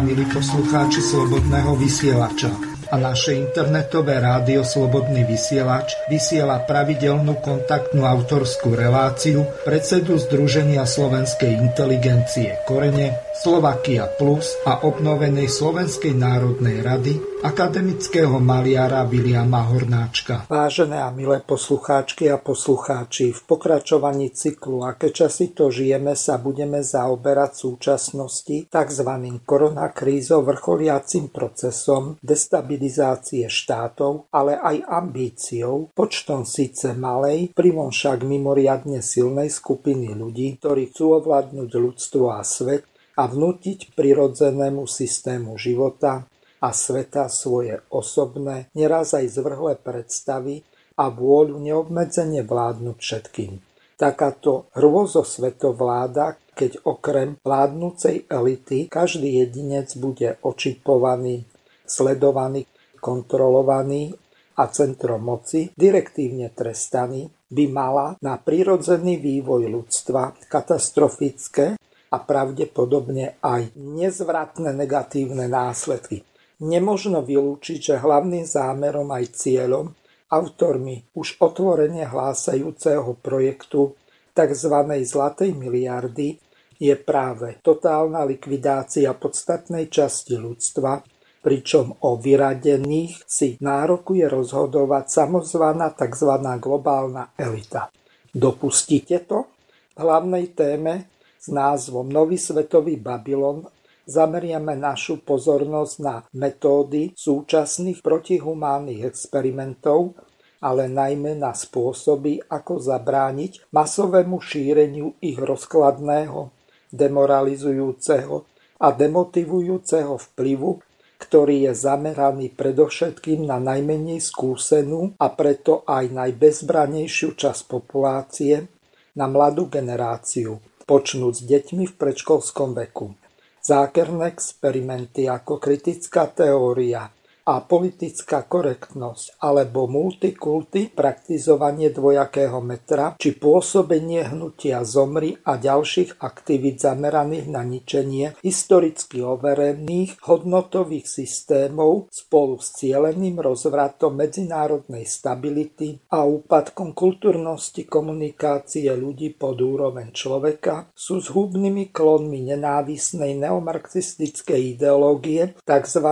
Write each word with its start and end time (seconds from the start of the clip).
Vážení 0.00 0.16
a 0.16 0.16
milí 0.16 0.32
poslucháči 0.32 1.00
Slobodného 1.04 1.76
vysielača. 1.76 2.48
A 2.88 2.96
naše 2.96 3.36
internetové 3.36 4.16
rádio 4.16 4.64
Slobodný 4.64 5.28
vysielač 5.28 5.92
vysiela 6.08 6.64
pravidelnú 6.64 7.36
kontaktnú 7.44 8.08
autorskú 8.08 8.72
reláciu 8.72 9.44
predsedu 9.60 10.16
Združenia 10.16 10.88
slovenskej 10.88 11.52
inteligencie 11.52 12.64
Korene, 12.64 13.20
Slovakia 13.36 14.08
Plus 14.16 14.56
a 14.64 14.80
obnovenej 14.88 15.52
Slovenskej 15.52 16.16
národnej 16.16 16.80
rady 16.80 17.29
akademického 17.40 18.36
maliara 18.36 19.00
Viliama 19.08 19.64
Hornáčka. 19.64 20.44
Vážené 20.44 21.00
a 21.00 21.08
milé 21.08 21.40
poslucháčky 21.40 22.28
a 22.28 22.36
poslucháči, 22.36 23.32
v 23.32 23.40
pokračovaní 23.48 24.28
cyklu 24.36 24.84
Aké 24.84 25.08
časy 25.08 25.56
to 25.56 25.72
žijeme 25.72 26.12
sa 26.12 26.36
budeme 26.36 26.84
zaoberať 26.84 27.56
súčasnosti 27.56 28.68
tzv. 28.68 29.10
koronakrízou 29.48 30.44
vrcholiacim 30.44 31.32
procesom 31.32 32.20
destabilizácie 32.20 33.48
štátov, 33.48 34.28
ale 34.28 34.60
aj 34.60 34.84
ambíciou, 34.84 35.88
počtom 35.96 36.44
síce 36.44 36.92
malej, 36.92 37.56
privom 37.56 37.88
však 37.88 38.20
mimoriadne 38.20 39.00
silnej 39.00 39.48
skupiny 39.48 40.12
ľudí, 40.12 40.60
ktorí 40.60 40.92
chcú 40.92 41.24
ovládnuť 41.24 41.70
ľudstvo 41.72 42.36
a 42.36 42.44
svet 42.44 42.84
a 43.16 43.24
vnútiť 43.24 43.96
prirodzenému 43.96 44.84
systému 44.84 45.56
života 45.56 46.28
a 46.60 46.76
sveta 46.76 47.32
svoje 47.32 47.80
osobné, 47.88 48.68
neraz 48.76 49.16
aj 49.16 49.40
zvrhlé 49.40 49.80
predstavy 49.80 50.62
a 51.00 51.08
vôľu 51.08 51.56
neobmedzene 51.56 52.44
vládnuť 52.44 52.96
všetkým. 53.00 53.52
Takáto 53.96 54.72
hrôzosvetovláda, 54.76 56.40
keď 56.56 56.84
okrem 56.88 57.36
vládnúcej 57.40 58.28
elity 58.28 58.88
každý 58.88 59.44
jedinec 59.44 59.92
bude 59.96 60.40
očipovaný, 60.40 61.44
sledovaný, 61.84 62.64
kontrolovaný 63.00 64.16
a 64.56 64.68
centrom 64.68 65.24
moci 65.24 65.72
direktívne 65.76 66.52
trestaný, 66.52 67.28
by 67.50 67.64
mala 67.66 68.14
na 68.22 68.38
prírodzený 68.38 69.18
vývoj 69.18 69.68
ľudstva 69.68 70.38
katastrofické 70.46 71.74
a 72.10 72.16
pravdepodobne 72.22 73.42
aj 73.42 73.74
nezvratné 73.74 74.70
negatívne 74.70 75.50
následky. 75.50 76.29
Nemožno 76.60 77.24
vylúčiť, 77.24 77.78
že 77.80 77.94
hlavným 77.96 78.44
zámerom 78.44 79.08
aj 79.08 79.24
cieľom, 79.32 79.96
autormi 80.28 81.08
už 81.16 81.40
otvorene 81.40 82.04
hlásajúceho 82.06 83.16
projektu 83.18 83.96
tzv. 84.36 84.74
zlatej 85.02 85.56
miliardy 85.56 86.38
je 86.80 86.94
práve 86.96 87.60
totálna 87.60 88.24
likvidácia 88.24 89.12
podstatnej 89.12 89.92
časti 89.92 90.36
ľudstva, 90.36 91.04
pričom 91.40 91.96
o 92.04 92.16
vyradených 92.20 93.24
si 93.24 93.56
nárokuje 93.60 94.28
rozhodovať 94.28 95.04
samozvaná 95.08 95.92
tzv. 95.96 96.30
globálna 96.60 97.36
elita. 97.36 97.88
Dopustíte 98.30 99.24
to? 99.24 99.48
V 99.96 99.98
hlavnej 100.00 100.52
téme 100.56 101.08
s 101.36 101.48
názvom 101.48 102.08
Nový 102.08 102.36
svetový 102.36 102.96
Babylon 103.00 103.64
zameriame 104.10 104.74
našu 104.74 105.22
pozornosť 105.22 105.94
na 106.02 106.26
metódy 106.34 107.14
súčasných 107.14 108.02
protihumánnych 108.02 109.06
experimentov, 109.06 110.18
ale 110.60 110.90
najmä 110.90 111.38
na 111.38 111.54
spôsoby, 111.54 112.42
ako 112.50 112.82
zabrániť 112.82 113.70
masovému 113.72 114.42
šíreniu 114.42 115.14
ich 115.22 115.38
rozkladného, 115.38 116.52
demoralizujúceho 116.90 118.44
a 118.82 118.88
demotivujúceho 118.90 120.18
vplyvu, 120.18 120.82
ktorý 121.20 121.68
je 121.68 121.72
zameraný 121.76 122.52
predovšetkým 122.56 123.44
na 123.46 123.60
najmenej 123.60 124.18
skúsenú 124.24 125.14
a 125.20 125.28
preto 125.30 125.84
aj 125.84 126.10
najbezbranejšiu 126.10 127.36
časť 127.36 127.62
populácie, 127.68 128.66
na 129.10 129.26
mladú 129.26 129.66
generáciu, 129.68 130.62
počnúť 130.86 131.34
s 131.34 131.42
deťmi 131.44 131.84
v 131.90 131.94
predškolskom 131.98 132.78
veku. 132.78 133.12
Zákerné 133.60 134.32
experimenty 134.32 135.28
ako 135.28 135.60
kritická 135.60 136.32
teória 136.32 137.19
a 137.46 137.64
politická 137.64 138.44
korektnosť 138.44 139.40
alebo 139.40 139.88
multikulty, 139.88 140.92
praktizovanie 140.92 141.90
dvojakého 141.90 142.60
metra 142.60 143.16
či 143.16 143.36
pôsobenie 143.36 144.32
hnutia 144.32 144.84
zomri 144.84 145.36
a 145.46 145.56
ďalších 145.56 146.20
aktivít 146.20 146.82
zameraných 146.84 147.46
na 147.48 147.62
ničenie 147.64 148.36
historicky 148.44 149.24
overených 149.24 150.20
hodnotových 150.24 151.06
systémov 151.08 152.12
spolu 152.12 152.60
s 152.60 152.76
cieleným 152.80 153.40
rozvratom 153.40 154.16
medzinárodnej 154.16 155.08
stability 155.08 156.00
a 156.12 156.24
úpadkom 156.26 156.92
kultúrnosti 156.92 157.86
komunikácie 157.86 158.92
ľudí 158.92 159.34
pod 159.34 159.58
úroveň 159.60 160.12
človeka 160.12 160.92
sú 160.92 161.18
zhubnými 161.22 161.90
klonmi 161.90 162.52
nenávisnej 162.52 163.36
neomarxistickej 163.40 164.76
ideológie 164.76 165.58
tzv. 165.64 166.06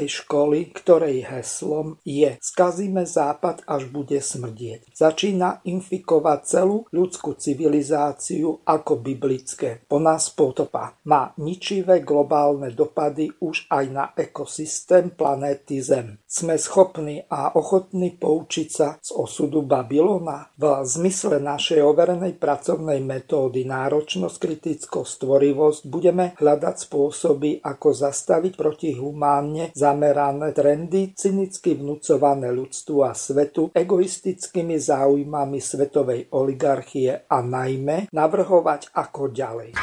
Frankfurtskej 0.00 0.08
školy, 0.08 0.58
ktorej 0.72 1.16
heslom 1.28 2.00
je 2.04 2.40
Skazíme 2.40 3.04
západ, 3.04 3.68
až 3.68 3.92
bude 3.92 4.16
smrdieť. 4.16 4.96
Začína 4.96 5.60
infikovať 5.68 6.40
celú 6.44 6.88
ľudskú 6.88 7.36
civilizáciu 7.36 8.64
ako 8.64 8.96
biblické. 9.00 9.84
Po 9.84 10.00
nás 10.00 10.32
potopa. 10.32 10.96
Má 11.04 11.36
ničivé 11.36 12.00
globálne 12.00 12.72
dopady 12.72 13.28
už 13.44 13.68
aj 13.68 13.84
na 13.92 14.04
ekosystém 14.16 15.12
planéty 15.12 15.84
Zem. 15.84 16.16
Sme 16.24 16.56
schopní 16.56 17.26
a 17.28 17.52
ochotní 17.58 18.16
poučiť 18.16 18.68
sa 18.70 18.96
z 19.02 19.10
osudu 19.12 19.66
Babylona? 19.66 20.48
V 20.56 20.64
zmysle 20.86 21.42
našej 21.42 21.84
overenej 21.84 22.40
pracovnej 22.40 23.02
metódy 23.04 23.66
náročnosť, 23.68 24.36
kritickosť, 24.38 25.10
stvorivosť 25.20 25.80
budeme 25.90 26.32
hľadať 26.38 26.76
spôsoby, 26.88 27.60
ako 27.60 27.88
zastaviť 27.92 28.52
protihumánne 28.56 29.74
za 29.74 29.89
zamerané 29.90 30.54
trendy 30.54 31.10
cynicky 31.18 31.74
vnúcované 31.74 32.54
ľudstvu 32.54 32.96
a 33.02 33.10
svetu 33.10 33.74
egoistickými 33.74 34.78
záujmami 34.78 35.58
svetovej 35.58 36.30
oligarchie 36.30 37.26
a 37.26 37.42
najmä 37.42 38.06
navrhovať 38.14 38.94
ako 38.94 39.34
ďalej. 39.34 39.74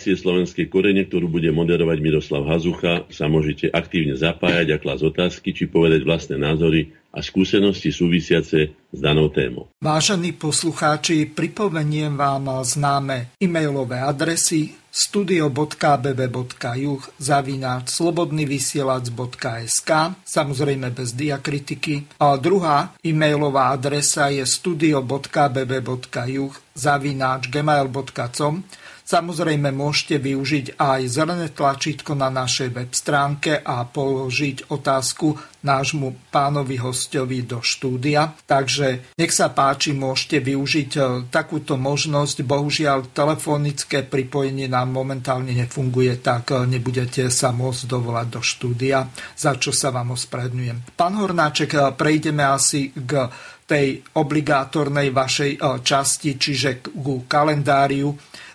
Relácie 0.00 0.16
Slovenskej 0.16 0.72
korene, 0.72 1.04
ktorú 1.04 1.28
bude 1.28 1.52
moderovať 1.52 2.00
Miroslav 2.00 2.48
Hazucha, 2.48 3.04
sa 3.12 3.28
môžete 3.28 3.68
aktívne 3.68 4.16
zapájať 4.16 4.72
a 4.72 4.80
klásť 4.80 5.12
otázky, 5.12 5.52
či 5.52 5.68
povedať 5.68 6.08
vlastné 6.08 6.40
názory 6.40 6.96
a 7.12 7.20
skúsenosti 7.20 7.92
súvisiace 7.92 8.72
s 8.72 8.96
danou 8.96 9.28
témou. 9.28 9.68
Vážení 9.84 10.32
poslucháči, 10.32 11.28
pripomeniem 11.28 12.16
vám 12.16 12.64
známe 12.64 13.36
e-mailové 13.36 14.00
adresy 14.00 14.72
studio.bb.juh 14.88 17.02
zavináč 17.20 17.84
slobodnyvysielac.sk 17.92 19.90
samozrejme 20.24 20.96
bez 20.96 21.12
diakritiky. 21.12 22.08
A 22.24 22.40
druhá 22.40 22.96
e-mailová 23.04 23.76
adresa 23.76 24.32
je 24.32 24.48
studio.bb.juh 24.48 26.52
zavináč 26.72 27.52
gmail.com 27.52 28.64
Samozrejme 29.10 29.74
môžete 29.74 30.22
využiť 30.22 30.78
aj 30.78 31.00
zelené 31.10 31.50
tlačítko 31.50 32.14
na 32.14 32.30
našej 32.30 32.70
web 32.70 32.94
stránke 32.94 33.58
a 33.58 33.82
položiť 33.82 34.70
otázku 34.70 35.34
nášmu 35.66 36.30
pánovi 36.30 36.78
hostovi 36.78 37.42
do 37.42 37.58
štúdia. 37.58 38.30
Takže 38.46 39.18
nech 39.18 39.34
sa 39.34 39.50
páči, 39.50 39.98
môžete 39.98 40.38
využiť 40.38 40.90
e, 40.94 41.00
takúto 41.26 41.74
možnosť. 41.74 42.46
Bohužiaľ, 42.46 43.10
telefonické 43.10 44.06
pripojenie 44.06 44.70
nám 44.70 44.94
momentálne 44.94 45.58
nefunguje, 45.58 46.22
tak 46.22 46.54
e, 46.54 46.70
nebudete 46.70 47.34
sa 47.34 47.50
môcť 47.50 47.90
dovolať 47.90 48.26
do 48.30 48.40
štúdia, 48.46 49.10
za 49.34 49.58
čo 49.58 49.74
sa 49.74 49.90
vám 49.90 50.14
ospravedňujem. 50.14 50.94
Pán 50.94 51.18
Hornáček, 51.18 51.74
e, 51.74 51.78
prejdeme 51.98 52.46
asi 52.46 52.94
k 52.94 53.26
tej 53.66 54.06
obligátornej 54.18 55.14
vašej 55.14 55.82
časti, 55.82 56.38
čiže 56.38 56.82
ku 56.94 57.26
kalendáriu. 57.26 58.10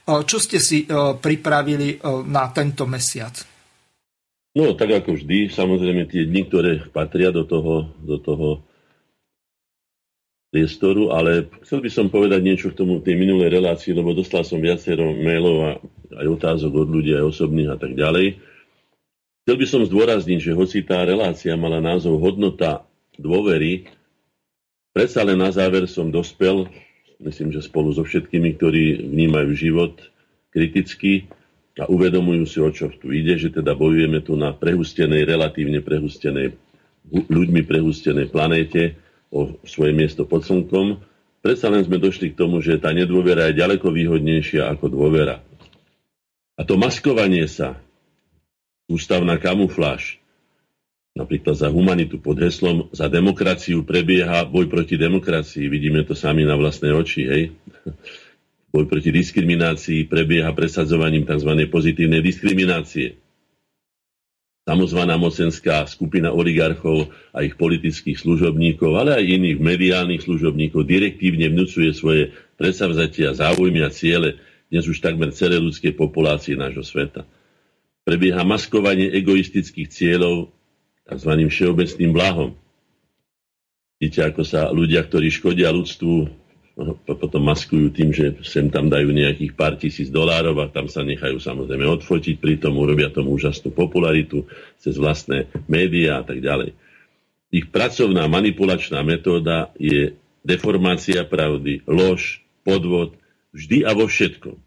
Čo 0.05 0.37
ste 0.37 0.61
si 0.61 0.85
pripravili 1.19 1.97
na 2.29 2.45
tento 2.53 2.85
mesiac? 2.85 3.41
No, 4.55 4.71
tak 4.77 5.03
ako 5.03 5.19
vždy, 5.19 5.51
samozrejme 5.51 6.07
tie 6.07 6.29
dni, 6.29 6.41
ktoré 6.47 6.71
patria 6.87 7.33
do 7.33 7.43
toho, 7.43 7.91
do 7.99 8.15
toho 8.21 8.63
priestoru, 10.47 11.11
ale 11.11 11.51
chcel 11.67 11.83
by 11.83 11.91
som 11.91 12.07
povedať 12.07 12.39
niečo 12.39 12.71
k 12.71 12.79
tomu 12.79 13.03
tej 13.03 13.19
minulej 13.19 13.51
relácii, 13.51 13.91
lebo 13.91 14.15
dostal 14.15 14.47
som 14.47 14.63
viacero 14.63 15.11
mailov 15.11 15.55
a 15.59 15.71
aj 16.23 16.27
otázok 16.39 16.71
od 16.71 16.87
ľudí, 16.87 17.11
aj 17.11 17.35
osobných 17.35 17.75
a 17.75 17.77
tak 17.81 17.99
ďalej. 17.99 18.39
Chcel 19.43 19.55
by 19.59 19.65
som 19.67 19.83
zdôrazniť, 19.83 20.39
že 20.39 20.55
hoci 20.55 20.87
tá 20.87 21.03
relácia 21.03 21.51
mala 21.59 21.83
názov 21.83 22.23
Hodnota 22.23 22.87
dôvery, 23.19 23.91
predsa 24.95 25.27
len 25.27 25.43
na 25.43 25.51
záver 25.51 25.91
som 25.91 26.07
dospel, 26.07 26.71
myslím, 27.23 27.51
že 27.55 27.63
spolu 27.63 27.91
so 27.95 28.03
všetkými, 28.03 28.55
ktorí 28.57 29.07
vnímajú 29.07 29.51
život 29.55 29.93
kriticky, 30.51 31.27
a 31.75 31.91
uvedomujú 31.91 32.43
si, 32.47 32.57
o 32.63 32.71
čo 32.71 32.87
tu 32.87 33.11
ide, 33.11 33.35
že 33.35 33.51
teda 33.51 33.75
bojujeme 33.75 34.23
tu 34.23 34.39
na 34.39 34.55
prehustenej, 34.55 35.27
relatívne 35.27 35.83
prehustenej, 35.83 36.55
ľuďmi 37.11 37.61
prehustenej 37.67 38.31
planéte 38.31 38.95
o 39.27 39.59
svoje 39.67 39.91
miesto 39.91 40.23
pod 40.23 40.47
slnkom. 40.47 41.03
Predsa 41.43 41.67
len 41.67 41.83
sme 41.83 41.99
došli 41.99 42.31
k 42.31 42.39
tomu, 42.39 42.63
že 42.63 42.79
tá 42.79 42.95
nedôvera 42.95 43.51
je 43.51 43.59
ďaleko 43.59 43.91
výhodnejšia 43.91 44.71
ako 44.71 44.87
dôvera. 44.87 45.43
A 46.55 46.63
to 46.63 46.79
maskovanie 46.79 47.43
sa, 47.51 47.75
ústavná 48.87 49.35
kamufláž, 49.35 50.23
napríklad 51.15 51.55
za 51.55 51.71
humanitu 51.71 52.19
pod 52.19 52.35
heslom 52.43 52.91
za 52.91 53.07
demokraciu 53.07 53.87
prebieha 53.87 54.43
boj 54.43 54.67
proti 54.67 54.99
demokracii. 54.99 55.71
Vidíme 55.71 56.03
to 56.03 56.11
sami 56.11 56.43
na 56.43 56.59
vlastné 56.59 56.91
oči, 56.91 57.23
hej? 57.25 57.43
Boj 58.75 58.91
proti 58.91 59.07
diskriminácii 59.07 60.11
prebieha 60.11 60.51
presadzovaním 60.51 61.23
tzv. 61.23 61.47
pozitívnej 61.71 62.19
diskriminácie. 62.19 63.15
Samozvaná 64.67 65.15
mocenská 65.15 65.87
skupina 65.87 66.35
oligarchov 66.35 67.07
a 67.31 67.47
ich 67.47 67.55
politických 67.55 68.19
služobníkov, 68.19 68.99
ale 68.99 69.15
aj 69.15 69.31
iných 69.31 69.59
mediálnych 69.63 70.27
služobníkov 70.27 70.83
direktívne 70.83 71.47
vnúcuje 71.53 71.95
svoje 71.95 72.35
predsavzatia, 72.59 73.31
záujmy 73.31 73.79
a 73.79 73.93
ciele 73.93 74.35
dnes 74.67 74.89
už 74.89 74.99
takmer 74.99 75.31
celé 75.31 75.61
ľudskej 75.61 75.95
populácie 75.95 76.59
nášho 76.59 76.83
sveta. 76.83 77.23
Prebieha 78.03 78.43
maskovanie 78.43 79.07
egoistických 79.13 79.87
cieľov 79.87 80.54
tzv. 81.05 81.31
všeobecným 81.49 82.11
blahom. 82.11 82.51
Vidíte, 84.01 84.27
ako 84.27 84.41
sa 84.43 84.69
ľudia, 84.73 85.05
ktorí 85.05 85.31
škodia 85.31 85.71
ľudstvu, 85.71 86.43
potom 87.07 87.41
maskujú 87.47 87.87
tým, 87.95 88.11
že 88.11 88.35
sem 88.43 88.67
tam 88.67 88.91
dajú 88.91 89.07
nejakých 89.15 89.55
pár 89.55 89.79
tisíc 89.79 90.11
dolárov 90.11 90.59
a 90.59 90.67
tam 90.67 90.91
sa 90.91 91.07
nechajú 91.07 91.39
samozrejme 91.39 91.87
odfotiť, 91.87 92.35
pritom 92.35 92.75
urobia 92.75 93.07
tomu 93.07 93.31
úžasnú 93.31 93.71
popularitu 93.71 94.43
cez 94.75 94.99
vlastné 94.99 95.47
médiá 95.71 96.19
a 96.19 96.23
tak 96.27 96.43
ďalej. 96.43 96.75
Ich 97.55 97.71
pracovná 97.71 98.27
manipulačná 98.27 98.99
metóda 99.07 99.71
je 99.79 100.19
deformácia 100.43 101.23
pravdy, 101.23 101.87
lož, 101.87 102.43
podvod, 102.67 103.15
vždy 103.55 103.87
a 103.87 103.95
vo 103.95 104.11
všetkom. 104.11 104.59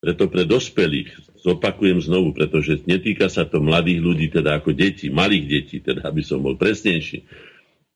Preto 0.00 0.24
pre 0.32 0.48
dospelých, 0.48 1.33
zopakujem 1.44 2.00
znovu, 2.00 2.32
pretože 2.32 2.80
netýka 2.88 3.28
sa 3.28 3.44
to 3.44 3.60
mladých 3.60 4.00
ľudí, 4.00 4.26
teda 4.32 4.56
ako 4.56 4.72
deti, 4.72 5.12
malých 5.12 5.44
detí, 5.44 5.76
teda 5.84 6.08
aby 6.08 6.24
som 6.24 6.40
bol 6.40 6.56
presnejší, 6.56 7.28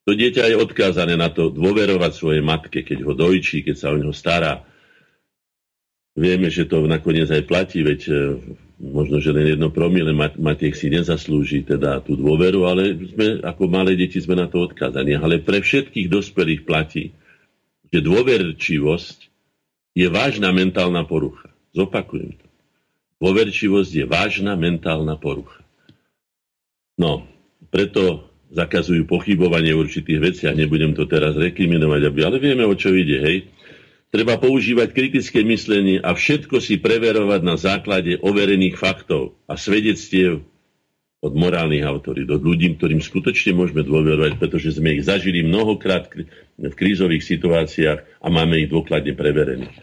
to 0.09 0.17
dieťa 0.17 0.49
je 0.49 0.57
odkázané 0.57 1.21
na 1.21 1.29
to 1.29 1.53
dôverovať 1.53 2.13
svojej 2.17 2.41
matke, 2.41 2.81
keď 2.81 3.05
ho 3.05 3.13
dojčí, 3.13 3.61
keď 3.61 3.77
sa 3.77 3.93
o 3.93 4.01
neho 4.01 4.17
stará. 4.17 4.65
Vieme, 6.17 6.49
že 6.49 6.65
to 6.65 6.89
nakoniec 6.89 7.29
aj 7.29 7.45
platí, 7.45 7.85
veď 7.85 8.01
e, 8.09 8.13
možno, 8.81 9.21
že 9.21 9.37
len 9.37 9.53
jedno 9.53 9.69
promile 9.69 10.17
matiek 10.17 10.73
si 10.73 10.89
nezaslúži 10.89 11.61
teda 11.61 12.01
tú 12.01 12.17
dôveru, 12.17 12.65
ale 12.65 12.97
sme, 13.05 13.45
ako 13.45 13.69
malé 13.69 14.01
deti 14.01 14.17
sme 14.17 14.41
na 14.41 14.49
to 14.49 14.65
odkázaní. 14.65 15.21
Ale 15.21 15.45
pre 15.45 15.61
všetkých 15.61 16.09
dospelých 16.09 16.65
platí, 16.65 17.13
že 17.93 18.01
dôverčivosť 18.01 19.19
je 19.93 20.09
vážna 20.09 20.57
mentálna 20.57 21.05
porucha. 21.05 21.53
Zopakujem 21.77 22.33
to. 22.33 22.48
Dôverčivosť 23.19 23.93
je 23.99 24.05
vážna 24.07 24.55
mentálna 24.55 25.19
porucha. 25.19 25.67
No, 26.99 27.27
preto 27.71 28.31
zakazujú 28.55 29.05
pochybovanie 29.05 29.75
v 29.75 29.83
určitých 29.87 30.21
veciach, 30.23 30.55
nebudem 30.55 30.95
to 30.95 31.05
teraz 31.05 31.35
rekriminovať, 31.35 32.01
aby, 32.09 32.19
ale 32.25 32.37
vieme, 32.41 32.65
o 32.65 32.75
čo 32.79 32.95
ide, 32.95 33.19
hej. 33.21 33.39
Treba 34.09 34.41
používať 34.41 34.97
kritické 34.97 35.45
myslenie 35.45 36.01
a 36.01 36.17
všetko 36.17 36.65
si 36.65 36.81
preverovať 36.81 37.41
na 37.45 37.61
základe 37.61 38.17
overených 38.25 38.81
faktov 38.81 39.37
a 39.45 39.61
svedectiev 39.61 40.41
od 41.19 41.35
morálnych 41.35 41.85
autorít, 41.85 42.31
od 42.31 42.41
ľudí, 42.41 42.79
ktorým 42.79 43.05
skutočne 43.05 43.53
môžeme 43.53 43.85
dôverovať, 43.85 44.41
pretože 44.41 44.79
sme 44.79 44.97
ich 44.97 45.05
zažili 45.05 45.45
mnohokrát 45.45 46.09
v 46.57 46.75
krízových 46.79 47.27
situáciách 47.27 48.23
a 48.23 48.27
máme 48.31 48.65
ich 48.65 48.73
dôkladne 48.73 49.13
preverených. 49.13 49.77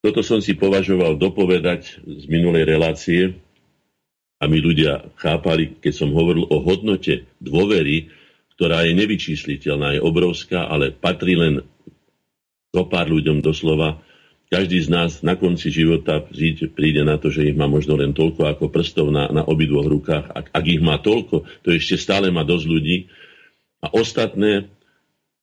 Toto 0.00 0.24
som 0.24 0.40
si 0.40 0.56
považoval 0.56 1.20
dopovedať 1.20 2.00
z 2.00 2.24
minulej 2.32 2.64
relácie, 2.64 3.36
my 4.40 4.56
ľudia 4.56 5.04
chápali, 5.20 5.76
keď 5.76 5.92
som 5.92 6.16
hovoril 6.16 6.48
o 6.48 6.64
hodnote 6.64 7.28
dôvery, 7.44 8.08
ktorá 8.56 8.88
je 8.88 8.96
nevyčísliteľná, 8.96 9.96
je 9.96 10.00
obrovská, 10.00 10.64
ale 10.64 10.96
patrí 10.96 11.36
len 11.36 11.60
zo 12.72 12.88
pár 12.88 13.12
ľuďom 13.12 13.44
doslova. 13.44 14.00
Každý 14.48 14.80
z 14.80 14.88
nás 14.88 15.20
na 15.20 15.36
konci 15.36 15.68
života 15.68 16.24
príde 16.72 17.04
na 17.04 17.20
to, 17.20 17.28
že 17.28 17.52
ich 17.52 17.56
má 17.56 17.68
možno 17.68 18.00
len 18.00 18.16
toľko 18.16 18.48
ako 18.48 18.72
prstov 18.72 19.12
na, 19.12 19.28
na 19.28 19.44
obidvoch 19.44 19.84
rukách. 19.84 20.32
Ak, 20.32 20.46
ak 20.56 20.64
ich 20.64 20.80
má 20.80 20.96
toľko, 20.96 21.44
to 21.60 21.76
ešte 21.76 22.00
stále 22.00 22.32
má 22.32 22.42
dosť 22.42 22.66
ľudí. 22.66 22.96
A 23.84 23.92
ostatné 23.92 24.72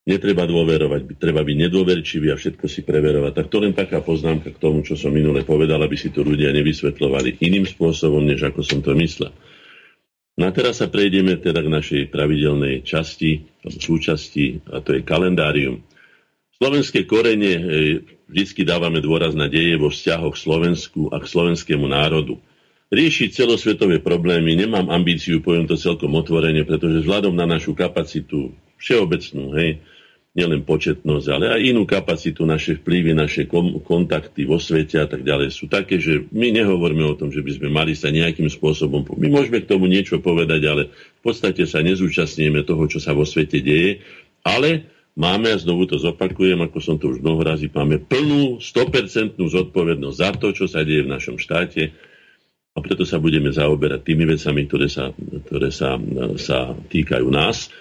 netreba 0.08 0.48
dôverovať, 0.48 1.20
treba 1.20 1.44
byť 1.44 1.58
nedôverčivý 1.68 2.32
a 2.32 2.40
všetko 2.40 2.66
si 2.72 2.88
preverovať. 2.88 3.44
Tak 3.44 3.48
to 3.52 3.60
len 3.60 3.76
taká 3.76 4.00
poznámka 4.00 4.56
k 4.56 4.62
tomu, 4.64 4.80
čo 4.88 4.96
som 4.96 5.12
minule 5.12 5.44
povedal, 5.44 5.84
aby 5.84 6.00
si 6.00 6.16
to 6.16 6.24
ľudia 6.24 6.56
nevysvetľovali 6.56 7.44
iným 7.44 7.68
spôsobom, 7.68 8.24
než 8.24 8.48
ako 8.48 8.64
som 8.64 8.80
to 8.80 8.96
myslel. 8.96 9.36
No 10.40 10.48
a 10.48 10.52
teraz 10.56 10.80
sa 10.80 10.88
prejdeme 10.88 11.36
teda 11.36 11.60
k 11.60 11.74
našej 11.74 12.02
pravidelnej 12.08 12.88
časti, 12.88 13.44
alebo 13.68 13.84
súčasti, 13.84 14.64
a 14.72 14.80
to 14.80 14.96
je 14.96 15.02
kalendárium. 15.04 15.84
Slovenské 16.56 17.04
korene 17.04 17.54
e, 17.54 17.62
vždy 18.32 18.64
dávame 18.64 19.04
dôraz 19.04 19.36
na 19.36 19.52
deje 19.52 19.76
vo 19.76 19.92
vzťahoch 19.92 20.40
Slovensku 20.40 21.12
a 21.12 21.20
k 21.20 21.26
slovenskému 21.28 21.86
národu. 21.90 22.40
Riešiť 22.88 23.44
celosvetové 23.44 24.00
problémy 24.00 24.56
nemám 24.56 24.88
ambíciu, 24.88 25.44
poviem 25.44 25.68
to 25.68 25.76
celkom 25.76 26.16
otvorene, 26.16 26.64
pretože 26.64 27.04
vzhľadom 27.04 27.36
na 27.36 27.44
našu 27.44 27.76
kapacitu 27.76 28.56
všeobecnú, 28.80 29.58
hej, 29.58 29.84
nielen 30.38 30.62
početnosť, 30.62 31.27
ale 31.34 31.46
aj 31.50 31.62
inú 31.65 31.89
kapacitu, 31.89 32.46
naše 32.46 32.77
vplyvy, 32.77 33.17
naše 33.17 33.50
kom- 33.50 33.82
kontakty 33.82 34.46
vo 34.46 34.62
svete 34.62 35.01
a 35.01 35.10
tak 35.10 35.25
ďalej. 35.25 35.50
Sú 35.50 35.65
také, 35.65 35.98
že 35.98 36.29
my 36.29 36.53
nehovoríme 36.53 37.01
o 37.10 37.17
tom, 37.17 37.34
že 37.34 37.41
by 37.41 37.58
sme 37.58 37.74
mali 37.74 37.98
sa 37.98 38.13
nejakým 38.13 38.46
spôsobom... 38.46 39.01
My 39.17 39.34
môžeme 39.34 39.65
k 39.65 39.70
tomu 39.74 39.89
niečo 39.89 40.22
povedať, 40.22 40.62
ale 40.70 40.94
v 40.94 41.22
podstate 41.25 41.65
sa 41.65 41.82
nezúčastníme 41.82 42.62
toho, 42.62 42.86
čo 42.86 43.01
sa 43.01 43.17
vo 43.17 43.25
svete 43.25 43.65
deje, 43.65 44.06
ale 44.46 44.86
máme, 45.17 45.50
a 45.50 45.58
znovu 45.58 45.89
to 45.89 45.98
zopakujem, 45.98 46.62
ako 46.62 46.77
som 46.86 47.01
to 47.01 47.10
už 47.10 47.25
mnoho 47.25 47.41
razy, 47.41 47.74
máme 47.74 47.98
plnú, 48.06 48.62
100% 48.62 49.41
zodpovednosť 49.41 50.17
za 50.22 50.29
to, 50.38 50.53
čo 50.53 50.70
sa 50.70 50.86
deje 50.86 51.01
v 51.01 51.13
našom 51.17 51.41
štáte. 51.41 51.98
A 52.77 52.86
preto 52.86 53.10
sa 53.10 53.17
budeme 53.17 53.50
zaoberať 53.50 54.06
tými 54.06 54.29
vecami, 54.29 54.70
ktoré 54.70 54.86
sa, 54.86 55.10
ktoré 55.50 55.74
sa, 55.74 55.98
sa 56.38 56.77
týkajú 56.77 57.25
nás. 57.25 57.74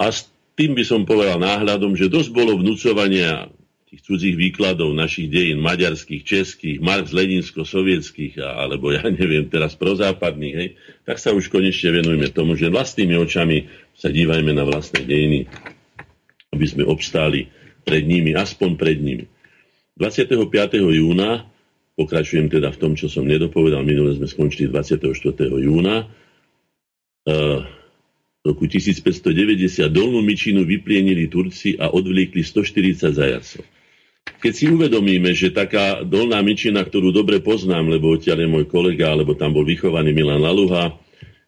A 0.00 0.08
tým 0.54 0.78
by 0.78 0.84
som 0.86 1.02
povedal 1.02 1.42
náhľadom, 1.42 1.98
že 1.98 2.10
dosť 2.10 2.30
bolo 2.30 2.58
vnúcovania 2.58 3.50
tých 3.90 4.02
cudzích 4.10 4.34
výkladov 4.34 4.90
našich 4.90 5.30
dejín, 5.30 5.62
maďarských, 5.62 6.26
českých, 6.26 6.82
Marx, 6.82 7.14
Leninsko, 7.14 7.62
sovietských, 7.62 8.42
alebo 8.42 8.90
ja 8.90 9.06
neviem, 9.06 9.46
teraz 9.46 9.78
prozápadných, 9.78 10.54
hej, 10.58 10.68
tak 11.06 11.22
sa 11.22 11.30
už 11.30 11.46
konečne 11.46 12.02
venujeme 12.02 12.26
tomu, 12.34 12.58
že 12.58 12.74
vlastnými 12.74 13.14
očami 13.14 13.70
sa 13.94 14.10
dívajme 14.10 14.50
na 14.50 14.66
vlastné 14.66 15.06
dejiny, 15.06 15.46
aby 16.50 16.66
sme 16.66 16.82
obstáli 16.86 17.46
pred 17.86 18.02
nimi, 18.02 18.34
aspoň 18.34 18.70
pred 18.74 18.98
nimi. 18.98 19.30
25. 19.94 20.42
júna, 20.74 21.46
pokračujem 21.94 22.50
teda 22.50 22.74
v 22.74 22.78
tom, 22.82 22.92
čo 22.98 23.06
som 23.06 23.22
nedopovedal, 23.22 23.86
minule 23.86 24.10
sme 24.18 24.26
skončili 24.26 24.74
24. 24.74 25.06
júna, 25.54 26.10
uh, 27.30 27.62
roku 28.44 28.68
1590 28.68 29.88
dolnú 29.88 30.20
myčinu 30.20 30.68
vyplienili 30.68 31.32
Turci 31.32 31.80
a 31.80 31.88
odvliekli 31.88 32.44
140 32.44 33.16
zajacov. 33.16 33.64
Keď 34.44 34.52
si 34.52 34.68
uvedomíme, 34.68 35.32
že 35.32 35.48
taká 35.48 36.04
dolná 36.04 36.44
myčina, 36.44 36.84
ktorú 36.84 37.08
dobre 37.08 37.40
poznám, 37.40 37.88
lebo 37.88 38.12
odtiaľ 38.12 38.44
je 38.44 38.52
môj 38.52 38.64
kolega, 38.68 39.16
alebo 39.16 39.32
tam 39.32 39.56
bol 39.56 39.64
vychovaný 39.64 40.12
Milan 40.12 40.44
Laluha, 40.44 41.00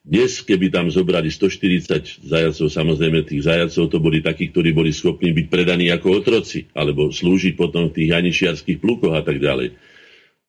dnes, 0.07 0.39
keby 0.41 0.71
tam 0.71 0.87
zobrali 0.89 1.29
140 1.29 2.25
zajacov, 2.25 2.67
samozrejme 2.71 3.27
tých 3.27 3.45
zajacov, 3.45 3.91
to 3.91 3.99
boli 4.01 4.25
takí, 4.25 4.49
ktorí 4.49 4.73
boli 4.73 4.95
schopní 4.95 5.35
byť 5.37 5.47
predaní 5.53 5.93
ako 5.93 6.25
otroci, 6.25 6.71
alebo 6.73 7.13
slúžiť 7.13 7.59
potom 7.59 7.91
v 7.91 8.01
tých 8.01 8.09
janišiarských 8.15 8.79
plukoch 8.81 9.13
a 9.13 9.21
tak 9.21 9.43
ďalej. 9.43 9.77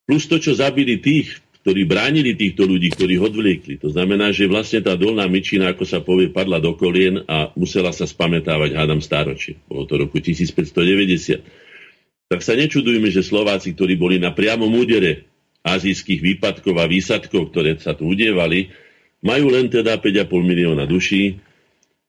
Plus 0.08 0.24
to, 0.30 0.40
čo 0.40 0.56
zabili 0.56 1.02
tých, 1.04 1.42
ktorí 1.68 1.84
bránili 1.84 2.32
týchto 2.32 2.64
ľudí, 2.64 2.96
ktorí 2.96 3.20
ho 3.20 3.28
odvliekli. 3.28 3.76
To 3.84 3.92
znamená, 3.92 4.32
že 4.32 4.48
vlastne 4.48 4.80
tá 4.80 4.96
dolná 4.96 5.28
myčina, 5.28 5.76
ako 5.76 5.84
sa 5.84 6.00
povie, 6.00 6.32
padla 6.32 6.64
do 6.64 6.72
kolien 6.80 7.28
a 7.28 7.52
musela 7.60 7.92
sa 7.92 8.08
spamätávať, 8.08 8.72
hádam, 8.72 9.04
stáročie. 9.04 9.60
Bolo 9.68 9.84
to 9.84 10.00
roku 10.00 10.24
1590. 10.24 11.44
Tak 12.32 12.40
sa 12.40 12.56
nečudujme, 12.56 13.12
že 13.12 13.20
Slováci, 13.20 13.76
ktorí 13.76 14.00
boli 14.00 14.16
na 14.16 14.32
priamom 14.32 14.72
údere 14.72 15.28
azijských 15.68 16.40
výpadkov 16.40 16.72
a 16.80 16.88
výsadkov, 16.88 17.52
ktoré 17.52 17.76
sa 17.84 17.92
tu 17.92 18.16
udievali, 18.16 18.72
majú 19.20 19.52
len 19.52 19.68
teda 19.68 20.00
5,5 20.00 20.24
milióna 20.24 20.88
duší, 20.88 21.36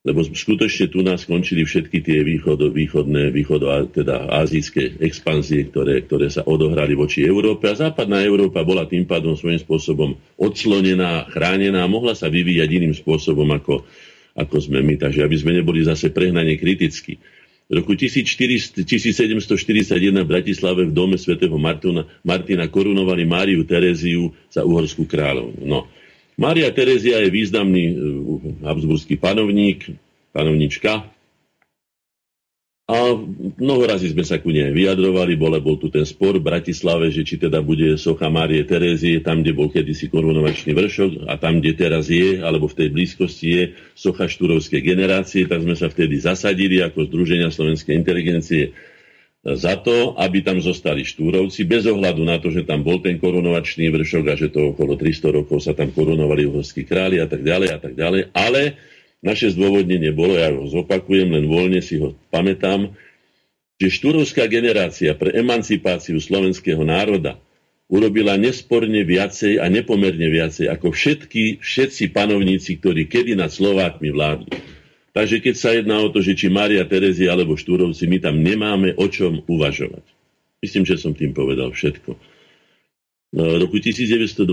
lebo 0.06 0.22
skutočne 0.22 0.94
tu 0.94 1.02
nás 1.02 1.26
skončili 1.26 1.66
všetky 1.66 1.98
tie 2.06 2.22
východo, 2.22 2.70
východné, 2.70 3.34
východo, 3.34 3.66
teda 3.90 4.30
azijské 4.30 4.94
expanzie, 5.02 5.66
ktoré, 5.66 6.06
ktoré 6.06 6.30
sa 6.30 6.46
odohrali 6.46 6.94
voči 6.94 7.26
Európe 7.26 7.66
a 7.66 7.74
západná 7.74 8.22
Európa 8.22 8.62
bola 8.62 8.86
tým 8.86 9.10
pádom 9.10 9.34
svojím 9.34 9.58
spôsobom 9.58 10.14
odslonená, 10.38 11.26
chránená 11.34 11.82
a 11.82 11.90
mohla 11.90 12.14
sa 12.14 12.30
vyvíjať 12.30 12.68
iným 12.78 12.94
spôsobom, 12.94 13.50
ako, 13.50 13.82
ako 14.38 14.56
sme 14.62 14.86
my. 14.86 14.94
Takže 15.02 15.26
aby 15.26 15.36
sme 15.36 15.58
neboli 15.58 15.82
zase 15.82 16.14
prehnane 16.14 16.54
kritickí. 16.54 17.18
V 17.68 17.84
roku 17.84 17.92
1741 17.92 18.80
v 18.80 20.24
Bratislave 20.24 20.88
v 20.88 20.92
dome 20.94 21.20
svätého 21.20 21.52
Martina, 21.60 22.08
Martina 22.24 22.64
korunovali 22.64 23.28
Máriu 23.28 23.66
Tereziu 23.68 24.32
za 24.48 24.64
uhorskú 24.64 25.04
kráľovnu. 25.04 25.68
No. 25.68 25.84
Mária 26.38 26.70
Terezia 26.70 27.18
je 27.18 27.34
významný 27.34 27.84
e, 27.90 27.94
habsburský 28.62 29.18
panovník, 29.18 29.90
panovnička. 30.30 31.10
A 32.88 32.96
mnoho 33.60 33.84
razy 33.84 34.16
sme 34.16 34.24
sa 34.24 34.40
ku 34.40 34.48
nej 34.48 34.72
vyjadrovali, 34.72 35.36
bole, 35.36 35.60
bol 35.60 35.76
tu 35.76 35.92
ten 35.92 36.08
spor 36.08 36.40
v 36.40 36.46
Bratislave, 36.46 37.12
že 37.12 37.20
či 37.20 37.36
teda 37.36 37.60
bude 37.60 38.00
socha 38.00 38.32
Márie 38.32 38.64
Terezie 38.64 39.20
tam, 39.20 39.44
kde 39.44 39.52
bol 39.52 39.68
kedysi 39.68 40.08
korunovačný 40.08 40.72
vršok 40.72 41.28
a 41.28 41.36
tam, 41.36 41.60
kde 41.60 41.76
teraz 41.76 42.08
je, 42.08 42.40
alebo 42.40 42.64
v 42.64 42.78
tej 42.80 42.88
blízkosti 42.88 43.46
je 43.52 43.62
socha 43.92 44.24
štúrovskej 44.24 44.80
generácie, 44.80 45.44
tak 45.44 45.68
sme 45.68 45.76
sa 45.76 45.92
vtedy 45.92 46.16
zasadili 46.16 46.80
ako 46.80 47.12
Združenia 47.12 47.52
slovenskej 47.52 47.92
inteligencie 47.92 48.72
za 49.54 49.78
to, 49.80 50.18
aby 50.18 50.44
tam 50.44 50.58
zostali 50.58 51.06
štúrovci, 51.06 51.64
bez 51.64 51.86
ohľadu 51.88 52.22
na 52.26 52.36
to, 52.42 52.52
že 52.52 52.66
tam 52.66 52.84
bol 52.84 53.00
ten 53.00 53.16
korunovačný 53.16 53.88
vršok 53.88 54.24
a 54.28 54.34
že 54.34 54.52
to 54.52 54.74
okolo 54.74 54.98
300 54.98 55.38
rokov 55.40 55.64
sa 55.64 55.72
tam 55.72 55.94
korunovali 55.94 56.44
uhorskí 56.44 56.84
králi 56.84 57.22
a 57.22 57.30
tak 57.30 57.46
ďalej 57.46 57.68
a 57.72 57.78
tak 57.78 57.94
ďalej. 57.96 58.34
Ale 58.34 58.76
naše 59.24 59.54
zdôvodnenie 59.54 60.10
bolo, 60.12 60.36
ja 60.36 60.50
ho 60.52 60.66
zopakujem, 60.66 61.32
len 61.32 61.46
voľne 61.46 61.80
si 61.80 61.96
ho 62.02 62.12
pamätám, 62.28 62.92
že 63.78 63.94
štúrovská 63.94 64.50
generácia 64.50 65.14
pre 65.14 65.30
emancipáciu 65.38 66.18
slovenského 66.18 66.82
národa 66.82 67.38
urobila 67.88 68.36
nesporne 68.36 69.06
viacej 69.06 69.62
a 69.62 69.70
nepomerne 69.70 70.28
viacej 70.28 70.68
ako 70.68 70.92
všetky, 70.92 71.62
všetci 71.62 72.12
panovníci, 72.12 72.76
ktorí 72.82 73.08
kedy 73.08 73.38
nad 73.38 73.48
Slovákmi 73.48 74.12
vládli. 74.12 74.77
Takže 75.18 75.42
keď 75.42 75.54
sa 75.58 75.74
jedná 75.74 75.98
o 75.98 76.14
to, 76.14 76.22
že 76.22 76.38
či 76.38 76.46
Mária 76.46 76.86
Terezia 76.86 77.34
alebo 77.34 77.58
Štúrovci, 77.58 78.06
my 78.06 78.22
tam 78.22 78.38
nemáme 78.38 78.94
o 78.94 79.10
čom 79.10 79.42
uvažovať. 79.50 80.06
Myslím, 80.62 80.86
že 80.86 80.94
som 80.94 81.10
tým 81.10 81.34
povedal 81.34 81.74
všetko. 81.74 82.14
V 83.34 83.56
roku 83.58 83.82
1922 83.82 84.46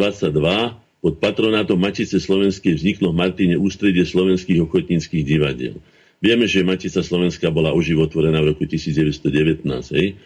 pod 1.06 1.14
patronátom 1.22 1.78
Matice 1.78 2.18
Slovenskej 2.18 2.82
vzniklo 2.82 3.14
v 3.14 3.20
Martine 3.22 3.56
ústredie 3.62 4.10
slovenských 4.10 4.66
ochotníckých 4.66 5.22
divadiel. 5.22 5.78
Vieme, 6.18 6.50
že 6.50 6.66
Matica 6.66 7.06
Slovenská 7.06 7.54
bola 7.54 7.70
oživotvorená 7.70 8.42
v 8.42 8.58
roku 8.58 8.66
1919. 8.66 9.70
Hej? 9.94 10.18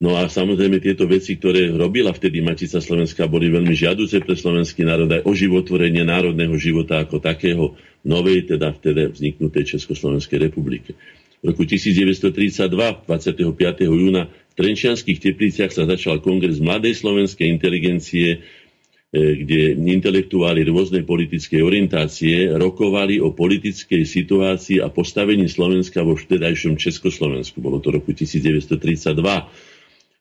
No 0.00 0.16
a 0.16 0.32
samozrejme 0.32 0.80
tieto 0.80 1.04
veci, 1.04 1.36
ktoré 1.36 1.68
robila 1.76 2.08
vtedy 2.08 2.40
Matica 2.40 2.80
Slovenská, 2.80 3.28
boli 3.28 3.52
veľmi 3.52 3.76
žiaduce 3.76 4.24
pre 4.24 4.32
slovenský 4.32 4.88
národ 4.88 5.12
aj 5.12 5.28
o 5.28 5.32
životvorenie 5.36 6.08
národného 6.08 6.56
života 6.56 7.04
ako 7.04 7.20
takého 7.20 7.76
novej, 8.00 8.48
teda 8.48 8.72
vtedy 8.72 9.12
vzniknutej 9.12 9.76
Československej 9.76 10.48
republike. 10.48 10.96
V 11.44 11.52
roku 11.52 11.68
1932, 11.68 12.72
25. 13.04 13.44
júna, 13.84 14.32
v 14.32 14.54
Trenčianských 14.56 15.20
tepliciach 15.20 15.68
sa 15.68 15.84
začal 15.84 16.24
kongres 16.24 16.64
mladej 16.64 16.96
slovenskej 16.96 17.52
inteligencie, 17.52 18.28
e, 18.32 18.38
kde 19.12 19.76
intelektuáli 19.84 20.64
rôznej 20.64 21.04
politickej 21.04 21.60
orientácie 21.60 22.48
rokovali 22.56 23.20
o 23.20 23.36
politickej 23.36 24.08
situácii 24.08 24.80
a 24.80 24.88
postavení 24.88 25.44
Slovenska 25.44 26.00
vo 26.00 26.16
vtedajšom 26.16 26.80
Československu. 26.80 27.60
Bolo 27.60 27.84
to 27.84 27.92
roku 27.92 28.16
1932 28.16 29.69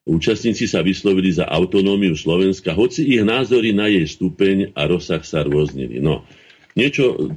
Účastníci 0.08 0.66
sa 0.66 0.80
vyslovili 0.80 1.30
za 1.30 1.46
autonómiu 1.46 2.16
Slovenska, 2.16 2.74
hoci 2.74 3.04
ich 3.04 3.22
názory 3.22 3.76
na 3.76 3.92
jej 3.92 4.08
stupeň 4.08 4.72
a 4.74 4.88
rozsah 4.88 5.22
sa 5.22 5.44
rôznili. 5.44 6.00
No, 6.00 6.26
niečo 6.74 7.36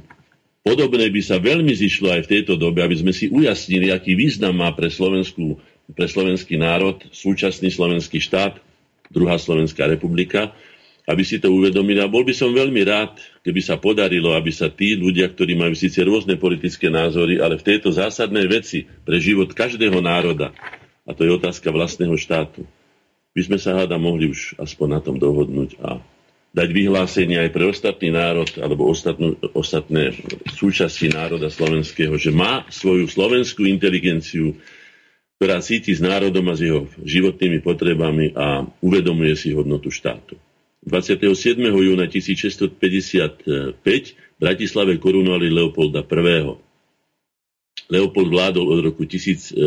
podobné 0.63 1.11
by 1.11 1.21
sa 1.21 1.37
veľmi 1.37 1.69
zišlo 1.75 2.09
aj 2.15 2.21
v 2.25 2.31
tejto 2.39 2.55
dobe, 2.55 2.81
aby 2.81 2.95
sme 2.97 3.11
si 3.11 3.27
ujasnili, 3.29 3.91
aký 3.91 4.15
význam 4.15 4.57
má 4.63 4.71
pre, 4.71 4.87
Slovensku, 4.87 5.59
pre 5.91 6.07
slovenský 6.07 6.55
národ 6.55 7.03
súčasný 7.11 7.67
slovenský 7.69 8.23
štát, 8.23 8.57
druhá 9.11 9.37
Slovenská 9.37 9.85
republika, 9.85 10.55
aby 11.03 11.21
si 11.27 11.37
to 11.37 11.51
uvedomili. 11.51 11.99
A 11.99 12.07
bol 12.07 12.23
by 12.23 12.31
som 12.31 12.55
veľmi 12.55 12.81
rád, 12.87 13.19
keby 13.43 13.59
sa 13.59 13.75
podarilo, 13.75 14.33
aby 14.33 14.49
sa 14.49 14.71
tí 14.71 14.95
ľudia, 14.95 15.27
ktorí 15.27 15.53
majú 15.53 15.75
síce 15.75 15.99
rôzne 16.01 16.39
politické 16.39 16.87
názory, 16.87 17.43
ale 17.43 17.59
v 17.59 17.67
tejto 17.75 17.91
zásadnej 17.91 18.47
veci 18.47 18.87
pre 18.87 19.19
život 19.19 19.51
každého 19.51 19.99
národa, 19.99 20.55
a 21.03 21.11
to 21.11 21.27
je 21.27 21.35
otázka 21.35 21.67
vlastného 21.71 22.15
štátu. 22.15 22.63
By 23.33 23.41
sme 23.49 23.57
sa 23.57 23.81
háda 23.81 23.97
mohli 23.97 24.29
už 24.29 24.55
aspoň 24.61 24.87
na 24.87 24.99
tom 25.01 25.17
dohodnúť 25.17 25.75
a 25.81 25.99
dať 26.53 26.69
vyhlásenie 26.69 27.41
aj 27.41 27.49
pre 27.49 27.65
ostatný 27.65 28.13
národ 28.13 28.45
alebo 28.61 28.85
ostatnú, 28.85 29.33
ostatné 29.57 30.13
súčasti 30.53 31.09
národa 31.09 31.49
slovenského, 31.49 32.13
že 32.21 32.29
má 32.29 32.61
svoju 32.69 33.09
slovenskú 33.09 33.65
inteligenciu, 33.65 34.53
ktorá 35.41 35.59
cíti 35.65 35.97
s 35.97 35.99
národom 35.99 36.45
a 36.47 36.55
s 36.55 36.61
jeho 36.61 36.85
životnými 37.01 37.65
potrebami 37.65 38.37
a 38.37 38.69
uvedomuje 38.85 39.33
si 39.33 39.49
hodnotu 39.49 39.89
štátu. 39.89 40.37
27. 40.85 41.57
júna 41.57 42.05
1655 42.05 43.81
v 43.81 44.37
Bratislave 44.37 45.01
korunovali 45.01 45.49
Leopolda 45.49 46.05
I. 46.05 46.53
Leopold 47.91 48.31
vládol 48.31 48.65
od 48.67 48.79
roku 48.79 49.03
1657 49.03 49.59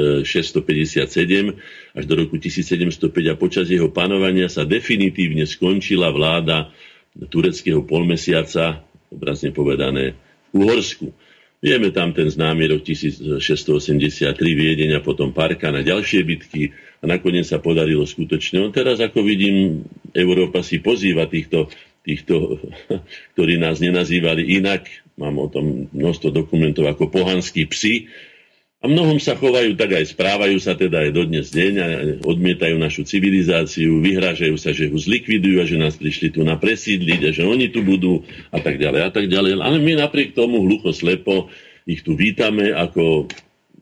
až 1.92 2.04
do 2.08 2.14
roku 2.16 2.40
1705 2.40 3.12
a 3.32 3.34
počas 3.36 3.68
jeho 3.68 3.92
panovania 3.92 4.48
sa 4.48 4.64
definitívne 4.64 5.44
skončila 5.44 6.08
vláda 6.08 6.72
tureckého 7.28 7.84
polmesiaca, 7.84 8.84
obrazne 9.08 9.52
povedané, 9.52 10.16
v 10.52 10.64
Uhorsku. 10.64 11.12
Vieme 11.56 11.88
tam 11.88 12.12
ten 12.12 12.28
známy 12.28 12.68
rok 12.68 12.84
1683 12.84 13.40
Viedeň 14.36 15.00
a 15.00 15.04
potom 15.04 15.32
Parka 15.32 15.72
na 15.72 15.80
ďalšie 15.80 16.20
bitky 16.20 16.76
a 17.00 17.08
nakoniec 17.08 17.48
sa 17.48 17.58
podarilo 17.60 18.04
skutočne. 18.04 18.60
No 18.60 18.68
teraz, 18.68 19.00
ako 19.00 19.24
vidím, 19.24 19.88
Európa 20.12 20.60
si 20.60 20.84
pozýva 20.84 21.24
týchto, 21.24 21.72
týchto 22.06 22.62
ktorí 23.34 23.58
nás 23.58 23.82
nenazývali 23.82 24.62
inak, 24.62 24.86
Mám 25.16 25.40
o 25.40 25.48
tom 25.48 25.88
množstvo 25.96 26.28
dokumentov 26.28 26.84
ako 26.92 27.08
pohanskí 27.08 27.64
psi. 27.72 28.12
A 28.84 28.92
mnohom 28.92 29.16
sa 29.16 29.32
chovajú 29.32 29.72
tak 29.72 29.96
aj 29.96 30.12
správajú 30.12 30.60
sa 30.60 30.76
teda 30.76 31.08
aj 31.08 31.10
dodnes 31.16 31.48
deň 31.48 31.72
a 31.80 31.86
odmietajú 32.28 32.76
našu 32.76 33.08
civilizáciu, 33.08 34.04
vyhrážajú 34.04 34.54
sa, 34.60 34.76
že 34.76 34.92
ho 34.92 34.98
zlikvidujú 35.00 35.56
a 35.58 35.66
že 35.66 35.80
nás 35.80 35.96
prišli 35.96 36.36
tu 36.36 36.44
na 36.44 36.60
presídliť 36.60 37.20
a 37.24 37.30
že 37.32 37.42
oni 37.48 37.72
tu 37.72 37.80
budú 37.80 38.28
a 38.52 38.60
tak 38.60 38.76
ďalej 38.76 39.00
a 39.08 39.10
tak 39.10 39.32
ďalej. 39.32 39.56
Ale 39.56 39.80
my 39.80 39.92
napriek 40.04 40.36
tomu 40.36 40.60
hlucho 40.60 40.92
slepo 40.92 41.48
ich 41.88 42.04
tu 42.04 42.12
vítame 42.12 42.76
ako 42.76 43.32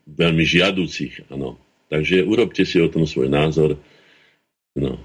veľmi 0.07 0.47
žiaducich. 0.47 1.27
Ano. 1.35 1.59
Takže 1.91 2.23
urobte 2.23 2.63
si 2.63 2.79
o 2.79 2.87
tom 2.87 3.03
svoj 3.03 3.27
názor. 3.27 3.75
No. 4.79 4.95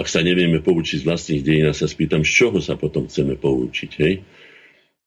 Ak 0.00 0.08
sa 0.08 0.24
nevieme 0.24 0.64
poučiť 0.64 1.04
z 1.04 1.06
vlastných 1.06 1.42
dejín, 1.44 1.68
sa 1.76 1.84
spýtam, 1.84 2.24
z 2.24 2.32
čoho 2.32 2.58
sa 2.64 2.80
potom 2.80 3.06
chceme 3.06 3.36
poučiť. 3.36 3.90
Hej? 4.00 4.14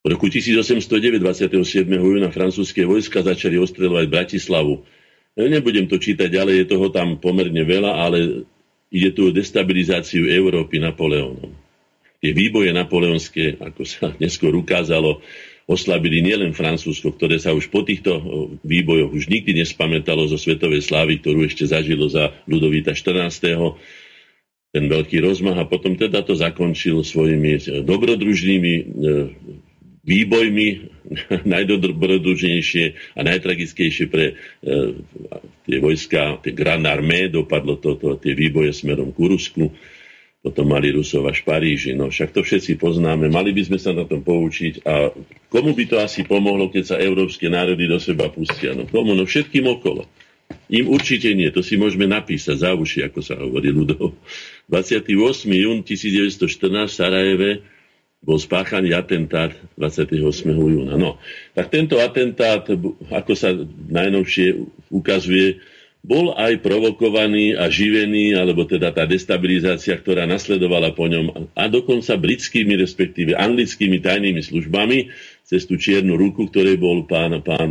V 0.05 0.07
roku 0.13 0.29
1809, 0.29 1.17
27. 1.17 1.89
júna 1.89 2.29
francúzske 2.29 2.85
vojska 2.85 3.25
začali 3.25 3.57
ostreľovať 3.57 4.05
Bratislavu. 4.05 4.85
Nebudem 5.33 5.89
to 5.89 5.97
čítať 5.97 6.29
ďalej, 6.29 6.55
je 6.61 6.65
toho 6.69 6.93
tam 6.93 7.17
pomerne 7.17 7.65
veľa, 7.65 7.91
ale 7.97 8.45
ide 8.93 9.09
tu 9.11 9.27
o 9.27 9.33
destabilizáciu 9.33 10.29
Európy 10.29 10.77
Napoleónom. 10.77 11.49
Tie 12.21 12.31
výboje 12.31 12.69
napoleonské, 12.69 13.57
ako 13.57 13.81
sa 13.83 14.13
neskôr 14.23 14.53
ukázalo, 14.53 15.25
oslabili 15.65 16.21
nielen 16.21 16.53
Francúzsko, 16.53 17.17
ktoré 17.17 17.41
sa 17.41 17.49
už 17.57 17.73
po 17.73 17.81
týchto 17.81 18.21
výbojoch 18.61 19.09
už 19.09 19.25
nikdy 19.33 19.65
nespamätalo 19.65 20.29
zo 20.29 20.37
svetovej 20.37 20.85
slávy, 20.85 21.17
ktorú 21.17 21.41
ešte 21.41 21.65
zažilo 21.65 22.05
za 22.05 22.29
Ludovíta 22.45 22.93
14 22.93 23.81
ten 24.75 24.91
veľký 24.91 25.23
rozmach 25.23 25.55
a 25.55 25.63
potom 25.63 25.95
teda 25.95 26.19
to 26.27 26.35
zakončil 26.35 26.99
svojimi 26.99 27.63
dobrodružnými 27.87 28.73
výbojmi 30.05 30.67
najdobrodružnejšie 31.53 32.85
a 33.17 33.19
najtragickejšie 33.25 34.05
pre 34.11 34.25
e, 34.31 34.33
tie 35.65 35.77
vojska, 35.81 36.43
tie 36.45 36.53
Grand 36.53 36.85
Armée, 36.85 37.31
dopadlo 37.33 37.81
to, 37.81 37.97
to, 37.97 38.19
tie 38.21 38.37
výboje 38.37 38.71
smerom 38.73 39.09
k 39.09 39.19
Rusku. 39.25 39.73
potom 40.45 40.69
mali 40.69 40.93
Rusov 40.93 41.25
až 41.25 41.41
Paríži. 41.41 41.97
No 41.97 42.13
však 42.13 42.29
to 42.29 42.45
všetci 42.45 42.77
poznáme, 42.77 43.25
mali 43.33 43.49
by 43.49 43.65
sme 43.65 43.79
sa 43.81 43.97
na 43.97 44.05
tom 44.05 44.21
poučiť 44.21 44.85
a 44.85 45.09
komu 45.49 45.73
by 45.73 45.89
to 45.89 45.97
asi 45.97 46.21
pomohlo, 46.21 46.69
keď 46.69 46.83
sa 46.85 47.01
európske 47.01 47.49
národy 47.49 47.89
do 47.89 47.97
seba 47.97 48.29
pustia? 48.29 48.77
No 48.77 48.85
komu? 48.85 49.17
No 49.17 49.25
všetkým 49.25 49.65
okolo. 49.65 50.05
Im 50.69 50.89
určite 50.89 51.33
nie, 51.33 51.49
to 51.53 51.61
si 51.61 51.77
môžeme 51.77 52.09
napísať 52.09 52.65
za 52.65 52.71
uši, 52.73 53.05
ako 53.05 53.19
sa 53.21 53.37
hovorí 53.37 53.69
ľudov. 53.69 54.17
28. 54.69 55.13
jún 55.49 55.85
1914 55.85 56.89
v 56.89 56.93
Sarajeve 56.93 57.51
bol 58.25 58.41
spáchaný 58.41 58.97
atentát 58.97 59.53
28. 59.77 60.17
júna. 60.49 60.97
No, 60.97 61.21
tak 61.53 61.69
tento 61.69 62.01
atentát, 62.01 62.65
ako 63.13 63.33
sa 63.37 63.53
najnovšie 63.89 64.65
ukazuje, 64.89 65.61
bol 66.05 66.37
aj 66.37 66.61
provokovaný 66.61 67.57
a 67.57 67.65
živený, 67.65 68.37
alebo 68.37 68.61
teda 68.69 68.93
tá 68.93 69.09
destabilizácia, 69.09 69.97
ktorá 69.97 70.29
nasledovala 70.29 70.93
po 70.93 71.09
ňom 71.09 71.49
a 71.57 71.63
dokonca 71.65 72.13
britskými, 72.13 72.77
respektíve 72.77 73.33
anglickými 73.33 73.97
tajnými 73.97 74.41
službami 74.45 75.09
cez 75.45 75.69
tú 75.69 75.77
čiernu 75.77 76.17
ruku, 76.17 76.49
ktorej 76.49 76.81
bol 76.81 77.05
pán, 77.05 77.37
pán 77.45 77.69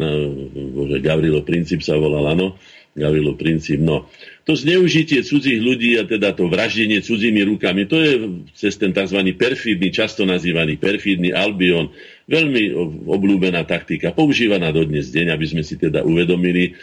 bože, 0.54 1.02
Gavrilo 1.02 1.43
Princip 1.43 1.83
sa 1.83 1.99
volal, 1.99 2.31
áno, 2.31 2.54
Gavrilo 2.95 3.35
Princip, 3.35 3.83
no. 3.83 4.07
To 4.47 4.54
zneužitie 4.54 5.26
cudzích 5.26 5.59
ľudí 5.59 5.99
a 5.99 6.07
teda 6.07 6.31
to 6.38 6.47
vraždenie 6.47 7.02
cudzími 7.02 7.43
rukami, 7.43 7.90
to 7.90 7.99
je 7.99 8.12
cez 8.54 8.78
ten 8.78 8.95
tzv. 8.95 9.19
perfídny, 9.35 9.90
často 9.90 10.23
nazývaný 10.23 10.78
perfídny 10.78 11.35
Albion, 11.35 11.90
veľmi 12.31 12.71
obľúbená 13.11 13.66
taktika, 13.66 14.14
používaná 14.14 14.71
dodnes 14.71 15.11
deň, 15.11 15.35
aby 15.35 15.47
sme 15.50 15.62
si 15.66 15.75
teda 15.75 16.07
uvedomili, 16.07 16.78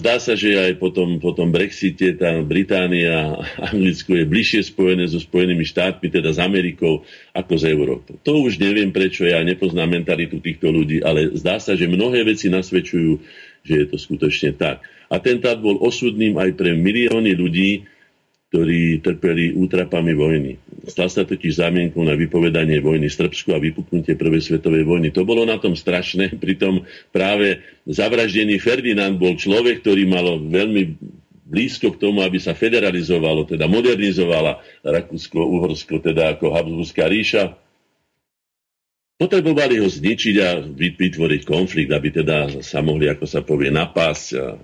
zdá 0.00 0.16
sa, 0.16 0.32
že 0.32 0.56
aj 0.56 0.80
po 0.80 0.88
tom, 0.88 1.20
po 1.20 1.36
tom 1.36 1.52
Brexite 1.52 2.16
tá 2.16 2.40
Británia 2.40 3.36
a 3.36 3.68
Anglicko 3.72 4.16
je 4.16 4.24
bližšie 4.24 4.72
spojené 4.72 5.04
so 5.04 5.20
Spojenými 5.20 5.64
štátmi, 5.68 6.08
teda 6.08 6.32
s 6.32 6.40
Amerikou, 6.40 7.04
ako 7.36 7.52
s 7.60 7.64
Európou. 7.68 8.16
To 8.24 8.40
už 8.40 8.56
neviem 8.56 8.88
prečo, 8.88 9.28
ja 9.28 9.44
nepoznám 9.44 10.00
mentalitu 10.00 10.40
týchto 10.40 10.72
ľudí, 10.72 11.04
ale 11.04 11.36
zdá 11.36 11.60
sa, 11.60 11.76
že 11.76 11.84
mnohé 11.84 12.24
veci 12.24 12.48
nasvedčujú, 12.48 13.12
že 13.68 13.74
je 13.84 13.86
to 13.88 13.96
skutočne 14.00 14.56
tak. 14.56 14.80
Atentát 15.12 15.60
bol 15.60 15.76
osudným 15.76 16.40
aj 16.40 16.56
pre 16.56 16.72
milióny 16.72 17.36
ľudí, 17.36 17.84
ktorí 18.50 19.04
trpeli 19.04 19.54
útrapami 19.54 20.12
vojny. 20.16 20.52
Stal 20.88 21.12
sa 21.12 21.28
totiž 21.28 21.60
zámienkou 21.60 22.00
na 22.00 22.16
vypovedanie 22.16 22.80
vojny 22.80 23.12
Srbsku 23.12 23.52
a 23.52 23.60
vypuknutie 23.60 24.16
Prvej 24.16 24.40
svetovej 24.40 24.88
vojny. 24.88 25.12
To 25.12 25.28
bolo 25.28 25.44
na 25.44 25.60
tom 25.60 25.76
strašné, 25.76 26.36
pritom 26.44 26.88
práve 27.12 27.60
zavraždený 27.84 28.56
Ferdinand 28.56 29.20
bol 29.20 29.36
človek, 29.36 29.84
ktorý 29.84 30.08
mal 30.08 30.40
veľmi 30.40 30.96
blízko 31.50 31.98
k 31.98 32.00
tomu, 32.00 32.22
aby 32.22 32.38
sa 32.38 32.54
federalizovalo, 32.54 33.42
teda 33.44 33.66
modernizovala 33.66 34.62
Rakúsko-Uhorsko, 34.86 35.98
teda 35.98 36.38
ako 36.38 36.54
Habsburská 36.54 37.10
ríša. 37.10 37.58
Potrebovali 39.18 39.82
ho 39.82 39.88
zničiť 39.90 40.36
a 40.40 40.64
vytvoriť 40.64 41.42
konflikt, 41.44 41.90
aby 41.92 42.08
teda 42.08 42.62
sa 42.64 42.80
mohli, 42.80 43.10
ako 43.10 43.26
sa 43.28 43.44
povie, 43.44 43.68
napásť 43.68 44.26
a, 44.32 44.56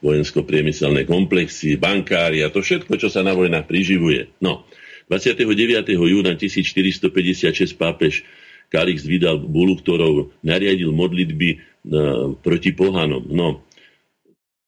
vojensko-priemyselné 0.00 1.08
komplexy, 1.08 1.74
bankári 1.74 2.44
a 2.44 2.52
to 2.52 2.62
všetko, 2.62 2.94
čo 3.00 3.08
sa 3.10 3.26
na 3.26 3.34
vojnách 3.34 3.66
priživuje. 3.66 4.38
No, 4.38 4.64
29. 5.06 5.94
júna 5.94 6.34
1456 6.34 7.78
pápež 7.78 8.26
Kalix 8.66 9.06
vydal 9.06 9.38
bulu, 9.38 9.78
ktorou 9.78 10.34
nariadil 10.42 10.90
modlitby 10.90 11.48
uh, 11.54 12.34
proti 12.42 12.74
pohanom. 12.74 13.22
No, 13.30 13.62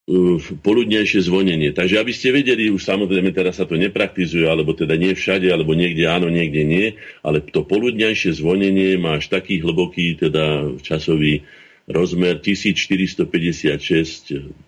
uh, 0.07 0.39
poludnejšie 0.63 1.27
zvonenie. 1.27 1.75
Takže 1.75 1.99
aby 1.99 2.15
ste 2.15 2.31
vedeli, 2.31 2.71
už 2.71 2.79
samozrejme 2.79 3.35
teraz 3.35 3.59
sa 3.59 3.67
to 3.67 3.75
nepraktizuje, 3.75 4.47
alebo 4.47 4.79
teda 4.79 4.95
nie 4.95 5.19
všade, 5.19 5.51
alebo 5.51 5.75
niekde 5.75 6.07
áno, 6.07 6.31
niekde 6.31 6.63
nie, 6.63 6.95
ale 7.27 7.43
to 7.43 7.67
poludnejšie 7.67 8.39
zvonenie 8.39 8.95
má 8.95 9.19
až 9.19 9.35
taký 9.35 9.59
hlboký 9.59 10.23
teda 10.23 10.79
časový 10.79 11.43
rozmer 11.91 12.39
1456 12.39 14.68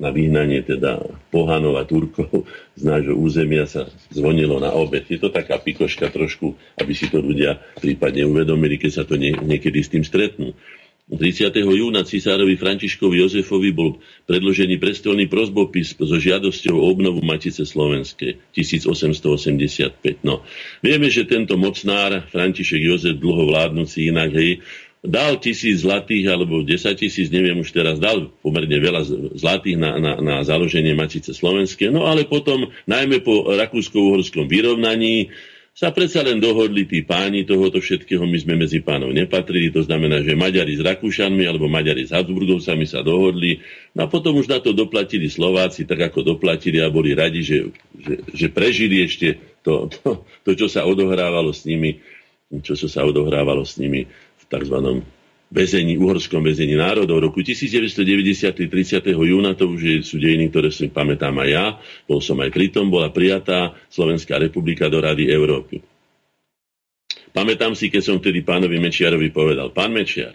na 0.00 0.12
vyhnanie 0.12 0.60
teda 0.64 1.00
pohanov 1.32 1.80
a 1.80 1.84
Turkov 1.88 2.44
z 2.80 2.82
nášho 2.84 3.16
územia 3.16 3.64
sa 3.64 3.88
zvonilo 4.12 4.60
na 4.60 4.72
obed. 4.72 5.04
Je 5.08 5.20
to 5.20 5.32
taká 5.32 5.60
pikoška 5.60 6.12
trošku, 6.12 6.56
aby 6.80 6.92
si 6.92 7.08
to 7.08 7.20
ľudia 7.20 7.60
prípadne 7.80 8.28
uvedomili, 8.28 8.76
keď 8.80 8.90
sa 8.92 9.04
to 9.04 9.16
nie, 9.16 9.32
niekedy 9.32 9.80
s 9.80 9.92
tým 9.92 10.04
stretnú. 10.04 10.52
30. 11.10 11.50
júna 11.58 12.06
cisárovi 12.06 12.54
Františkovi 12.54 13.18
Jozefovi 13.18 13.74
bol 13.74 13.98
predložený 14.30 14.78
prestolný 14.78 15.26
prozbopis 15.26 15.98
so 15.98 16.14
žiadosťou 16.14 16.78
o 16.78 16.86
obnovu 16.86 17.18
Matice 17.18 17.66
Slovenskej 17.66 18.38
1885. 18.54 20.22
No, 20.22 20.46
vieme, 20.78 21.10
že 21.10 21.26
tento 21.26 21.58
mocnár 21.58 22.30
František 22.30 22.94
Jozef 22.94 23.18
dlho 23.18 23.50
vládnúci 23.50 24.06
inak, 24.06 24.30
hej, 24.38 24.62
dal 25.00 25.40
tisíc 25.40 25.80
zlatých 25.80 26.28
alebo 26.28 26.60
10 26.60 26.76
tisíc, 27.00 27.32
neviem 27.32 27.56
už 27.56 27.72
teraz, 27.72 27.96
dal 27.96 28.28
pomerne 28.44 28.76
veľa 28.76 29.02
zlatých 29.32 29.76
na, 29.80 29.96
na, 29.96 30.12
na 30.20 30.36
založenie 30.44 30.92
Matice 30.92 31.32
Slovenskej. 31.32 31.88
No 31.88 32.04
ale 32.04 32.28
potom, 32.28 32.68
najmä 32.84 33.24
po 33.24 33.48
rakúsko-uhorskom 33.48 34.44
vyrovnaní, 34.44 35.32
sa 35.70 35.94
predsa 35.94 36.20
len 36.20 36.42
dohodli 36.42 36.84
tí 36.84 37.00
páni 37.06 37.48
tohoto 37.48 37.80
všetkého, 37.80 38.20
my 38.28 38.36
sme 38.36 38.58
medzi 38.58 38.84
pánov 38.84 39.16
nepatrili, 39.16 39.72
to 39.72 39.80
znamená, 39.80 40.20
že 40.20 40.36
Maďari 40.36 40.76
s 40.76 40.84
Rakúšanmi 40.84 41.46
alebo 41.46 41.70
Maďari 41.70 42.04
s 42.04 42.12
Habsburgovcami 42.12 42.84
sa 42.84 43.00
dohodli, 43.00 43.62
no 43.96 44.04
a 44.04 44.06
potom 44.10 44.36
už 44.36 44.50
na 44.50 44.60
to 44.60 44.76
doplatili 44.76 45.30
Slováci, 45.30 45.88
tak 45.88 46.12
ako 46.12 46.36
doplatili 46.36 46.84
a 46.84 46.92
boli 46.92 47.16
radi, 47.16 47.40
že, 47.40 47.72
že, 47.96 48.14
že 48.28 48.46
prežili 48.52 49.06
ešte 49.06 49.40
to, 49.64 49.88
to, 49.88 50.26
to, 50.44 50.50
čo 50.52 50.66
sa 50.68 50.84
odohrávalo 50.84 51.54
s 51.54 51.64
nimi, 51.64 52.02
čo 52.60 52.74
sa 52.74 53.06
odohrávalo 53.06 53.62
s 53.62 53.78
nimi 53.78 54.04
tzv. 54.50 54.76
väzení, 55.54 55.94
uhorskom 55.96 56.42
väzení 56.42 56.74
národov. 56.74 57.22
Roku 57.22 57.46
1990, 57.46 58.66
30. 58.66 59.14
júna, 59.14 59.54
to 59.54 59.70
už 59.70 60.02
sú 60.02 60.18
dejiny, 60.18 60.50
ktoré 60.50 60.74
si 60.74 60.90
pamätám 60.90 61.38
aj 61.38 61.48
ja, 61.48 61.66
bol 62.10 62.18
som 62.18 62.38
aj 62.42 62.50
pritom, 62.50 62.90
bola 62.90 63.14
prijatá 63.14 63.78
Slovenská 63.88 64.42
republika 64.42 64.90
do 64.90 64.98
Rady 64.98 65.30
Európy. 65.30 65.80
Pamätám 67.30 67.78
si, 67.78 67.86
keď 67.86 68.02
som 68.02 68.16
vtedy 68.18 68.42
pánovi 68.42 68.82
Mečiarovi 68.82 69.30
povedal, 69.30 69.70
pán 69.70 69.94
Mečiar, 69.94 70.34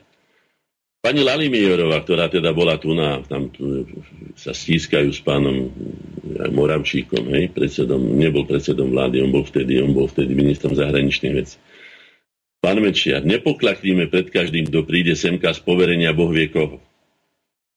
Pani 1.05 1.21
Lalimijerová, 1.21 2.01
ktorá 2.01 2.33
teda 2.33 2.49
bola 2.49 2.81
tu 2.81 2.97
na, 2.97 3.21
tam 3.21 3.53
tu, 3.53 3.85
sa 4.33 4.57
stískajú 4.57 5.13
s 5.13 5.21
pánom 5.21 5.69
Moravčíkom, 6.49 7.29
hej, 7.29 7.53
predsedom, 7.53 8.01
nebol 8.17 8.41
predsedom 8.49 8.89
vlády, 8.89 9.21
on 9.21 9.29
bol 9.29 9.45
vtedy, 9.45 9.77
on 9.85 9.93
bol 9.93 10.09
vtedy 10.09 10.33
ministrom 10.33 10.73
zahraničných 10.73 11.33
vecí. 11.37 11.61
Pán 12.65 12.81
Mečiar, 12.81 13.21
nepoklakníme 13.21 14.09
pred 14.09 14.33
každým, 14.33 14.65
kto 14.73 14.89
príde 14.89 15.13
semka 15.13 15.53
z 15.53 15.61
poverenia 15.61 16.17
Boh 16.17 16.33
vie 16.33 16.49
koho. 16.49 16.81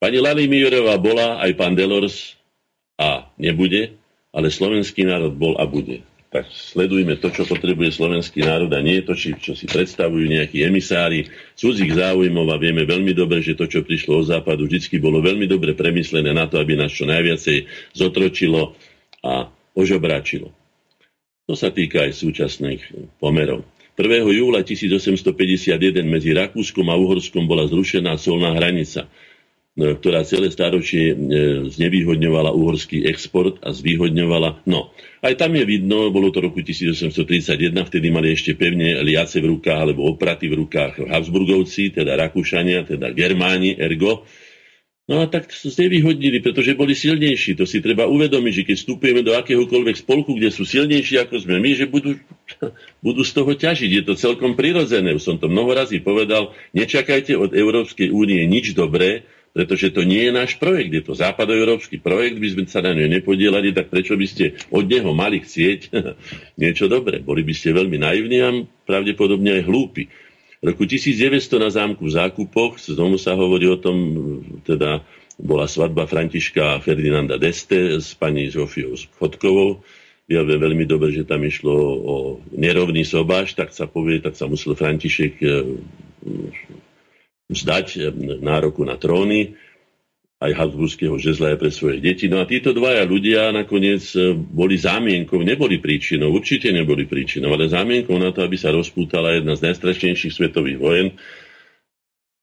Pani 0.01 0.17
Lali 0.17 0.49
Mijorová 0.49 0.97
bola, 0.97 1.45
aj 1.45 1.53
pán 1.61 1.77
Delors 1.77 2.41
a 2.97 3.29
nebude, 3.37 4.01
ale 4.33 4.49
slovenský 4.49 5.05
národ 5.05 5.37
bol 5.37 5.61
a 5.61 5.69
bude. 5.69 6.01
Tak 6.33 6.49
sledujme 6.49 7.21
to, 7.21 7.29
čo 7.29 7.45
potrebuje 7.45 8.01
slovenský 8.01 8.49
národ 8.49 8.73
a 8.73 8.81
nie 8.81 9.05
to, 9.05 9.13
čo 9.13 9.53
si 9.53 9.69
predstavujú 9.69 10.25
nejakí 10.25 10.65
emisári 10.65 11.29
cudzích 11.53 11.93
záujmov 11.93 12.49
a 12.49 12.57
vieme 12.57 12.89
veľmi 12.89 13.13
dobre, 13.13 13.45
že 13.45 13.61
to, 13.61 13.69
čo 13.69 13.85
prišlo 13.85 14.25
od 14.25 14.33
západu, 14.33 14.65
vždy 14.65 14.97
bolo 15.05 15.21
veľmi 15.21 15.45
dobre 15.45 15.77
premyslené 15.77 16.33
na 16.33 16.49
to, 16.49 16.57
aby 16.57 16.81
nás 16.81 16.97
čo 16.97 17.05
najviacej 17.05 17.93
zotročilo 17.93 18.73
a 19.21 19.53
ožobráčilo. 19.77 20.49
To 21.45 21.53
sa 21.53 21.69
týka 21.69 22.09
aj 22.09 22.25
súčasných 22.25 22.81
pomerov. 23.21 23.69
1. 23.99 24.31
júla 24.31 24.63
1851 24.63 25.75
medzi 26.07 26.31
Rakúskom 26.31 26.87
a 26.87 26.95
Uhorskom 26.95 27.51
bola 27.51 27.67
zrušená 27.67 28.15
solná 28.15 28.55
hranica, 28.55 29.11
e, 29.75 29.99
ktorá 29.99 30.23
celé 30.23 30.55
stáročie 30.55 31.11
e, 31.11 31.15
znevýhodňovala 31.67 32.55
uhorský 32.55 33.11
export 33.11 33.59
a 33.59 33.75
zvýhodňovala. 33.75 34.63
No, 34.71 34.95
aj 35.19 35.35
tam 35.35 35.59
je 35.59 35.67
vidno, 35.67 36.15
bolo 36.15 36.31
to 36.31 36.39
roku 36.39 36.63
1831, 36.63 37.75
vtedy 37.75 38.07
mali 38.15 38.39
ešte 38.39 38.55
pevne 38.55 39.03
liace 39.03 39.43
v 39.43 39.59
rukách 39.59 39.91
alebo 39.91 40.07
opraty 40.15 40.47
v 40.47 40.63
rukách 40.63 41.03
Habsburgovci, 41.03 41.91
teda 41.91 42.15
Rakúšania, 42.15 42.87
teda 42.87 43.11
Germáni, 43.11 43.75
ergo 43.75 44.23
No 45.09 45.25
a 45.25 45.27
tak 45.27 45.49
sa 45.49 45.73
znevýhodnili, 45.73 46.45
pretože 46.45 46.77
boli 46.77 46.93
silnejší. 46.93 47.57
To 47.57 47.65
si 47.65 47.81
treba 47.81 48.05
uvedomiť, 48.05 48.53
že 48.53 48.67
keď 48.69 48.77
vstupujeme 48.77 49.25
do 49.25 49.33
akéhokoľvek 49.41 50.05
spolku, 50.05 50.37
kde 50.37 50.53
sú 50.53 50.69
silnejší 50.69 51.25
ako 51.25 51.41
sme 51.41 51.57
my, 51.57 51.71
že 51.73 51.89
budú, 51.89 52.21
budú 53.07 53.25
z 53.25 53.33
toho 53.33 53.49
ťažiť. 53.57 53.89
Je 53.89 54.05
to 54.05 54.21
celkom 54.21 54.53
prirodzené. 54.53 55.17
Už 55.17 55.25
som 55.25 55.41
to 55.41 55.49
mnoho 55.49 55.73
razy 55.73 56.05
povedal. 56.05 56.53
Nečakajte 56.77 57.41
od 57.41 57.57
Európskej 57.57 58.13
únie 58.13 58.45
nič 58.45 58.77
dobré, 58.77 59.25
pretože 59.57 59.97
to 59.97 60.05
nie 60.05 60.29
je 60.29 60.33
náš 60.37 60.61
projekt. 60.61 60.93
Je 60.93 61.01
to 61.01 61.17
západoeurópsky 61.17 61.97
projekt, 61.97 62.37
by 62.37 62.49
sme 62.53 62.65
sa 62.69 62.85
na 62.85 62.93
ňu 62.93 63.09
nepodielali, 63.09 63.73
tak 63.73 63.89
prečo 63.89 64.13
by 64.13 64.29
ste 64.29 64.61
od 64.69 64.85
neho 64.85 65.17
mali 65.17 65.41
chcieť 65.41 65.89
niečo 66.63 66.85
dobré? 66.85 67.25
Boli 67.25 67.41
by 67.49 67.57
ste 67.57 67.73
veľmi 67.73 67.97
naivní 67.97 68.45
a 68.45 68.53
pravdepodobne 68.85 69.57
aj 69.57 69.63
hlúpi. 69.65 70.28
V 70.59 70.75
roku 70.75 70.83
1900 70.83 71.63
na 71.63 71.71
zámku 71.71 72.03
v 72.03 72.15
Zákupoch, 72.19 72.83
znovu 72.83 73.15
sa 73.15 73.39
hovorí 73.39 73.71
o 73.71 73.79
tom, 73.79 73.97
teda 74.67 75.07
bola 75.39 75.71
svadba 75.71 76.11
Františka 76.11 76.83
Ferdinanda 76.83 77.39
Deste 77.39 78.03
s 78.03 78.11
pani 78.19 78.51
Zofiou 78.51 78.99
Chodkovou, 79.23 79.87
vieme 80.27 80.59
veľmi 80.59 80.83
dobre, 80.83 81.15
že 81.15 81.23
tam 81.23 81.47
išlo 81.47 81.73
o 82.03 82.15
nerovný 82.53 83.07
sobáš, 83.07 83.55
tak 83.55 83.71
sa 83.71 83.87
povie, 83.87 84.19
tak 84.19 84.35
sa 84.35 84.51
musel 84.51 84.75
František 84.75 85.35
e, 85.41 85.49
vzdať 87.49 87.87
e, 87.97 87.99
nároku 88.43 88.83
na 88.83 88.99
tróny 88.99 89.55
aj 90.39 90.55
Habsburského 90.55 91.19
žezla 91.19 91.55
aj 91.55 91.59
pre 91.59 91.71
svoje 91.75 91.99
deti. 91.99 92.31
No 92.31 92.39
a 92.39 92.47
títo 92.47 92.71
dvaja 92.71 93.03
ľudia 93.03 93.51
nakoniec 93.51 94.07
e, 94.15 94.39
boli 94.39 94.79
zámienkou, 94.79 95.43
neboli 95.43 95.83
príčinou, 95.83 96.31
určite 96.31 96.71
neboli 96.71 97.11
príčinou, 97.11 97.51
ale 97.51 97.67
zámienkou 97.67 98.15
na 98.23 98.31
to, 98.31 98.47
aby 98.47 98.55
sa 98.55 98.71
rozpútala 98.71 99.35
jedna 99.35 99.59
z 99.59 99.67
najstrašnejších 99.67 100.35
svetových 100.39 100.79
vojen, 100.79 101.09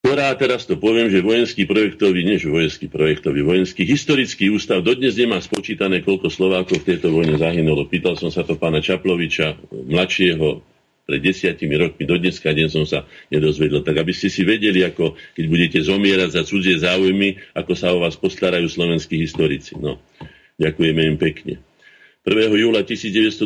ktorá, 0.04 0.36
teraz 0.38 0.68
to 0.68 0.78
poviem, 0.78 1.10
že 1.10 1.24
vojenský 1.24 1.66
projektový, 1.66 2.22
nie 2.28 2.38
že 2.38 2.52
vojenský 2.52 2.92
projektový, 2.92 3.42
vojenský 3.42 3.88
historický 3.88 4.54
ústav 4.54 4.84
dodnes 4.86 5.18
nemá 5.18 5.42
spočítané, 5.42 6.06
koľko 6.06 6.30
Slovákov 6.30 6.84
v 6.84 6.94
tejto 6.94 7.10
vojne 7.10 7.40
zahynulo. 7.40 7.90
Pýtal 7.90 8.14
som 8.20 8.30
sa 8.30 8.46
to 8.46 8.54
pána 8.60 8.86
Čaploviča, 8.86 9.58
mladšieho, 9.72 10.75
pred 11.06 11.22
desiatimi 11.22 11.78
rokmi, 11.78 12.04
do 12.10 12.18
dneska 12.18 12.50
deň 12.50 12.68
som 12.68 12.86
sa 12.90 13.06
nedozvedel. 13.30 13.86
Tak 13.86 14.02
aby 14.02 14.12
ste 14.12 14.28
si 14.28 14.42
vedeli, 14.42 14.82
ako 14.82 15.14
keď 15.38 15.46
budete 15.46 15.80
zomierať 15.86 16.30
za 16.36 16.42
cudzie 16.44 16.82
záujmy, 16.82 17.38
ako 17.54 17.72
sa 17.78 17.94
o 17.94 18.02
vás 18.02 18.18
postarajú 18.18 18.66
slovenskí 18.66 19.22
historici. 19.22 19.78
No, 19.78 20.02
ďakujeme 20.58 21.02
im 21.06 21.18
pekne. 21.22 21.62
1. 22.26 22.58
júla 22.58 22.82
1928 22.82 23.46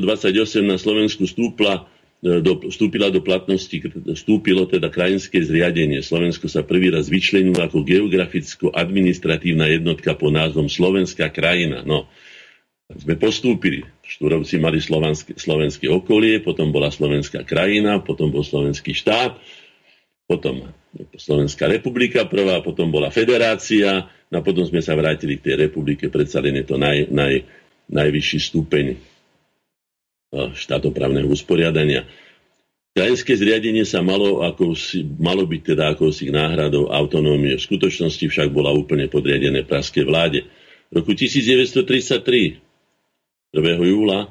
na 0.63 0.80
Slovensku 0.80 1.28
stúpla 1.28 1.86
E, 2.19 2.43
do, 2.43 2.60
vstúpila 2.67 3.08
do 3.08 3.24
platnosti, 3.24 3.80
vstúpilo 4.12 4.67
teda 4.67 4.91
krajinské 4.91 5.39
zriadenie. 5.39 6.04
Slovensko 6.04 6.52
sa 6.52 6.67
prvý 6.67 6.91
raz 6.91 7.08
vyčlenilo 7.08 7.63
ako 7.63 7.88
geograficko-administratívna 7.88 9.72
jednotka 9.72 10.19
pod 10.19 10.36
názvom 10.36 10.67
Slovenská 10.67 11.32
krajina. 11.32 11.88
No, 11.88 12.12
sme 12.91 13.15
postúpili. 13.15 13.88
Štúrovci 14.10 14.58
mali 14.58 14.82
slovenské, 14.82 15.38
slovenské 15.38 15.86
okolie, 15.86 16.41
potom 16.41 16.74
bola 16.74 16.89
slovenská 16.89 17.45
krajina, 17.45 18.02
potom 18.02 18.34
bol 18.34 18.41
slovenský 18.41 18.98
štát, 18.98 19.38
potom 20.26 20.74
Slovenská 21.13 21.69
republika 21.69 22.26
prvá, 22.26 22.65
potom 22.65 22.89
bola 22.89 23.13
federácia, 23.13 24.10
no 24.34 24.41
a 24.41 24.45
potom 24.45 24.65
sme 24.65 24.82
sa 24.82 24.98
vrátili 24.98 25.38
k 25.38 25.45
tej 25.54 25.56
republike, 25.69 26.10
predsa 26.10 26.41
len 26.41 26.58
je 26.62 26.65
to 26.65 26.82
naj, 26.82 27.06
naj, 27.13 27.45
najvyšší 27.89 28.39
stupeň 28.50 28.98
štátoprávneho 30.34 31.30
usporiadania. 31.30 32.06
Krajinské 32.93 33.38
zriadenie 33.38 33.86
sa 33.86 34.02
malo, 34.02 34.41
ako 34.45 34.74
si, 34.74 35.06
malo 35.06 35.45
byť 35.45 35.62
teda 35.74 35.93
akousi 35.93 36.34
náhradou 36.34 36.89
autonómie. 36.89 37.58
V 37.58 37.65
skutočnosti 37.69 38.26
však 38.26 38.50
bola 38.50 38.74
úplne 38.74 39.06
podriadené 39.10 39.65
praskej 39.65 40.06
vláde. 40.06 40.45
V 40.89 41.02
roku 41.02 41.13
1933, 41.13 42.58
1. 42.58 42.68
júla, 43.54 44.30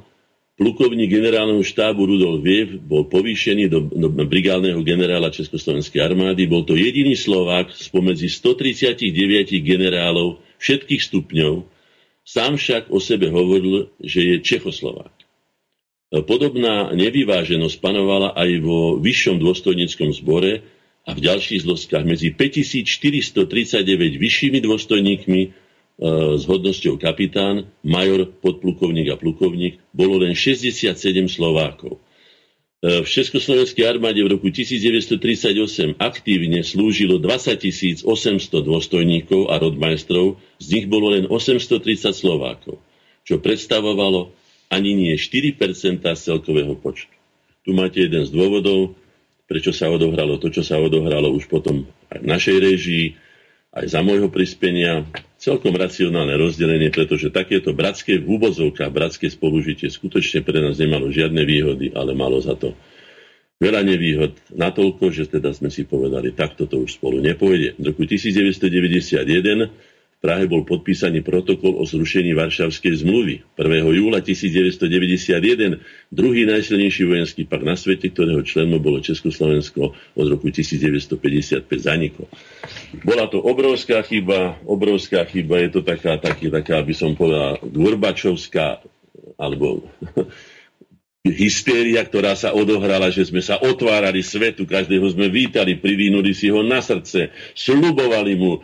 plukovník 0.59 1.11
generálneho 1.11 1.63
štábu 1.63 2.07
Rudolf 2.07 2.43
Viev 2.43 2.79
bol 2.83 3.07
povýšený 3.07 3.71
do, 3.71 3.81
do 3.87 4.09
brigádneho 4.11 4.83
generála 4.83 5.31
Československej 5.31 6.03
armády. 6.03 6.47
Bol 6.51 6.67
to 6.67 6.75
jediný 6.75 7.15
Slovák 7.15 7.71
spomedzi 7.71 8.27
139 8.27 9.55
generálov 9.63 10.43
všetkých 10.59 11.03
stupňov. 11.03 11.63
Sám 12.27 12.61
však 12.61 12.91
o 12.93 12.99
sebe 13.01 13.31
hovoril, 13.33 13.89
že 14.03 14.21
je 14.21 14.37
Čechoslovák. 14.45 15.15
Podobná 16.09 16.93
nevyváženosť 16.97 17.77
panovala 17.85 18.33
aj 18.33 18.51
vo 18.65 18.97
vyššom 18.97 19.45
dôstojníckom 19.45 20.17
zbore 20.17 20.65
a 21.05 21.11
v 21.13 21.21
ďalších 21.21 21.65
zložkách 21.69 22.05
medzi 22.05 22.33
5439 22.33 24.17
vyššími 24.17 24.59
dôstojníkmi 24.65 25.41
s 25.99 26.47
hodnosťou 26.47 26.95
kapitán, 26.95 27.67
major, 27.83 28.31
podplukovník 28.31 29.11
a 29.11 29.19
plukovník 29.19 29.83
bolo 29.91 30.23
len 30.23 30.39
67 30.39 30.95
Slovákov. 31.27 31.99
E, 32.79 33.03
v 33.03 33.09
Československej 33.09 33.83
armáde 33.83 34.23
v 34.23 34.39
roku 34.39 34.47
1938 34.47 35.99
aktívne 35.99 36.63
slúžilo 36.63 37.19
20 37.19 38.07
800 38.07 38.07
dôstojníkov 38.63 39.51
a 39.51 39.59
rodmajstrov, 39.59 40.39
z 40.63 40.67
nich 40.79 40.87
bolo 40.87 41.11
len 41.11 41.27
830 41.27 42.15
Slovákov, 42.15 42.79
čo 43.27 43.43
predstavovalo 43.43 44.31
ani 44.71 44.95
nie 44.95 45.15
4% 45.19 45.59
z 45.99 46.21
celkového 46.23 46.79
počtu. 46.79 47.11
Tu 47.67 47.75
máte 47.75 48.07
jeden 48.07 48.23
z 48.23 48.31
dôvodov, 48.31 48.95
prečo 49.51 49.75
sa 49.75 49.91
odohralo 49.91 50.39
to, 50.39 50.47
čo 50.55 50.63
sa 50.63 50.79
odohralo 50.79 51.35
už 51.35 51.51
potom 51.51 51.91
aj 52.15 52.23
v 52.23 52.27
našej 52.31 52.57
režii, 52.63 53.07
aj 53.75 53.87
za 53.91 54.01
môjho 54.01 54.31
prispenia. 54.31 55.05
Celkom 55.49 55.81
racionálne 55.81 56.37
rozdelenie, 56.37 56.93
pretože 56.93 57.33
takéto 57.33 57.73
bratské 57.73 58.21
v 58.21 58.37
úvozovkách, 58.37 58.93
bratské 58.93 59.33
spolužitie 59.33 59.89
skutočne 59.89 60.45
pre 60.45 60.61
nás 60.61 60.77
nemalo 60.77 61.09
žiadne 61.09 61.41
výhody, 61.41 61.89
ale 61.97 62.13
malo 62.13 62.37
za 62.37 62.53
to 62.53 62.77
veľa 63.57 63.81
nevýhod. 63.81 64.37
Natoľko, 64.53 65.09
že 65.09 65.25
teda 65.25 65.57
sme 65.57 65.73
si 65.73 65.89
povedali, 65.89 66.37
takto 66.37 66.69
to 66.69 66.85
už 66.85 67.01
spolu 67.01 67.25
nepôjde. 67.25 67.81
V 67.81 67.83
roku 67.89 68.05
1991 68.05 69.88
Prahe 70.19 70.51
bol 70.51 70.67
podpísaný 70.67 71.23
protokol 71.23 71.79
o 71.79 71.87
zrušení 71.87 72.35
Varšavskej 72.35 73.07
zmluvy 73.07 73.39
1. 73.55 73.87
júla 74.03 74.19
1991, 74.19 75.79
druhý 76.11 76.43
najsilnejší 76.43 77.07
vojenský 77.07 77.47
pak 77.47 77.63
na 77.63 77.79
svete, 77.79 78.11
ktorého 78.11 78.43
členom 78.43 78.83
bolo 78.83 78.99
Československo 78.99 79.95
od 79.95 80.27
roku 80.27 80.51
1955 80.51 81.71
zaniklo. 81.71 82.27
Bola 83.07 83.31
to 83.31 83.39
obrovská 83.39 84.03
chyba, 84.03 84.59
obrovská 84.67 85.23
chyba, 85.23 85.63
je 85.63 85.79
to 85.79 85.81
taká, 85.87 86.19
taký, 86.19 86.51
taká, 86.51 86.83
aby 86.83 86.99
som 86.99 87.15
povedal, 87.15 87.63
Gorbačovská 87.63 88.83
alebo 89.39 89.87
hystéria, 91.33 92.05
ktorá 92.05 92.35
sa 92.35 92.53
odohrala, 92.57 93.13
že 93.13 93.27
sme 93.29 93.45
sa 93.45 93.61
otvárali 93.61 94.21
svetu, 94.21 94.65
každého 94.65 95.05
sme 95.13 95.29
vítali, 95.29 95.77
privínuli 95.79 96.33
si 96.37 96.53
ho 96.53 96.61
na 96.61 96.83
srdce, 96.85 97.33
slubovali 97.57 98.35
mu, 98.37 98.61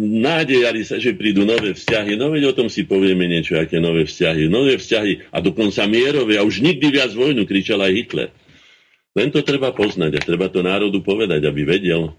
nádejali 0.00 0.84
sa, 0.84 1.00
že 1.00 1.16
prídu 1.16 1.44
nové 1.44 1.76
vzťahy. 1.76 2.16
No 2.16 2.32
veď 2.32 2.52
o 2.52 2.56
tom 2.56 2.68
si 2.72 2.84
povieme 2.88 3.28
niečo, 3.28 3.56
aké 3.60 3.78
nové 3.78 4.08
vzťahy. 4.08 4.48
Nové 4.48 4.80
vzťahy 4.80 5.32
a 5.32 5.38
dokonca 5.44 5.84
mierové 5.84 6.40
a 6.40 6.46
už 6.46 6.64
nikdy 6.64 6.86
viac 6.88 7.12
vojnu, 7.12 7.44
kričal 7.44 7.82
aj 7.82 7.92
Hitler. 7.92 8.30
Len 9.14 9.30
to 9.30 9.46
treba 9.46 9.70
poznať 9.70 10.18
a 10.18 10.20
treba 10.20 10.50
to 10.50 10.58
národu 10.58 10.98
povedať, 10.98 11.46
aby 11.46 11.62
vedel, 11.62 12.10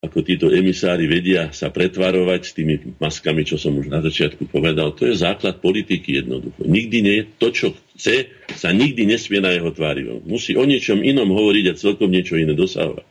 ako 0.00 0.24
títo 0.24 0.48
emisári 0.48 1.04
vedia 1.04 1.52
sa 1.52 1.68
pretvarovať 1.68 2.40
s 2.40 2.52
tými 2.56 2.96
maskami, 2.96 3.44
čo 3.44 3.60
som 3.60 3.76
už 3.76 3.92
na 3.92 4.00
začiatku 4.00 4.48
povedal. 4.48 4.96
To 4.96 5.04
je 5.04 5.12
základ 5.12 5.60
politiky 5.60 6.24
jednoducho. 6.24 6.64
Nikdy 6.64 6.98
nie, 7.04 7.18
to, 7.36 7.52
čo 7.52 7.76
chce, 8.00 8.32
sa 8.56 8.72
nikdy 8.72 9.04
nesmie 9.04 9.44
na 9.44 9.52
jeho 9.52 9.68
tvári. 9.68 10.08
Musí 10.24 10.56
o 10.56 10.64
niečom 10.64 11.04
inom 11.04 11.28
hovoriť 11.28 11.64
a 11.68 11.76
celkom 11.76 12.08
niečo 12.08 12.40
iné 12.40 12.56
dosahovať. 12.56 13.04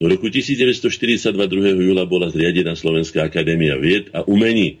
V 0.00 0.04
roku 0.08 0.32
1942 0.32 1.36
2. 1.36 1.84
júla 1.84 2.08
bola 2.08 2.32
zriadená 2.32 2.72
Slovenská 2.72 3.28
akadémia 3.28 3.76
vied 3.76 4.08
a 4.16 4.24
umení. 4.24 4.80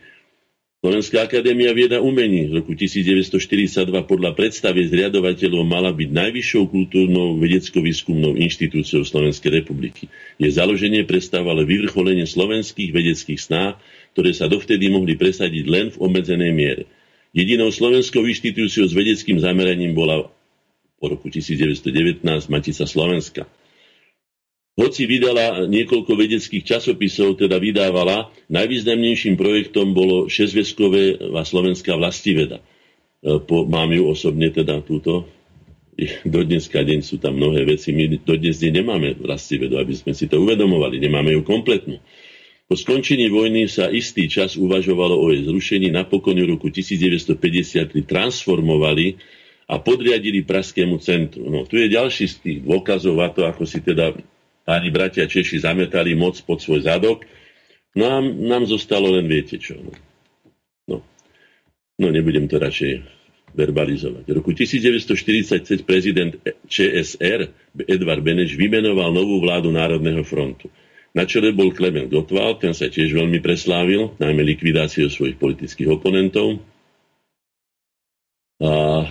Slovenská 0.84 1.24
akadémia 1.24 1.72
vieda 1.72 2.04
umení 2.04 2.52
v 2.52 2.60
roku 2.60 2.76
1942 2.76 3.32
podľa 4.04 4.36
predstavy 4.36 4.84
zriadovateľov 4.86 5.64
mala 5.64 5.88
byť 5.88 6.08
najvyššou 6.12 6.62
kultúrnou 6.68 7.40
vedecko-výskumnou 7.40 8.36
inštitúciou 8.36 9.00
Slovenskej 9.00 9.64
republiky. 9.64 10.12
Je 10.36 10.52
založenie 10.52 11.08
predstavovalo 11.08 11.64
vyvrcholenie 11.64 12.28
slovenských 12.28 12.92
vedeckých 12.92 13.40
sná, 13.40 13.80
ktoré 14.12 14.36
sa 14.36 14.52
dovtedy 14.52 14.92
mohli 14.92 15.16
presadiť 15.16 15.64
len 15.64 15.86
v 15.90 16.00
obmedzenej 16.00 16.52
miere. 16.52 16.84
Jedinou 17.32 17.72
slovenskou 17.72 18.28
inštitúciou 18.28 18.84
s 18.84 18.92
vedeckým 18.92 19.40
zameraním 19.40 19.96
bola 19.96 20.28
po 21.00 21.06
roku 21.08 21.32
1919 21.32 22.20
Matica 22.52 22.84
Slovenska. 22.84 23.48
Hoci 24.76 25.08
vydala 25.08 25.64
niekoľko 25.64 26.12
vedeckých 26.12 26.60
časopisov, 26.60 27.40
teda 27.40 27.56
vydávala, 27.56 28.28
najvýznamnejším 28.52 29.40
projektom 29.40 29.96
bolo 29.96 30.28
šesťveskové 30.28 31.32
slovenská 31.32 31.96
vlastiveda. 31.96 32.60
E, 32.60 32.64
po, 33.40 33.64
mám 33.64 33.88
ju 33.96 34.04
osobne 34.04 34.52
teda 34.52 34.84
túto. 34.84 35.24
Do 36.28 36.44
dneska 36.44 36.84
deň 36.84 37.00
sú 37.00 37.16
tam 37.16 37.40
mnohé 37.40 37.64
veci. 37.64 37.96
My 37.96 38.20
do 38.20 38.36
dnes 38.36 38.60
deň 38.60 38.84
nemáme 38.84 39.16
vlastivedu, 39.16 39.80
aby 39.80 39.96
sme 39.96 40.12
si 40.12 40.28
to 40.28 40.44
uvedomovali. 40.44 41.00
Nemáme 41.00 41.32
ju 41.32 41.40
kompletnú. 41.40 41.96
Po 42.68 42.76
skončení 42.76 43.32
vojny 43.32 43.72
sa 43.72 43.88
istý 43.88 44.28
čas 44.28 44.60
uvažovalo 44.60 45.16
o 45.16 45.32
jej 45.32 45.48
zrušení. 45.48 45.88
Napokon 45.88 46.36
v 46.36 46.52
roku 46.52 46.68
1953 46.68 47.96
transformovali 48.04 49.16
a 49.72 49.80
podriadili 49.80 50.44
Pražskému 50.44 51.00
centru. 51.00 51.48
No, 51.48 51.64
tu 51.64 51.80
je 51.80 51.88
ďalší 51.88 52.28
z 52.28 52.34
tých 52.44 52.58
dôkazov 52.60 53.16
a 53.24 53.32
to, 53.32 53.48
ako 53.48 53.64
si 53.64 53.80
teda 53.80 54.12
páni 54.66 54.90
bratia 54.90 55.30
Češi 55.30 55.62
zametali 55.62 56.18
moc 56.18 56.42
pod 56.42 56.58
svoj 56.58 56.82
zadok. 56.82 57.22
No 57.94 58.04
a 58.10 58.18
nám 58.20 58.66
zostalo 58.66 59.14
len 59.14 59.30
viete 59.30 59.56
čo. 59.56 59.78
No, 59.78 59.94
no, 60.90 60.96
no 62.02 62.06
nebudem 62.10 62.50
to 62.50 62.58
radšej 62.58 63.06
verbalizovať. 63.56 64.28
V 64.28 64.32
roku 64.36 64.52
1946 64.52 65.86
prezident 65.86 66.36
ČSR 66.68 67.48
Edvard 67.88 68.20
Beneš 68.20 68.58
vymenoval 68.58 69.14
novú 69.14 69.40
vládu 69.40 69.72
Národného 69.72 70.20
frontu. 70.26 70.68
Na 71.16 71.24
čele 71.24 71.56
bol 71.56 71.72
Klement 71.72 72.12
Gottwald, 72.12 72.60
ten 72.60 72.76
sa 72.76 72.92
tiež 72.92 73.16
veľmi 73.16 73.40
preslávil, 73.40 74.12
najmä 74.20 74.44
likvidáciou 74.52 75.08
svojich 75.08 75.40
politických 75.40 75.88
oponentov. 75.88 76.60
a 78.60 79.04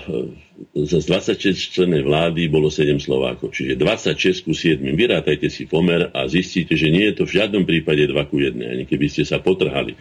z 0.76 1.04
26 1.04 1.76
člennej 1.76 2.04
vlády 2.04 2.48
bolo 2.48 2.72
7 2.72 3.00
Slovákov. 3.00 3.52
Čiže 3.52 3.76
26 3.76 4.48
ku 4.48 4.54
7. 4.56 4.80
Vyrátajte 4.82 5.52
si 5.52 5.68
pomer 5.68 6.12
a 6.16 6.28
zistíte, 6.32 6.80
že 6.80 6.88
nie 6.88 7.12
je 7.12 7.20
to 7.20 7.24
v 7.28 7.36
žiadnom 7.42 7.64
prípade 7.68 8.08
2 8.08 8.32
ku 8.32 8.40
1, 8.40 8.56
ani 8.56 8.84
keby 8.88 9.12
ste 9.12 9.28
sa 9.28 9.44
potrhali 9.44 9.96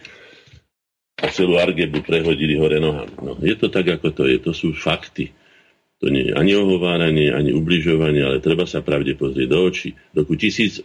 a 1.24 1.30
celú 1.30 1.56
argebu 1.56 2.04
prehodili 2.04 2.58
hore 2.58 2.76
nohami. 2.82 3.14
No, 3.22 3.38
je 3.40 3.56
to 3.56 3.72
tak, 3.72 3.86
ako 3.88 4.12
to 4.12 4.22
je. 4.28 4.36
To 4.44 4.52
sú 4.52 4.76
fakty. 4.76 5.32
To 6.02 6.12
nie 6.12 6.28
je 6.28 6.32
ani 6.36 6.52
ohováranie, 6.58 7.32
ani 7.32 7.54
ubližovanie, 7.54 8.20
ale 8.20 8.42
treba 8.42 8.68
sa 8.68 8.84
pravde 8.84 9.16
pozrieť 9.16 9.48
do 9.48 9.58
očí. 9.64 9.96
Roku 10.12 10.36
1885 10.36 10.84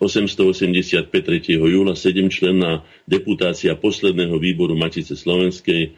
3. 1.11 1.59
júla 1.59 1.97
7 1.97 2.29
členná 2.31 2.85
deputácia 3.03 3.75
posledného 3.75 4.37
výboru 4.39 4.79
Matice 4.79 5.19
Slovenskej 5.19 5.97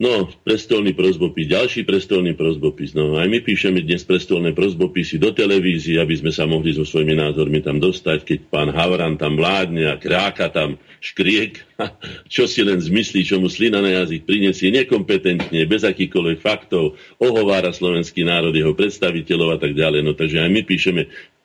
No, 0.00 0.24
prestolný 0.24 0.96
prozbopis, 0.96 1.52
ďalší 1.52 1.84
prestolný 1.84 2.32
prozbopis. 2.32 2.96
No, 2.96 3.20
aj 3.20 3.28
my 3.28 3.44
píšeme 3.44 3.84
dnes 3.84 4.00
prestolné 4.08 4.56
prozbopisy 4.56 5.20
do 5.20 5.36
televízie, 5.36 6.00
aby 6.00 6.16
sme 6.16 6.32
sa 6.32 6.48
mohli 6.48 6.72
so 6.72 6.82
svojimi 6.82 7.12
názormi 7.12 7.60
tam 7.60 7.76
dostať, 7.76 8.24
keď 8.24 8.38
pán 8.48 8.72
Havran 8.72 9.20
tam 9.20 9.36
vládne 9.36 9.92
a 9.92 10.00
kráka 10.00 10.48
tam 10.48 10.80
škriek, 11.04 11.60
čo 12.34 12.48
si 12.48 12.64
len 12.64 12.80
zmyslí, 12.80 13.20
čo 13.20 13.36
mu 13.36 13.52
slina 13.52 13.84
na 13.84 13.92
jazyk 14.02 14.24
prinesie 14.24 14.72
nekompetentne, 14.72 15.60
bez 15.68 15.84
akýchkoľvek 15.84 16.38
faktov, 16.40 16.96
ohovára 17.20 17.70
slovenský 17.70 18.24
národ, 18.24 18.56
jeho 18.56 18.72
predstaviteľov 18.72 19.54
a 19.54 19.58
tak 19.60 19.76
ďalej. 19.76 20.08
No, 20.08 20.16
takže 20.16 20.40
aj 20.40 20.50
my 20.50 20.62
píšeme 20.64 21.02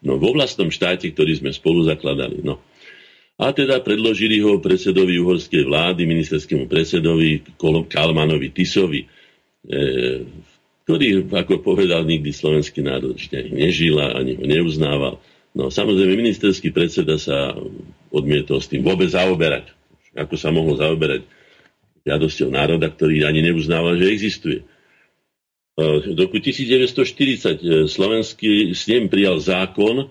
no, 0.07 0.15
vo 0.15 0.31
vlastnom 0.31 0.71
štáte, 0.71 1.11
ktorý 1.11 1.35
sme 1.35 1.51
spolu 1.51 1.83
zakladali. 1.83 2.41
No. 2.47 2.63
A 3.37 3.53
teda 3.53 3.85
predložili 3.85 4.41
ho 4.41 4.57
predsedovi 4.57 5.21
uhorskej 5.21 5.69
vlády, 5.69 6.09
ministerskému 6.09 6.65
predsedovi 6.65 7.45
Kalmanovi 7.85 8.49
Tisovi, 8.49 9.05
e, 9.05 9.07
ktorý, 10.89 11.29
ako 11.29 11.61
povedal, 11.61 12.01
nikdy 12.01 12.33
slovenský 12.33 12.81
národ 12.81 13.13
ešte 13.13 13.37
ani 13.37 13.53
nežil 13.53 14.01
a 14.01 14.17
ani 14.17 14.41
ho 14.41 14.45
neuznával. 14.47 15.21
No 15.53 15.69
samozrejme, 15.69 16.17
ministerský 16.17 16.73
predseda 16.73 17.21
sa 17.21 17.53
odmietol 18.09 18.57
s 18.57 18.73
tým 18.73 18.81
vôbec 18.81 19.13
zaoberať. 19.13 19.69
Ako 20.17 20.33
sa 20.33 20.49
mohol 20.49 20.73
zaoberať 20.81 21.29
žiadosťou 22.09 22.49
národa, 22.49 22.89
ktorý 22.89 23.21
ani 23.21 23.45
neuznával, 23.45 24.01
že 24.01 24.09
existuje. 24.17 24.59
V 25.77 26.17
roku 26.17 26.41
1940 26.41 26.89
e, 26.89 27.85
slovenský 27.85 28.73
snem 28.73 29.05
prijal 29.05 29.37
zákon, 29.37 30.09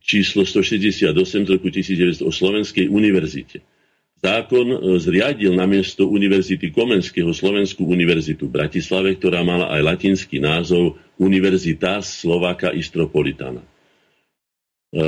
číslo 0.00 0.42
168 0.42 1.12
z 1.46 1.48
roku 1.48 1.68
1900 1.68 2.24
o 2.24 2.32
Slovenskej 2.32 2.88
univerzite. 2.88 3.60
Zákon 4.20 4.66
e, 4.68 4.78
zriadil 5.00 5.56
na 5.56 5.64
miesto 5.64 6.04
Univerzity 6.04 6.68
Komenského 6.68 7.32
Slovenskú 7.32 7.88
univerzitu 7.88 8.52
v 8.52 8.56
Bratislave, 8.60 9.16
ktorá 9.16 9.40
mala 9.40 9.72
aj 9.72 9.80
latinský 9.80 10.44
názov 10.44 11.00
Universitas 11.16 12.20
Slováka 12.20 12.68
Istropolitana. 12.68 13.64
E, 14.92 15.00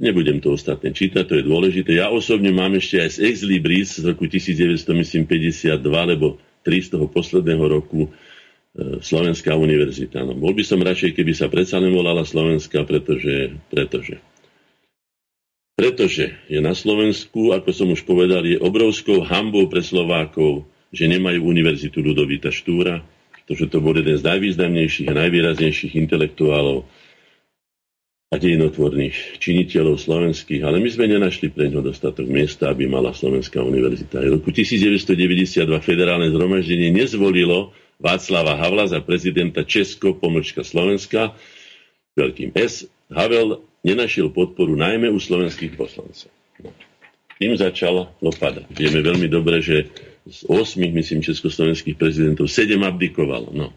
nebudem 0.00 0.40
to 0.40 0.56
ostatné 0.56 0.96
čítať, 0.96 1.24
to 1.28 1.34
je 1.36 1.44
dôležité. 1.44 2.00
Ja 2.00 2.08
osobne 2.08 2.48
mám 2.48 2.72
ešte 2.80 2.96
aj 3.04 3.10
z 3.12 3.18
Ex 3.28 3.36
Libris 3.44 4.00
z 4.00 4.08
roku 4.08 4.24
1952, 4.24 5.84
lebo 5.84 6.40
3 6.64 6.80
z 6.80 6.88
toho 6.96 7.06
posledného 7.12 7.64
roku 7.68 8.08
Slovenská 8.74 9.54
univerzita. 9.54 10.26
No, 10.26 10.34
bol 10.34 10.50
by 10.50 10.66
som 10.66 10.82
radšej, 10.82 11.14
keby 11.14 11.32
sa 11.32 11.46
predsa 11.46 11.78
nevolala 11.78 12.26
Slovenská, 12.26 12.82
pretože, 12.82 13.54
pretože 13.70 14.18
pretože 15.74 16.30
je 16.46 16.62
na 16.62 16.70
Slovensku, 16.70 17.50
ako 17.50 17.70
som 17.74 17.90
už 17.90 18.06
povedal, 18.06 18.46
je 18.46 18.62
obrovskou 18.62 19.26
hambou 19.26 19.66
pre 19.66 19.82
Slovákov, 19.82 20.70
že 20.94 21.10
nemajú 21.10 21.42
univerzitu 21.42 21.98
Ludovita 21.98 22.54
Štúra, 22.54 23.02
pretože 23.34 23.66
to 23.66 23.82
bol 23.82 23.90
jeden 23.90 24.14
z 24.14 24.22
najvýznamnejších 24.22 25.10
a 25.10 25.18
najvýraznejších 25.18 25.98
intelektuálov 25.98 26.86
a 28.30 28.36
dejinotvorných 28.38 29.38
činiteľov 29.42 29.98
slovenských, 29.98 30.62
ale 30.62 30.78
my 30.78 30.88
sme 30.90 31.10
nenašli 31.10 31.50
pre 31.50 31.66
ňo 31.70 31.82
dostatok 31.82 32.26
miesta, 32.30 32.70
aby 32.70 32.86
mala 32.86 33.10
Slovenská 33.10 33.58
univerzita. 33.58 34.22
V 34.22 34.38
roku 34.38 34.54
1992 34.54 35.66
federálne 35.82 36.30
zhromaždenie 36.30 36.94
nezvolilo 36.94 37.74
Václava 38.04 38.60
Havla 38.60 38.92
za 38.92 39.00
prezidenta 39.00 39.64
Česko, 39.64 40.12
pomlčka 40.12 40.60
Slovenska, 40.60 41.32
veľkým 42.12 42.52
S. 42.52 42.84
Havel 43.08 43.64
nenašiel 43.80 44.28
podporu 44.28 44.76
najmä 44.76 45.08
u 45.08 45.16
slovenských 45.16 45.72
poslancov. 45.72 46.28
Tým 47.40 47.56
začala 47.56 48.12
lopada. 48.20 48.68
Vieme 48.68 49.00
veľmi 49.00 49.26
dobre, 49.32 49.64
že 49.64 49.88
z 50.28 50.44
8, 50.44 50.84
myslím, 50.84 51.24
československých 51.24 51.96
prezidentov 51.96 52.52
7 52.52 52.76
abdikovalo. 52.84 53.56
No. 53.56 53.72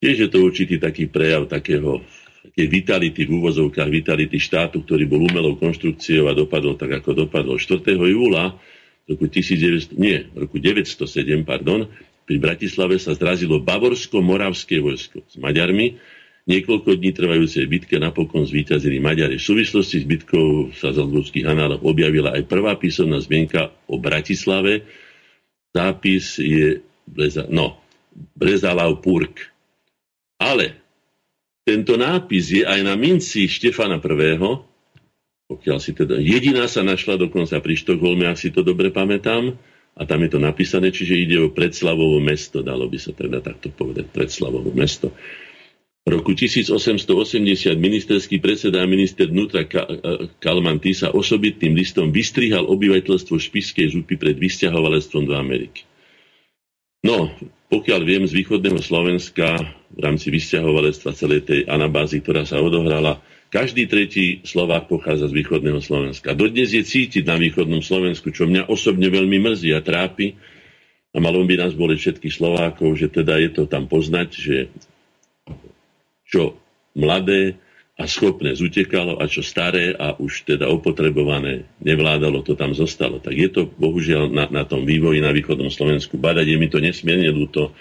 Tiež 0.00 0.26
je 0.26 0.28
to 0.32 0.48
určitý 0.48 0.80
taký 0.80 1.06
prejav 1.12 1.46
takého 1.52 2.00
také 2.42 2.66
vitality 2.66 3.22
v 3.22 3.38
úvozovkách, 3.38 3.86
vitality 3.86 4.36
štátu, 4.42 4.82
ktorý 4.82 5.06
bol 5.06 5.22
umelou 5.22 5.54
konštrukciou 5.54 6.26
a 6.26 6.34
dopadol 6.34 6.74
tak, 6.74 6.90
ako 6.98 7.24
dopadol. 7.24 7.54
4. 7.54 7.86
júla 7.94 8.58
roku 9.06 9.30
1900, 9.30 9.94
nie, 9.94 10.26
roku 10.34 10.58
907, 10.58 11.46
pardon, 11.46 11.86
pri 12.26 12.36
Bratislave 12.38 12.96
sa 12.98 13.12
zrazilo 13.14 13.58
bavorsko-moravské 13.62 14.78
vojsko 14.78 15.26
s 15.26 15.36
Maďarmi. 15.38 15.98
Niekoľko 16.42 16.98
dní 16.98 17.14
trvajúcej 17.14 17.70
bitke 17.70 18.02
napokon 18.02 18.42
zvíťazili 18.42 18.98
Maďari. 18.98 19.38
V 19.38 19.46
súvislosti 19.46 20.02
s 20.02 20.06
bitkou 20.06 20.74
sa 20.74 20.90
z 20.90 20.98
Albovských 20.98 21.46
análoch 21.46 21.86
objavila 21.86 22.34
aj 22.34 22.50
prvá 22.50 22.74
písomná 22.74 23.22
zmienka 23.22 23.70
o 23.86 24.02
Bratislave. 24.02 24.82
Zápis 25.70 26.42
je 26.42 26.82
Breza, 27.06 27.46
no, 27.46 27.78
Brezalav 28.34 28.98
Purk. 28.98 29.54
Ale 30.42 30.74
tento 31.62 31.94
nápis 31.94 32.50
je 32.50 32.66
aj 32.66 32.80
na 32.82 32.98
minci 32.98 33.46
Štefana 33.46 34.02
I., 34.02 34.34
pokiaľ 35.46 35.78
si 35.78 35.92
teda, 35.92 36.16
jediná 36.16 36.64
sa 36.64 36.80
našla 36.80 37.20
dokonca 37.20 37.60
pri 37.60 37.74
Štokholme, 37.76 38.24
ak 38.24 38.40
si 38.40 38.48
to 38.50 38.64
dobre 38.64 38.88
pamätám, 38.88 39.54
a 39.92 40.02
tam 40.08 40.24
je 40.24 40.30
to 40.32 40.40
napísané, 40.40 40.88
čiže 40.88 41.20
ide 41.20 41.36
o 41.36 41.52
predslavovo 41.52 42.16
mesto, 42.16 42.64
dalo 42.64 42.88
by 42.88 42.96
sa 42.96 43.12
teda 43.12 43.44
takto 43.44 43.68
povedať, 43.68 44.08
predslavovo 44.08 44.72
mesto. 44.72 45.12
V 46.02 46.10
roku 46.10 46.34
1880 46.34 47.06
ministerský 47.78 48.42
predseda 48.42 48.82
a 48.82 48.90
minister 48.90 49.30
vnútra 49.30 49.62
Kalman 50.42 50.82
Tisa 50.82 51.14
osobitným 51.14 51.78
listom 51.78 52.10
vystrihal 52.10 52.66
obyvateľstvo 52.66 53.38
Špiskej 53.38 53.94
župy 53.94 54.18
pred 54.18 54.34
vysťahovalectvom 54.34 55.30
do 55.30 55.38
Ameriky. 55.38 55.86
No, 57.06 57.30
pokiaľ 57.70 58.00
viem 58.02 58.24
z 58.26 58.34
východného 58.34 58.82
Slovenska 58.82 59.58
v 59.94 59.98
rámci 60.02 60.34
vysťahovalectva 60.34 61.10
celej 61.14 61.46
tej 61.46 61.60
anabázy, 61.70 62.18
ktorá 62.18 62.42
sa 62.50 62.58
odohrala, 62.58 63.22
každý 63.52 63.84
tretí 63.84 64.40
Slovák 64.48 64.88
pochádza 64.88 65.28
z 65.28 65.36
východného 65.36 65.84
Slovenska. 65.84 66.32
Dodnes 66.32 66.72
je 66.72 66.80
cítiť 66.80 67.28
na 67.28 67.36
východnom 67.36 67.84
Slovensku, 67.84 68.32
čo 68.32 68.48
mňa 68.48 68.72
osobne 68.72 69.12
veľmi 69.12 69.36
mrzí 69.36 69.76
a 69.76 69.84
trápi. 69.84 70.32
A 71.12 71.20
malo 71.20 71.44
by 71.44 71.60
nás 71.60 71.76
boli 71.76 72.00
všetkých 72.00 72.32
Slovákov, 72.32 72.96
že 72.96 73.12
teda 73.12 73.36
je 73.36 73.52
to 73.52 73.68
tam 73.68 73.84
poznať, 73.84 74.28
že 74.32 74.56
čo 76.24 76.56
mladé 76.96 77.60
a 78.00 78.08
schopné 78.08 78.56
zutekalo 78.56 79.20
a 79.20 79.28
čo 79.28 79.44
staré 79.44 79.92
a 79.92 80.16
už 80.16 80.48
teda 80.48 80.72
opotrebované 80.72 81.68
nevládalo, 81.84 82.40
to 82.40 82.56
tam 82.56 82.72
zostalo. 82.72 83.20
Tak 83.20 83.36
je 83.36 83.48
to 83.52 83.68
bohužiaľ 83.68 84.32
na, 84.32 84.48
na 84.48 84.64
tom 84.64 84.88
vývoji 84.88 85.20
na 85.20 85.28
východnom 85.28 85.68
Slovensku 85.68 86.16
badať. 86.16 86.48
Je 86.48 86.56
mi 86.56 86.72
to 86.72 86.80
nesmierne 86.80 87.28
ľúto 87.28 87.76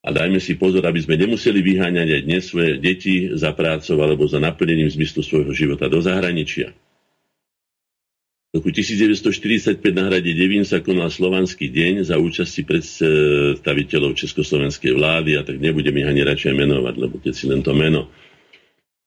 a 0.00 0.08
dajme 0.08 0.40
si 0.40 0.56
pozor, 0.56 0.80
aby 0.88 1.00
sme 1.04 1.20
nemuseli 1.20 1.60
vyháňať 1.60 2.08
aj 2.08 2.22
dnes 2.24 2.42
svoje 2.48 2.80
deti 2.80 3.28
za 3.36 3.52
prácou 3.52 4.00
alebo 4.00 4.24
za 4.24 4.40
naplnením 4.40 4.88
zmyslu 4.88 5.20
svojho 5.20 5.52
života 5.52 5.92
do 5.92 6.00
zahraničia. 6.00 6.72
V 8.50 8.58
roku 8.58 8.74
1945 8.74 9.78
na 9.94 10.10
hrade 10.10 10.34
Devín 10.34 10.66
sa 10.66 10.82
konal 10.82 11.06
Slovanský 11.06 11.70
deň 11.70 12.02
za 12.02 12.18
účasti 12.18 12.66
predstaviteľov 12.66 14.18
Československej 14.18 14.90
vlády 14.90 15.38
a 15.38 15.46
tak 15.46 15.62
nebudem 15.62 16.02
ich 16.02 16.08
ani 16.08 16.26
radšej 16.26 16.58
menovať, 16.58 16.94
lebo 16.98 17.22
keď 17.22 17.32
si 17.36 17.46
len 17.46 17.62
to 17.62 17.70
meno 17.78 18.10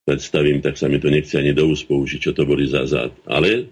predstavím, 0.08 0.63
tak 0.63 0.79
sa 0.79 0.88
mi 0.88 0.95
to 0.95 1.12
nechce 1.12 1.36
ani 1.36 1.51
do 1.51 1.67
úst 1.67 1.91
použiť, 1.91 2.19
čo 2.23 2.32
to 2.32 2.47
boli 2.47 2.71
za 2.71 2.88
zád. 2.88 3.12
Ale 3.27 3.67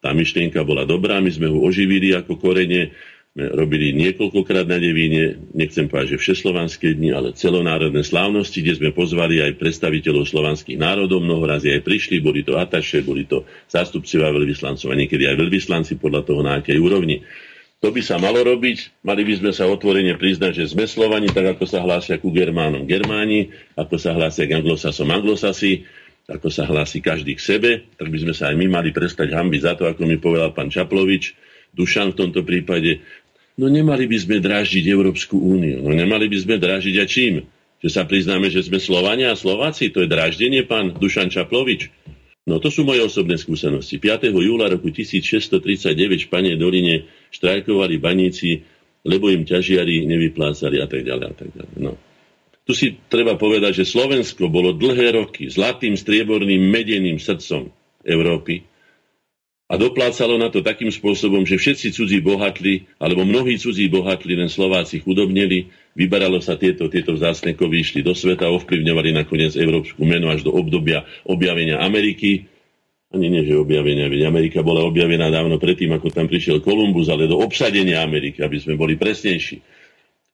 tá 0.00 0.16
myšlienka 0.16 0.64
bola 0.64 0.88
dobrá, 0.88 1.20
my 1.20 1.28
sme 1.28 1.52
ho 1.52 1.60
oživili 1.60 2.16
ako 2.16 2.40
korene 2.40 2.96
robili 3.38 3.94
niekoľkokrát 3.94 4.66
na 4.66 4.82
Devíne, 4.82 5.38
nechcem 5.54 5.86
povedať, 5.86 6.18
že 6.18 6.22
všeslovanské 6.22 6.98
dni, 6.98 7.14
ale 7.14 7.30
celonárodné 7.30 8.02
slávnosti, 8.02 8.58
kde 8.58 8.74
sme 8.82 8.90
pozvali 8.90 9.38
aj 9.38 9.54
predstaviteľov 9.54 10.26
slovanských 10.26 10.74
národov, 10.74 11.22
mnoho 11.22 11.46
razy 11.46 11.70
aj 11.70 11.86
prišli, 11.86 12.18
boli 12.18 12.42
to 12.42 12.58
ataše, 12.58 13.06
boli 13.06 13.30
to 13.30 13.46
zástupcovia 13.70 14.34
veľvyslancov 14.34 14.90
a 14.90 14.98
niekedy 14.98 15.30
aj 15.30 15.46
veľvyslanci 15.46 16.02
podľa 16.02 16.26
toho 16.26 16.42
na 16.42 16.58
akej 16.58 16.82
úrovni. 16.82 17.22
To 17.80 17.94
by 17.94 18.02
sa 18.02 18.18
malo 18.18 18.42
robiť, 18.42 19.00
mali 19.06 19.22
by 19.24 19.34
sme 19.40 19.50
sa 19.54 19.64
otvorene 19.70 20.12
priznať, 20.18 20.52
že 20.66 20.74
sme 20.74 20.84
Slovani, 20.90 21.30
tak 21.30 21.56
ako 21.56 21.64
sa 21.70 21.80
hlásia 21.80 22.18
ku 22.18 22.34
Germánom 22.34 22.82
Germáni, 22.84 23.54
ako 23.78 23.94
sa 23.96 24.12
hlásia 24.12 24.44
k 24.50 24.58
Anglosasom 24.58 25.08
Anglosasi, 25.08 25.86
ako 26.26 26.50
sa 26.50 26.66
hlási 26.66 26.98
každý 27.00 27.38
k 27.38 27.40
sebe, 27.40 27.70
tak 27.94 28.10
by 28.10 28.18
sme 28.20 28.34
sa 28.34 28.50
aj 28.52 28.58
my 28.58 28.66
mali 28.68 28.90
prestať 28.90 29.32
hambiť 29.32 29.60
za 29.64 29.72
to, 29.78 29.86
ako 29.86 30.02
mi 30.04 30.18
povedal 30.20 30.52
pán 30.52 30.68
Čaplovič, 30.68 31.32
Dušan 31.70 32.12
v 32.14 32.18
tomto 32.18 32.42
prípade, 32.42 32.98
No 33.60 33.68
nemali 33.68 34.08
by 34.08 34.16
sme 34.16 34.36
dráždiť 34.40 34.88
Európsku 34.88 35.36
úniu. 35.36 35.84
No 35.84 35.92
nemali 35.92 36.32
by 36.32 36.38
sme 36.40 36.56
dráždiť 36.56 36.96
a 36.96 37.04
čím? 37.04 37.44
Že 37.84 37.88
sa 37.92 38.02
priznáme, 38.08 38.48
že 38.48 38.64
sme 38.64 38.80
Slovania 38.80 39.36
a 39.36 39.36
Slováci? 39.36 39.92
To 39.92 40.00
je 40.00 40.08
dráždenie, 40.08 40.64
pán 40.64 40.96
Dušan 40.96 41.28
Čaplovič. 41.28 41.92
No 42.48 42.56
to 42.56 42.72
sú 42.72 42.88
moje 42.88 43.04
osobné 43.04 43.36
skúsenosti. 43.36 44.00
5. 44.00 44.32
júla 44.32 44.72
roku 44.72 44.88
1639 44.88 45.92
v 45.92 46.24
Španej 46.24 46.56
doline 46.56 47.04
štrajkovali 47.36 48.00
baníci, 48.00 48.64
lebo 49.04 49.28
im 49.28 49.44
ťažiari 49.44 50.08
nevyplácali 50.08 50.80
a 50.80 50.88
tak 50.88 51.04
ďalej 51.04 51.26
a 51.28 51.34
tak 51.36 51.50
ďalej. 51.52 51.76
No. 51.84 52.00
Tu 52.64 52.72
si 52.72 52.86
treba 53.12 53.36
povedať, 53.36 53.84
že 53.84 53.92
Slovensko 53.92 54.48
bolo 54.48 54.72
dlhé 54.72 55.20
roky 55.20 55.52
zlatým, 55.52 56.00
strieborným, 56.00 56.64
medeným 56.64 57.20
srdcom 57.20 57.68
Európy 58.08 58.69
a 59.70 59.78
doplácalo 59.78 60.34
na 60.34 60.50
to 60.50 60.66
takým 60.66 60.90
spôsobom, 60.90 61.46
že 61.46 61.54
všetci 61.54 61.94
cudzí 61.94 62.18
bohatli, 62.18 62.90
alebo 62.98 63.22
mnohí 63.22 63.54
cudzí 63.54 63.86
bohatli, 63.86 64.34
len 64.34 64.50
Slováci 64.50 64.98
chudobneli, 64.98 65.70
vyberalo 65.94 66.42
sa 66.42 66.58
tieto, 66.58 66.90
tieto 66.90 67.14
vzácne 67.14 67.54
kovy, 67.54 67.86
išli 67.86 68.02
do 68.02 68.10
sveta, 68.10 68.50
ovplyvňovali 68.50 69.14
nakoniec 69.14 69.54
európsku 69.54 70.02
menu 70.02 70.26
až 70.26 70.42
do 70.42 70.50
obdobia 70.50 71.06
objavenia 71.22 71.78
Ameriky. 71.78 72.50
Ani 73.14 73.30
nie, 73.30 73.46
že 73.46 73.54
objavenia, 73.54 74.10
veď 74.10 74.26
Amerika 74.26 74.58
bola 74.66 74.82
objavená 74.82 75.30
dávno 75.30 75.62
predtým, 75.62 75.94
ako 75.94 76.10
tam 76.10 76.26
prišiel 76.26 76.58
Kolumbus, 76.58 77.06
ale 77.06 77.30
do 77.30 77.38
obsadenia 77.38 78.02
Ameriky, 78.02 78.42
aby 78.42 78.58
sme 78.58 78.74
boli 78.74 78.98
presnejší. 78.98 79.62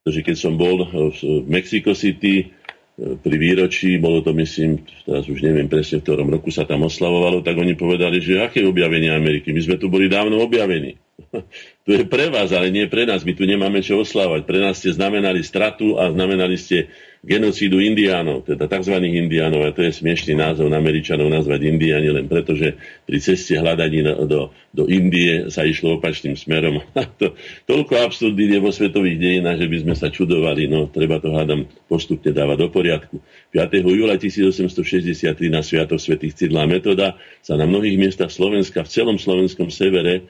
Takže 0.00 0.20
keď 0.24 0.36
som 0.36 0.56
bol 0.56 0.80
v 1.12 1.44
Mexico 1.44 1.92
City, 1.92 2.48
pri 2.96 3.36
výročí, 3.36 4.00
bolo 4.00 4.24
to 4.24 4.32
myslím, 4.32 4.80
teraz 5.04 5.28
už 5.28 5.44
neviem 5.44 5.68
presne, 5.68 6.00
v 6.00 6.04
ktorom 6.08 6.32
roku 6.32 6.48
sa 6.48 6.64
tam 6.64 6.88
oslavovalo, 6.88 7.44
tak 7.44 7.60
oni 7.60 7.76
povedali, 7.76 8.24
že 8.24 8.40
aké 8.40 8.64
objavenie 8.64 9.12
Ameriky? 9.12 9.52
My 9.52 9.60
sme 9.60 9.76
tu 9.76 9.92
boli 9.92 10.08
dávno 10.08 10.40
objavení. 10.40 10.96
to 11.84 11.90
je 11.92 12.08
pre 12.08 12.32
vás, 12.32 12.56
ale 12.56 12.72
nie 12.72 12.88
pre 12.88 13.04
nás. 13.04 13.20
My 13.20 13.36
tu 13.36 13.44
nemáme 13.44 13.84
čo 13.84 14.00
oslávať. 14.00 14.48
Pre 14.48 14.58
nás 14.64 14.80
ste 14.80 14.96
znamenali 14.96 15.44
stratu 15.44 16.00
a 16.00 16.08
znamenali 16.08 16.56
ste 16.56 16.88
genocídu 17.26 17.82
indiánov, 17.82 18.46
teda 18.46 18.70
tzv. 18.70 19.02
indiánov, 19.02 19.66
a 19.66 19.74
to 19.74 19.82
je 19.82 19.98
smiešný 19.98 20.38
názov 20.38 20.70
na 20.70 20.78
Američanov 20.78 21.26
nazvať 21.26 21.66
indiáni, 21.66 22.14
len 22.14 22.30
preto, 22.30 22.54
že 22.54 22.78
pri 23.02 23.18
ceste 23.18 23.58
hľadaní 23.58 24.06
do, 24.30 24.54
do 24.70 24.86
Indie 24.86 25.50
sa 25.50 25.66
išlo 25.66 25.98
opačným 25.98 26.38
smerom. 26.38 26.86
to, 27.20 27.34
toľko 27.66 27.98
absurdí 27.98 28.46
je 28.46 28.62
vo 28.62 28.70
svetových 28.70 29.18
dejinách, 29.18 29.58
že 29.58 29.66
by 29.66 29.76
sme 29.82 29.94
sa 29.98 30.08
čudovali, 30.14 30.70
no 30.70 30.86
treba 30.86 31.18
to 31.18 31.34
hádam 31.34 31.66
postupne 31.90 32.30
dávať 32.30 32.56
do 32.62 32.68
poriadku. 32.70 33.18
5. 33.50 33.82
júla 33.82 34.14
1863 34.22 35.34
na 35.50 35.66
Sviatok 35.66 35.98
svätých 35.98 36.38
Cidla 36.38 36.70
Metoda 36.70 37.18
sa 37.42 37.58
na 37.58 37.66
mnohých 37.66 37.98
miestach 37.98 38.30
Slovenska, 38.30 38.86
v 38.86 38.92
celom 38.94 39.18
slovenskom 39.18 39.66
severe, 39.74 40.22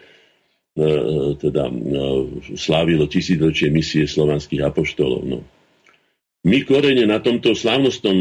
e, 0.72 0.92
teda 1.36 1.68
e, 1.68 1.72
slávilo 2.56 3.04
tisícročie 3.04 3.68
misie 3.68 4.08
slovanských 4.08 4.64
apoštolov. 4.64 5.22
No. 5.28 5.44
My 6.46 6.62
korene 6.62 7.10
na 7.10 7.18
tomto 7.18 7.58
slávnostom, 7.58 8.14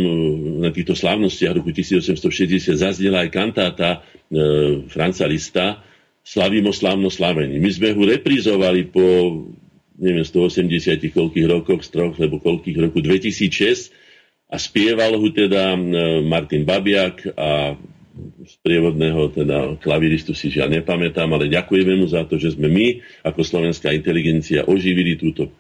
na 0.66 0.74
týchto 0.74 0.98
slávnostiach 0.98 1.62
roku 1.62 1.70
1860 1.70 2.74
zaznela 2.74 3.22
aj 3.22 3.30
kantáta 3.30 3.90
e, 4.02 4.82
Franca 4.90 5.30
Lista 5.30 5.86
Slavimo 6.26 6.74
slávno 6.74 7.14
slavení. 7.14 7.62
My 7.62 7.70
sme 7.70 7.94
ho 7.94 8.02
reprizovali 8.02 8.90
po 8.90 9.06
neviem, 10.02 10.26
180 10.26 11.14
koľkých 11.14 11.46
rokoch, 11.46 11.86
z 11.86 11.94
troch, 11.94 12.18
lebo 12.18 12.42
koľkých 12.42 12.82
roku 12.82 12.98
2006 12.98 13.94
a 14.50 14.58
spieval 14.58 15.22
ho 15.22 15.28
teda 15.30 15.78
e, 15.78 15.80
Martin 16.26 16.66
Babiak 16.66 17.30
a 17.38 17.78
z 18.42 18.54
prievodného 18.66 19.38
teda 19.38 19.58
klaviristu 19.78 20.34
si 20.34 20.50
žiaľ 20.50 20.82
nepamätám, 20.82 21.30
ale 21.30 21.46
ďakujeme 21.46 21.94
mu 21.94 22.10
za 22.10 22.26
to, 22.26 22.42
že 22.42 22.58
sme 22.58 22.74
my 22.74 23.06
ako 23.22 23.46
slovenská 23.46 23.94
inteligencia 23.94 24.66
oživili 24.66 25.14
túto 25.20 25.52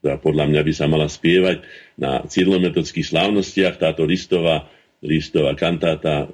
ktorá 0.00 0.16
podľa 0.16 0.44
mňa 0.48 0.60
by 0.64 0.72
sa 0.72 0.88
mala 0.88 1.06
spievať 1.12 1.60
na 2.00 2.24
cidlometodských 2.24 3.04
slávnostiach. 3.12 3.76
Táto 3.76 4.08
listová, 4.08 4.64
listová 5.04 5.52
kantáta 5.52 6.32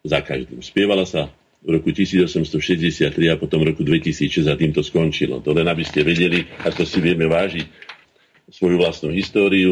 za 0.00 0.24
každým. 0.24 0.64
Spievala 0.64 1.04
sa 1.04 1.28
v 1.62 1.78
roku 1.78 1.94
1863 1.94 3.12
a 3.30 3.36
potom 3.38 3.62
v 3.62 3.76
roku 3.76 3.84
2006 3.84 4.48
a 4.48 4.56
týmto 4.56 4.80
skončilo. 4.80 5.44
To 5.44 5.52
len 5.54 5.68
aby 5.68 5.84
ste 5.84 6.02
vedeli, 6.02 6.48
ako 6.64 6.82
si 6.82 6.98
vieme 6.98 7.28
vážiť 7.28 7.66
svoju 8.50 8.80
vlastnú 8.80 9.14
históriu 9.14 9.70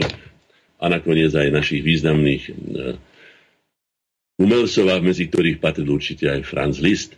a 0.78 0.84
nakoniec 0.86 1.34
aj 1.34 1.48
našich 1.50 1.82
významných 1.82 2.42
eh, 2.46 2.52
umelcov, 4.36 4.84
medzi 5.00 5.26
ktorých 5.32 5.58
patril 5.58 5.88
určite 5.90 6.28
aj 6.28 6.46
Franz 6.46 6.76
Liszt 6.78 7.16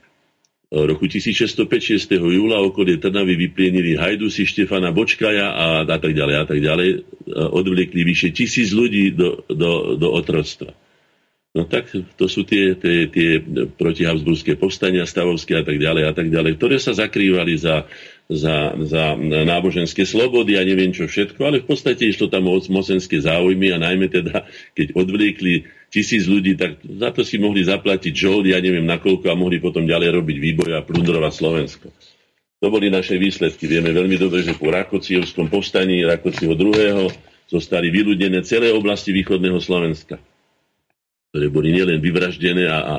roku 0.73 1.05
1605 1.05 1.69
6. 1.69 2.17
júla 2.17 2.65
okolie 2.65 2.97
Trnavy 2.97 3.37
vyplienili 3.37 3.93
Hajdusi 3.93 4.49
Štefana 4.49 4.89
Bočkaja 4.89 5.53
a, 5.53 5.85
tak 5.85 6.17
ďalej 6.17 6.37
a 6.41 6.45
tak 6.49 6.59
ďalej. 6.65 6.89
Odvliekli 7.29 8.01
vyše 8.01 8.33
tisíc 8.33 8.73
ľudí 8.73 9.13
do, 9.13 9.45
do, 9.53 10.01
do 10.01 10.09
otroctva. 10.09 10.73
No 11.53 11.69
tak 11.69 11.93
to 11.93 12.25
sú 12.25 12.49
tie, 12.49 12.73
tie, 12.81 13.13
tie 13.13 13.37
protihabsburské 13.77 14.57
povstania 14.57 15.05
stavovské 15.05 15.61
a 15.61 15.65
tak 15.65 15.77
ďalej 15.77 16.03
a 16.09 16.13
tak 16.17 16.33
ďalej, 16.33 16.57
ktoré 16.57 16.81
sa 16.81 16.97
zakrývali 16.97 17.61
za, 17.61 17.85
za, 18.31 18.73
za 18.87 19.19
náboženské 19.19 20.07
slobody 20.07 20.55
a 20.57 20.63
neviem 20.63 20.95
čo 20.95 21.11
všetko, 21.11 21.41
ale 21.43 21.57
v 21.61 21.69
podstate 21.69 22.07
išlo 22.07 22.31
tam 22.31 22.47
o 22.47 22.57
mocenské 22.71 23.19
záujmy 23.19 23.75
a 23.75 23.83
najmä 23.83 24.07
teda, 24.09 24.47
keď 24.73 24.95
odvliekli 24.95 25.67
tisíc 25.93 26.25
ľudí, 26.25 26.57
tak 26.57 26.81
za 26.81 27.11
to 27.13 27.27
si 27.27 27.37
mohli 27.37 27.67
zaplatiť 27.67 28.15
žold, 28.15 28.49
ja 28.49 28.63
neviem 28.63 28.87
nakoľko 28.87 29.27
a 29.29 29.37
mohli 29.37 29.61
potom 29.61 29.85
ďalej 29.85 30.09
robiť 30.17 30.37
výboj 30.39 30.71
a 30.79 30.85
plundrovať 30.87 31.33
Slovensko. 31.35 31.87
To 32.63 32.71
boli 32.71 32.95
naše 32.95 33.19
výsledky. 33.19 33.67
Vieme 33.67 33.91
veľmi 33.91 34.15
dobre, 34.17 34.47
že 34.47 34.55
po 34.55 34.71
Rakocievskom 34.71 35.51
povstaní 35.51 36.07
Rakocieho 36.07 36.55
II. 36.55 37.11
zostali 37.51 37.91
vyľudené 37.91 38.47
celé 38.47 38.71
oblasti 38.71 39.11
východného 39.11 39.59
Slovenska, 39.59 40.17
ktoré 41.35 41.51
boli 41.51 41.75
nielen 41.75 41.99
vyvraždené, 41.99 42.71
a, 42.71 42.79
a, 42.79 42.97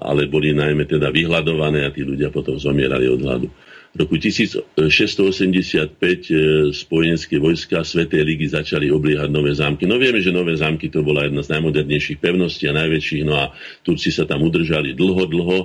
ale 0.00 0.26
boli 0.26 0.56
najmä 0.56 0.88
teda 0.88 1.12
vyhľadované 1.12 1.84
a 1.84 1.92
tí 1.92 2.08
ľudia 2.08 2.32
potom 2.32 2.56
zomierali 2.56 3.06
od 3.06 3.20
hladu 3.20 3.48
roku 3.96 4.20
1685 4.20 4.76
e, 5.96 6.36
spojenské 6.70 7.40
vojska 7.40 7.80
Svetej 7.80 8.22
ligy 8.22 8.52
začali 8.52 8.92
obliehať 8.92 9.32
nové 9.32 9.56
zámky. 9.56 9.88
No 9.88 9.96
vieme, 9.96 10.20
že 10.20 10.36
nové 10.36 10.52
zámky 10.54 10.92
to 10.92 11.00
bola 11.00 11.24
jedna 11.24 11.40
z 11.40 11.56
najmodernejších 11.56 12.20
pevností 12.20 12.68
a 12.68 12.76
najväčších, 12.76 13.24
no 13.24 13.34
a 13.40 13.44
Turci 13.80 14.12
sa 14.12 14.28
tam 14.28 14.44
udržali 14.44 14.92
dlho, 14.92 15.24
dlho, 15.24 15.58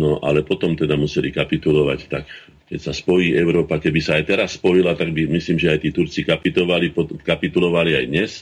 no 0.00 0.10
ale 0.24 0.40
potom 0.42 0.72
teda 0.72 0.96
museli 0.96 1.28
kapitulovať, 1.30 2.00
tak 2.08 2.24
keď 2.66 2.80
sa 2.82 2.92
spojí 2.96 3.36
Európa, 3.36 3.78
keby 3.78 4.00
sa 4.02 4.18
aj 4.18 4.24
teraz 4.26 4.58
spojila, 4.58 4.98
tak 4.98 5.12
by 5.12 5.28
myslím, 5.30 5.60
že 5.60 5.70
aj 5.70 5.78
tí 5.84 5.90
Turci 5.92 6.24
kapitulovali, 6.24 6.90
kapitulovali 7.22 7.92
aj 7.94 8.06
dnes 8.08 8.32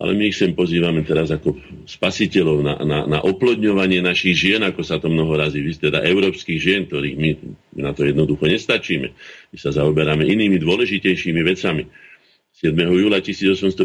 ale 0.00 0.16
my 0.16 0.32
ich 0.32 0.40
sem 0.40 0.56
pozývame 0.56 1.04
teraz 1.04 1.28
ako 1.28 1.60
spasiteľov 1.84 2.58
na, 2.64 2.74
na, 2.80 2.98
na 3.04 3.18
oplodňovanie 3.20 4.00
našich 4.00 4.32
žien, 4.32 4.64
ako 4.64 4.80
sa 4.80 4.96
to 4.96 5.12
mnoho 5.12 5.36
razy 5.36 5.60
vy, 5.60 5.76
teda 5.76 6.00
európskych 6.00 6.56
žien, 6.56 6.88
ktorých 6.88 7.16
my, 7.20 7.30
na 7.76 7.92
to 7.92 8.08
jednoducho 8.08 8.48
nestačíme. 8.48 9.12
My 9.52 9.56
sa 9.60 9.76
zaoberáme 9.76 10.24
inými 10.24 10.56
dôležitejšími 10.56 11.44
vecami. 11.44 11.84
7. 12.64 12.72
júla 12.76 13.20
1852 13.20 13.76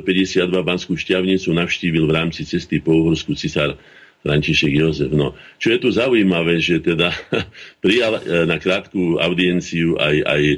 Banskú 0.63 0.95
šťavnicu 0.95 1.51
navštívil 1.51 2.07
v 2.07 2.15
rámci 2.15 2.47
cesty 2.47 2.79
po 2.79 2.95
Uhorsku 2.95 3.35
cisár 3.35 3.75
František 4.23 4.71
Jozef. 4.71 5.11
No, 5.11 5.35
čo 5.59 5.75
je 5.75 5.79
tu 5.83 5.91
zaujímavé, 5.91 6.63
že 6.63 6.79
teda 6.79 7.11
prijal 7.83 8.23
e, 8.23 8.47
na 8.47 8.55
krátku 8.55 9.19
audienciu 9.19 9.99
aj, 9.99 10.15
aj 10.23 10.41
e, 10.47 10.55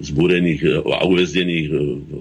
zbúrených 0.00 0.60
e, 0.64 0.68
a 0.80 1.04
uväznených 1.04 1.68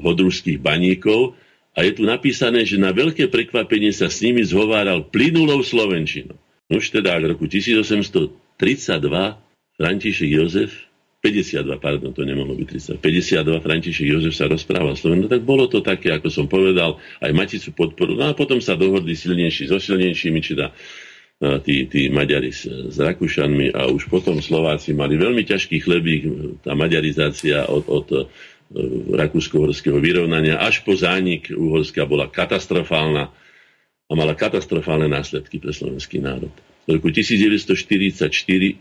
hodružských 0.03 0.59
baníkov, 0.59 1.33
a 1.71 1.87
je 1.87 1.91
tu 1.95 2.03
napísané, 2.03 2.67
že 2.67 2.75
na 2.75 2.91
veľké 2.91 3.31
prekvapenie 3.31 3.95
sa 3.95 4.11
s 4.11 4.19
nimi 4.19 4.43
zhováral 4.43 5.07
plynulou 5.07 5.63
Slovenčinou. 5.63 6.35
Už 6.67 6.91
teda 6.91 7.19
v 7.19 7.35
roku 7.35 7.47
1832 7.47 8.31
František 9.79 10.29
Jozef 10.35 10.91
52, 11.21 11.77
pardon, 11.77 12.09
to 12.17 12.25
nemohlo 12.25 12.57
byť 12.57 12.97
30. 12.97 13.45
52 13.45 13.61
František 13.61 14.07
Jozef 14.09 14.33
sa 14.33 14.49
rozprával 14.49 14.97
Slovenu, 14.97 15.29
no 15.29 15.29
tak 15.29 15.45
bolo 15.45 15.69
to 15.69 15.85
také, 15.85 16.09
ako 16.09 16.33
som 16.33 16.49
povedal, 16.49 16.97
aj 17.21 17.29
Maticu 17.29 17.69
podporu. 17.77 18.17
No 18.17 18.33
a 18.33 18.33
potom 18.33 18.57
sa 18.57 18.73
dohodli 18.73 19.13
silnejší 19.13 19.69
so 19.69 19.77
silnejšími, 19.77 20.39
či 20.41 20.57
dá 20.57 20.73
tí, 21.61 21.89
tí 21.89 22.09
Maďari 22.09 22.53
s, 22.53 22.69
s 22.69 22.97
Rakúšanmi 23.01 23.73
a 23.73 23.89
už 23.89 24.09
potom 24.09 24.37
Slováci 24.41 24.93
mali 24.93 25.17
veľmi 25.17 25.41
ťažký 25.41 25.81
chlebík, 25.81 26.21
tá 26.61 26.77
maďarizácia 26.77 27.65
od, 27.65 27.85
od 27.89 28.07
rakúsko-horského 29.11 29.99
vyrovnania 29.99 30.59
až 30.59 30.83
po 30.87 30.95
zánik 30.95 31.51
Uhorska 31.51 32.07
bola 32.07 32.31
katastrofálna 32.31 33.31
a 34.07 34.13
mala 34.15 34.35
katastrofálne 34.35 35.07
následky 35.07 35.59
pre 35.59 35.71
slovenský 35.71 36.19
národ. 36.19 36.51
V 36.87 36.97
roku 36.97 37.13
1944 37.13 38.31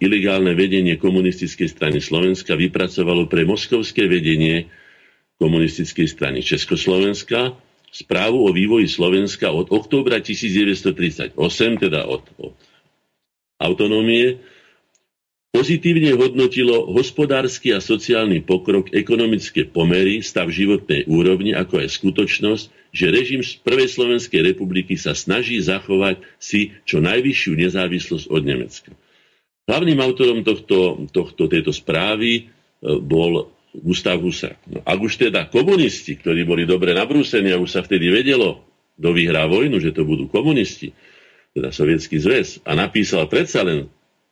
ilegálne 0.00 0.56
vedenie 0.56 0.96
komunistickej 0.96 1.68
strany 1.68 1.98
Slovenska 2.00 2.56
vypracovalo 2.56 3.28
pre 3.28 3.44
moskovské 3.44 4.08
vedenie 4.08 4.66
komunistickej 5.36 6.06
strany 6.08 6.38
Československa 6.40 7.54
správu 7.90 8.46
o 8.46 8.50
vývoji 8.54 8.86
Slovenska 8.86 9.50
od 9.50 9.68
októbra 9.74 10.22
1938, 10.22 11.34
teda 11.78 12.06
od, 12.06 12.22
od 12.38 12.54
autonómie, 13.58 14.38
pozitívne 15.50 16.14
hodnotilo 16.14 16.88
hospodársky 16.94 17.74
a 17.74 17.82
sociálny 17.82 18.40
pokrok, 18.46 18.94
ekonomické 18.94 19.66
pomery, 19.66 20.22
stav 20.22 20.48
životnej 20.48 21.04
úrovni, 21.10 21.52
ako 21.52 21.82
aj 21.82 21.88
skutočnosť, 22.00 22.64
že 22.90 23.06
režim 23.10 23.42
z 23.42 23.58
Prvej 23.62 23.90
Slovenskej 23.90 24.40
republiky 24.42 24.98
sa 24.98 25.14
snaží 25.14 25.58
zachovať 25.62 26.22
si 26.38 26.74
čo 26.86 26.98
najvyššiu 27.02 27.52
nezávislosť 27.54 28.26
od 28.30 28.42
Nemecka. 28.42 28.90
Hlavným 29.70 29.98
autorom 30.02 30.42
tohto, 30.42 31.06
tohto, 31.14 31.46
tejto 31.46 31.70
správy 31.70 32.30
e, 32.34 32.42
bol 32.98 33.54
Gustav 33.70 34.18
Husák. 34.18 34.58
No, 34.66 34.82
ak 34.82 34.98
už 34.98 35.30
teda 35.30 35.46
komunisti, 35.46 36.18
ktorí 36.18 36.42
boli 36.42 36.66
dobre 36.66 36.90
nabrúsení 36.90 37.54
a 37.54 37.62
už 37.62 37.70
sa 37.78 37.86
vtedy 37.86 38.10
vedelo, 38.10 38.66
kto 38.98 39.08
vyhrá 39.14 39.46
vojnu, 39.46 39.78
že 39.78 39.94
to 39.94 40.02
budú 40.02 40.26
komunisti, 40.26 40.90
teda 41.54 41.70
Sovietský 41.70 42.18
zväz, 42.18 42.66
a 42.66 42.74
napísal 42.74 43.30
predsa 43.30 43.62
len 43.62 43.86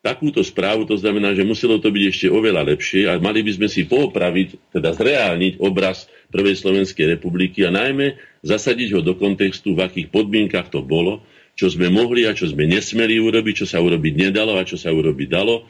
takúto 0.09 0.41
správu, 0.41 0.89
to 0.89 0.97
znamená, 0.97 1.37
že 1.37 1.45
muselo 1.45 1.77
to 1.77 1.93
byť 1.93 2.05
ešte 2.09 2.27
oveľa 2.33 2.65
lepšie 2.73 3.05
a 3.05 3.21
mali 3.21 3.45
by 3.45 3.61
sme 3.61 3.69
si 3.69 3.85
poopraviť, 3.85 4.73
teda 4.73 4.97
zreálniť 4.97 5.61
obraz 5.61 6.09
Prvej 6.33 6.57
Slovenskej 6.57 7.17
republiky 7.17 7.69
a 7.69 7.71
najmä 7.73 8.17
zasadiť 8.41 8.97
ho 8.97 9.01
do 9.05 9.17
kontextu, 9.21 9.77
v 9.77 9.85
akých 9.85 10.09
podmienkach 10.09 10.73
to 10.73 10.81
bolo, 10.81 11.21
čo 11.53 11.69
sme 11.69 11.93
mohli 11.93 12.25
a 12.25 12.33
čo 12.33 12.49
sme 12.49 12.65
nesmeli 12.65 13.21
urobiť, 13.21 13.65
čo 13.65 13.67
sa 13.69 13.85
urobiť 13.85 14.13
nedalo 14.17 14.57
a 14.57 14.65
čo 14.65 14.81
sa 14.81 14.89
urobiť 14.89 15.29
dalo 15.29 15.69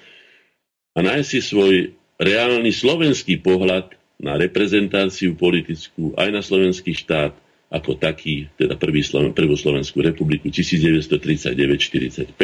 a 0.99 0.99
nájsť 0.99 1.29
si 1.31 1.39
svoj 1.39 1.95
reálny 2.19 2.75
slovenský 2.75 3.39
pohľad 3.39 3.95
na 4.19 4.35
reprezentáciu 4.35 5.39
politickú 5.39 6.11
aj 6.19 6.29
na 6.35 6.43
slovenský 6.43 6.91
štát 6.91 7.39
ako 7.71 7.95
taký, 8.01 8.51
teda 8.59 8.75
prvý 8.75 9.05
Sloven, 9.05 9.37
prvú 9.37 9.55
Slovenskú 9.55 10.03
republiku 10.03 10.49
1939-45. 10.51 12.35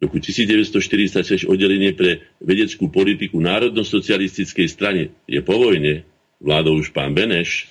Roku 0.00 0.16
1946 0.16 1.44
oddelenie 1.44 1.92
pre 1.92 2.24
vedeckú 2.40 2.88
politiku 2.88 3.36
Národno-socialistickej 3.36 4.68
strane. 4.72 5.12
Je 5.28 5.44
po 5.44 5.60
vojne, 5.60 6.08
vládol 6.40 6.80
už 6.80 6.96
pán 6.96 7.12
Beneš, 7.12 7.68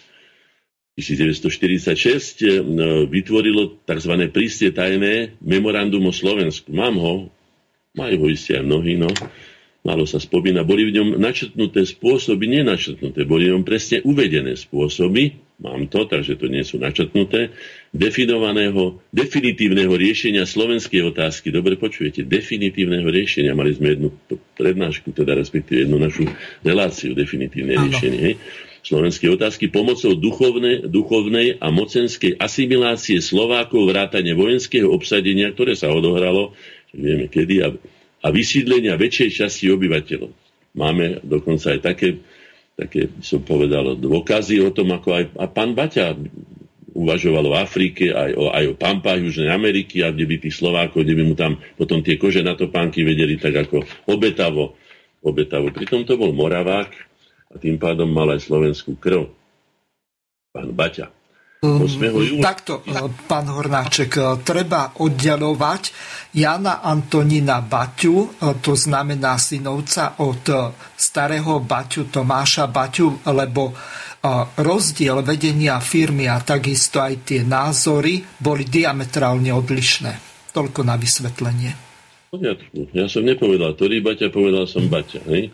1946 1.00 2.44
eh, 2.46 2.62
vytvorilo 3.08 3.82
tzv. 3.88 4.14
prístie 4.30 4.70
tajné 4.70 5.40
memorandum 5.42 6.06
o 6.06 6.14
Slovensku. 6.14 6.70
Mám 6.76 6.96
ho, 7.00 7.16
majú 7.96 8.16
ho 8.22 8.28
isté 8.30 8.60
aj 8.60 8.64
mnohí, 8.68 9.00
no. 9.00 9.10
Malo 9.80 10.04
sa 10.04 10.20
spomína, 10.20 10.68
boli 10.68 10.92
v 10.92 11.00
ňom 11.00 11.10
načrtnuté 11.16 11.88
spôsoby, 11.88 12.52
nenačrtnuté, 12.52 13.24
boli 13.24 13.48
v 13.48 13.56
ňom 13.56 13.64
presne 13.64 14.04
uvedené 14.04 14.60
spôsoby, 14.60 15.40
mám 15.64 15.88
to, 15.88 16.04
takže 16.04 16.36
to 16.36 16.52
nie 16.52 16.68
sú 16.68 16.84
načrtnuté, 16.84 17.56
definovaného, 17.90 19.02
definitívneho 19.10 19.90
riešenia 19.98 20.46
slovenskej 20.46 21.10
otázky. 21.10 21.50
Dobre 21.50 21.74
počujete, 21.74 22.22
definitívneho 22.22 23.10
riešenia. 23.10 23.58
Mali 23.58 23.74
sme 23.74 23.98
jednu 23.98 24.10
prednášku, 24.58 25.10
teda 25.12 25.34
respektíve 25.34 25.90
jednu 25.90 25.98
našu 25.98 26.30
reláciu, 26.62 27.18
definitívne 27.18 27.78
riešenie. 27.90 28.22
Hej 28.22 28.38
slovenskej 28.80 29.36
otázky 29.36 29.68
pomocou 29.68 30.16
duchovnej, 30.16 30.88
duchovnej 30.88 31.60
a 31.60 31.68
mocenskej 31.68 32.40
asimilácie 32.40 33.20
Slovákov 33.20 33.92
vrátane 33.92 34.32
vojenského 34.32 34.88
obsadenia, 34.88 35.52
ktoré 35.52 35.76
sa 35.76 35.92
odohralo, 35.92 36.56
vieme 36.96 37.28
kedy, 37.28 37.56
a, 37.60 37.76
a 38.24 38.28
vysídlenia 38.32 38.96
väčšej 38.96 39.30
časti 39.36 39.68
obyvateľov. 39.70 40.32
Máme 40.80 41.20
dokonca 41.26 41.76
aj 41.76 41.80
také, 41.84 42.24
také 42.80 43.12
som 43.20 43.44
povedal, 43.44 44.00
dôkazy 44.00 44.64
o 44.64 44.72
tom, 44.72 44.96
ako 44.96 45.10
aj 45.12 45.24
a 45.36 45.46
pán 45.52 45.76
Baťa 45.76 46.16
uvažoval 46.96 47.46
o 47.50 47.58
Afrike, 47.58 48.14
aj 48.14 48.32
o, 48.34 48.50
aj 48.50 48.66
o 48.72 48.78
pampách 48.78 49.22
Južnej 49.22 49.50
Ameriky 49.50 50.02
a 50.02 50.14
kde 50.14 50.26
by 50.26 50.36
tých 50.42 50.56
Slovákov, 50.58 51.06
kde 51.06 51.16
by 51.18 51.24
mu 51.28 51.36
tam 51.38 51.58
potom 51.78 52.02
tie 52.02 52.18
kože 52.18 52.42
na 52.42 52.54
topánky 52.58 53.06
vedeli 53.06 53.38
tak 53.38 53.56
ako 53.68 53.86
obetavo, 54.10 54.78
obetavo. 55.22 55.70
Pritom 55.70 56.08
to 56.08 56.18
bol 56.18 56.34
Moravák, 56.34 57.10
a 57.50 57.56
tým 57.58 57.82
pádom 57.82 58.06
mal 58.06 58.30
aj 58.30 58.46
slovenskú 58.46 59.02
krv. 59.02 59.26
Pán 60.54 60.70
Baťa. 60.74 61.10
Um, 61.60 61.84
takto, 62.40 62.80
pán 63.28 63.52
Hornáček, 63.52 64.16
treba 64.48 64.96
oddelovať 64.96 65.92
Jana 66.40 66.80
Antonína 66.80 67.60
Baťu, 67.60 68.40
to 68.64 68.80
znamená 68.80 69.36
synovca 69.36 70.16
od 70.24 70.40
starého 70.96 71.60
Baťu 71.60 72.08
Tomáša 72.08 72.72
Baťu, 72.72 73.20
lebo 73.28 73.76
rozdiel 74.60 75.24
vedenia 75.24 75.80
firmy 75.80 76.28
a 76.28 76.44
takisto 76.44 77.00
aj 77.00 77.24
tie 77.24 77.42
názory 77.48 78.20
boli 78.40 78.68
diametrálne 78.68 79.52
odlišné. 79.56 80.14
Toľko 80.52 80.82
na 80.84 81.00
vysvetlenie. 81.00 81.72
Ja 82.94 83.08
som 83.10 83.26
nepovedal 83.26 83.74
ktorý 83.74 84.06
Baťa, 84.06 84.30
povedal 84.30 84.70
som 84.70 84.86
Baťa. 84.86 85.24
Hej? 85.30 85.50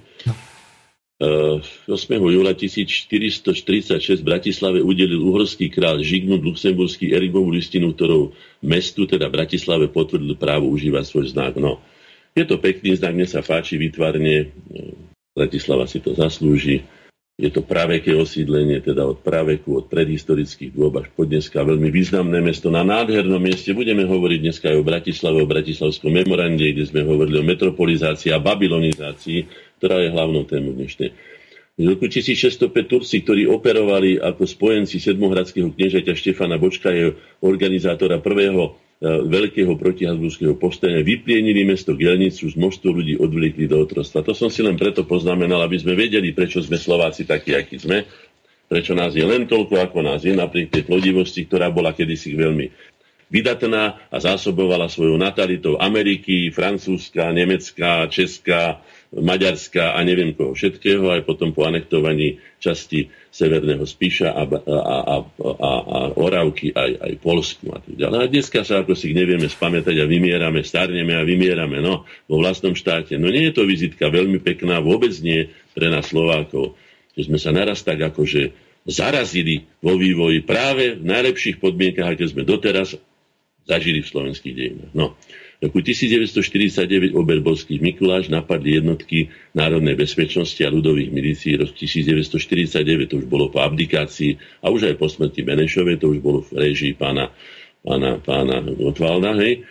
8. 1.16 1.88
júla 2.12 2.52
1446 2.52 4.20
v 4.20 4.26
Bratislave 4.28 4.84
udelil 4.84 5.24
uhorský 5.24 5.72
král 5.72 6.04
Žigmund 6.04 6.44
Luxemburský 6.44 7.16
Erigovú 7.16 7.56
listinu, 7.56 7.96
ktorou 7.96 8.36
mestu, 8.60 9.08
teda 9.08 9.32
Bratislave, 9.32 9.88
potvrdil 9.88 10.36
právo 10.36 10.68
užívať 10.76 11.04
svoj 11.08 11.32
znak. 11.32 11.56
No, 11.56 11.80
je 12.36 12.44
to 12.44 12.60
pekný 12.60 13.00
znak, 13.00 13.16
mne 13.16 13.32
sa 13.32 13.40
páči 13.40 13.80
vytvarne, 13.80 14.52
Bratislava 15.32 15.88
si 15.88 16.04
to 16.04 16.12
zaslúži. 16.12 16.84
Je 17.36 17.52
to 17.52 17.60
praveké 17.60 18.16
osídlenie, 18.16 18.80
teda 18.80 19.04
od 19.04 19.20
praveku, 19.20 19.76
od 19.76 19.92
predhistorických 19.92 20.72
dôb 20.72 21.04
až 21.04 21.12
po 21.12 21.28
dneska 21.28 21.68
veľmi 21.68 21.92
významné 21.92 22.40
mesto. 22.40 22.72
Na 22.72 22.80
nádhernom 22.88 23.44
mieste 23.44 23.76
budeme 23.76 24.08
hovoriť 24.08 24.40
dneska 24.40 24.72
aj 24.72 24.78
o 24.80 24.88
Bratislave, 24.88 25.44
o 25.44 25.52
Bratislavskom 25.52 26.16
memorande, 26.16 26.64
kde 26.72 26.88
sme 26.88 27.04
hovorili 27.04 27.44
o 27.44 27.48
metropolizácii 27.48 28.32
a 28.32 28.40
babylonizácii 28.40 29.66
ktorá 29.80 30.02
je 30.02 30.14
hlavnou 30.14 30.44
témou 30.48 30.74
dnešnej. 30.74 31.12
V 31.76 31.92
roku 31.92 32.08
1605 32.08 32.72
Turci, 32.88 33.20
ktorí 33.20 33.52
operovali 33.52 34.16
ako 34.16 34.48
spojenci 34.48 34.96
sedmohradského 35.04 35.76
kniežaťa 35.76 36.16
Štefana 36.16 36.56
Bočka, 36.56 36.88
je 36.96 37.12
organizátora 37.44 38.24
prvého 38.24 38.80
veľkého 39.04 39.76
protihabsburského 39.76 40.56
povstania, 40.56 41.04
vyplienili 41.04 41.68
mesto 41.68 41.94
Gelnicu, 41.94 42.48
z 42.48 42.56
množstvo 42.56 42.90
ľudí 42.90 43.16
odvliekli 43.20 43.68
do 43.68 43.84
otrostva. 43.84 44.24
To 44.24 44.32
som 44.32 44.48
si 44.48 44.64
len 44.64 44.80
preto 44.80 45.04
poznamenal, 45.04 45.60
aby 45.68 45.76
sme 45.76 46.00
vedeli, 46.00 46.32
prečo 46.32 46.64
sme 46.64 46.80
Slováci 46.80 47.28
takí, 47.28 47.52
akí 47.52 47.76
sme, 47.76 48.08
prečo 48.72 48.96
nás 48.96 49.14
je 49.14 49.26
len 49.26 49.46
toľko, 49.46 49.78
ako 49.84 50.00
nás 50.00 50.24
je, 50.24 50.34
napriek 50.34 50.72
tej 50.72 50.88
plodivosti, 50.88 51.44
ktorá 51.44 51.70
bola 51.70 51.92
kedysi 51.92 52.34
veľmi 52.34 52.96
vydatná 53.30 54.10
a 54.10 54.18
zásobovala 54.22 54.88
svojou 54.88 55.18
natalitou 55.18 55.76
Ameriky, 55.82 56.54
Francúzska, 56.54 57.34
Nemecka, 57.34 58.08
Česká, 58.08 58.80
Maďarska 59.16 59.96
a 59.96 60.00
neviem 60.04 60.36
koho 60.36 60.52
všetkého, 60.52 61.08
aj 61.08 61.24
potom 61.24 61.56
po 61.56 61.64
anektovaní 61.64 62.44
časti 62.60 63.08
Severného 63.32 63.88
Spíša 63.88 64.36
a, 64.36 64.44
a, 64.44 64.78
a, 64.78 65.16
a, 65.24 65.72
a 65.72 66.00
Oravky 66.20 66.76
aj, 66.76 66.92
aj 67.00 67.14
Polsku 67.24 67.72
a 67.72 67.80
tak 67.80 67.96
ďalej. 67.96 68.18
A 68.20 68.32
dneska 68.32 68.60
sa 68.68 68.84
ako 68.84 68.92
si 68.92 69.16
nevieme 69.16 69.48
spamätať 69.48 69.96
a 70.04 70.06
vymierame, 70.08 70.68
starneme 70.68 71.16
a 71.16 71.24
vymierame 71.24 71.80
no, 71.80 72.04
vo 72.28 72.36
vlastnom 72.44 72.76
štáte. 72.76 73.16
No 73.16 73.32
nie 73.32 73.48
je 73.48 73.56
to 73.56 73.64
vizitka 73.64 74.12
veľmi 74.12 74.44
pekná, 74.44 74.84
vôbec 74.84 75.16
nie 75.24 75.48
pre 75.72 75.88
nás 75.88 76.12
Slovákov, 76.12 76.76
že 77.16 77.32
sme 77.32 77.40
sa 77.40 77.56
naraz 77.56 77.88
tak 77.88 78.04
akože 78.04 78.52
zarazili 78.86 79.66
vo 79.80 79.96
vývoji 79.96 80.44
práve 80.44 81.00
v 81.00 81.04
najlepších 81.08 81.58
podmienkach, 81.58 82.14
aké 82.14 82.28
sme 82.28 82.46
doteraz 82.46 83.00
zažili 83.66 84.06
v 84.06 84.12
slovenských 84.12 84.56
dejinách. 84.56 84.94
No. 84.94 85.18
Roku 85.66 85.82
1949 85.82 87.18
oberbolský 87.18 87.82
Mikuláš 87.82 88.30
napadli 88.30 88.78
jednotky 88.78 89.34
národnej 89.58 89.98
bezpečnosti 89.98 90.62
a 90.62 90.70
ľudových 90.70 91.10
milícií. 91.10 91.58
Rok 91.58 91.74
1949 91.74 93.10
to 93.10 93.16
už 93.18 93.26
bolo 93.26 93.50
po 93.50 93.66
abdikácii 93.66 94.62
a 94.62 94.70
už 94.70 94.94
aj 94.94 94.96
po 95.02 95.10
smrti 95.10 95.42
Benešovej, 95.42 95.98
to 95.98 96.14
už 96.14 96.22
bolo 96.22 96.46
v 96.46 96.70
režii 96.70 96.94
pána, 96.94 97.34
pána, 97.82 98.22
pána 98.22 98.62
Gotvalda, 98.62 99.34
hej 99.42 99.66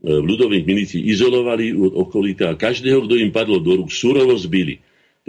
v 0.00 0.24
ľudových 0.24 0.64
milícií 0.64 1.00
izolovali 1.12 1.76
od 1.76 1.92
okolita 1.92 2.48
a 2.48 2.58
každého, 2.58 3.04
kto 3.04 3.20
im 3.20 3.28
padlo 3.28 3.60
do 3.60 3.84
rúk, 3.84 3.92
surovo 3.92 4.32
zbili. 4.32 4.80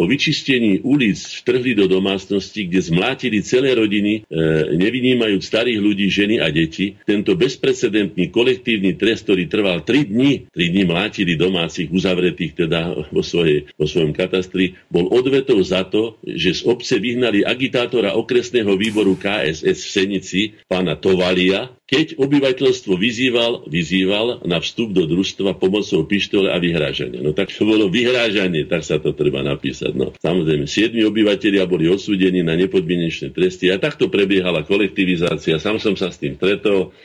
Po 0.01 0.09
vyčistení 0.09 0.81
ulic 0.81 1.21
vtrhli 1.45 1.77
do 1.77 1.85
domácnosti, 1.85 2.65
kde 2.65 2.81
zmlátili 2.89 3.45
celé 3.45 3.77
rodiny, 3.77 4.25
e, 4.25 4.33
nevynímajúc 4.73 5.45
starých 5.45 5.77
ľudí, 5.77 6.09
ženy 6.09 6.41
a 6.41 6.49
deti. 6.49 6.97
Tento 7.05 7.37
bezprecedentný 7.37 8.33
kolektívny 8.33 8.97
trest, 8.97 9.29
ktorý 9.29 9.45
trval 9.45 9.85
3 9.85 10.09
dní, 10.09 10.49
3 10.49 10.73
dní 10.73 10.89
mlátili 10.89 11.37
domácich, 11.37 11.93
uzavretých 11.93 12.65
teda 12.65 12.97
vo, 13.13 13.21
svojej, 13.21 13.69
vo 13.77 13.85
svojom 13.85 14.09
katastri, 14.09 14.73
bol 14.89 15.05
odvetou 15.05 15.61
za 15.61 15.85
to, 15.85 16.17
že 16.25 16.65
z 16.65 16.65
obce 16.65 16.97
vyhnali 16.97 17.45
agitátora 17.45 18.17
okresného 18.17 18.73
výboru 18.73 19.13
KSS 19.13 19.85
v 19.85 19.91
Senici, 19.93 20.41
pána 20.65 20.97
Tovalia, 20.97 21.69
keď 21.91 22.15
obyvateľstvo 22.23 22.95
vyzýval, 22.95 23.67
vyzýval 23.67 24.47
na 24.47 24.63
vstup 24.63 24.95
do 24.95 25.03
družstva 25.03 25.59
pomocou 25.59 26.07
pištole 26.07 26.47
a 26.47 26.55
vyhrážania. 26.55 27.19
No 27.19 27.35
tak 27.35 27.51
to 27.51 27.67
bolo 27.67 27.91
vyhrážanie, 27.91 28.63
tak 28.63 28.87
sa 28.87 28.95
to 28.95 29.11
treba 29.11 29.43
napísať. 29.43 29.91
No, 29.91 30.15
samozrejme, 30.15 30.71
siedmi 30.71 31.03
obyvateľia 31.03 31.67
boli 31.67 31.91
odsúdení 31.91 32.47
na 32.47 32.55
nepodmienečné 32.55 33.35
tresty 33.35 33.67
a 33.67 33.75
takto 33.75 34.07
prebiehala 34.07 34.63
kolektivizácia. 34.63 35.59
Sam 35.59 35.83
som 35.83 35.99
sa 35.99 36.15
s 36.15 36.23
tým 36.23 36.39
stretol. 36.39 36.95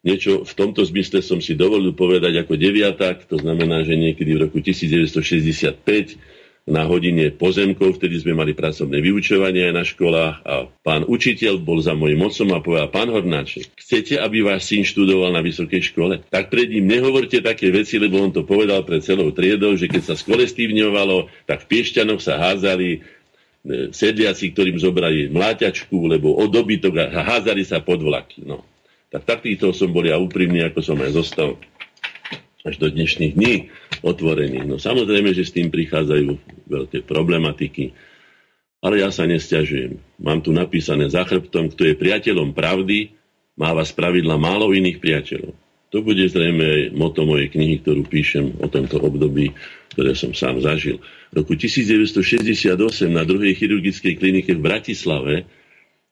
Niečo 0.00 0.48
v 0.48 0.52
tomto 0.56 0.88
zmysle 0.88 1.20
som 1.20 1.44
si 1.44 1.52
dovolil 1.52 1.92
povedať 1.92 2.40
ako 2.40 2.56
deviatak, 2.56 3.28
to 3.28 3.36
znamená, 3.36 3.84
že 3.84 3.92
niekedy 3.92 4.40
v 4.40 4.48
roku 4.48 4.64
1965 4.64 6.39
na 6.70 6.86
hodine 6.86 7.34
pozemkov, 7.34 7.98
vtedy 7.98 8.22
sme 8.22 8.38
mali 8.38 8.54
pracovné 8.54 9.02
vyučovanie 9.02 9.68
aj 9.68 9.74
na 9.74 9.84
školách 9.84 10.34
a 10.46 10.54
pán 10.86 11.02
učiteľ 11.02 11.58
bol 11.58 11.82
za 11.82 11.98
mojim 11.98 12.22
mocom 12.22 12.48
a 12.54 12.62
povedal, 12.62 12.88
pán 12.94 13.10
Hornáček, 13.10 13.74
chcete, 13.74 14.22
aby 14.22 14.46
váš 14.46 14.70
syn 14.70 14.86
študoval 14.86 15.34
na 15.34 15.42
vysokej 15.42 15.82
škole? 15.90 16.22
Tak 16.30 16.48
pred 16.48 16.70
ním 16.70 16.86
nehovorte 16.86 17.42
také 17.42 17.74
veci, 17.74 17.98
lebo 17.98 18.22
on 18.22 18.30
to 18.30 18.46
povedal 18.46 18.86
pred 18.86 19.02
celou 19.02 19.34
triedou, 19.34 19.74
že 19.74 19.90
keď 19.90 20.02
sa 20.06 20.14
skolestívňovalo, 20.14 21.26
tak 21.50 21.66
v 21.66 21.68
Piešťanoch 21.74 22.22
sa 22.22 22.38
házali 22.38 22.88
e, 22.96 23.90
sedliaci, 23.90 24.54
ktorým 24.54 24.78
zobrali 24.78 25.26
mláťačku, 25.28 26.06
lebo 26.06 26.38
o 26.38 26.46
dobytok 26.46 27.10
a 27.10 27.20
házali 27.36 27.66
sa 27.66 27.82
pod 27.82 27.98
vlaky. 27.98 28.46
No. 28.46 28.62
Tak 29.10 29.26
takýto 29.26 29.74
som 29.74 29.90
bol 29.90 30.06
ja 30.06 30.14
úprimný, 30.22 30.62
ako 30.62 30.86
som 30.86 30.96
aj 31.02 31.10
zostal 31.18 31.58
až 32.64 32.74
do 32.76 32.88
dnešných 32.92 33.32
dní 33.36 33.72
otvorený. 34.04 34.68
No 34.68 34.76
samozrejme, 34.76 35.32
že 35.32 35.48
s 35.48 35.54
tým 35.56 35.72
prichádzajú 35.72 36.26
veľké 36.68 36.98
problematiky, 37.08 37.96
ale 38.80 39.04
ja 39.04 39.12
sa 39.12 39.28
nestiažujem. 39.28 40.00
Mám 40.20 40.44
tu 40.44 40.52
napísané 40.52 41.08
za 41.08 41.24
chrbtom, 41.24 41.72
kto 41.72 41.88
je 41.88 42.00
priateľom 42.00 42.56
pravdy, 42.56 43.12
máva 43.56 43.84
z 43.84 43.92
pravidla 43.92 44.40
málo 44.40 44.72
iných 44.72 45.00
priateľov. 45.00 45.52
To 45.90 46.06
bude 46.06 46.22
zrejme 46.22 46.94
moto 46.94 47.26
mojej 47.26 47.50
knihy, 47.50 47.82
ktorú 47.82 48.06
píšem 48.06 48.54
o 48.62 48.70
tomto 48.70 49.02
období, 49.02 49.50
ktoré 49.90 50.14
som 50.14 50.30
sám 50.30 50.62
zažil. 50.62 51.02
V 51.34 51.42
roku 51.42 51.58
1968 51.58 52.78
na 53.10 53.26
druhej 53.26 53.58
chirurgickej 53.58 54.14
klinike 54.14 54.54
v 54.54 54.62
Bratislave 54.62 55.34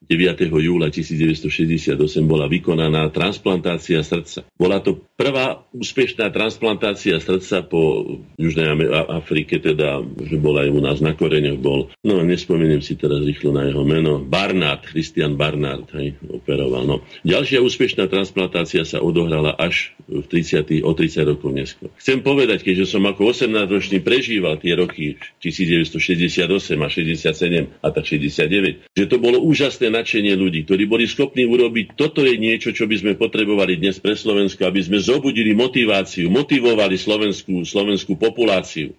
9. 0.06 0.46
júla 0.46 0.94
1968 0.94 1.98
bola 2.22 2.46
vykonaná 2.46 3.10
transplantácia 3.10 3.98
srdca. 4.06 4.46
Bola 4.54 4.78
to 4.78 5.02
prvá 5.18 5.66
úspešná 5.74 6.30
transplantácia 6.30 7.18
srdca 7.18 7.66
po 7.66 8.06
Južnej 8.38 8.86
Afrike, 9.10 9.58
teda, 9.58 9.98
že 10.22 10.38
bol 10.38 10.54
aj 10.54 10.70
u 10.70 10.78
nás 10.78 11.02
na 11.02 11.18
koreňoch 11.18 11.58
bol. 11.58 11.90
No, 12.06 12.22
nespomeniem 12.22 12.78
si 12.78 12.94
teraz 12.94 13.26
rýchlo 13.26 13.50
na 13.50 13.66
jeho 13.66 13.82
meno. 13.82 14.22
Barnard, 14.22 14.86
Christian 14.86 15.34
Barnard, 15.34 15.90
hej, 15.98 16.14
operoval. 16.30 16.86
No. 16.86 16.96
Ďalšia 17.26 17.58
úspešná 17.58 18.06
transplantácia 18.06 18.86
sa 18.86 19.02
odohrala 19.02 19.58
až 19.58 19.98
v 20.06 20.22
30, 20.22 20.86
o 20.86 20.94
30 20.94 21.26
rokov 21.26 21.50
neskôr. 21.50 21.90
Chcem 21.98 22.22
povedať, 22.22 22.62
keďže 22.62 22.86
som 22.86 23.02
ako 23.02 23.34
18-ročný 23.34 23.98
prežíval 23.98 24.62
tie 24.62 24.78
roky 24.78 25.18
1968 25.42 26.46
a 26.78 26.88
67 26.88 27.82
a 27.82 27.88
tak 27.90 28.04
69, 28.06 28.94
že 28.94 29.04
to 29.10 29.18
bolo 29.18 29.42
úžasné 29.42 29.87
nadšenie 29.88 30.36
ľudí, 30.36 30.64
ktorí 30.64 30.84
boli 30.88 31.08
schopní 31.08 31.48
urobiť, 31.48 31.96
toto 31.96 32.24
je 32.24 32.36
niečo, 32.36 32.72
čo 32.72 32.88
by 32.88 32.96
sme 33.00 33.12
potrebovali 33.16 33.76
dnes 33.76 33.96
pre 33.98 34.14
Slovensko, 34.14 34.64
aby 34.68 34.80
sme 34.84 34.98
zobudili 35.00 35.52
motiváciu, 35.52 36.28
motivovali 36.28 36.96
slovenskú, 36.96 37.66
slovenskú 37.66 38.16
populáciu 38.16 38.92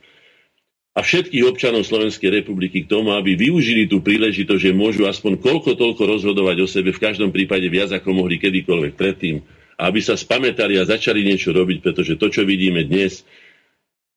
a 0.98 1.06
všetkých 1.06 1.48
občanov 1.48 1.88
Slovenskej 1.88 2.44
republiky 2.44 2.84
k 2.84 2.92
tomu, 2.92 3.16
aby 3.16 3.40
využili 3.40 3.88
tú 3.88 4.04
príležitosť, 4.04 4.60
že 4.60 4.76
môžu 4.76 5.08
aspoň 5.08 5.40
koľko 5.40 5.80
toľko 5.80 6.04
rozhodovať 6.04 6.58
o 6.60 6.68
sebe, 6.68 6.92
v 6.92 7.00
každom 7.00 7.32
prípade 7.32 7.70
viac 7.72 7.94
ako 7.96 8.12
mohli 8.12 8.36
kedykoľvek 8.36 8.94
predtým, 9.00 9.40
aby 9.80 10.00
sa 10.04 10.20
spamätali 10.20 10.76
a 10.76 10.84
začali 10.84 11.24
niečo 11.24 11.56
robiť, 11.56 11.80
pretože 11.80 12.20
to, 12.20 12.28
čo 12.28 12.44
vidíme 12.44 12.84
dnes, 12.84 13.24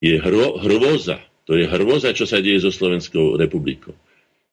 je 0.03 0.19
hro, 0.19 0.59
hrôza. 0.59 1.23
To 1.47 1.55
je 1.55 1.71
hrôza, 1.71 2.11
čo 2.19 2.27
sa 2.27 2.43
deje 2.43 2.67
so 2.67 2.75
Slovenskou 2.75 3.39
republikou. 3.39 3.95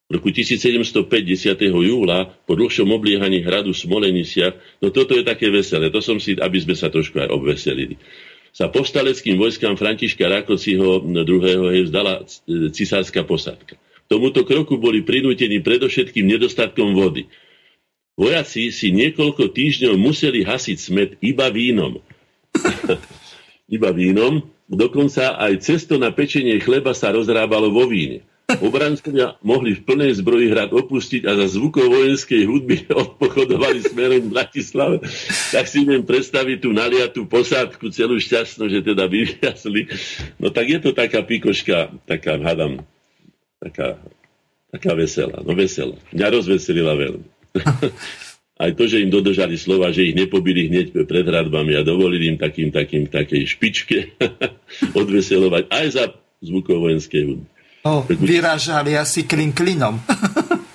V 0.10 0.18
roku 0.18 0.34
1705, 0.34 1.06
10. 1.06 1.70
júla, 1.70 2.34
po 2.50 2.58
dlhšom 2.58 2.90
obliehaní 2.90 3.46
hradu 3.46 3.78
Smolenisiach, 3.78 4.58
no 4.82 4.90
toto 4.90 5.14
je 5.14 5.22
také 5.22 5.54
veselé, 5.54 5.94
to 5.94 6.02
som 6.02 6.18
si, 6.18 6.34
aby 6.34 6.58
sme 6.58 6.74
sa 6.74 6.90
trošku 6.90 7.22
aj 7.22 7.30
obveselili. 7.30 8.02
Sa 8.50 8.74
povstaleckým 8.74 9.38
vojskám 9.38 9.78
Františka 9.78 10.26
Rákociho 10.26 11.06
II. 11.06 11.46
jej 11.46 11.84
vzdala 11.86 12.26
cisárska 12.74 13.22
posádka. 13.22 13.78
Tomuto 14.10 14.42
kroku 14.42 14.82
boli 14.82 15.06
prinútení 15.06 15.62
predovšetkým 15.62 16.26
nedostatkom 16.26 16.98
vody. 16.98 17.30
Vojaci 18.18 18.74
si 18.74 18.90
niekoľko 18.90 19.54
týždňov 19.54 19.94
museli 19.94 20.42
hasiť 20.42 20.78
smet 20.82 21.10
iba 21.22 21.54
vínom. 21.54 22.02
iba 23.78 23.90
vínom, 23.94 24.42
dokonca 24.66 25.38
aj 25.38 25.62
cesto 25.62 26.02
na 26.02 26.10
pečenie 26.10 26.58
chleba 26.58 26.98
sa 26.98 27.14
rozrábalo 27.14 27.70
vo 27.70 27.86
víne. 27.86 28.26
Obrancovia 28.58 29.38
mohli 29.46 29.78
v 29.78 29.86
plnej 29.86 30.18
zbroji 30.18 30.50
hrad 30.50 30.74
opustiť 30.74 31.30
a 31.30 31.38
za 31.38 31.54
zvukov 31.54 31.86
vojenskej 31.86 32.50
hudby 32.50 32.90
odpochodovali 33.06 33.86
smerom 33.86 34.26
k 34.26 34.34
Bratislave. 34.34 35.06
Tak 35.54 35.70
si 35.70 35.86
viem 35.86 36.02
predstaviť 36.02 36.58
tú 36.58 36.74
naliatú 36.74 37.30
posádku 37.30 37.94
celú 37.94 38.18
šťastnú, 38.18 38.66
že 38.66 38.82
teda 38.82 39.06
vyviazli. 39.06 39.86
No 40.42 40.50
tak 40.50 40.66
je 40.66 40.80
to 40.82 40.98
taká 40.98 41.22
pikoška, 41.22 41.94
taká, 42.10 42.42
hádam, 42.42 42.82
taká, 43.62 44.02
taká 44.74 44.92
veselá. 44.98 45.46
No 45.46 45.54
veselá. 45.54 46.02
Mňa 46.10 46.28
rozveselila 46.34 46.98
veľmi. 46.98 47.28
Aj 48.60 48.76
to, 48.76 48.92
že 48.92 49.00
im 49.00 49.08
dodržali 49.08 49.56
slova, 49.56 49.88
že 49.96 50.12
ich 50.12 50.18
nepobili 50.20 50.68
hneď 50.68 51.08
pred 51.08 51.24
hradbami 51.24 51.80
a 51.80 51.88
dovolili 51.88 52.28
im 52.28 52.36
takým, 52.36 52.76
takým, 52.76 53.08
takej 53.08 53.56
špičke 53.56 54.20
odveselovať 55.00 55.72
aj 55.72 55.86
za 55.96 56.04
zvukov 56.44 56.84
vojenskej 56.84 57.24
hudby. 57.24 57.59
Oh, 57.84 58.04
vyrážali 58.08 58.98
asi 58.98 59.24
klin 59.24 59.56
klinom. 59.56 59.96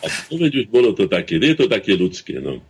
a 0.01 0.07
to 0.29 0.35
veď 0.41 0.53
už 0.65 0.67
bolo 0.73 0.97
to 0.97 1.05
také, 1.05 1.37
je 1.37 1.55
to 1.57 1.69
také 1.69 1.93
ľudské. 1.93 2.41
No. 2.41 2.65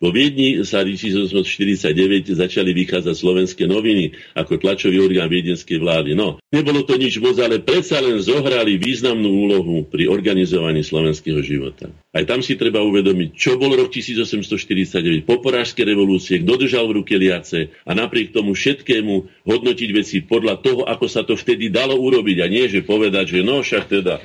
Vo 0.00 0.08
Viedni 0.16 0.64
sa 0.64 0.80
v 0.80 0.96
1849 0.96 2.32
začali 2.32 2.72
vychádzať 2.72 3.12
slovenské 3.12 3.68
noviny 3.68 4.16
ako 4.32 4.56
tlačový 4.56 4.96
orgán 4.96 5.28
viedenskej 5.28 5.76
vlády. 5.76 6.16
No, 6.16 6.40
nebolo 6.48 6.88
to 6.88 6.96
nič 6.96 7.20
moc, 7.20 7.36
ale 7.36 7.60
predsa 7.60 8.00
len 8.00 8.16
zohrali 8.16 8.80
významnú 8.80 9.28
úlohu 9.28 9.84
pri 9.84 10.08
organizovaní 10.08 10.80
slovenského 10.80 11.44
života. 11.44 11.92
Aj 12.16 12.24
tam 12.24 12.40
si 12.40 12.56
treba 12.56 12.80
uvedomiť, 12.80 13.36
čo 13.36 13.60
bol 13.60 13.76
rok 13.76 13.92
1849, 13.92 15.28
po 15.28 15.36
porážskej 15.44 15.84
revolúcie, 15.84 16.40
kto 16.40 16.64
držal 16.64 16.88
v 16.88 17.04
ruke 17.04 17.20
liace 17.20 17.68
a 17.84 17.92
napriek 17.92 18.32
tomu 18.32 18.56
všetkému 18.56 19.44
hodnotiť 19.44 19.90
veci 19.92 20.24
podľa 20.24 20.64
toho, 20.64 20.88
ako 20.88 21.06
sa 21.12 21.28
to 21.28 21.36
vtedy 21.36 21.68
dalo 21.68 22.00
urobiť 22.00 22.40
a 22.40 22.46
nie, 22.48 22.64
že 22.72 22.80
povedať, 22.80 23.36
že 23.36 23.40
no 23.44 23.60
však 23.60 23.84
teda 24.00 24.16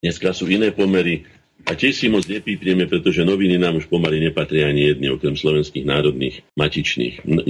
Dneska 0.00 0.32
sú 0.32 0.48
iné 0.48 0.72
pomery, 0.72 1.28
a 1.66 1.72
tiež 1.76 1.94
si 1.94 2.06
moc 2.08 2.24
nepíprieme, 2.24 2.88
pretože 2.88 3.26
noviny 3.26 3.60
nám 3.60 3.78
už 3.78 3.86
pomaly 3.86 4.20
nepatria 4.20 4.68
ani 4.68 4.94
jedne, 4.94 5.12
okrem 5.12 5.36
slovenských 5.36 5.84
národných 5.84 6.42
matičných. 6.56 7.26
11. 7.26 7.46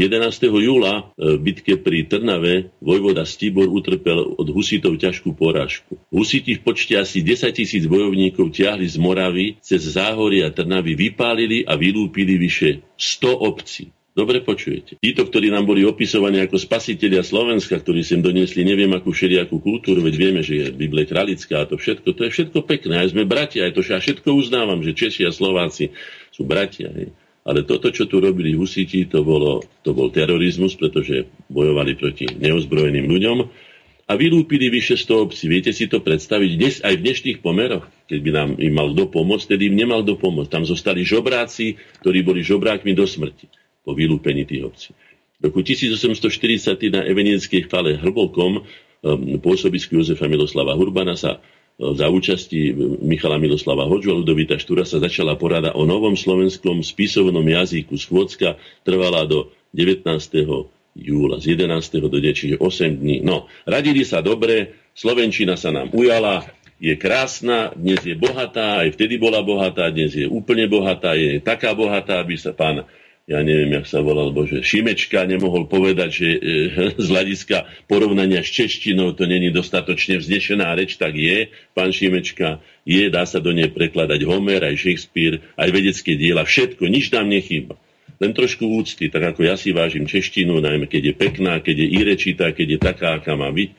júla 0.51 1.15
e, 1.17 1.37
v 1.37 1.41
bitke 1.41 1.79
pri 1.79 2.07
Trnave 2.11 2.75
vojvoda 2.83 3.23
Stibor 3.23 3.71
utrpel 3.71 4.19
od 4.37 4.49
husitov 4.51 4.99
ťažkú 4.99 5.33
porážku. 5.37 5.97
Husiti 6.11 6.59
v 6.59 6.65
počte 6.67 6.99
asi 6.99 7.23
10 7.23 7.55
tisíc 7.55 7.85
bojovníkov 7.87 8.51
ťahli 8.51 8.87
z 8.89 8.97
Moravy 8.99 9.47
cez 9.63 9.85
záhory 9.85 10.43
a 10.43 10.51
Trnavy, 10.51 10.99
vypálili 10.99 11.63
a 11.65 11.79
vylúpili 11.79 12.37
vyše 12.37 12.83
100 12.99 13.31
obcí. 13.31 13.85
Dobre 14.11 14.43
počujete. 14.43 14.99
Títo, 14.99 15.23
ktorí 15.23 15.55
nám 15.55 15.71
boli 15.71 15.87
opisovaní 15.87 16.43
ako 16.43 16.59
spasitelia 16.59 17.23
Slovenska, 17.23 17.79
ktorí 17.79 18.03
sem 18.03 18.19
doniesli 18.19 18.67
neviem 18.67 18.91
akú 18.91 19.15
všelijakú 19.15 19.63
kultúru, 19.63 20.03
veď 20.03 20.15
vieme, 20.19 20.43
že 20.43 20.67
je 20.67 20.67
Bible 20.75 21.07
kralická 21.07 21.63
a 21.63 21.69
to 21.71 21.79
všetko, 21.79 22.19
to 22.19 22.27
je 22.27 22.31
všetko 22.35 22.59
pekné. 22.67 22.99
Aj 22.99 23.07
sme 23.07 23.23
bratia, 23.23 23.71
aj 23.71 23.79
to 23.79 23.87
ja 23.87 24.03
všetko 24.03 24.35
uznávam, 24.35 24.83
že 24.83 24.99
Češi 24.99 25.31
a 25.31 25.33
Slováci 25.33 25.95
sú 26.35 26.43
bratia. 26.43 26.91
Hej. 26.91 27.15
Ale 27.47 27.63
toto, 27.63 27.95
čo 27.95 28.11
tu 28.11 28.19
robili 28.19 28.51
husiti, 28.51 29.07
to, 29.07 29.23
bolo, 29.23 29.63
to 29.87 29.95
bol 29.95 30.11
terorizmus, 30.11 30.75
pretože 30.75 31.31
bojovali 31.47 31.95
proti 31.95 32.27
neozbrojeným 32.35 33.07
ľuďom 33.07 33.39
a 34.11 34.13
vylúpili 34.19 34.75
vyše 34.75 34.99
100 34.99 35.07
obcí. 35.23 35.47
Viete 35.47 35.71
si 35.71 35.87
to 35.87 36.03
predstaviť? 36.03 36.51
Dnes, 36.59 36.75
aj 36.83 36.99
v 36.99 37.05
dnešných 37.07 37.39
pomeroch, 37.47 37.87
keď 38.11 38.19
by 38.27 38.31
nám 38.35 38.51
im 38.59 38.75
mal 38.75 38.91
dopomôcť, 38.91 39.55
tedy 39.55 39.71
im 39.71 39.79
nemal 39.79 40.03
dopomôcť. 40.03 40.51
Tam 40.51 40.67
zostali 40.67 41.07
žobráci, 41.07 41.79
ktorí 42.03 42.27
boli 42.27 42.43
žobrákmi 42.43 42.91
do 42.91 43.07
smrti 43.07 43.60
po 43.85 43.97
vylúpení 43.97 44.45
tých 44.45 44.63
obcí. 44.65 44.91
V 45.41 45.49
roku 45.49 45.65
1840 45.65 46.77
na 46.93 47.01
Evenieckej 47.09 47.65
chvale 47.65 47.97
Hlbokom 47.97 48.61
um, 48.61 49.41
pôsobisku 49.41 49.97
Jozefa 49.97 50.29
Miloslava 50.29 50.77
Hurbana 50.77 51.17
sa 51.17 51.41
uh, 51.41 51.97
za 51.97 52.13
účasti 52.13 52.77
Michala 53.01 53.41
Miloslava 53.41 53.89
Hoďu 53.89 54.13
a 54.13 54.19
Ludovita 54.21 54.61
Štúra 54.61 54.85
sa 54.85 55.01
začala 55.01 55.41
porada 55.41 55.73
o 55.73 55.89
novom 55.89 56.13
slovenskom 56.13 56.85
spisovnom 56.85 57.45
jazyku. 57.45 57.97
Schôdzka 57.97 58.61
trvala 58.85 59.25
do 59.25 59.49
19. 59.73 60.05
júla, 61.01 61.41
z 61.41 61.57
11. 61.57 62.05
do 62.05 62.09
9, 62.13 62.37
čiže 62.37 62.57
8 62.61 63.01
dní. 63.01 63.25
No, 63.25 63.49
radili 63.65 64.05
sa 64.05 64.21
dobre, 64.21 64.77
Slovenčina 64.93 65.55
sa 65.55 65.71
nám 65.71 65.95
ujala, 65.95 66.45
je 66.81 66.97
krásna, 66.97 67.71
dnes 67.77 68.01
je 68.03 68.17
bohatá, 68.17 68.83
aj 68.85 68.97
vtedy 68.97 69.21
bola 69.21 69.45
bohatá, 69.45 69.93
dnes 69.93 70.17
je 70.17 70.27
úplne 70.27 70.65
bohatá, 70.67 71.13
je 71.13 71.39
taká 71.39 71.77
bohatá, 71.77 72.25
aby 72.25 72.41
sa 72.41 72.57
pán 72.57 72.89
ja 73.31 73.47
neviem, 73.47 73.71
jak 73.79 73.87
sa 73.87 74.03
volal, 74.03 74.35
bože, 74.35 74.59
Šimečka 74.67 75.23
nemohol 75.23 75.71
povedať, 75.71 76.11
že 76.11 76.29
e, 76.35 76.39
z 77.05 77.07
hľadiska 77.07 77.87
porovnania 77.87 78.43
s 78.43 78.51
češtinou 78.51 79.15
to 79.15 79.31
není 79.31 79.55
dostatočne 79.55 80.19
vznešená 80.19 80.75
reč, 80.75 80.99
tak 80.99 81.15
je, 81.15 81.47
pán 81.71 81.95
Šimečka, 81.95 82.59
je, 82.83 83.07
dá 83.07 83.23
sa 83.23 83.39
do 83.39 83.55
nej 83.55 83.71
prekladať 83.71 84.27
Homer, 84.27 84.67
aj 84.67 84.83
Shakespeare, 84.83 85.39
aj 85.55 85.71
vedecké 85.71 86.19
diela, 86.19 86.43
všetko, 86.43 86.91
nič 86.91 87.15
nám 87.15 87.31
nechýba. 87.31 87.79
Len 88.19 88.35
trošku 88.35 88.67
úcty, 88.67 89.07
tak 89.09 89.33
ako 89.33 89.47
ja 89.47 89.55
si 89.55 89.71
vážim 89.71 90.11
češtinu, 90.11 90.59
najmä 90.59 90.91
keď 90.91 91.03
je 91.09 91.15
pekná, 91.15 91.63
keď 91.63 91.87
je 91.87 91.89
irečitá, 92.03 92.51
keď 92.51 92.67
je 92.77 92.79
taká, 92.83 93.09
aká 93.17 93.39
má 93.39 93.49
byť. 93.49 93.71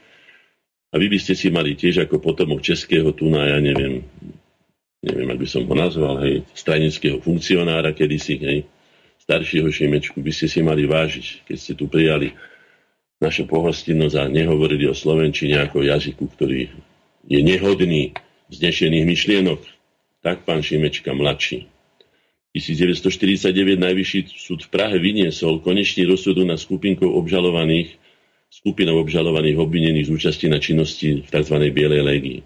A 0.92 0.96
vy 0.96 1.12
by 1.12 1.18
ste 1.20 1.36
si 1.36 1.52
mali 1.52 1.76
tiež 1.76 2.08
ako 2.08 2.24
potomok 2.24 2.64
českého 2.64 3.12
tuna, 3.12 3.52
ja 3.52 3.60
neviem, 3.60 4.02
neviem, 5.04 5.28
ak 5.28 5.40
by 5.44 5.48
som 5.48 5.68
ho 5.68 5.76
nazval, 5.76 6.24
hej, 6.24 6.48
stranického 6.56 7.20
funkcionára 7.20 7.92
kedysi, 7.94 8.36
hej, 8.40 8.60
staršieho 9.22 9.70
Šimečku 9.70 10.18
by 10.18 10.32
ste 10.34 10.50
si 10.50 10.60
mali 10.66 10.90
vážiť, 10.90 11.46
keď 11.46 11.58
ste 11.58 11.74
tu 11.78 11.86
prijali 11.86 12.34
naše 13.22 13.46
pohostinnosť 13.46 14.16
a 14.18 14.24
nehovorili 14.26 14.90
o 14.90 14.98
Slovenčine 14.98 15.62
ako 15.62 15.86
jazyku, 15.86 16.26
ktorý 16.34 16.74
je 17.30 17.40
nehodný 17.46 18.18
vznešených 18.50 19.06
myšlienok. 19.06 19.62
Tak 20.26 20.46
pán 20.46 20.66
Šimečka 20.66 21.14
mladší. 21.14 21.70
1949 22.52 23.80
Najvyšší 23.80 24.20
súd 24.36 24.68
v 24.68 24.70
Prahe 24.76 25.00
vyniesol 25.00 25.64
konečný 25.64 26.04
rozsudok 26.04 26.44
na 26.44 26.60
skupinkou 26.60 27.08
obžalovaných, 27.08 27.96
skupinou 28.52 29.00
obžalovaných 29.00 29.56
obvinených 29.56 30.12
z 30.12 30.12
účasti 30.12 30.46
na 30.52 30.60
činnosti 30.60 31.24
v 31.24 31.30
tzv. 31.32 31.56
Bielej 31.72 32.04
legii. 32.04 32.40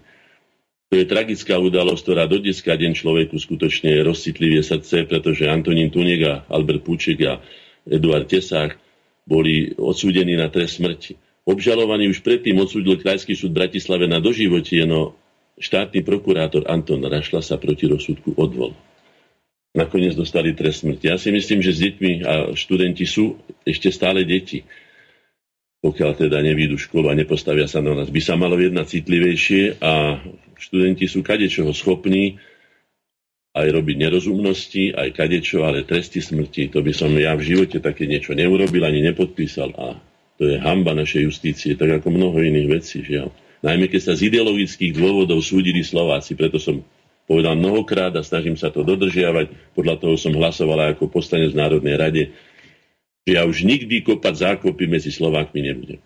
To 0.86 0.94
je 0.94 1.04
tragická 1.06 1.58
udalosť, 1.58 2.02
ktorá 2.06 2.24
do 2.30 2.38
dneska 2.38 2.70
deň 2.78 2.94
človeku 2.94 3.34
skutočne 3.34 4.06
rozcitlivie 4.06 4.62
srdce, 4.62 5.02
pretože 5.10 5.50
Antonín 5.50 5.90
Tuniga, 5.90 6.46
Albert 6.46 6.86
Púček 6.86 7.18
a 7.26 7.42
Eduard 7.82 8.30
Tesák 8.30 8.78
boli 9.26 9.74
odsúdení 9.74 10.38
na 10.38 10.46
trest 10.46 10.78
smrti. 10.78 11.18
Obžalovaný 11.42 12.10
už 12.10 12.22
predtým 12.22 12.58
odsúdil 12.62 13.02
Krajský 13.02 13.34
súd 13.34 13.54
Bratislave 13.54 14.06
na 14.06 14.22
doživotie, 14.22 14.86
no 14.86 15.18
štátny 15.58 16.06
prokurátor 16.06 16.66
Anton 16.70 17.02
Rašla 17.02 17.42
sa 17.42 17.58
proti 17.58 17.90
rozsudku 17.90 18.38
odvol 18.38 18.74
nakoniec 19.76 20.16
dostali 20.16 20.56
trest 20.56 20.82
smrti. 20.82 21.12
Ja 21.12 21.20
si 21.20 21.28
myslím, 21.28 21.60
že 21.60 21.76
s 21.76 21.84
deťmi 21.84 22.12
a 22.24 22.34
študenti 22.56 23.04
sú 23.04 23.36
ešte 23.68 23.92
stále 23.92 24.24
deti. 24.24 24.64
Pokiaľ 25.86 26.18
teda 26.18 26.42
nevídu 26.42 26.74
školu 26.74 27.06
a 27.06 27.14
nepostavia 27.14 27.70
sa 27.70 27.78
na 27.78 27.94
nás, 27.94 28.10
by 28.10 28.18
sa 28.18 28.34
malo 28.34 28.58
jednať 28.58 28.86
citlivejšie 28.90 29.78
a 29.78 30.18
študenti 30.58 31.06
sú 31.06 31.22
kadečoho 31.22 31.70
schopní 31.70 32.42
aj 33.54 33.70
robiť 33.70 33.96
nerozumnosti, 33.96 34.90
aj 34.92 35.14
kadečo, 35.14 35.62
ale 35.62 35.86
tresty 35.86 36.18
smrti, 36.18 36.74
to 36.74 36.82
by 36.82 36.90
som 36.90 37.14
ja 37.14 37.38
v 37.38 37.54
živote 37.54 37.78
také 37.78 38.10
niečo 38.10 38.34
neurobil 38.34 38.82
ani 38.82 39.00
nepodpísal 39.06 39.70
a 39.78 39.94
to 40.36 40.50
je 40.50 40.58
hamba 40.58 40.92
našej 40.92 41.22
justície, 41.22 41.78
tak 41.78 42.02
ako 42.02 42.12
mnoho 42.12 42.36
iných 42.42 42.68
vecí, 42.68 43.00
žiaľ. 43.06 43.30
Najmä 43.64 43.88
keď 43.88 44.00
sa 44.10 44.12
z 44.18 44.28
ideologických 44.28 44.92
dôvodov 44.92 45.40
súdili 45.40 45.80
Slováci, 45.80 46.36
preto 46.36 46.60
som 46.60 46.84
povedal 47.24 47.56
mnohokrát 47.56 48.12
a 48.14 48.26
snažím 48.26 48.58
sa 48.58 48.68
to 48.68 48.84
dodržiavať. 48.84 49.72
Podľa 49.72 49.94
toho 50.02 50.14
som 50.20 50.36
hlasoval 50.36 50.92
ako 50.92 51.08
poslanec 51.08 51.56
v 51.56 51.60
Národnej 51.62 51.96
rade, 51.96 52.22
že 53.26 53.34
ja 53.34 53.42
už 53.42 53.66
nikdy 53.66 54.06
kopať 54.06 54.54
zákopy 54.54 54.86
medzi 54.86 55.10
Slovákmi 55.10 55.58
nebudem. 55.58 55.98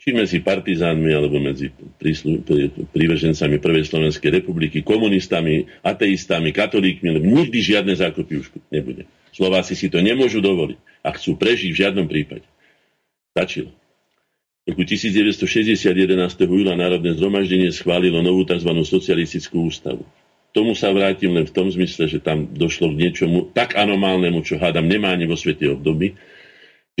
Či 0.00 0.16
medzi 0.16 0.40
partizánmi, 0.40 1.12
alebo 1.12 1.40
medzi 1.40 1.72
príslu, 1.96 2.40
prívržencami 2.92 3.60
Prvej 3.60 3.84
Slovenskej 3.88 4.40
republiky, 4.40 4.80
komunistami, 4.84 5.68
ateistami, 5.84 6.52
katolíkmi, 6.52 7.08
lebo 7.16 7.24
nikdy 7.24 7.60
žiadne 7.60 7.92
zákopy 7.96 8.32
už 8.40 8.46
nebude. 8.72 9.08
Slováci 9.32 9.76
si 9.76 9.92
to 9.92 10.00
nemôžu 10.00 10.40
dovoliť 10.40 11.04
a 11.04 11.08
chcú 11.16 11.36
prežiť 11.36 11.70
v 11.72 11.80
žiadnom 11.80 12.06
prípade. 12.08 12.44
Stačilo. 13.32 13.72
Roku 14.64 14.84
1960 14.84 15.76
11. 15.76 16.16
júla 16.44 16.76
Národné 16.76 17.16
zhromaždenie 17.16 17.72
schválilo 17.72 18.20
novú 18.20 18.44
tzv. 18.44 18.68
socialistickú 18.84 19.68
ústavu 19.68 20.04
tomu 20.50 20.74
sa 20.74 20.90
vrátim 20.90 21.30
len 21.30 21.46
v 21.46 21.54
tom 21.54 21.70
zmysle, 21.70 22.10
že 22.10 22.18
tam 22.18 22.50
došlo 22.50 22.90
k 22.90 23.06
niečomu 23.06 23.54
tak 23.54 23.78
anomálnemu, 23.78 24.42
čo 24.42 24.58
hádam 24.58 24.82
nemá 24.82 25.14
ani 25.14 25.30
vo 25.30 25.38
svete 25.38 25.70
obdoby, 25.70 26.18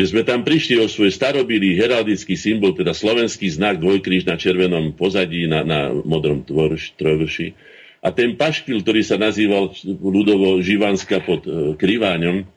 že 0.00 0.16
sme 0.16 0.24
tam 0.24 0.40
prišli 0.40 0.80
o 0.80 0.88
svoj 0.88 1.12
starobilý 1.12 1.76
heraldický 1.76 2.32
symbol, 2.32 2.72
teda 2.72 2.96
slovenský 2.96 3.52
znak 3.52 3.84
dvojkríž 3.84 4.24
na 4.24 4.40
červenom 4.40 4.96
pozadí, 4.96 5.44
na, 5.44 5.60
na 5.60 5.92
modrom 5.92 6.40
tvorš, 6.40 6.96
trojvrši. 6.96 7.52
A 8.00 8.08
ten 8.08 8.32
paškil, 8.32 8.80
ktorý 8.80 9.04
sa 9.04 9.20
nazýval 9.20 9.76
ľudovo 9.84 10.56
Živanska 10.64 11.20
pod 11.20 11.44
e, 11.44 11.76
Kriváňom, 11.76 12.48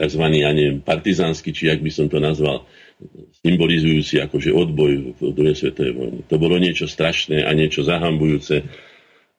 takzvaný, 0.00 0.48
ja 0.48 0.56
neviem, 0.56 0.80
partizánsky, 0.80 1.52
či 1.52 1.68
jak 1.68 1.84
by 1.84 1.92
som 1.92 2.08
to 2.08 2.24
nazval, 2.24 2.64
symbolizujúci 3.44 4.24
akože 4.24 4.48
odboj 4.56 5.12
v 5.12 5.20
druhej 5.36 5.60
svetovej 5.60 5.92
vojne. 5.92 6.20
To 6.24 6.40
bolo 6.40 6.56
niečo 6.56 6.88
strašné 6.88 7.44
a 7.44 7.52
niečo 7.52 7.84
zahambujúce 7.84 8.64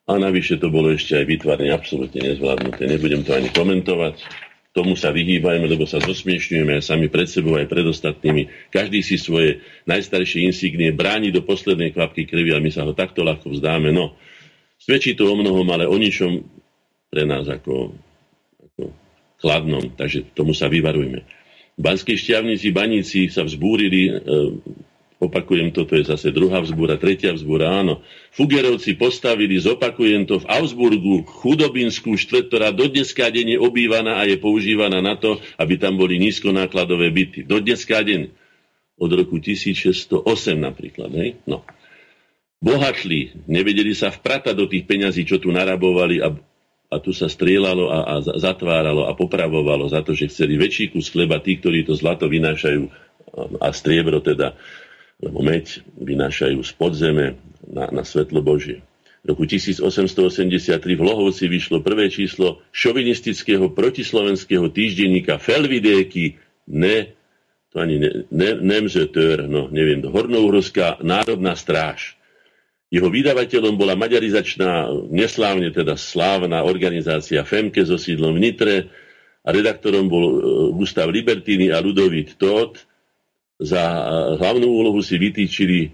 a 0.05 0.13
navyše 0.21 0.61
to 0.61 0.69
bolo 0.69 0.93
ešte 0.93 1.17
aj 1.17 1.25
vytvarne 1.25 1.73
absolútne 1.73 2.21
nezvládnuté. 2.21 2.85
Nebudem 2.85 3.25
to 3.25 3.33
ani 3.33 3.49
komentovať. 3.49 4.46
Tomu 4.77 4.93
sa 4.93 5.09
vyhýbajme, 5.09 5.65
lebo 5.65 5.89
sa 5.89 5.97
zosmiešňujeme 5.97 6.85
sami 6.85 7.09
pred 7.09 7.25
sebou, 7.25 7.57
aj 7.57 7.65
pred 7.65 7.81
ostatnými. 7.81 8.69
Každý 8.69 9.01
si 9.01 9.17
svoje 9.17 9.65
najstaršie 9.89 10.45
insignie 10.45 10.93
bráni 10.93 11.33
do 11.33 11.41
poslednej 11.41 11.97
kvapky 11.97 12.29
krvi 12.29 12.53
a 12.53 12.61
my 12.61 12.69
sa 12.69 12.85
ho 12.85 12.93
takto 12.93 13.25
ľahko 13.25 13.57
vzdáme. 13.57 13.89
No, 13.89 14.13
svedčí 14.77 15.17
to 15.17 15.33
o 15.33 15.33
mnohom, 15.33 15.65
ale 15.73 15.89
o 15.89 15.97
ničom 15.97 16.45
pre 17.09 17.25
nás 17.25 17.49
ako, 17.49 17.97
ako 18.61 18.93
kladnom, 19.41 19.97
takže 19.97 20.29
tomu 20.37 20.53
sa 20.53 20.69
vyvarujme. 20.69 21.25
V 21.77 21.81
Banskej 21.81 22.13
šťavnici 22.13 22.69
baníci 22.69 23.33
sa 23.33 23.41
vzbúrili 23.41 24.01
e, 24.05 24.11
Opakujem 25.17 25.73
to, 25.73 25.81
to 25.89 25.97
je 25.97 26.13
zase 26.13 26.29
druhá 26.29 26.61
vzbúra, 26.61 27.01
tretia 27.01 27.33
vzbúra, 27.33 27.81
áno. 27.81 28.05
Fugerovci 28.37 28.93
postavili, 28.93 29.57
zopakujem 29.57 30.29
to, 30.29 30.37
v 30.37 30.45
Augsburgu 30.45 31.25
chudobinskú 31.25 32.13
štvrť, 32.13 32.45
ktorá 32.53 32.69
do 32.69 32.85
deň 32.85 33.57
je 33.57 33.57
obývaná 33.57 34.21
a 34.21 34.29
je 34.29 34.37
používaná 34.37 35.01
na 35.01 35.17
to, 35.17 35.41
aby 35.57 35.81
tam 35.81 35.97
boli 35.97 36.21
nízkonákladové 36.21 37.09
byty. 37.09 37.49
Do 37.49 37.57
dneska 37.57 38.05
deň. 38.05 38.29
Od 38.97 39.11
roku 39.13 39.41
1608 39.41 40.21
napríklad. 40.57 41.09
Hej? 41.17 41.41
No. 41.49 41.65
Bohatli, 42.61 43.45
nevedeli 43.49 43.97
sa 43.97 44.13
vpratať 44.13 44.53
do 44.53 44.69
tých 44.69 44.85
peňazí, 44.85 45.25
čo 45.25 45.41
tu 45.41 45.49
narabovali 45.49 46.21
a, 46.21 46.29
a 46.93 46.95
tu 47.01 47.09
sa 47.13 47.25
strieľalo 47.25 47.89
a, 47.89 47.99
a 48.05 48.13
zatváralo 48.21 49.09
a 49.09 49.17
popravovalo 49.17 49.89
za 49.89 50.05
to, 50.05 50.13
že 50.13 50.29
chceli 50.29 50.61
väčší 50.61 50.93
kus 50.93 51.09
chleba 51.09 51.41
tí, 51.41 51.57
ktorí 51.57 51.85
to 51.89 51.97
zlato 51.97 52.29
vynášajú 52.29 52.85
a 53.61 53.69
striebro 53.69 54.21
teda 54.21 54.57
lebo 55.17 55.41
meď 55.41 55.81
vynášajú 55.97 56.61
z 56.61 56.71
podzeme 56.77 57.25
na, 57.65 57.89
na 57.89 58.03
svetlo 58.05 58.45
Božie. 58.45 58.85
V 59.25 59.35
roku 59.35 59.43
1883 59.43 60.79
v 60.79 61.01
Lohovci 61.03 61.49
vyšlo 61.49 61.81
prvé 61.83 62.07
číslo 62.07 62.63
šovinistického 62.71 63.73
protislovenského 63.73 64.69
týždenníka 64.71 65.41
Felvidéky 65.41 66.37
ne, 66.69 67.17
to 67.73 67.81
ani 67.81 67.99
ne, 67.99 68.09
ne, 68.31 68.49
Nemzetör, 68.61 69.49
no 69.49 69.67
neviem, 69.73 70.05
Hornouhorská 70.05 71.03
národná 71.03 71.57
stráž. 71.57 72.15
Jeho 72.87 73.11
vydavateľom 73.11 73.75
bola 73.75 73.99
maďarizačná, 73.99 74.87
neslávne 75.11 75.75
teda 75.75 75.99
slávna 75.99 76.63
organizácia 76.63 77.43
FEMKE 77.43 77.83
so 77.83 77.99
sídlom 77.99 78.39
v 78.39 78.43
Nitre 78.47 78.75
a 79.43 79.51
redaktorom 79.51 80.07
bol 80.07 80.23
e, 80.23 80.35
Gustav 80.71 81.11
Libertini 81.11 81.67
a 81.67 81.83
Ludovít 81.83 82.39
Todt 82.39 82.86
za 83.57 83.81
hlavnú 84.37 84.69
úlohu 84.69 85.01
si 85.01 85.17
vytýčili 85.17 85.93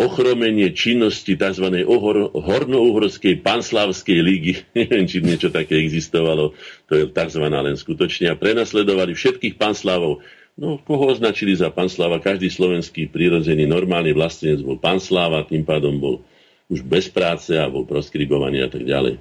ochromenie 0.00 0.72
činnosti 0.72 1.36
tzv. 1.36 1.84
hornouhorskej 2.32 3.44
panslavskej 3.44 4.18
lígy. 4.24 4.52
Neviem, 4.78 5.04
či 5.04 5.20
niečo 5.20 5.52
také 5.52 5.76
existovalo. 5.76 6.56
To 6.88 6.92
je 6.96 7.04
tzv. 7.10 7.44
len 7.44 7.76
skutočne. 7.76 8.32
A 8.32 8.38
prenasledovali 8.38 9.12
všetkých 9.12 9.60
panslavov. 9.60 10.24
No, 10.60 10.76
koho 10.82 11.12
označili 11.12 11.56
za 11.56 11.72
panslava? 11.72 12.20
Každý 12.20 12.52
slovenský 12.52 13.08
prírodzený 13.08 13.64
normálny 13.64 14.12
vlastenec 14.12 14.60
bol 14.60 14.76
pansláva, 14.76 15.46
tým 15.48 15.64
pádom 15.64 15.96
bol 15.96 16.20
už 16.68 16.84
bez 16.84 17.08
práce 17.08 17.56
a 17.56 17.64
bol 17.70 17.88
proskribovaný 17.88 18.62
a 18.62 18.68
tak 18.68 18.84
ďalej. 18.84 19.16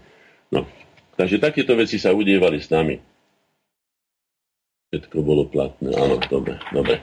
No, 0.52 0.68
takže 1.16 1.40
takéto 1.40 1.80
veci 1.80 1.96
sa 1.96 2.12
udievali 2.12 2.60
s 2.60 2.68
nami. 2.74 3.00
Všetko 4.90 5.18
bolo 5.22 5.46
platné. 5.48 5.94
Áno, 5.96 6.18
dobre, 6.18 6.58
dobre. 6.74 6.98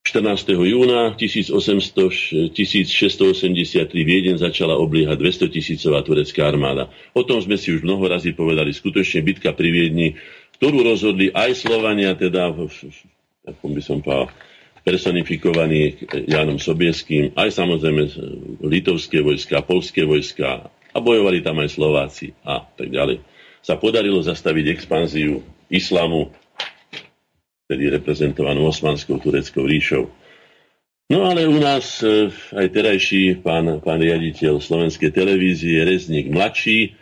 14. 0.00 0.56
júna 0.56 1.12
1800, 1.12 2.56
1683 2.56 3.92
Vieden 4.00 4.40
začala 4.40 4.72
obliehať 4.80 5.16
200 5.20 5.52
tisícová 5.52 6.00
turecká 6.00 6.48
armáda. 6.48 6.88
O 7.12 7.20
tom 7.20 7.36
sme 7.44 7.60
si 7.60 7.76
už 7.76 7.84
mnoho 7.84 8.08
razy 8.08 8.32
povedali. 8.32 8.72
Skutočne 8.72 9.20
bitka 9.20 9.52
pri 9.52 9.68
Viedni, 9.68 10.16
ktorú 10.56 10.80
rozhodli 10.88 11.28
aj 11.36 11.52
Slovania, 11.52 12.16
teda, 12.16 12.48
ako 13.44 13.66
by 13.68 13.82
som 13.84 14.00
povedal, 14.00 14.32
personifikovaní 14.80 16.08
Jánom 16.24 16.56
Sobieským, 16.56 17.36
aj 17.36 17.60
samozrejme 17.60 18.02
litovské 18.64 19.20
vojska, 19.20 19.60
polské 19.60 20.08
vojska 20.08 20.72
a 20.90 20.98
bojovali 20.98 21.44
tam 21.44 21.60
aj 21.60 21.76
Slováci 21.76 22.32
a 22.40 22.64
tak 22.64 22.88
ďalej. 22.88 23.20
Sa 23.60 23.76
podarilo 23.76 24.24
zastaviť 24.24 24.72
expanziu 24.72 25.44
islamu 25.68 26.32
tedy 27.70 27.86
reprezentovanú 27.86 28.66
osmanskou 28.66 29.22
tureckou 29.22 29.62
ríšou. 29.62 30.10
No 31.10 31.26
ale 31.26 31.46
u 31.46 31.58
nás 31.58 32.02
e, 32.02 32.30
aj 32.30 32.66
terajší 32.70 33.42
pán, 33.42 33.78
pán 33.78 34.02
riaditeľ 34.02 34.58
slovenskej 34.58 35.14
televízie 35.14 35.86
Rezník 35.86 36.30
mladší 36.30 36.98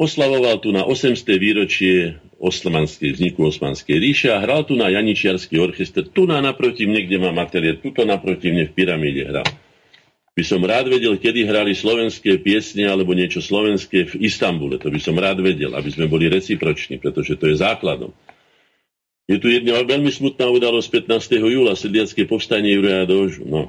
oslavoval 0.00 0.64
tu 0.64 0.72
na 0.72 0.84
800. 0.84 1.36
výročie 1.36 2.16
osmanskej, 2.38 3.18
vzniku 3.18 3.50
Osmanskej 3.50 3.98
ríše 3.98 4.28
a 4.30 4.38
hral 4.38 4.62
tu 4.62 4.78
na 4.78 4.86
Janičiarský 4.88 5.58
orchester. 5.58 6.06
Tu 6.06 6.22
na 6.22 6.38
naproti 6.38 6.86
mne, 6.86 7.02
kde 7.04 7.16
má 7.18 7.34
ateliér, 7.34 7.82
tuto 7.82 8.06
naproti 8.06 8.54
mne 8.54 8.70
v 8.70 8.76
pyramíde 8.78 9.26
hral. 9.26 9.48
By 10.38 10.42
som 10.46 10.62
rád 10.62 10.86
vedel, 10.86 11.18
kedy 11.18 11.50
hrali 11.50 11.74
slovenské 11.74 12.38
piesne 12.38 12.86
alebo 12.86 13.10
niečo 13.10 13.42
slovenské 13.42 14.06
v 14.06 14.22
Istambule. 14.22 14.78
To 14.78 14.86
by 14.86 15.00
som 15.02 15.18
rád 15.18 15.42
vedel, 15.42 15.74
aby 15.74 15.90
sme 15.90 16.06
boli 16.06 16.30
reciproční, 16.30 17.02
pretože 17.02 17.34
to 17.34 17.50
je 17.50 17.58
základom. 17.58 18.14
Je 19.28 19.36
tu 19.36 19.52
jedna 19.52 19.84
veľmi 19.84 20.08
smutná 20.08 20.48
udalosť 20.48 21.04
15. 21.04 21.36
júla, 21.36 21.76
sedliacké 21.76 22.24
povstanie 22.24 22.72
Juraja 22.72 23.04
Dožu. 23.04 23.44
No, 23.44 23.68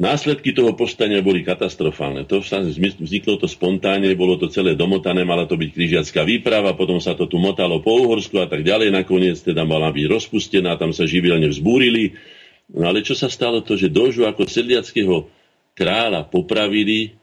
Následky 0.00 0.56
toho 0.56 0.72
povstania 0.72 1.20
boli 1.20 1.44
katastrofálne. 1.44 2.24
To 2.24 2.40
vzniklo 2.40 3.36
to 3.36 3.44
spontánne, 3.44 4.08
bolo 4.16 4.40
to 4.40 4.48
celé 4.48 4.72
domotané, 4.72 5.28
mala 5.28 5.44
to 5.44 5.60
byť 5.60 5.70
križiacká 5.76 6.24
výprava, 6.24 6.72
potom 6.72 6.96
sa 6.96 7.12
to 7.12 7.28
tu 7.28 7.36
motalo 7.36 7.84
po 7.84 8.08
Uhorsku 8.08 8.40
a 8.40 8.48
tak 8.48 8.64
ďalej. 8.64 8.96
Nakoniec 8.96 9.44
teda 9.44 9.68
mala 9.68 9.92
byť 9.92 10.08
rozpustená, 10.08 10.80
tam 10.80 10.96
sa 10.96 11.04
živelne 11.04 11.52
vzbúrili. 11.52 12.16
No 12.72 12.88
ale 12.88 13.04
čo 13.04 13.12
sa 13.12 13.28
stalo 13.28 13.60
to, 13.60 13.76
že 13.76 13.92
dožu 13.92 14.24
ako 14.24 14.48
sedliackého 14.48 15.28
kráľa 15.76 16.24
popravili, 16.32 17.20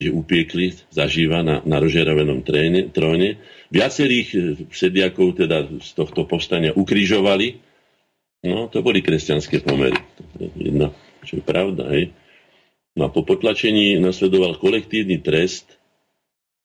že 0.00 0.16
upiekli 0.16 0.80
zažíva 0.88 1.44
na, 1.44 1.60
na 1.60 1.76
rožeravenom 1.76 2.40
tróne. 2.88 3.36
Viacerých 3.74 4.28
eh, 4.38 4.42
sediakov 4.70 5.34
teda 5.34 5.66
z 5.82 5.90
tohto 5.98 6.22
povstania 6.30 6.70
ukrižovali. 6.70 7.58
No, 8.46 8.70
to 8.70 8.84
boli 8.84 9.02
kresťanské 9.02 9.64
pomery. 9.64 9.98
Jedna 10.54 10.94
čo 11.24 11.40
je 11.40 11.44
pravda. 11.44 11.88
Hej. 11.90 12.12
No 12.94 13.08
a 13.08 13.10
po 13.10 13.26
potlačení 13.26 13.98
nasledoval 13.98 14.60
kolektívny 14.60 15.18
trest, 15.18 15.66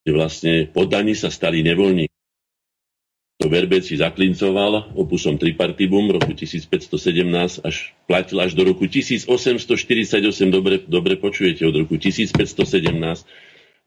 kde 0.04 0.12
vlastne 0.14 0.54
poddaní 0.70 1.18
sa 1.18 1.34
stali 1.34 1.66
nevoľní. 1.66 2.12
To 3.40 3.48
Verbeci 3.48 3.96
zaklincoval 3.96 5.00
opusom 5.00 5.40
Tripartibum 5.40 6.12
roku 6.12 6.36
1517 6.36 7.64
až 7.64 7.96
platil 8.04 8.36
až 8.44 8.52
do 8.52 8.68
roku 8.68 8.84
1848, 8.84 9.72
dobre, 10.52 10.84
dobre 10.84 11.16
počujete, 11.16 11.64
od 11.64 11.88
roku 11.88 11.96
1517 11.96 12.36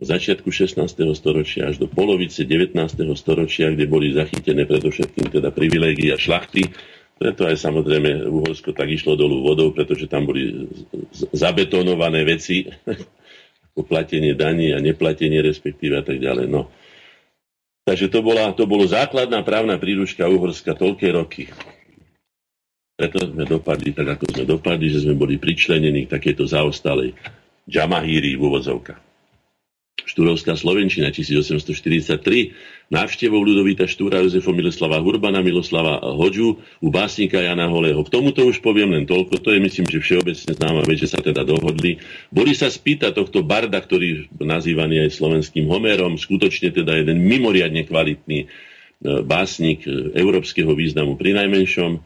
v 0.00 0.04
začiatku 0.04 0.48
16. 0.48 0.80
storočia 1.12 1.68
až 1.68 1.78
do 1.78 1.86
polovice 1.86 2.44
19. 2.44 2.76
storočia, 3.18 3.70
kde 3.70 3.84
boli 3.86 4.16
zachytené 4.16 4.64
predovšetkým 4.66 5.30
teda 5.30 5.52
privilégia 5.52 6.16
šlachty, 6.18 6.72
preto 7.22 7.46
aj 7.46 7.54
samozrejme 7.54 8.26
Uhorsko 8.26 8.74
tak 8.74 8.90
išlo 8.90 9.14
dolu 9.14 9.46
vodou, 9.46 9.70
pretože 9.70 10.10
tam 10.10 10.26
boli 10.26 10.66
zabetonované 11.30 12.26
veci, 12.26 12.66
platenie 13.92 14.34
daní 14.34 14.74
a 14.74 14.82
neplatenie 14.82 15.38
respektíve 15.38 16.02
a 16.02 16.04
tak 16.04 16.18
ďalej. 16.18 16.50
No. 16.50 16.66
Takže 17.86 18.10
to, 18.10 18.26
bola, 18.26 18.50
to 18.54 18.66
bolo 18.66 18.86
základná 18.86 19.42
právna 19.46 19.78
príručka 19.78 20.26
Uhorska 20.26 20.74
toľké 20.74 21.08
roky. 21.14 21.46
Preto 22.98 23.26
sme 23.26 23.46
dopadli 23.46 23.90
tak, 23.94 24.18
ako 24.18 24.24
sme 24.30 24.44
dopadli, 24.46 24.86
že 24.90 25.02
sme 25.06 25.14
boli 25.14 25.38
pričlenení 25.38 26.06
k 26.06 26.12
takéto 26.18 26.46
zaostalej 26.46 27.14
džamahíri 27.66 28.34
v 28.34 28.42
úvodzovkách. 28.42 29.11
Štúrovská 30.02 30.58
Slovenčina 30.58 31.14
1843, 31.14 32.88
návštevou 32.92 33.40
Ludovita 33.40 33.88
Štúra, 33.88 34.20
Jozefa 34.20 34.52
Miloslava 34.52 35.00
Hurbana, 35.00 35.40
Miloslava 35.40 36.02
Hoďu, 36.02 36.60
u 36.82 36.88
básnika 36.92 37.40
Jana 37.40 37.70
Holého. 37.70 38.02
K 38.04 38.12
tomuto 38.12 38.44
už 38.44 38.60
poviem 38.60 38.92
len 38.92 39.08
toľko, 39.08 39.40
to 39.40 39.54
je 39.54 39.60
myslím, 39.62 39.86
že 39.88 40.02
všeobecne 40.02 40.52
známa 40.52 40.82
vec, 40.84 40.98
že 41.00 41.08
sa 41.08 41.22
teda 41.22 41.46
dohodli. 41.46 42.02
Boli 42.28 42.52
sa 42.52 42.68
spýtať 42.68 43.16
tohto 43.16 43.40
barda, 43.46 43.80
ktorý 43.80 44.28
nazývaný 44.36 45.08
aj 45.08 45.16
slovenským 45.16 45.64
Homérom, 45.70 46.20
skutočne 46.20 46.74
teda 46.74 47.00
jeden 47.00 47.22
mimoriadne 47.24 47.88
kvalitný 47.88 48.38
e, 48.44 48.46
básnik 49.24 49.88
e, 49.88 50.12
európskeho 50.12 50.74
významu 50.76 51.16
pri 51.16 51.38
najmenšom. 51.38 52.02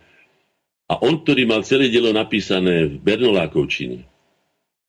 A 0.86 0.94
on, 1.02 1.18
ktorý 1.18 1.50
mal 1.50 1.66
celé 1.66 1.90
dielo 1.90 2.14
napísané 2.14 2.86
v 2.86 3.02
Bernolákovčine, 3.02 4.06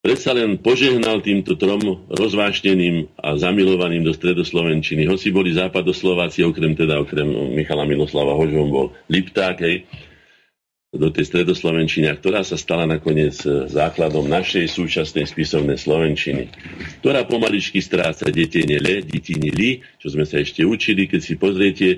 predsa 0.02 0.32
len 0.32 0.62
požehnal 0.62 1.20
týmto 1.20 1.58
trom 1.60 2.08
rozvášneným 2.08 3.18
a 3.20 3.36
zamilovaným 3.36 4.06
do 4.06 4.14
stredoslovenčiny. 4.14 5.10
Hoci 5.10 5.34
boli 5.34 5.52
západoslováci, 5.52 6.46
okrem 6.48 6.78
teda, 6.78 7.02
okrem 7.02 7.28
Michala 7.58 7.84
Miloslava 7.84 8.38
Hožom 8.38 8.72
bol 8.72 8.88
Lipták, 9.12 9.60
hej, 9.62 9.84
do 10.96 11.12
tej 11.12 11.28
stredoslovenčiny, 11.28 12.08
ktorá 12.16 12.48
sa 12.48 12.56
stala 12.56 12.88
nakoniec 12.88 13.36
e, 13.44 13.68
základom 13.68 14.24
našej 14.24 14.72
súčasnej 14.72 15.28
spisovnej 15.28 15.76
slovenčiny, 15.76 16.48
ktorá 17.04 17.28
pomaličky 17.28 17.84
stráca 17.84 18.32
detine 18.32 18.80
le, 18.80 19.04
detine 19.04 19.52
li, 19.52 19.84
čo 20.00 20.08
sme 20.08 20.24
sa 20.24 20.40
ešte 20.40 20.64
učili, 20.64 21.12
keď 21.12 21.22
si 21.22 21.36
pozriete, 21.36 21.88
e, 21.92 21.98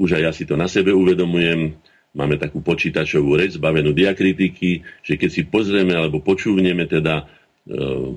už 0.00 0.16
aj 0.16 0.22
ja 0.24 0.32
si 0.32 0.48
to 0.48 0.56
na 0.56 0.66
sebe 0.72 0.90
uvedomujem, 0.96 1.76
máme 2.16 2.40
takú 2.40 2.64
počítačovú 2.64 3.36
reč, 3.36 3.60
zbavenú 3.60 3.92
diakritiky, 3.92 4.84
že 5.04 5.14
keď 5.20 5.30
si 5.30 5.42
pozrieme 5.44 5.92
alebo 5.92 6.24
počúvneme 6.24 6.88
teda 6.88 7.22
e, 7.22 7.24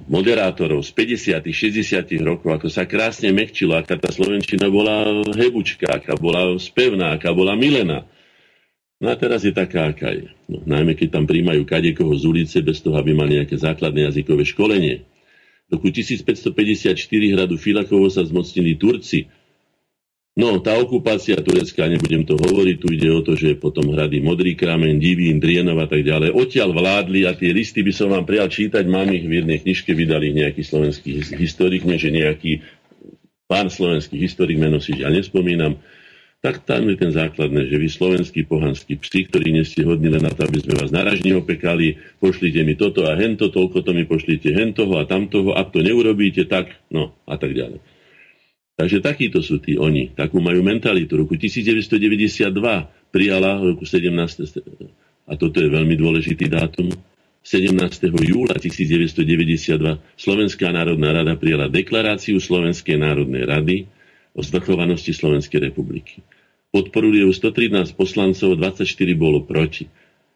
moderátorov 0.07 0.85
z 0.85 0.91
50 0.95 1.43
60 1.43 2.21
rokov, 2.23 2.55
ako 2.55 2.67
sa 2.71 2.87
krásne 2.87 3.35
mekčilo, 3.35 3.75
aká 3.75 3.99
tá 3.99 4.09
Slovenčina 4.13 4.71
bola 4.71 5.25
hebučka, 5.35 5.91
aká 5.91 6.15
bola 6.15 6.55
spevná, 6.55 7.19
aká 7.19 7.35
bola 7.35 7.57
milená. 7.57 8.07
No 9.01 9.09
a 9.09 9.17
teraz 9.17 9.41
je 9.41 9.49
taká, 9.49 9.89
aká 9.89 10.13
je. 10.13 10.29
No, 10.45 10.61
najmä 10.61 10.93
keď 10.93 11.17
tam 11.17 11.25
príjmajú 11.25 11.65
kadekoho 11.65 12.13
z 12.13 12.23
ulice, 12.29 12.57
bez 12.61 12.85
toho, 12.85 12.93
aby 13.01 13.17
mali 13.17 13.41
nejaké 13.41 13.57
základné 13.57 14.05
jazykové 14.05 14.45
školenie. 14.45 15.01
V 15.73 15.79
roku 15.79 15.89
1554 15.89 16.93
hradu 17.33 17.57
Filakovo 17.57 18.05
sa 18.13 18.21
zmocnili 18.21 18.77
Turci, 18.77 19.25
No, 20.31 20.63
tá 20.63 20.79
okupácia 20.79 21.35
Turecka, 21.43 21.91
nebudem 21.91 22.23
to 22.23 22.39
hovoriť, 22.39 22.75
tu 22.79 22.87
ide 22.95 23.11
o 23.11 23.19
to, 23.19 23.35
že 23.35 23.59
potom 23.59 23.91
hrady 23.91 24.23
Modrý 24.23 24.55
kramen, 24.55 24.95
Divín, 24.95 25.43
Drienov 25.43 25.83
a 25.83 25.87
tak 25.91 26.07
ďalej. 26.07 26.31
Odtiaľ 26.31 26.71
vládli 26.71 27.27
a 27.27 27.35
tie 27.35 27.51
listy 27.51 27.83
by 27.83 27.91
som 27.91 28.15
vám 28.15 28.23
prijal 28.23 28.47
čítať, 28.47 28.87
mám 28.87 29.11
ich 29.11 29.27
v 29.27 29.43
jednej 29.43 29.59
knižke, 29.59 29.91
vydali 29.91 30.31
nejaký 30.31 30.63
slovenský 30.63 31.35
historik, 31.35 31.83
nie 31.83 31.99
že 31.99 32.15
nejaký 32.15 32.63
pán 33.43 33.67
slovenský 33.67 34.15
historik, 34.23 34.55
meno 34.55 34.79
si 34.79 34.95
ja 35.03 35.11
nespomínam, 35.11 35.75
tak 36.39 36.63
tam 36.63 36.87
je 36.87 36.95
ten 36.95 37.11
základné, 37.11 37.67
že 37.67 37.75
vy 37.75 37.91
slovenskí 37.91 38.47
pohanskí 38.47 39.03
psi, 39.03 39.27
ktorí 39.27 39.51
nie 39.51 39.67
ste 39.67 39.83
hodní 39.83 40.07
len 40.07 40.23
na 40.23 40.31
to, 40.31 40.47
aby 40.47 40.63
sme 40.63 40.79
vás 40.79 40.95
naražne 40.95 41.35
opekali, 41.35 41.99
pošlite 42.23 42.63
mi 42.63 42.79
toto 42.79 43.03
a 43.03 43.19
hento, 43.19 43.51
toľko 43.51 43.83
to 43.83 43.91
mi 43.91 44.07
pošlite 44.07 44.47
hentoho 44.47 44.95
a 44.95 45.03
tamtoho, 45.03 45.59
ak 45.59 45.75
to 45.75 45.83
neurobíte, 45.83 46.47
tak, 46.47 46.71
no 46.87 47.11
a 47.27 47.35
tak 47.35 47.51
ďalej. 47.51 47.83
Takže 48.81 48.97
takíto 48.97 49.45
sú 49.45 49.61
tí 49.61 49.77
oni. 49.77 50.09
Takú 50.09 50.41
majú 50.41 50.65
mentalitu. 50.65 51.13
Roku 51.13 51.37
1992 51.37 52.49
prijala 53.13 53.61
roku 53.61 53.85
17. 53.85 54.09
A 55.29 55.37
toto 55.37 55.61
je 55.61 55.69
veľmi 55.69 55.93
dôležitý 55.93 56.49
dátum. 56.49 56.89
17. 57.45 57.77
júla 58.09 58.57
1992 58.57 60.01
Slovenská 60.17 60.73
národná 60.73 61.13
rada 61.13 61.37
prijala 61.37 61.69
deklaráciu 61.69 62.41
Slovenskej 62.41 62.97
národnej 62.97 63.45
rady 63.45 63.77
o 64.33 64.41
zvrchovanosti 64.41 65.13
Slovenskej 65.13 65.69
republiky. 65.69 66.25
Podporili 66.73 67.21
ju 67.21 67.29
113 67.29 67.93
poslancov, 67.93 68.57
24 68.57 68.81
bolo 69.13 69.45
proti. 69.45 69.85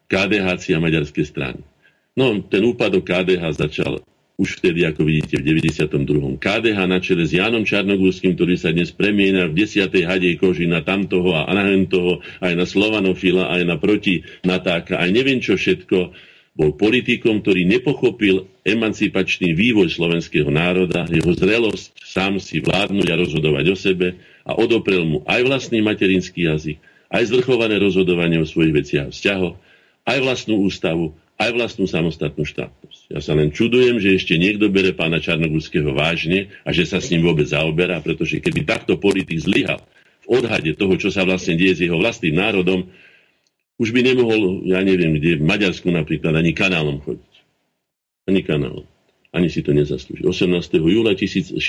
KDH 0.05 0.69
a 0.69 0.77
maďarské 0.77 1.25
strany. 1.25 1.65
No, 2.13 2.37
ten 2.45 2.61
úpadok 2.61 3.09
KDH 3.09 3.57
začal 3.57 4.05
už 4.35 4.59
vtedy, 4.59 4.83
ako 4.83 5.07
vidíte, 5.07 5.39
v 5.39 5.63
92. 5.63 6.35
KDH 6.43 6.79
na 6.91 6.99
čele 6.99 7.23
s 7.23 7.31
Jánom 7.31 7.63
Čarnogórským, 7.63 8.35
ktorý 8.35 8.59
sa 8.59 8.75
dnes 8.75 8.91
premieňa 8.91 9.47
v 9.47 9.63
10. 9.63 9.87
hadej 10.03 10.35
koži 10.35 10.67
na 10.67 10.83
tamtoho 10.83 11.31
a 11.31 11.47
na 11.55 11.63
toho, 11.87 12.19
aj 12.43 12.53
na 12.53 12.67
Slovanofila, 12.67 13.47
aj 13.55 13.63
na 13.63 13.79
proti 13.79 14.27
Natáka, 14.43 14.99
aj 14.99 15.09
neviem 15.15 15.39
čo 15.39 15.55
všetko, 15.55 16.11
bol 16.55 16.71
politikom, 16.75 17.43
ktorý 17.43 17.67
nepochopil 17.67 18.47
emancipačný 18.63 19.51
vývoj 19.55 19.91
slovenského 19.91 20.47
národa, 20.47 21.03
jeho 21.07 21.35
zrelosť 21.35 21.99
sám 22.03 22.39
si 22.39 22.63
vládnuť 22.63 23.07
a 23.11 23.19
rozhodovať 23.19 23.65
o 23.71 23.75
sebe 23.75 24.07
a 24.47 24.55
odoprel 24.55 25.03
mu 25.03 25.17
aj 25.27 25.43
vlastný 25.47 25.83
materinský 25.83 26.47
jazyk, 26.47 26.79
aj 27.11 27.27
zvrchované 27.27 27.75
rozhodovanie 27.79 28.39
o 28.39 28.47
svojich 28.47 28.71
veciach 28.71 29.05
a 29.07 29.13
vzťahoch, 29.15 29.55
aj 30.07 30.17
vlastnú 30.23 30.63
ústavu, 30.63 31.11
aj 31.35 31.49
vlastnú 31.55 31.91
samostatnú 31.91 32.47
štátnosť. 32.47 32.84
Ja 33.05 33.21
sa 33.21 33.37
len 33.37 33.53
čudujem, 33.53 34.01
že 34.01 34.17
ešte 34.17 34.33
niekto 34.33 34.65
bere 34.73 34.89
pána 34.89 35.21
Čarnogurského 35.21 35.93
vážne 35.93 36.49
a 36.65 36.73
že 36.73 36.89
sa 36.89 36.97
s 36.97 37.13
ním 37.13 37.21
vôbec 37.21 37.45
zaoberá, 37.45 38.01
pretože 38.01 38.41
keby 38.41 38.65
takto 38.65 38.97
politik 38.97 39.37
zlyhal 39.37 39.77
v 40.25 40.41
odhade 40.41 40.73
toho, 40.73 40.97
čo 40.97 41.13
sa 41.13 41.21
vlastne 41.21 41.53
deje 41.53 41.73
s 41.77 41.83
jeho 41.85 42.01
vlastným 42.01 42.33
národom, 42.33 42.89
už 43.77 43.93
by 43.93 44.01
nemohol, 44.01 44.65
ja 44.65 44.81
neviem, 44.81 45.19
kde 45.19 45.37
v 45.37 45.45
Maďarsku 45.45 45.91
napríklad, 45.91 46.33
ani 46.33 46.55
kanálom 46.55 47.03
chodiť. 47.03 47.33
Ani 48.25 48.41
kanálom. 48.41 48.87
Ani 49.35 49.51
si 49.51 49.59
to 49.59 49.75
nezaslúži. 49.75 50.23
18. 50.23 50.47
júla 50.79 51.11
1673 51.13 51.59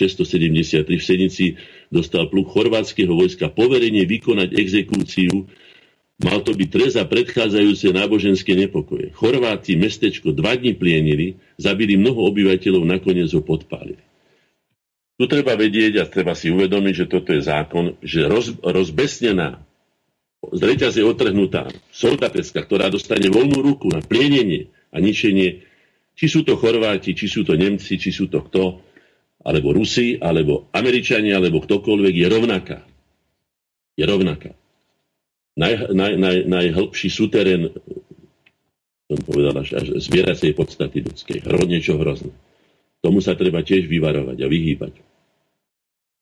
v 0.86 1.02
Senici 1.02 1.46
dostal 1.90 2.30
pluk 2.30 2.46
chorvátskeho 2.48 3.10
vojska 3.10 3.50
poverenie 3.50 4.06
vykonať 4.06 4.54
exekúciu 4.54 5.50
Mal 6.16 6.40
to 6.40 6.56
byť 6.56 6.68
trest 6.72 6.96
za 6.96 7.04
predchádzajúce 7.04 7.92
náboženské 7.92 8.56
nepokoje. 8.56 9.12
Chorváti 9.12 9.76
mestečko 9.76 10.32
dva 10.32 10.56
dní 10.56 10.72
plienili, 10.72 11.36
zabili 11.60 12.00
mnoho 12.00 12.32
obyvateľov, 12.32 12.88
nakoniec 12.88 13.28
ho 13.36 13.44
podpálili. 13.44 14.00
Tu 15.16 15.24
treba 15.28 15.56
vedieť 15.56 16.00
a 16.00 16.08
treba 16.08 16.32
si 16.32 16.48
uvedomiť, 16.48 16.94
že 17.04 17.06
toto 17.08 17.36
je 17.36 17.44
zákon, 17.44 18.00
že 18.00 18.24
roz, 18.24 18.56
rozbesnená, 18.64 19.60
z 20.46 20.60
reťaze 20.60 21.00
otrhnutá 21.04 21.68
soldatecka, 21.90 22.64
ktorá 22.64 22.92
dostane 22.92 23.26
voľnú 23.32 23.64
ruku 23.64 23.88
na 23.88 24.04
plienenie 24.04 24.72
a 24.92 25.00
ničenie, 25.00 25.64
či 26.16 26.26
sú 26.32 26.44
to 26.48 26.56
Chorváti, 26.56 27.12
či 27.12 27.28
sú 27.28 27.44
to 27.44 27.56
Nemci, 27.56 28.00
či 28.00 28.08
sú 28.08 28.28
to 28.28 28.40
kto, 28.40 28.80
alebo 29.44 29.72
Rusi, 29.72 30.16
alebo 30.16 30.68
Američania, 30.72 31.36
alebo 31.36 31.60
ktokoľvek, 31.60 32.14
je 32.16 32.26
rovnaká. 32.28 32.78
Je 33.96 34.04
rovnaká. 34.04 34.52
Naj, 35.56 35.90
naj, 35.96 36.12
naj, 36.20 36.36
najhlbší 36.44 37.08
súterén, 37.08 37.72
som 39.08 39.18
povedal, 39.24 39.56
až, 39.56 39.80
až 39.80 39.86
zbieracej 40.04 40.52
podstaty 40.52 41.00
ľudskej. 41.00 41.48
Hro, 41.48 41.64
niečo 41.64 41.96
hrozné. 41.96 42.32
Tomu 43.00 43.24
sa 43.24 43.32
treba 43.32 43.64
tiež 43.64 43.88
vyvarovať 43.88 44.36
a 44.44 44.46
vyhýbať 44.46 44.92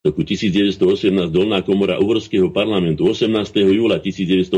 roku 0.05 0.20
1918 0.20 1.32
Dolná 1.32 1.64
komora 1.64 1.97
Uhorského 1.97 2.53
parlamentu 2.53 3.09
18. 3.09 3.32
júla 3.72 3.97
1918 3.97 4.53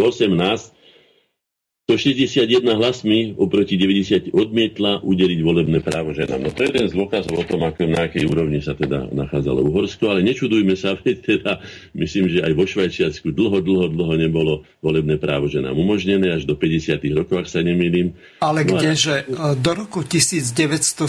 161 1.86 2.66
hlasmi 2.74 3.38
oproti 3.38 3.78
90 3.78 4.34
odmietla 4.34 5.06
udeliť 5.06 5.38
volebné 5.38 5.78
právo 5.86 6.10
ženám. 6.10 6.42
No 6.42 6.50
to 6.50 6.66
je 6.66 6.74
jeden 6.74 6.90
z 6.90 6.98
dôkazov 6.98 7.38
o 7.38 7.46
tom, 7.46 7.62
ako 7.62 7.86
na 7.86 8.10
akej 8.10 8.26
úrovni 8.26 8.58
sa 8.58 8.74
teda 8.74 9.06
nachádzalo 9.14 9.62
Uhorsko, 9.62 10.10
ale 10.10 10.26
nečudujme 10.26 10.74
sa, 10.74 10.98
veď 10.98 11.16
teda 11.22 11.62
myslím, 11.94 12.26
že 12.26 12.42
aj 12.42 12.52
vo 12.58 12.66
Švajčiarsku 12.66 13.30
dlho, 13.30 13.62
dlho, 13.62 13.86
dlho 13.94 14.14
nebolo 14.18 14.66
volebné 14.82 15.14
právo 15.14 15.46
ženám 15.46 15.78
umožnené, 15.78 16.34
až 16.34 16.42
do 16.42 16.58
50. 16.58 17.06
rokov, 17.14 17.46
ak 17.46 17.46
sa 17.46 17.62
nemýlim. 17.62 18.18
Ale 18.42 18.66
no 18.66 18.82
kdeže 18.82 19.22
a... 19.38 19.54
do 19.54 19.70
roku 19.78 20.02
1972 20.02 21.06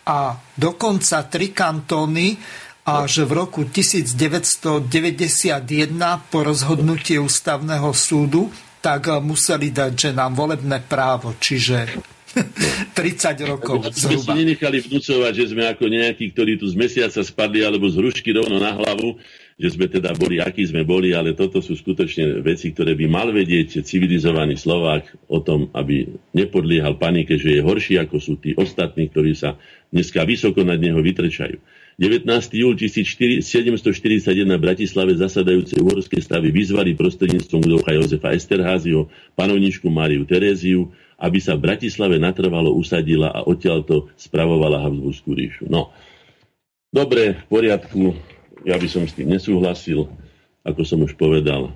a 0.00 0.18
dokonca 0.56 1.16
tri 1.28 1.52
kantóny 1.52 2.40
a 2.88 3.04
že 3.04 3.28
v 3.28 3.32
roku 3.36 3.68
1991 3.68 5.60
po 6.32 6.40
rozhodnutí 6.40 7.20
ústavného 7.20 7.92
súdu 7.92 8.48
tak 8.80 9.08
eh, 9.08 9.20
museli 9.20 9.70
dať 9.70 9.92
že 9.92 10.10
nám 10.16 10.34
volebné 10.34 10.82
právo, 10.84 11.36
čiže 11.36 11.88
30 12.96 13.42
rokov 13.46 13.90
zhruba. 13.90 14.22
Sme 14.22 14.38
si 14.38 14.38
nenechali 14.46 14.78
vnúcovať, 14.86 15.32
že 15.34 15.44
sme 15.50 15.66
ako 15.66 15.84
nejakí, 15.90 16.30
ktorí 16.30 16.62
tu 16.62 16.66
z 16.70 16.78
mesiaca 16.78 17.20
spadli 17.20 17.66
alebo 17.66 17.90
z 17.90 17.98
hrušky 17.98 18.30
rovno 18.30 18.62
na 18.62 18.70
hlavu, 18.70 19.18
že 19.60 19.76
sme 19.76 19.90
teda 19.90 20.14
boli, 20.16 20.40
akí 20.40 20.64
sme 20.64 20.86
boli, 20.86 21.12
ale 21.12 21.36
toto 21.36 21.60
sú 21.60 21.76
skutočne 21.76 22.40
veci, 22.40 22.72
ktoré 22.72 22.96
by 22.96 23.06
mal 23.10 23.28
vedieť 23.28 23.84
civilizovaný 23.84 24.56
Slovák 24.56 25.28
o 25.28 25.42
tom, 25.42 25.68
aby 25.76 26.08
nepodliehal 26.32 26.96
panike, 26.96 27.36
že 27.36 27.58
je 27.58 27.60
horší 27.60 28.00
ako 28.00 28.16
sú 28.16 28.38
tí 28.40 28.56
ostatní, 28.56 29.10
ktorí 29.12 29.36
sa 29.36 29.58
dneska 29.90 30.24
vysoko 30.24 30.64
nad 30.64 30.80
neho 30.80 31.02
vytrčajú. 31.02 31.60
19. 32.00 32.24
júl 32.56 32.80
1741 32.80 33.44
v 34.48 34.56
Bratislave 34.56 35.12
zasadajúce 35.20 35.76
uhorské 35.84 36.16
stavy 36.24 36.48
vyzvali 36.48 36.96
prostredníctvom 36.96 37.60
ducha 37.60 37.92
Jozefa 37.92 38.32
Esterházio, 38.32 39.12
panovničku 39.36 39.84
Máriu 39.92 40.24
Teréziu, 40.24 40.88
aby 41.20 41.36
sa 41.44 41.60
v 41.60 41.68
Bratislave 41.68 42.16
natrvalo 42.16 42.72
usadila 42.72 43.28
a 43.36 43.44
odtiaľto 43.44 44.08
spravovala 44.16 44.80
Habsburskú 44.80 45.36
ríšu. 45.36 45.68
No, 45.68 45.92
dobre, 46.88 47.36
v 47.36 47.44
poriadku, 47.52 48.16
ja 48.64 48.80
by 48.80 48.88
som 48.88 49.04
s 49.04 49.12
tým 49.12 49.36
nesúhlasil, 49.36 50.08
ako 50.64 50.80
som 50.88 51.04
už 51.04 51.20
povedal. 51.20 51.68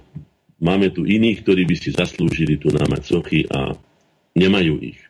Máme 0.57 0.89
tu 0.89 1.05
iných, 1.05 1.45
ktorí 1.45 1.69
by 1.69 1.77
si 1.77 1.93
zaslúžili 1.93 2.57
tu 2.57 2.73
námať 2.73 3.03
sochy 3.05 3.45
a 3.53 3.77
nemajú 4.33 4.81
ich 4.81 5.04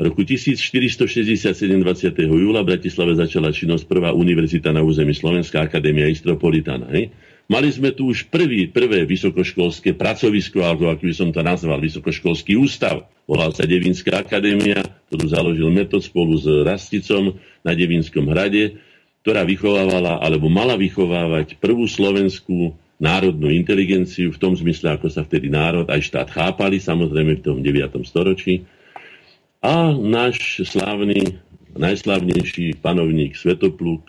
roku 0.00 0.24
1467 0.24 1.44
20. 1.52 2.16
júla 2.24 2.64
v 2.64 2.72
Bratislave 2.72 3.12
začala 3.20 3.52
činnosť 3.52 3.84
prvá 3.84 4.16
univerzita 4.16 4.72
na 4.72 4.80
území 4.80 5.12
Slovenská 5.12 5.60
akadémia 5.60 6.08
Istropolitana. 6.08 6.88
Hej? 6.88 7.12
Mali 7.52 7.68
sme 7.68 7.92
tu 7.92 8.08
už 8.08 8.32
prvý, 8.32 8.72
prvé 8.72 9.04
vysokoškolské 9.04 9.92
pracovisko, 9.92 10.64
alebo 10.64 10.88
ako 10.88 11.04
by 11.04 11.14
som 11.14 11.28
to 11.28 11.44
nazval, 11.44 11.76
vysokoškolský 11.76 12.56
ústav. 12.56 13.12
Volal 13.28 13.52
sa 13.52 13.68
Devinská 13.68 14.24
akadémia, 14.24 14.80
ktorú 15.12 15.26
založil 15.28 15.68
Metod 15.68 16.00
spolu 16.00 16.38
s 16.40 16.48
Rasticom 16.48 17.36
na 17.60 17.76
Devinskom 17.76 18.24
hrade, 18.32 18.80
ktorá 19.20 19.44
vychovávala, 19.44 20.24
alebo 20.24 20.48
mala 20.48 20.80
vychovávať 20.80 21.60
prvú 21.60 21.84
slovenskú 21.84 22.72
národnú 22.96 23.52
inteligenciu 23.52 24.32
v 24.32 24.40
tom 24.40 24.56
zmysle, 24.56 24.96
ako 24.96 25.12
sa 25.12 25.26
vtedy 25.28 25.52
národ 25.52 25.84
aj 25.92 26.00
štát 26.08 26.28
chápali, 26.32 26.80
samozrejme 26.80 27.36
v 27.36 27.44
tom 27.44 27.58
9. 27.60 28.00
storočí 28.06 28.64
a 29.60 29.92
náš 29.92 30.64
slávny, 30.64 31.40
najslávnejší 31.76 32.80
panovník 32.80 33.36
Svetopluk, 33.36 34.08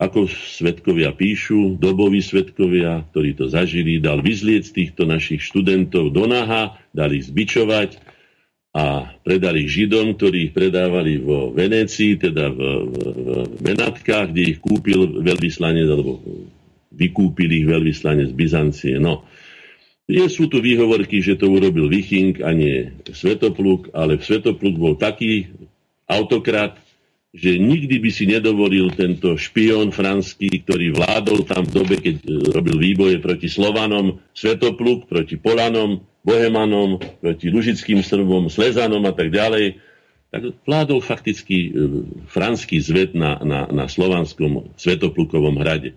ako 0.00 0.26
svetkovia 0.26 1.14
píšu, 1.14 1.78
doboví 1.78 2.18
svetkovia, 2.18 3.06
ktorí 3.14 3.38
to 3.38 3.46
zažili, 3.46 4.02
dal 4.02 4.18
vyzlieť 4.18 4.74
týchto 4.74 5.06
našich 5.06 5.44
študentov 5.44 6.10
do 6.10 6.26
naha, 6.26 6.74
dali 6.90 7.22
ich 7.22 7.30
zbičovať 7.30 8.02
a 8.72 9.14
predali 9.22 9.68
ich 9.68 9.76
Židom, 9.76 10.16
ktorí 10.16 10.50
ich 10.50 10.52
predávali 10.56 11.20
vo 11.20 11.52
Venécii, 11.52 12.18
teda 12.18 12.50
v, 12.50 12.60
v, 12.88 12.94
v 12.98 13.28
Benátkach, 13.60 14.32
kde 14.32 14.56
ich 14.56 14.58
kúpil 14.58 15.22
veľvyslanec, 15.22 15.86
alebo 15.86 16.18
vykúpil 16.90 17.52
ich 17.52 17.68
veľvyslanec 17.68 18.32
z 18.32 18.36
Byzancie. 18.36 18.94
No, 18.96 19.28
nie 20.10 20.26
sú 20.26 20.50
tu 20.50 20.58
výhovorky, 20.58 21.22
že 21.22 21.38
to 21.38 21.46
urobil 21.46 21.86
Viching 21.86 22.42
a 22.42 22.50
nie 22.50 22.90
Svetopluk, 23.06 23.94
ale 23.94 24.18
Svetopluk 24.18 24.74
bol 24.74 24.94
taký 24.98 25.54
autokrat, 26.10 26.76
že 27.32 27.56
nikdy 27.56 27.96
by 27.96 28.10
si 28.12 28.28
nedovolil 28.28 28.92
tento 28.92 29.40
špión 29.40 29.88
franský, 29.88 30.52
ktorý 30.68 30.92
vládol 30.92 31.48
tam 31.48 31.64
v 31.64 31.72
dobe, 31.72 31.96
keď 31.96 32.14
e, 32.20 32.24
robil 32.52 32.76
výboje 32.76 33.16
proti 33.24 33.48
Slovanom, 33.48 34.20
Svetopluk, 34.36 35.08
proti 35.08 35.40
Polanom, 35.40 36.04
Bohemanom, 36.20 37.00
proti 37.24 37.48
Lužickým 37.48 38.04
Srbom, 38.04 38.52
Slezanom 38.52 39.00
a 39.08 39.16
tak 39.16 39.32
ďalej. 39.32 39.80
Tak 40.28 40.60
vládol 40.68 41.00
fakticky 41.00 41.56
e, 41.56 41.70
franský 42.28 42.84
zvet 42.84 43.16
na, 43.16 43.40
na, 43.40 43.64
na 43.72 43.88
slovanskom 43.88 44.76
Svetoplukovom 44.76 45.56
hrade. 45.56 45.96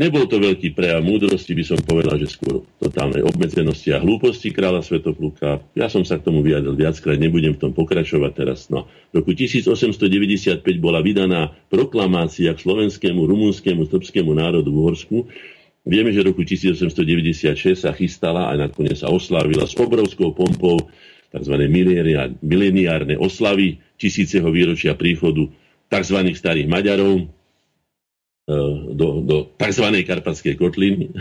Nebol 0.00 0.24
to 0.24 0.40
veľký 0.40 0.72
prejav 0.72 1.04
múdrosti, 1.04 1.52
by 1.52 1.60
som 1.60 1.76
povedal, 1.84 2.16
že 2.16 2.32
skôr 2.32 2.64
totálnej 2.80 3.20
obmedzenosti 3.20 3.92
a 3.92 4.00
hlúposti 4.00 4.48
kráľa 4.48 4.80
Svetopluka. 4.80 5.60
Ja 5.76 5.92
som 5.92 6.08
sa 6.08 6.16
k 6.16 6.24
tomu 6.24 6.40
vyjadril 6.40 6.72
viackrát, 6.72 7.20
nebudem 7.20 7.52
v 7.52 7.68
tom 7.68 7.76
pokračovať 7.76 8.32
teraz. 8.32 8.72
No, 8.72 8.88
v 9.12 9.20
roku 9.20 9.36
1895 9.36 10.64
bola 10.80 11.04
vydaná 11.04 11.52
proklamácia 11.68 12.48
k 12.48 12.64
slovenskému, 12.64 13.28
rumunskému, 13.28 13.84
srbskému 13.92 14.32
národu 14.32 14.72
v 14.72 14.78
Uhorsku. 14.80 15.16
Vieme, 15.84 16.16
že 16.16 16.24
v 16.24 16.32
roku 16.32 16.48
1896 16.48 17.84
sa 17.84 17.92
chystala 17.92 18.48
a 18.48 18.56
nakoniec 18.56 18.96
sa 18.96 19.12
oslávila 19.12 19.68
s 19.68 19.76
obrovskou 19.76 20.32
pompou 20.32 20.80
tzv. 21.28 21.54
mileniárne 22.40 23.20
oslavy 23.20 23.84
tisíceho 24.00 24.48
výročia 24.48 24.96
príchodu 24.96 25.44
tzv. 25.92 26.18
starých 26.32 26.72
Maďarov, 26.72 27.39
do, 28.94 29.08
do 29.22 29.36
tzv. 29.56 29.86
karpatskej 30.04 30.54
kotliny. 30.58 31.12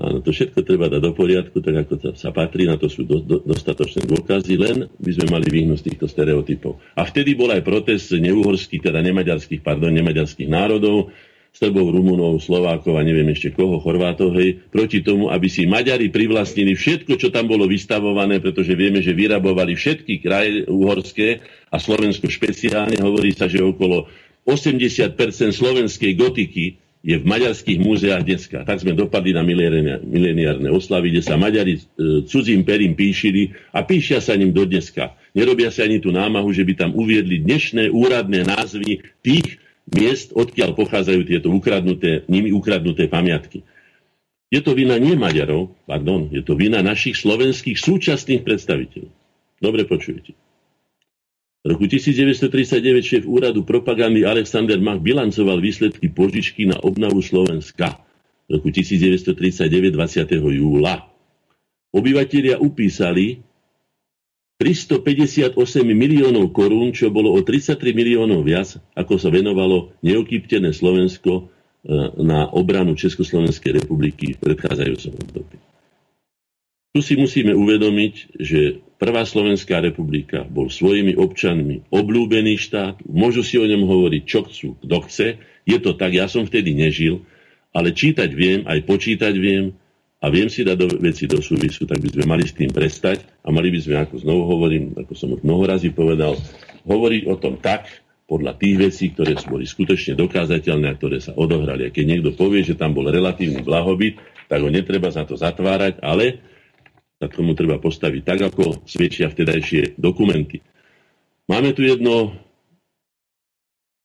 Áno, 0.00 0.24
to 0.24 0.32
všetko 0.32 0.64
treba 0.64 0.88
dať 0.88 1.02
do 1.02 1.12
poriadku, 1.12 1.60
tak 1.60 1.84
ako 1.84 1.94
to 2.00 2.08
sa 2.16 2.32
patrí, 2.32 2.64
na 2.64 2.80
to 2.80 2.88
sú 2.88 3.04
do, 3.04 3.20
do, 3.20 3.44
dostatočné 3.44 4.08
dôkazy, 4.08 4.56
len 4.56 4.88
by 4.96 5.10
sme 5.12 5.26
mali 5.28 5.52
vyhnúť 5.52 5.76
z 5.76 5.86
týchto 5.92 6.06
stereotypov. 6.08 6.80
A 6.96 7.04
vtedy 7.04 7.36
bol 7.36 7.52
aj 7.52 7.60
protest 7.60 8.08
neuhorských, 8.16 8.80
teda 8.80 9.04
nemaďarských, 9.04 9.60
pardon, 9.60 9.92
nemaďarských 9.92 10.48
národov, 10.48 11.12
Srbov, 11.50 11.90
Rumunov, 11.90 12.38
Slovákov 12.38 12.94
a 12.94 13.02
neviem 13.02 13.26
ešte 13.34 13.50
koho, 13.50 13.82
Chorvátov, 13.82 14.38
hej, 14.38 14.62
proti 14.70 15.02
tomu, 15.02 15.34
aby 15.34 15.50
si 15.50 15.66
Maďari 15.66 16.06
privlastnili 16.06 16.78
všetko, 16.78 17.18
čo 17.18 17.34
tam 17.34 17.50
bolo 17.50 17.66
vystavované, 17.66 18.38
pretože 18.38 18.78
vieme, 18.78 19.02
že 19.02 19.10
vyrabovali 19.10 19.74
všetky 19.74 20.22
kraje 20.22 20.70
uhorské 20.70 21.42
a 21.68 21.76
Slovensko 21.82 22.30
špeciálne. 22.30 23.02
Hovorí 23.02 23.34
sa, 23.34 23.50
že 23.50 23.66
okolo 23.66 24.06
80% 24.50 25.14
slovenskej 25.54 26.18
gotiky 26.18 26.82
je 27.00 27.16
v 27.16 27.24
maďarských 27.24 27.80
múzeách 27.80 28.28
dneska. 28.28 28.58
Tak 28.68 28.84
sme 28.84 28.92
dopadli 28.92 29.32
na 29.32 29.40
mileniárne 29.40 30.68
oslavy, 30.68 31.16
kde 31.16 31.22
sa 31.24 31.40
Maďari 31.40 31.80
e, 31.80 31.82
cudzím 32.28 32.60
perím 32.60 32.92
píšili 32.92 33.56
a 33.72 33.80
píšia 33.80 34.20
sa 34.20 34.36
ním 34.36 34.52
do 34.52 34.68
dneska. 34.68 35.16
Nerobia 35.32 35.72
sa 35.72 35.88
ani 35.88 35.96
tú 35.96 36.12
námahu, 36.12 36.52
že 36.52 36.60
by 36.60 36.76
tam 36.76 36.90
uviedli 36.92 37.40
dnešné 37.40 37.88
úradné 37.88 38.44
názvy 38.44 39.00
tých 39.24 39.56
miest, 39.88 40.36
odkiaľ 40.36 40.76
pochádzajú 40.76 41.20
tieto 41.24 41.48
ukradnuté, 41.48 42.28
nimi 42.28 42.52
ukradnuté 42.52 43.08
pamiatky. 43.08 43.64
Je 44.52 44.60
to 44.60 44.76
vina 44.76 44.98
nie 45.00 45.16
Maďarov, 45.16 45.72
pardon, 45.86 46.28
je 46.28 46.42
to 46.42 46.58
vina 46.58 46.82
našich 46.84 47.16
slovenských 47.16 47.80
súčasných 47.80 48.42
predstaviteľov. 48.44 49.08
Dobre 49.62 49.86
počujete. 49.86 50.49
V 51.60 51.76
roku 51.76 51.84
1939 51.84 53.04
šéf 53.04 53.24
úradu 53.28 53.68
propagandy 53.68 54.24
Alexander 54.24 54.80
Mach 54.80 54.96
bilancoval 54.96 55.60
výsledky 55.60 56.08
požičky 56.08 56.64
na 56.64 56.80
obnavu 56.80 57.20
Slovenska 57.20 58.00
v 58.48 58.56
roku 58.56 58.72
1939 58.72 59.92
20. 59.92 60.56
júla. 60.56 61.04
Obyvatelia 61.92 62.56
upísali 62.56 63.44
358 64.56 65.52
miliónov 65.84 66.48
korún, 66.56 66.96
čo 66.96 67.12
bolo 67.12 67.36
o 67.36 67.44
33 67.44 67.76
miliónov 67.92 68.40
viac, 68.40 68.80
ako 68.96 69.20
sa 69.20 69.28
venovalo 69.28 69.92
neokýptené 70.00 70.72
Slovensko 70.72 71.32
e, 71.32 71.42
na 72.24 72.48
obranu 72.56 72.96
Československej 72.96 73.84
republiky 73.84 74.32
v 74.32 74.48
predchádzajúcom 74.48 75.12
období. 75.12 75.69
Tu 76.90 77.00
si 77.06 77.14
musíme 77.14 77.54
uvedomiť, 77.54 78.14
že 78.34 78.82
Prvá 79.00 79.24
Slovenská 79.24 79.80
republika 79.80 80.44
bol 80.44 80.68
svojimi 80.68 81.16
občanmi 81.16 81.88
obľúbený 81.88 82.60
štát, 82.60 83.00
môžu 83.08 83.40
si 83.40 83.56
o 83.56 83.64
ňom 83.64 83.88
hovoriť, 83.88 84.22
čo 84.28 84.44
chcú, 84.44 84.76
kto 84.84 84.96
chce. 85.08 85.28
Je 85.64 85.78
to 85.80 85.96
tak, 85.96 86.12
ja 86.12 86.28
som 86.28 86.44
vtedy 86.44 86.76
nežil, 86.76 87.24
ale 87.72 87.96
čítať 87.96 88.28
viem, 88.28 88.68
aj 88.68 88.84
počítať 88.84 89.32
viem 89.40 89.72
a 90.20 90.28
viem 90.28 90.52
si 90.52 90.68
dať 90.68 90.76
do, 90.76 90.86
veci 91.00 91.24
do 91.24 91.40
súvisu, 91.40 91.88
tak 91.88 91.96
by 91.96 92.12
sme 92.12 92.24
mali 92.28 92.44
s 92.44 92.52
tým 92.52 92.68
prestať 92.68 93.24
a 93.40 93.48
mali 93.48 93.72
by 93.72 93.80
sme, 93.80 93.96
ako 94.04 94.20
znovu 94.20 94.42
hovorím, 94.52 94.92
ako 94.92 95.12
som 95.16 95.32
už 95.32 95.40
mnoho 95.48 95.64
razy 95.64 95.88
povedal, 95.96 96.36
hovoriť 96.84 97.22
o 97.24 97.34
tom 97.40 97.56
tak, 97.56 97.88
podľa 98.28 98.52
tých 98.60 98.76
vecí, 98.78 99.04
ktoré 99.10 99.34
boli 99.48 99.66
skutočne 99.66 100.14
dokázateľné 100.14 100.86
a 100.86 100.94
ktoré 100.94 101.18
sa 101.18 101.34
odohrali. 101.34 101.88
A 101.88 101.90
keď 101.90 102.04
niekto 102.04 102.30
povie, 102.36 102.62
že 102.62 102.78
tam 102.78 102.94
bol 102.94 103.10
relatívny 103.10 103.64
blahobyt, 103.64 104.22
tak 104.46 104.62
ho 104.62 104.70
netreba 104.70 105.10
za 105.10 105.26
to 105.26 105.34
zatvárať, 105.34 105.98
ale 105.98 106.38
sa 107.20 107.28
tomu 107.28 107.52
treba 107.52 107.76
postaviť 107.76 108.22
tak, 108.24 108.40
ako 108.48 108.80
svedčia 108.88 109.28
vtedajšie 109.28 110.00
dokumenty. 110.00 110.64
Máme 111.44 111.76
tu 111.76 111.84
jedno 111.84 112.32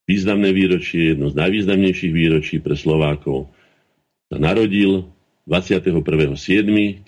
významné 0.04 0.52
výročie, 0.52 1.16
jedno 1.16 1.32
z 1.32 1.40
najvýznamnejších 1.40 2.12
výročí 2.12 2.60
pre 2.60 2.76
Slovákov. 2.76 3.48
Sa 4.28 4.36
narodil 4.36 5.08
21.7.1880 5.48 7.08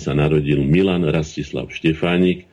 sa 0.00 0.12
narodil 0.16 0.64
Milan 0.64 1.04
Rastislav 1.04 1.68
Štefánik 1.68 2.48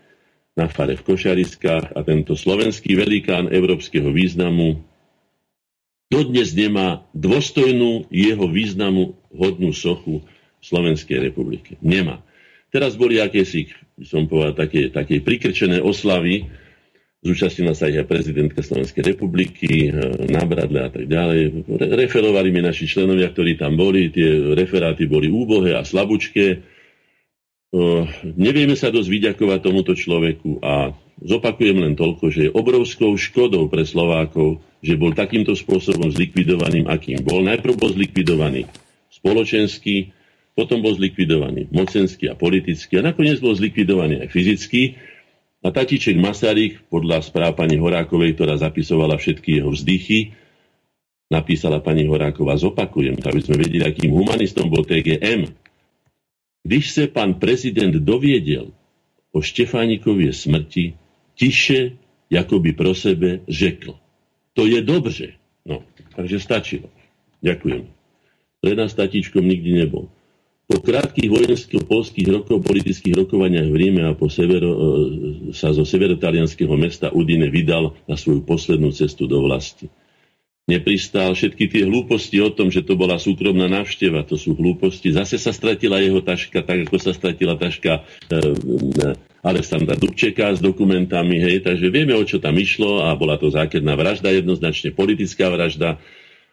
na 0.60 0.68
fare 0.68 0.99
v 0.99 1.06
Košariskách 1.08 1.95
a 1.95 1.99
tento 2.04 2.36
slovenský 2.36 2.99
velikán 2.99 3.47
európskeho 3.47 4.12
významu 4.12 4.84
dodnes 6.12 6.54
nemá 6.54 7.06
dôstojnú 7.16 8.12
jeho 8.12 8.45
významu 8.45 9.18
hodnú 9.34 9.74
sochu 9.74 10.22
Slovenskej 10.64 11.20
republike. 11.20 11.76
Nemá. 11.84 12.24
Teraz 12.72 12.95
boli 12.95 13.20
akési, 13.20 13.70
som 14.01 14.26
povedal, 14.26 14.66
také, 14.66 14.89
také 14.89 15.22
prikrčené 15.22 15.84
oslavy, 15.84 16.47
Zúčastnila 17.24 17.72
sa 17.72 17.88
aj 17.88 18.03
prezidentka 18.03 18.59
Slovenskej 18.59 19.16
republiky, 19.16 19.88
eh, 19.88 19.95
na 20.28 20.43
Bradle 20.43 20.84
a 20.84 20.89
tak 20.91 21.07
ďalej. 21.07 21.64
referovali 21.95 22.51
mi 22.51 22.59
naši 22.59 22.84
členovia, 22.84 23.32
ktorí 23.32 23.55
tam 23.55 23.80
boli, 23.80 24.11
tie 24.11 24.51
referáty 24.51 25.07
boli 25.07 25.32
úbohé 25.32 25.80
a 25.80 25.88
slabúčké. 25.88 26.76
Uh, 27.74 28.05
nevieme 28.38 28.78
sa 28.78 28.93
dosť 28.93 29.09
vyďakovať 29.09 29.59
tomuto 29.66 29.97
človeku 29.97 30.61
a 30.61 30.93
zopakujem 31.26 31.82
len 31.82 31.97
toľko, 31.97 32.30
že 32.30 32.41
je 32.45 32.51
obrovskou 32.53 33.18
škodou 33.18 33.66
pre 33.66 33.82
Slovákov, 33.82 34.61
že 34.86 34.93
bol 34.93 35.09
takýmto 35.09 35.57
spôsobom 35.57 36.14
zlikvidovaným, 36.14 36.86
akým 36.86 37.26
bol. 37.26 37.41
Najprv 37.41 37.74
bol 37.74 37.89
zlikvidovaný 37.89 38.70
spoločenský, 39.09 40.14
potom 40.54 40.86
bol 40.86 40.93
zlikvidovaný 40.93 41.70
mocenský 41.74 42.30
a 42.30 42.38
politický 42.38 43.01
a 43.01 43.10
nakoniec 43.10 43.41
bol 43.41 43.58
zlikvidovaný 43.58 44.22
aj 44.22 44.30
fyzicky. 44.30 44.82
A 45.64 45.72
tatíček 45.72 46.20
Masaryk, 46.20 46.86
podľa 46.91 47.24
správ 47.24 47.56
pani 47.58 47.80
Horákovej, 47.80 48.36
ktorá 48.36 48.60
zapisovala 48.60 49.16
všetky 49.16 49.64
jeho 49.64 49.72
vzdychy, 49.72 50.36
napísala 51.32 51.80
pani 51.80 52.06
Horáková, 52.06 52.60
zopakujem, 52.60 53.18
aby 53.18 53.39
sme 53.41 53.56
vedeli, 53.58 53.82
akým 53.82 54.12
humanistom 54.12 54.70
bol 54.70 54.86
TGM. 54.86 55.49
Když 56.64 56.86
se 56.91 57.04
pan 57.08 57.34
prezident 57.39 57.95
doviedel 57.95 58.72
o 59.34 59.39
Štefánikovie 59.41 60.32
smrti, 60.36 60.93
tiše, 61.34 61.97
jakoby 62.30 62.74
pro 62.78 62.93
sebe, 62.95 63.41
řekl. 63.49 63.95
To 64.54 64.68
je 64.68 64.82
dobře. 64.82 65.34
No, 65.66 65.84
takže 66.16 66.39
stačilo. 66.39 66.91
Ďakujem. 67.41 67.88
Pre 68.64 68.74
nás 68.80 68.95
tatíčkom 68.95 69.43
nikdy 69.43 69.84
nebol. 69.84 70.08
Po 70.64 70.80
krátkých 70.80 71.28
vojensko-polských 71.28 72.28
rokov, 72.32 72.64
politických 72.64 73.20
rokovaniach 73.20 73.68
v 73.68 73.76
Ríme 73.76 74.07
a 74.07 74.16
po 74.16 74.32
severo, 74.32 74.72
e, 74.72 74.80
sa 75.51 75.76
zo 75.76 75.84
severotalianského 75.84 76.72
mesta 76.80 77.11
Udine 77.11 77.51
vydal 77.51 77.91
na 78.07 78.16
svoju 78.16 78.47
poslednú 78.47 78.95
cestu 78.95 79.28
do 79.28 79.43
vlasti. 79.43 79.91
Nepristál 80.64 81.36
všetky 81.36 81.68
tie 81.68 81.84
hlúposti 81.84 82.39
o 82.39 82.47
tom, 82.47 82.72
že 82.72 82.88
to 82.88 82.95
bola 82.95 83.20
súkromná 83.20 83.68
návšteva, 83.68 84.24
to 84.24 84.39
sú 84.39 84.55
hlúposti. 84.55 85.11
Zase 85.11 85.36
sa 85.36 85.51
stratila 85.51 85.99
jeho 85.99 86.24
taška, 86.24 86.64
tak 86.64 86.88
ako 86.88 86.95
sa 86.95 87.11
stratila 87.11 87.59
taška 87.59 87.99
e, 87.99 88.01
e, 88.32 88.39
Alexandra 89.43 89.99
Dubčeka 89.99 90.55
s 90.55 90.64
dokumentami, 90.64 91.43
hej, 91.43 91.68
takže 91.68 91.91
vieme, 91.91 92.16
o 92.16 92.24
čo 92.24 92.39
tam 92.39 92.55
išlo 92.55 93.03
a 93.03 93.11
bola 93.20 93.36
to 93.36 93.51
zákerná 93.51 93.99
vražda, 93.99 94.32
jednoznačne 94.32 94.95
politická 94.95 95.51
vražda. 95.51 95.99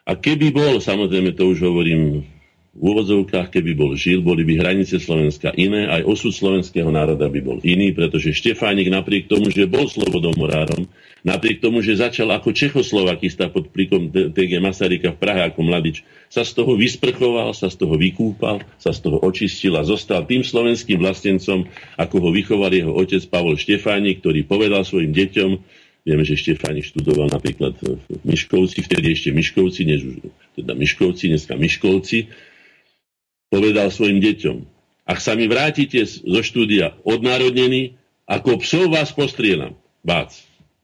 A 0.03 0.19
keby 0.19 0.51
bol, 0.51 0.83
samozrejme 0.83 1.31
to 1.39 1.47
už 1.47 1.63
hovorím 1.63 2.27
v 2.71 2.83
úvodzovkách, 2.87 3.51
keby 3.51 3.75
bol 3.75 3.99
žil, 3.99 4.23
boli 4.23 4.47
by 4.47 4.63
hranice 4.63 5.03
Slovenska 5.03 5.51
iné, 5.59 5.91
aj 5.91 6.07
osud 6.07 6.31
slovenského 6.31 6.87
národa 6.87 7.27
by 7.27 7.41
bol 7.43 7.59
iný, 7.67 7.91
pretože 7.91 8.31
Štefánik 8.31 8.87
napriek 8.87 9.27
tomu, 9.27 9.51
že 9.51 9.67
bol 9.67 9.91
slobodomorárom, 9.91 10.87
napriek 11.27 11.59
tomu, 11.59 11.83
že 11.83 11.99
začal 11.99 12.31
ako 12.31 12.55
Čechoslovakista 12.55 13.51
pod 13.51 13.75
príkom 13.75 14.15
TG 14.15 14.63
Masaryka 14.63 15.11
v 15.11 15.19
Prahe 15.19 15.43
ako 15.51 15.67
mladič, 15.67 16.07
sa 16.31 16.47
z 16.47 16.63
toho 16.63 16.79
vysprchoval, 16.79 17.51
sa 17.59 17.75
z 17.75 17.83
toho 17.83 17.99
vykúpal, 17.99 18.63
sa 18.79 18.95
z 18.95 19.03
toho 19.03 19.19
očistil 19.19 19.75
a 19.75 19.83
zostal 19.83 20.23
tým 20.23 20.47
slovenským 20.47 21.03
vlastencom, 21.03 21.67
ako 21.99 22.17
ho 22.23 22.31
vychoval 22.31 22.71
jeho 22.71 22.95
otec 22.95 23.27
Pavol 23.27 23.59
Štefánik, 23.59 24.23
ktorý 24.23 24.47
povedal 24.47 24.87
svojim 24.87 25.11
deťom, 25.11 25.51
Vieme, 26.01 26.25
že 26.25 26.33
Štefánik 26.33 26.89
študoval 26.89 27.29
napríklad 27.29 27.77
v 27.77 28.25
Miškovci, 28.25 28.89
vtedy 28.89 29.13
ešte 29.13 29.37
Miškovci, 29.37 29.85
než 29.85 30.01
už 30.09 30.15
teda 30.57 30.73
Miškovci, 30.73 31.29
dneska 31.29 31.61
Miškovci, 31.61 32.25
povedal 33.51 33.91
svojim 33.91 34.23
deťom, 34.23 34.57
ak 35.11 35.19
sa 35.19 35.35
mi 35.35 35.51
vrátite 35.51 36.07
zo 36.07 36.41
štúdia 36.41 36.95
odnárodnený, 37.03 37.99
ako 38.31 38.63
psov 38.63 38.95
vás 38.95 39.11
postrielam. 39.11 39.75
Bác. 40.07 40.31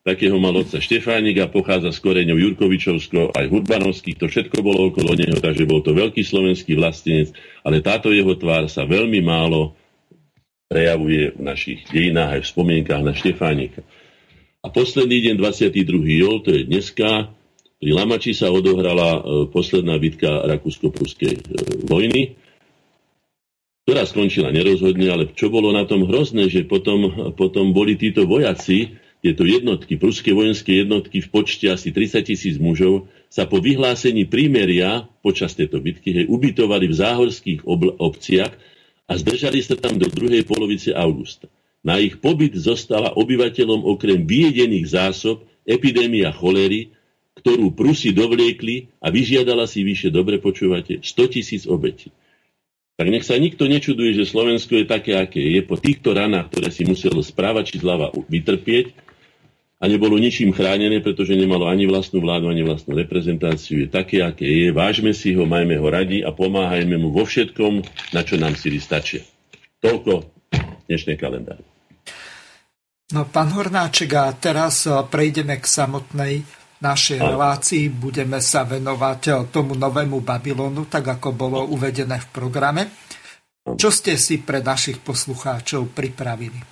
Takého 0.02 0.38
mal 0.38 0.54
otca 0.54 0.78
Štefánika, 0.78 1.50
pochádza 1.50 1.90
z 1.90 1.98
koreňov 1.98 2.38
Jurkovičovsko, 2.38 3.34
aj 3.34 3.50
Hurbanovských, 3.50 4.18
to 4.18 4.26
všetko 4.30 4.62
bolo 4.62 4.90
okolo 4.90 5.18
neho, 5.18 5.34
takže 5.38 5.66
bol 5.66 5.82
to 5.82 5.94
veľký 5.94 6.22
slovenský 6.22 6.78
vlastenec, 6.78 7.34
ale 7.66 7.82
táto 7.82 8.14
jeho 8.14 8.30
tvár 8.38 8.70
sa 8.70 8.86
veľmi 8.86 9.18
málo 9.22 9.74
prejavuje 10.70 11.34
v 11.34 11.42
našich 11.42 11.86
dejinách 11.90 12.38
aj 12.38 12.40
v 12.42 12.50
spomienkách 12.54 13.02
na 13.02 13.14
Štefánika. 13.14 13.82
A 14.62 14.70
posledný 14.70 15.22
deň, 15.26 15.34
22. 15.42 16.22
jol, 16.22 16.42
to 16.42 16.54
je 16.54 16.66
dneska, 16.66 17.30
pri 17.82 17.90
Lamači 17.94 18.34
sa 18.34 18.50
odohrala 18.50 19.10
e, 19.10 19.20
posledná 19.50 19.98
bitka 19.98 20.42
Rakúsko-Pruskej 20.46 21.34
e, 21.34 21.42
vojny 21.86 22.45
ktorá 23.86 24.02
skončila 24.02 24.50
nerozhodne, 24.50 25.06
ale 25.14 25.30
čo 25.30 25.46
bolo 25.46 25.70
na 25.70 25.86
tom 25.86 26.10
hrozné, 26.10 26.50
že 26.50 26.66
potom, 26.66 27.30
potom 27.38 27.70
boli 27.70 27.94
títo 27.94 28.26
vojaci, 28.26 28.98
tieto 29.22 29.46
jednotky, 29.46 29.94
pruské 29.94 30.34
vojenské 30.34 30.82
jednotky 30.82 31.22
v 31.22 31.30
počte 31.30 31.70
asi 31.70 31.94
30 31.94 32.26
tisíc 32.26 32.58
mužov, 32.58 33.06
sa 33.30 33.46
po 33.46 33.62
vyhlásení 33.62 34.26
prímeria 34.26 35.06
počas 35.22 35.54
tejto 35.54 35.78
bitky 35.78 36.18
hej, 36.18 36.26
ubytovali 36.26 36.90
v 36.90 36.98
záhorských 36.98 37.60
obl- 37.62 37.94
obciach 38.02 38.50
a 39.06 39.12
zdržali 39.14 39.62
sa 39.62 39.78
tam 39.78 40.02
do 40.02 40.10
druhej 40.10 40.42
polovice 40.42 40.90
augusta. 40.90 41.46
Na 41.86 42.02
ich 42.02 42.18
pobyt 42.18 42.58
zostala 42.58 43.14
obyvateľom 43.14 43.86
okrem 43.86 44.26
vyjedených 44.26 44.98
zásob 44.98 45.46
epidémia 45.62 46.34
cholery, 46.34 46.90
ktorú 47.38 47.70
Prusi 47.70 48.10
dovliekli 48.10 48.90
a 48.98 49.14
vyžiadala 49.14 49.70
si 49.70 49.86
vyše, 49.86 50.10
dobre 50.10 50.42
počúvate, 50.42 50.98
100 51.06 51.34
tisíc 51.38 51.70
obetí 51.70 52.10
tak 52.96 53.12
nech 53.12 53.28
sa 53.28 53.36
nikto 53.36 53.68
nečuduje, 53.68 54.16
že 54.16 54.24
Slovensko 54.24 54.80
je 54.80 54.88
také, 54.88 55.20
aké 55.20 55.36
je. 55.36 55.60
Po 55.60 55.76
týchto 55.76 56.16
ranách, 56.16 56.48
ktoré 56.48 56.72
si 56.72 56.88
muselo 56.88 57.20
správa 57.20 57.60
či 57.60 57.76
zľava 57.76 58.08
vytrpieť 58.12 58.96
a 59.76 59.84
nebolo 59.84 60.16
ničím 60.16 60.56
chránené, 60.56 61.04
pretože 61.04 61.36
nemalo 61.36 61.68
ani 61.68 61.84
vlastnú 61.84 62.24
vládu, 62.24 62.48
ani 62.48 62.64
vlastnú 62.64 62.96
reprezentáciu, 62.96 63.84
je 63.84 63.88
také, 63.92 64.24
aké 64.24 64.48
je. 64.48 64.72
Vážme 64.72 65.12
si 65.12 65.36
ho, 65.36 65.44
majme 65.44 65.76
ho 65.76 65.88
radi 65.92 66.24
a 66.24 66.32
pomáhajme 66.32 66.96
mu 66.96 67.12
vo 67.12 67.28
všetkom, 67.28 67.84
na 68.16 68.24
čo 68.24 68.40
nám 68.40 68.56
síly 68.56 68.80
stačia. 68.80 69.20
Toľko 69.84 70.32
dnešné 70.88 71.20
kalendáre. 71.20 71.60
No, 73.12 73.28
pán 73.28 73.52
Hornáček, 73.52 74.16
a 74.16 74.32
teraz 74.34 74.88
prejdeme 74.88 75.60
k 75.60 75.66
samotnej 75.68 76.42
našej 76.80 77.18
relácii 77.22 77.88
budeme 77.88 78.40
sa 78.42 78.64
venovať 78.68 79.20
eh, 79.28 79.34
tomu 79.48 79.76
novému 79.76 80.20
Babylonu, 80.20 80.88
tak 80.88 81.08
ako 81.08 81.32
bolo 81.32 81.64
uvedené 81.72 82.20
v 82.20 82.28
programe. 82.32 82.82
Čo 83.66 83.90
ste 83.90 84.14
si 84.14 84.38
pre 84.38 84.62
našich 84.62 85.02
poslucháčov 85.02 85.90
pripravili? 85.90 86.62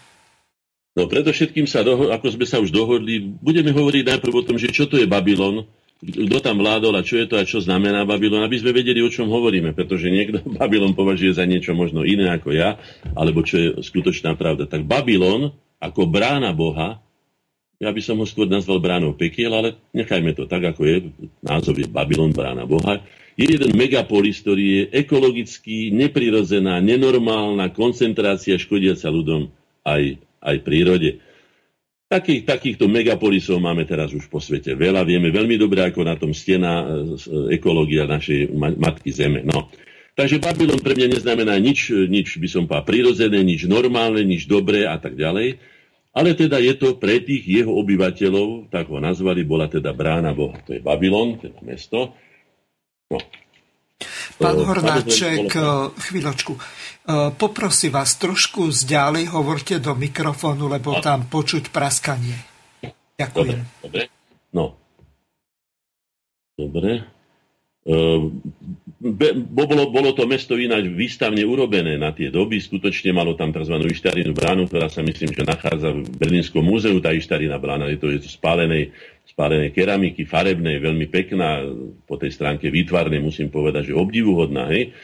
No 0.94 1.11
predovšetkým 1.11 1.66
sa, 1.66 1.82
doho- 1.82 2.14
ako 2.14 2.38
sme 2.38 2.46
sa 2.46 2.62
už 2.62 2.70
dohodli, 2.70 3.18
budeme 3.42 3.74
hovoriť 3.74 4.14
najprv 4.14 4.34
o 4.34 4.46
tom, 4.46 4.57
že 4.62 4.70
čo 4.70 4.86
to 4.86 4.94
je 4.94 5.11
Babylon, 5.11 5.66
kto 5.98 6.38
tam 6.38 6.62
vládol 6.62 6.94
a 6.94 7.02
čo 7.02 7.18
je 7.18 7.26
to 7.26 7.34
a 7.34 7.42
čo 7.42 7.59
znamená 7.59 8.07
Babylon, 8.07 8.46
aby 8.46 8.62
sme 8.62 8.70
vedeli, 8.70 9.02
o 9.02 9.11
čom 9.11 9.26
hovoríme, 9.26 9.74
pretože 9.74 10.07
niekto 10.07 10.38
Babylon 10.61 10.94
považuje 10.94 11.34
za 11.34 11.42
niečo 11.42 11.74
možno 11.74 12.07
iné 12.07 12.30
ako 12.30 12.55
ja, 12.55 12.78
alebo 13.18 13.42
čo 13.42 13.59
je 13.59 13.68
skutočná 13.82 14.38
pravda. 14.38 14.70
Tak 14.70 14.86
Babylon 14.86 15.50
ako 15.82 16.09
brána 16.09 16.55
Boha, 16.55 17.03
ja 17.83 17.91
by 17.91 18.01
som 18.01 18.16
ho 18.22 18.27
skôr 18.27 18.47
nazval 18.47 18.79
bránou 18.79 19.12
pekiel, 19.18 19.51
ale 19.51 19.75
nechajme 19.91 20.31
to 20.33 20.47
tak, 20.47 20.62
ako 20.62 20.83
je. 20.87 20.97
Názov 21.43 21.79
je 21.79 21.91
Babylon, 21.91 22.31
brána 22.31 22.64
Boha. 22.64 23.03
Je 23.35 23.51
jeden 23.51 23.75
megapolis, 23.75 24.39
ktorý 24.41 24.64
je 24.64 24.83
ekologicky 24.95 25.91
neprirodzená, 25.91 26.79
nenormálna 26.79 27.75
koncentrácia 27.75 28.55
škodiaca 28.55 29.11
ľudom 29.11 29.51
aj, 29.83 30.22
aj 30.39 30.57
prírode. 30.62 31.18
Takých, 32.07 32.47
takýchto 32.47 32.87
megapolisov 32.87 33.59
máme 33.59 33.83
teraz 33.91 34.14
už 34.14 34.31
po 34.31 34.39
svete 34.39 34.79
veľa. 34.79 35.03
Vieme 35.03 35.35
veľmi 35.35 35.59
dobre, 35.59 35.83
ako 35.83 36.07
na 36.07 36.14
tom 36.14 36.31
stená 36.31 36.85
e, 36.85 36.87
e, 36.87 37.59
ekológia 37.59 38.07
našej 38.07 38.55
matky 38.55 39.11
Zeme. 39.11 39.43
No. 39.43 39.66
Takže 40.14 40.39
Babylon 40.39 40.79
pre 40.79 40.95
mňa 40.95 41.18
neznamená 41.18 41.59
nič, 41.59 41.91
nič 41.91 42.39
by 42.39 42.47
som 42.47 42.70
povedal, 42.70 42.87
prirodzené, 42.87 43.43
nič 43.43 43.66
normálne, 43.66 44.22
nič 44.22 44.47
dobré 44.47 44.87
a 44.87 44.95
tak 44.95 45.18
ďalej. 45.18 45.59
Ale 46.15 46.39
teda 46.39 46.62
je 46.62 46.79
to 46.79 46.95
pre 46.95 47.19
tých 47.19 47.43
jeho 47.43 47.75
obyvateľov, 47.75 48.71
tak 48.71 48.87
ho 48.87 49.03
nazvali, 49.03 49.43
bola 49.43 49.67
teda 49.67 49.91
brána 49.91 50.31
Boha. 50.31 50.62
To 50.62 50.71
je 50.71 50.79
Babylon, 50.79 51.43
teda 51.43 51.59
mesto. 51.67 52.15
No. 53.11 53.19
Pán 54.39 54.59
Hornáček, 54.62 55.51
chvíľočku. 55.99 56.55
Poprosím 57.35 57.99
vás, 57.99 58.15
trošku 58.15 58.71
zďalej 58.71 59.35
hovorte 59.35 59.83
do 59.83 59.99
mikrofónu, 59.99 60.71
lebo 60.71 61.03
tam 61.03 61.27
počuť 61.27 61.75
praskanie. 61.75 62.39
Ďakujem. 63.19 63.61
Dobre, 63.83 63.83
dobre. 63.83 64.03
No. 64.55 64.79
Dobre. 66.55 66.91
Ehm, 69.05 69.44
bolo, 69.52 69.92
bolo 69.92 70.16
to 70.16 70.24
mesto 70.24 70.57
ináč 70.57 70.88
výstavne 70.88 71.44
urobené 71.44 72.00
na 72.00 72.16
tie 72.16 72.32
doby. 72.32 72.57
Skutočne 72.57 73.12
malo 73.12 73.36
tam 73.36 73.52
tzv. 73.52 73.76
ištarinu 73.92 74.32
bránu, 74.32 74.64
ktorá 74.64 74.88
sa 74.88 75.05
myslím, 75.05 75.36
že 75.36 75.44
nachádza 75.44 75.92
v 75.92 76.09
Berlínskom 76.16 76.64
múzeu. 76.64 76.96
Tá 77.05 77.12
ištarina 77.12 77.61
brána 77.61 77.92
je 77.92 78.00
to, 78.00 78.09
je 78.09 78.24
to 78.24 78.32
spálenej, 78.32 78.96
spálenej 79.28 79.76
keramiky, 79.76 80.24
farebnej, 80.24 80.80
veľmi 80.80 81.07
pekná. 81.12 81.68
Po 82.09 82.16
tej 82.16 82.32
stránke 82.32 82.72
výtvarnej 82.72 83.20
musím 83.20 83.52
povedať, 83.52 83.92
že 83.92 83.94
obdivuhodná. 83.94 84.72
Hej? 84.72 84.96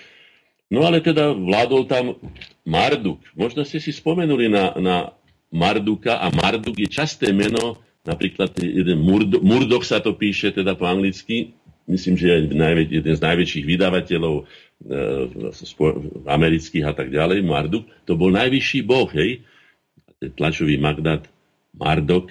No 0.72 0.88
ale 0.88 1.05
teda 1.05 1.36
vládol 1.36 1.84
tam 1.84 2.16
Marduk. 2.64 3.20
Možno 3.36 3.68
ste 3.68 3.82
si 3.82 3.92
spomenuli 3.92 4.48
na, 4.48 4.72
na 4.80 4.96
Marduka 5.53 6.22
a 6.22 6.30
Marduk 6.30 6.78
je 6.78 6.86
časté 6.86 7.34
meno, 7.34 7.82
napríklad 8.07 8.55
jeden 8.57 9.03
Murdo, 9.03 9.42
Murdoch 9.42 9.82
sa 9.82 9.98
to 9.98 10.14
píše 10.14 10.55
teda 10.55 10.78
po 10.78 10.86
anglicky, 10.86 11.53
myslím, 11.91 12.14
že 12.14 12.26
je 12.30 12.38
jeden 13.03 13.14
z 13.14 13.20
najväčších 13.20 13.64
vydavateľov 13.66 14.34
e, 14.38 14.45
amerických 16.24 16.84
a 16.86 16.93
tak 16.95 17.11
ďalej, 17.11 17.43
Marduk, 17.43 17.84
to 18.07 18.14
bol 18.14 18.30
najvyšší 18.30 18.80
boh, 18.86 19.11
hej, 19.11 19.43
tlačový 20.38 20.78
Magdad 20.78 21.26
Mardok, 21.74 22.30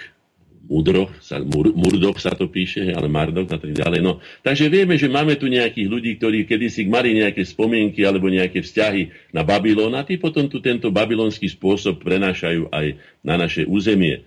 Mudroch, 0.70 1.10
sa, 1.18 1.42
Mur, 1.42 1.74
Murdoch 1.74 2.22
sa 2.22 2.38
to 2.38 2.46
píše, 2.46 2.94
ale 2.94 3.10
Mardok 3.10 3.50
a 3.50 3.58
tak 3.58 3.74
ďalej. 3.74 4.06
No, 4.06 4.22
takže 4.46 4.70
vieme, 4.70 5.02
že 5.02 5.10
máme 5.10 5.34
tu 5.34 5.50
nejakých 5.50 5.88
ľudí, 5.90 6.12
ktorí 6.22 6.46
kedysi 6.46 6.86
mali 6.86 7.18
nejaké 7.18 7.42
spomienky 7.42 8.06
alebo 8.06 8.30
nejaké 8.30 8.62
vzťahy 8.62 9.34
na 9.34 9.42
Babylon 9.42 9.98
a 9.98 10.06
tí 10.06 10.22
potom 10.22 10.46
tu 10.46 10.62
tento 10.62 10.94
babylonský 10.94 11.50
spôsob 11.50 12.06
prenášajú 12.06 12.70
aj 12.70 12.86
na 13.26 13.36
naše 13.42 13.66
územie. 13.66 14.22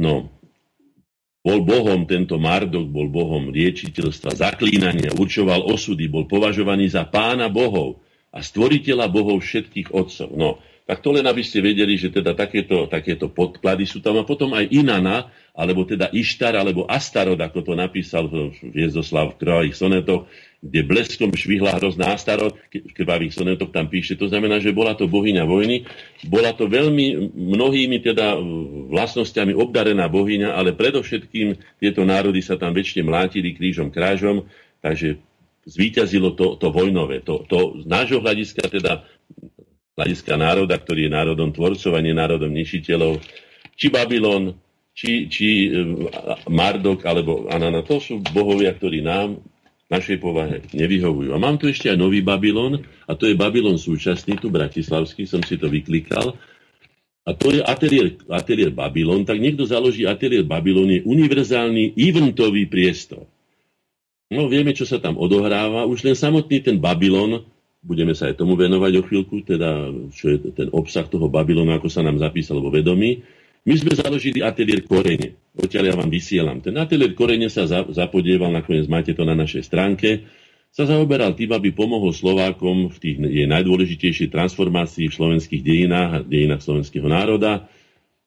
No, 0.00 0.32
bol 1.46 1.62
bohom 1.62 2.10
tento 2.10 2.42
Mardok, 2.42 2.90
bol 2.90 3.06
bohom 3.06 3.54
liečiteľstva, 3.54 4.34
zaklínania, 4.34 5.14
určoval 5.14 5.62
osudy, 5.70 6.10
bol 6.10 6.26
považovaný 6.26 6.90
za 6.90 7.06
pána 7.06 7.46
bohov 7.46 8.02
a 8.34 8.42
stvoriteľa 8.42 9.06
bohov 9.06 9.38
všetkých 9.46 9.94
otcov. 9.94 10.34
No, 10.34 10.58
tak 10.90 11.06
to 11.06 11.14
len 11.14 11.22
aby 11.22 11.46
ste 11.46 11.62
vedeli, 11.62 11.94
že 11.94 12.10
teda 12.10 12.34
takéto, 12.34 12.90
takéto 12.90 13.30
podklady 13.30 13.86
sú 13.86 14.02
tam. 14.02 14.18
A 14.18 14.26
potom 14.26 14.54
aj 14.58 14.70
Inana, 14.74 15.30
alebo 15.54 15.86
teda 15.86 16.10
Ištar, 16.10 16.58
alebo 16.58 16.86
Astarot, 16.86 17.38
ako 17.38 17.62
to 17.62 17.72
napísal 17.78 18.26
Viezoslav 18.62 19.34
v 19.34 19.38
krvavých 19.38 19.78
sonetoch, 19.78 20.26
kde 20.64 20.80
bleskom 20.82 21.30
švihla 21.36 21.76
hrozná 21.76 22.16
Astarot, 22.16 22.56
v 22.72 22.92
krvavých 22.96 23.36
sonetoch 23.36 23.70
tam 23.70 23.92
píše. 23.92 24.16
To 24.16 24.26
znamená, 24.26 24.58
že 24.58 24.72
bola 24.72 24.96
to 24.96 25.04
bohyňa 25.06 25.44
vojny. 25.44 25.84
Bola 26.26 26.56
to 26.56 26.66
veľmi 26.66 27.32
mnohými 27.36 28.00
teda 28.00 28.40
vlastnosťami 28.90 29.52
obdarená 29.52 30.08
bohyňa, 30.08 30.56
ale 30.56 30.72
predovšetkým 30.72 31.78
tieto 31.78 32.02
národy 32.02 32.40
sa 32.40 32.56
tam 32.56 32.72
väčšine 32.72 33.04
mlátili 33.04 33.52
krížom 33.52 33.92
krážom, 33.92 34.48
takže 34.80 35.20
zvíťazilo 35.66 36.32
to, 36.34 36.56
to 36.56 36.72
vojnové. 36.72 37.20
To, 37.26 37.44
to 37.44 37.82
z 37.82 37.86
nášho 37.86 38.22
hľadiska 38.22 38.64
teda 38.70 39.04
hľadiska 39.96 40.36
národa, 40.36 40.76
ktorý 40.76 41.08
je 41.08 41.16
národom 41.16 41.50
tvorcov 41.56 41.96
a 41.96 42.04
nie 42.04 42.12
národom 42.12 42.52
ničiteľov, 42.52 43.16
či 43.76 43.88
Babylon, 43.88 44.56
či, 44.96 45.28
či 45.28 45.72
Mardok 46.48 47.04
alebo 47.04 47.48
Anana, 47.48 47.84
to 47.84 48.00
sú 48.00 48.20
bohovia, 48.20 48.72
ktorí 48.72 49.04
nám 49.04 49.40
našej 49.86 50.18
povahe 50.18 50.66
nevyhovujú. 50.74 51.30
A 51.30 51.38
mám 51.38 51.58
tu 51.58 51.70
ešte 51.70 51.86
aj 51.86 51.98
nový 51.98 52.22
Babylon, 52.22 52.82
a 53.06 53.12
to 53.14 53.30
je 53.30 53.38
Babylon 53.38 53.78
súčasný, 53.78 54.38
tu 54.38 54.50
bratislavský, 54.50 55.26
som 55.26 55.42
si 55.46 55.54
to 55.54 55.70
vyklikal. 55.70 56.34
A 57.26 57.30
to 57.34 57.50
je 57.50 57.62
ateliér, 57.62 58.22
ateliér 58.30 58.70
Babylon, 58.70 59.26
tak 59.26 59.42
niekto 59.42 59.66
založí 59.66 60.06
ateliér 60.06 60.46
Babylon, 60.46 60.90
je 60.90 61.06
univerzálny 61.06 61.98
eventový 61.98 62.66
priestor. 62.70 63.26
No 64.30 64.50
vieme, 64.50 64.74
čo 64.74 64.82
sa 64.82 64.98
tam 64.98 65.14
odohráva. 65.18 65.86
Už 65.86 66.02
len 66.02 66.18
samotný 66.18 66.58
ten 66.62 66.82
Babylon 66.82 67.46
budeme 67.86 68.18
sa 68.18 68.26
aj 68.26 68.42
tomu 68.42 68.58
venovať 68.58 68.92
o 68.98 69.06
chvíľku, 69.06 69.46
teda 69.46 69.94
čo 70.10 70.34
je 70.34 70.50
ten 70.50 70.68
obsah 70.74 71.06
toho 71.06 71.30
Babylonu, 71.30 71.70
ako 71.78 71.86
sa 71.86 72.02
nám 72.02 72.18
zapísal 72.18 72.58
vo 72.58 72.74
vedomí. 72.74 73.22
My 73.66 73.74
sme 73.74 73.98
založili 73.98 74.46
ateliér 74.46 74.86
Korene. 74.86 75.34
Odtiaľ 75.58 75.90
ja 75.90 75.94
vám 75.98 76.06
vysielam. 76.06 76.62
Ten 76.62 76.78
ateliér 76.78 77.18
Korene 77.18 77.50
sa 77.50 77.66
zapodieval, 77.66 78.54
nakoniec 78.54 78.86
máte 78.86 79.10
to 79.10 79.26
na 79.26 79.34
našej 79.34 79.66
stránke, 79.66 80.22
sa 80.70 80.86
zaoberal 80.86 81.34
tým, 81.34 81.50
aby 81.50 81.74
pomohol 81.74 82.14
Slovákom 82.14 82.92
v 82.92 82.96
tých 83.00 83.16
jej 83.18 83.48
najdôležitejšej 83.48 84.28
transformácii 84.30 85.10
v 85.10 85.16
slovenských 85.18 85.62
dejinách 85.64 86.10
a 86.14 86.18
dejinách 86.22 86.62
slovenského 86.62 87.08
národa, 87.10 87.66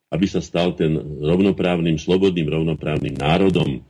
aby 0.10 0.26
sa 0.26 0.42
stal 0.44 0.74
ten 0.74 0.98
rovnoprávnym, 1.24 1.96
slobodným, 2.02 2.50
rovnoprávnym 2.50 3.16
národom. 3.16 3.86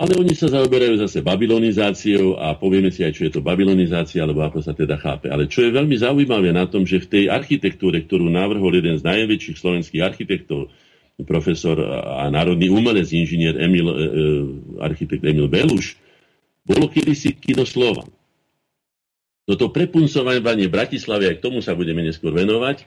Ale 0.00 0.16
oni 0.16 0.32
sa 0.32 0.48
zaoberajú 0.48 0.96
zase 0.96 1.20
babylonizáciou 1.20 2.40
a 2.40 2.56
povieme 2.56 2.88
si 2.88 3.04
aj, 3.04 3.20
čo 3.20 3.28
je 3.28 3.36
to 3.36 3.44
babylonizácia, 3.44 4.24
alebo 4.24 4.40
ako 4.40 4.64
sa 4.64 4.72
teda 4.72 4.96
chápe. 4.96 5.28
Ale 5.28 5.44
čo 5.44 5.60
je 5.60 5.76
veľmi 5.76 5.92
zaujímavé 5.92 6.56
na 6.56 6.64
tom, 6.64 6.88
že 6.88 7.04
v 7.04 7.10
tej 7.12 7.24
architektúre, 7.28 8.00
ktorú 8.08 8.32
navrhol 8.32 8.80
jeden 8.80 8.96
z 8.96 9.04
najväčších 9.04 9.60
slovenských 9.60 10.00
architektov, 10.00 10.72
profesor 11.28 11.76
a 11.84 12.32
národný 12.32 12.72
umelec, 12.72 13.12
inžinier 13.12 13.60
Emil, 13.60 13.92
e, 13.92 13.92
e 13.92 14.02
architekt 14.80 15.20
Emil 15.20 15.52
Beluš, 15.52 16.00
bolo 16.64 16.88
kedysi 16.88 17.36
kino 17.36 17.68
Slova. 17.68 18.08
Toto 19.44 19.68
prepuncovanie 19.68 20.70
Bratislavy, 20.70 21.28
aj 21.28 21.36
k 21.40 21.44
tomu 21.44 21.60
sa 21.60 21.76
budeme 21.76 22.00
neskôr 22.00 22.32
venovať, 22.32 22.76
e, 22.80 22.84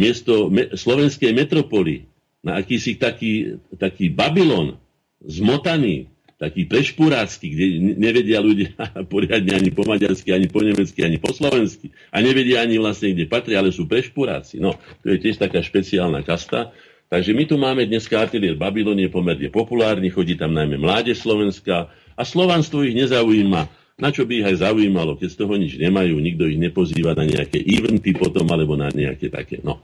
miesto 0.00 0.48
me, 0.48 0.72
slovenskej 0.72 1.36
metropoly 1.36 2.08
na 2.40 2.56
akýsi 2.56 2.96
taký, 2.96 3.60
taký 3.76 4.08
Babylon, 4.08 4.80
zmotaný, 5.22 6.11
taký 6.42 6.66
prešpurácky, 6.66 7.46
kde 7.54 7.64
nevedia 7.94 8.42
ľudia 8.42 8.74
poriadne 9.14 9.54
ani 9.54 9.70
po 9.70 9.86
maďarsky, 9.86 10.34
ani 10.34 10.50
po 10.50 10.58
nemecky, 10.58 11.06
ani 11.06 11.22
po 11.22 11.30
slovensky 11.30 11.94
a 12.10 12.18
nevedia 12.18 12.66
ani 12.66 12.82
vlastne, 12.82 13.14
kde 13.14 13.30
patria, 13.30 13.62
ale 13.62 13.70
sú 13.70 13.86
prešpuráci. 13.86 14.58
No, 14.58 14.74
to 15.06 15.14
je 15.14 15.22
tiež 15.22 15.38
taká 15.38 15.62
špeciálna 15.62 16.26
kasta. 16.26 16.74
Takže 17.06 17.30
my 17.30 17.44
tu 17.46 17.54
máme 17.60 17.86
dneska 17.86 18.26
ateliér 18.26 18.58
Babylon, 18.58 18.98
je 18.98 19.06
pomerne 19.06 19.46
populárny, 19.54 20.10
chodí 20.10 20.34
tam 20.34 20.50
najmä 20.50 20.82
mládež 20.82 21.22
Slovenska 21.22 21.94
a 22.18 22.22
slovanstvo 22.26 22.82
ich 22.82 22.98
nezaujíma. 22.98 23.62
Na 24.02 24.10
čo 24.10 24.26
by 24.26 24.42
ich 24.42 24.48
aj 24.48 24.66
zaujímalo, 24.66 25.14
keď 25.20 25.28
z 25.30 25.38
toho 25.38 25.54
nič 25.54 25.78
nemajú, 25.78 26.18
nikto 26.18 26.48
ich 26.48 26.58
nepozýva 26.58 27.14
na 27.14 27.22
nejaké 27.22 27.60
eventy 27.62 28.16
potom 28.16 28.48
alebo 28.50 28.74
na 28.74 28.90
nejaké 28.90 29.30
také. 29.30 29.62
No. 29.62 29.78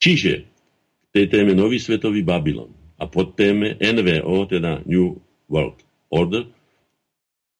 Čiže 0.00 0.48
tej 1.12 1.28
téme 1.28 1.52
Nový 1.52 1.76
svetový 1.82 2.24
Babylon 2.24 2.70
a 2.96 3.04
pod 3.10 3.34
téme 3.34 3.74
NVO, 3.82 4.46
teda 4.48 4.80
New 4.86 5.18
World 5.48 5.80
Order, 6.12 6.44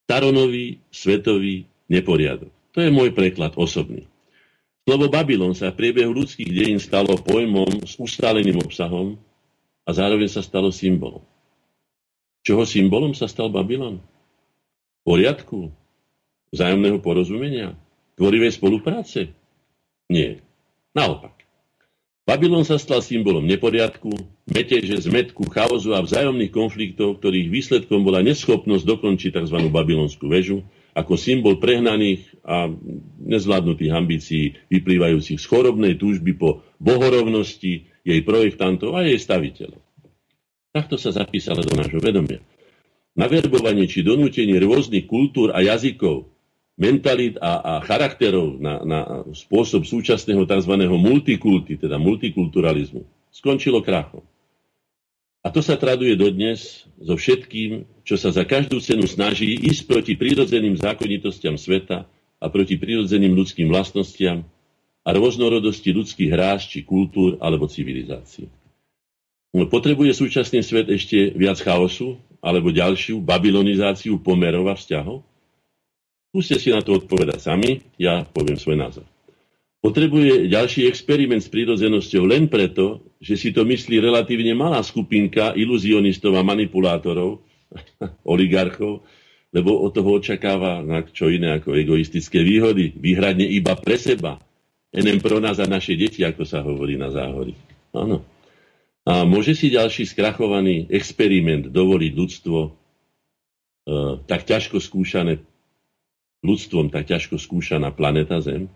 staronový 0.07 0.79
svetový 0.93 1.65
neporiadok. 1.91 2.53
To 2.75 2.79
je 2.83 2.91
môj 2.91 3.15
preklad 3.15 3.55
osobný. 3.55 4.07
Slovo 4.85 5.09
Babylon 5.09 5.57
sa 5.57 5.73
v 5.73 5.81
priebehu 5.81 6.13
ľudských 6.13 6.51
dejín 6.51 6.77
stalo 6.77 7.17
pojmom 7.17 7.89
s 7.89 7.97
ustáleným 7.97 8.61
obsahom 8.61 9.17
a 9.89 9.91
zároveň 9.97 10.29
sa 10.29 10.45
stalo 10.45 10.69
symbolom. 10.69 11.25
Čoho 12.45 12.69
symbolom 12.69 13.17
sa 13.17 13.25
stal 13.25 13.49
Babylon? 13.49 14.05
Poriadku? 15.05 15.73
Vzájomného 16.53 17.01
porozumenia? 17.01 17.73
Tvorivej 18.21 18.53
spolupráce? 18.55 19.33
Nie. 20.13 20.45
Naopak. 20.93 21.34
Babylon 22.25 22.65
sa 22.65 22.81
stal 22.81 23.05
symbolom 23.05 23.45
neporiadku, 23.45 24.09
meteže, 24.49 24.97
zmetku, 24.97 25.45
chaosu 25.53 25.93
a 25.93 26.01
vzájomných 26.01 26.49
konfliktov, 26.49 27.21
ktorých 27.21 27.53
výsledkom 27.53 28.01
bola 28.01 28.25
neschopnosť 28.25 28.81
dokončiť 28.81 29.31
tzv. 29.45 29.59
babylonskú 29.69 30.33
väžu 30.33 30.65
ako 30.97 31.21
symbol 31.21 31.61
prehnaných 31.61 32.25
a 32.47 32.73
nezvládnutých 33.29 33.93
ambícií 33.93 34.45
vyplývajúcich 34.73 35.37
z 35.37 35.47
chorobnej 35.51 36.01
túžby 36.01 36.33
po 36.33 36.65
bohorovnosti 36.81 37.93
jej 38.01 38.21
projektantov 38.25 38.97
a 38.97 39.05
jej 39.05 39.21
staviteľov. 39.21 39.85
Takto 40.73 40.97
sa 40.97 41.13
zapísalo 41.13 41.61
do 41.61 41.77
nášho 41.77 42.01
vedomia. 42.01 42.41
Naverbovanie 43.15 43.85
či 43.85 44.01
donútenie 44.01 44.59
rôznych 44.65 45.05
kultúr 45.07 45.53
a 45.53 45.61
jazykov 45.61 46.34
mentalít 46.75 47.39
a, 47.39 47.63
a 47.63 47.73
charakterov 47.87 48.59
na, 48.59 48.83
na 48.83 49.01
spôsob 49.31 49.87
súčasného 49.87 50.43
tzv. 50.43 50.75
multikulty, 50.91 51.79
teda 51.79 51.99
multikulturalizmu, 52.03 53.07
skončilo 53.31 53.79
krachom. 53.83 54.27
A 55.45 55.53
to 55.53 55.61
sa 55.61 55.77
traduje 55.77 56.17
dodnes 56.17 56.89
so 56.97 57.15
všetkým, 57.21 57.85
čo 58.01 58.17
sa 58.17 58.33
za 58.33 58.49
každú 58.49 58.81
cenu 58.81 59.05
snaží 59.05 59.55
ísť 59.61 59.83
proti 59.85 60.13
prírodzeným 60.17 60.73
zákonitostiam 60.81 61.61
sveta 61.61 62.09
a 62.41 62.47
proti 62.49 62.81
prírodzeným 62.81 63.37
ľudským 63.37 63.69
vlastnostiam 63.69 64.43
a 65.05 65.09
rôznorodosti 65.13 65.93
ľudských 65.93 66.33
hráš 66.33 66.73
či 66.73 66.81
kultúr 66.81 67.37
alebo 67.45 67.69
civilizácií. 67.69 68.49
No, 69.53 69.69
potrebuje 69.69 70.17
súčasný 70.17 70.65
svet 70.65 70.89
ešte 70.89 71.31
viac 71.37 71.61
chaosu 71.61 72.19
alebo 72.41 72.73
ďalšiu 72.73 73.21
babylonizáciu 73.21 74.19
pomerov 74.19 74.73
a 74.73 74.75
vzťahov? 74.75 75.23
Skúste 76.35 76.59
si 76.59 76.75
na 76.75 76.83
to 76.83 76.99
odpovedať 76.99 77.39
sami, 77.39 77.79
ja 77.95 78.27
poviem 78.27 78.59
svoj 78.59 78.75
názor. 78.75 79.07
Potrebuje 79.79 80.51
ďalší 80.51 80.91
experiment 80.91 81.39
s 81.39 81.47
prírodzenosťou 81.47 82.27
len 82.27 82.51
preto, 82.51 83.07
že 83.23 83.39
si 83.39 83.55
to 83.55 83.63
myslí 83.63 84.03
relatívne 84.03 84.51
malá 84.51 84.83
skupinka 84.83 85.55
iluzionistov 85.55 86.35
a 86.35 86.43
manipulátorov, 86.43 87.39
oligarchov, 88.35 89.07
lebo 89.55 89.79
od 89.79 89.95
toho 89.95 90.19
očakáva 90.19 90.83
čo 91.15 91.31
iné 91.31 91.55
ako 91.55 91.79
egoistické 91.79 92.43
výhody, 92.43 92.91
výhradne 92.99 93.47
iba 93.47 93.79
pre 93.79 93.95
seba. 93.95 94.43
Enem 94.91 95.23
pro 95.23 95.39
nás 95.39 95.63
a 95.63 95.71
naše 95.71 95.95
deti, 95.95 96.27
ako 96.27 96.43
sa 96.43 96.67
hovorí 96.67 96.99
na 96.99 97.15
záhori. 97.15 97.55
Áno. 97.95 98.27
A 99.07 99.23
môže 99.23 99.55
si 99.55 99.71
ďalší 99.71 100.03
skrachovaný 100.03 100.91
experiment 100.91 101.71
dovoliť 101.71 102.11
ľudstvo 102.11 102.59
e, 102.59 102.71
tak 104.27 104.51
ťažko 104.51 104.83
skúšané 104.83 105.54
ľudstvom 106.45 106.93
tak 106.93 107.09
ťažko 107.09 107.41
skúšaná 107.41 107.89
planeta 107.97 108.39
Zem. 108.45 108.69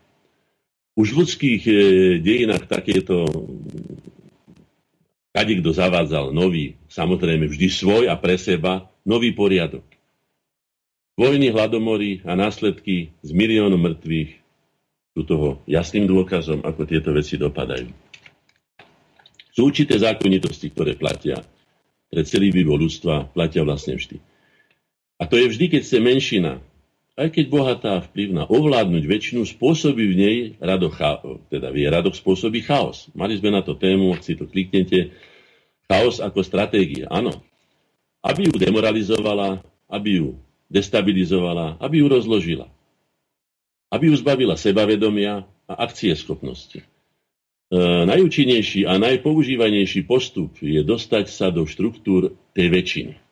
Už 0.96 1.14
v 1.14 1.18
ľudských 1.22 1.62
e, 1.68 1.72
dejinách 2.18 2.66
takéto 2.66 3.28
kade 5.30 5.54
kto 5.62 5.70
zavádzal 5.70 6.34
nový, 6.34 6.74
samozrejme 6.90 7.46
vždy 7.46 7.68
svoj 7.70 8.04
a 8.10 8.18
pre 8.18 8.34
seba, 8.34 8.90
nový 9.06 9.30
poriadok. 9.36 9.86
Vojny, 11.14 11.54
hladomory 11.54 12.26
a 12.26 12.34
následky 12.34 13.14
z 13.22 13.30
miliónov 13.30 13.78
mŕtvych 13.78 14.30
sú 15.14 15.22
toho 15.26 15.48
jasným 15.66 16.06
dôkazom, 16.06 16.62
ako 16.62 16.86
tieto 16.86 17.10
veci 17.10 17.34
dopadajú. 17.38 17.90
Sú 19.50 19.66
určité 19.66 19.98
zákonitosti, 19.98 20.70
ktoré 20.70 20.94
platia 20.94 21.42
pre 22.06 22.22
celý 22.22 22.54
vývoj 22.54 22.86
ľudstva, 22.86 23.34
platia 23.34 23.66
vlastne 23.66 23.98
vždy. 23.98 24.22
A 25.18 25.26
to 25.26 25.34
je 25.34 25.50
vždy, 25.50 25.66
keď 25.74 25.82
ste 25.82 25.98
menšina, 25.98 26.62
aj 27.18 27.34
keď 27.34 27.44
bohatá 27.50 27.90
a 27.98 28.04
vplyvná, 28.06 28.46
ovládnuť 28.46 29.02
väčšinu 29.02 29.42
spôsobí 29.42 30.14
v 30.14 30.16
nej 30.16 30.38
radoch, 30.62 30.94
teda 31.50 31.74
vie 31.74 31.90
radoch 31.90 32.14
spôsobí 32.14 32.62
chaos. 32.62 33.10
Mali 33.10 33.34
sme 33.34 33.50
na 33.50 33.66
to 33.66 33.74
tému, 33.74 34.14
ak 34.14 34.22
si 34.22 34.38
to 34.38 34.46
kliknete, 34.46 35.10
chaos 35.90 36.22
ako 36.22 36.46
stratégia. 36.46 37.10
Áno. 37.10 37.34
Aby 38.22 38.46
ju 38.46 38.54
demoralizovala, 38.54 39.66
aby 39.90 40.22
ju 40.22 40.28
destabilizovala, 40.70 41.82
aby 41.82 42.04
ju 42.04 42.06
rozložila. 42.06 42.70
Aby 43.90 44.12
ju 44.12 44.14
zbavila 44.14 44.54
sebavedomia 44.54 45.42
a 45.66 45.74
akcie 45.82 46.14
schopnosti. 46.14 46.80
E, 46.80 46.86
najúčinnejší 48.06 48.86
a 48.86 48.94
najpoužívanejší 49.00 50.06
postup 50.06 50.54
je 50.62 50.86
dostať 50.86 51.26
sa 51.26 51.50
do 51.50 51.66
štruktúr 51.66 52.36
tej 52.54 52.68
väčšiny. 52.68 53.27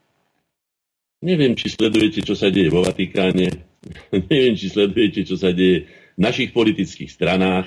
Neviem, 1.26 1.58
či 1.58 1.74
sledujete, 1.74 2.22
čo 2.22 2.38
sa 2.38 2.54
deje 2.54 2.70
vo 2.70 2.86
Vatikáne, 2.86 3.50
neviem, 4.30 4.54
či 4.54 4.70
sledujete, 4.70 5.26
čo 5.26 5.34
sa 5.34 5.50
deje 5.50 5.90
v 6.14 6.20
našich 6.22 6.54
politických 6.54 7.10
stranách, 7.10 7.66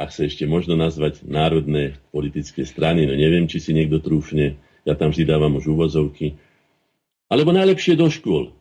ak 0.00 0.08
sa 0.10 0.24
ešte 0.24 0.48
možno 0.48 0.74
nazvať 0.74 1.20
národné 1.28 2.00
politické 2.10 2.64
strany, 2.64 3.04
no 3.04 3.12
neviem, 3.12 3.44
či 3.44 3.60
si 3.60 3.76
niekto 3.76 4.00
trúfne, 4.00 4.56
ja 4.88 4.96
tam 4.96 5.12
vždy 5.12 5.24
dávam 5.28 5.54
už 5.60 5.68
úvozovky. 5.70 6.34
Alebo 7.28 7.52
najlepšie 7.52 7.94
do 7.94 8.08
škôl. 8.08 8.56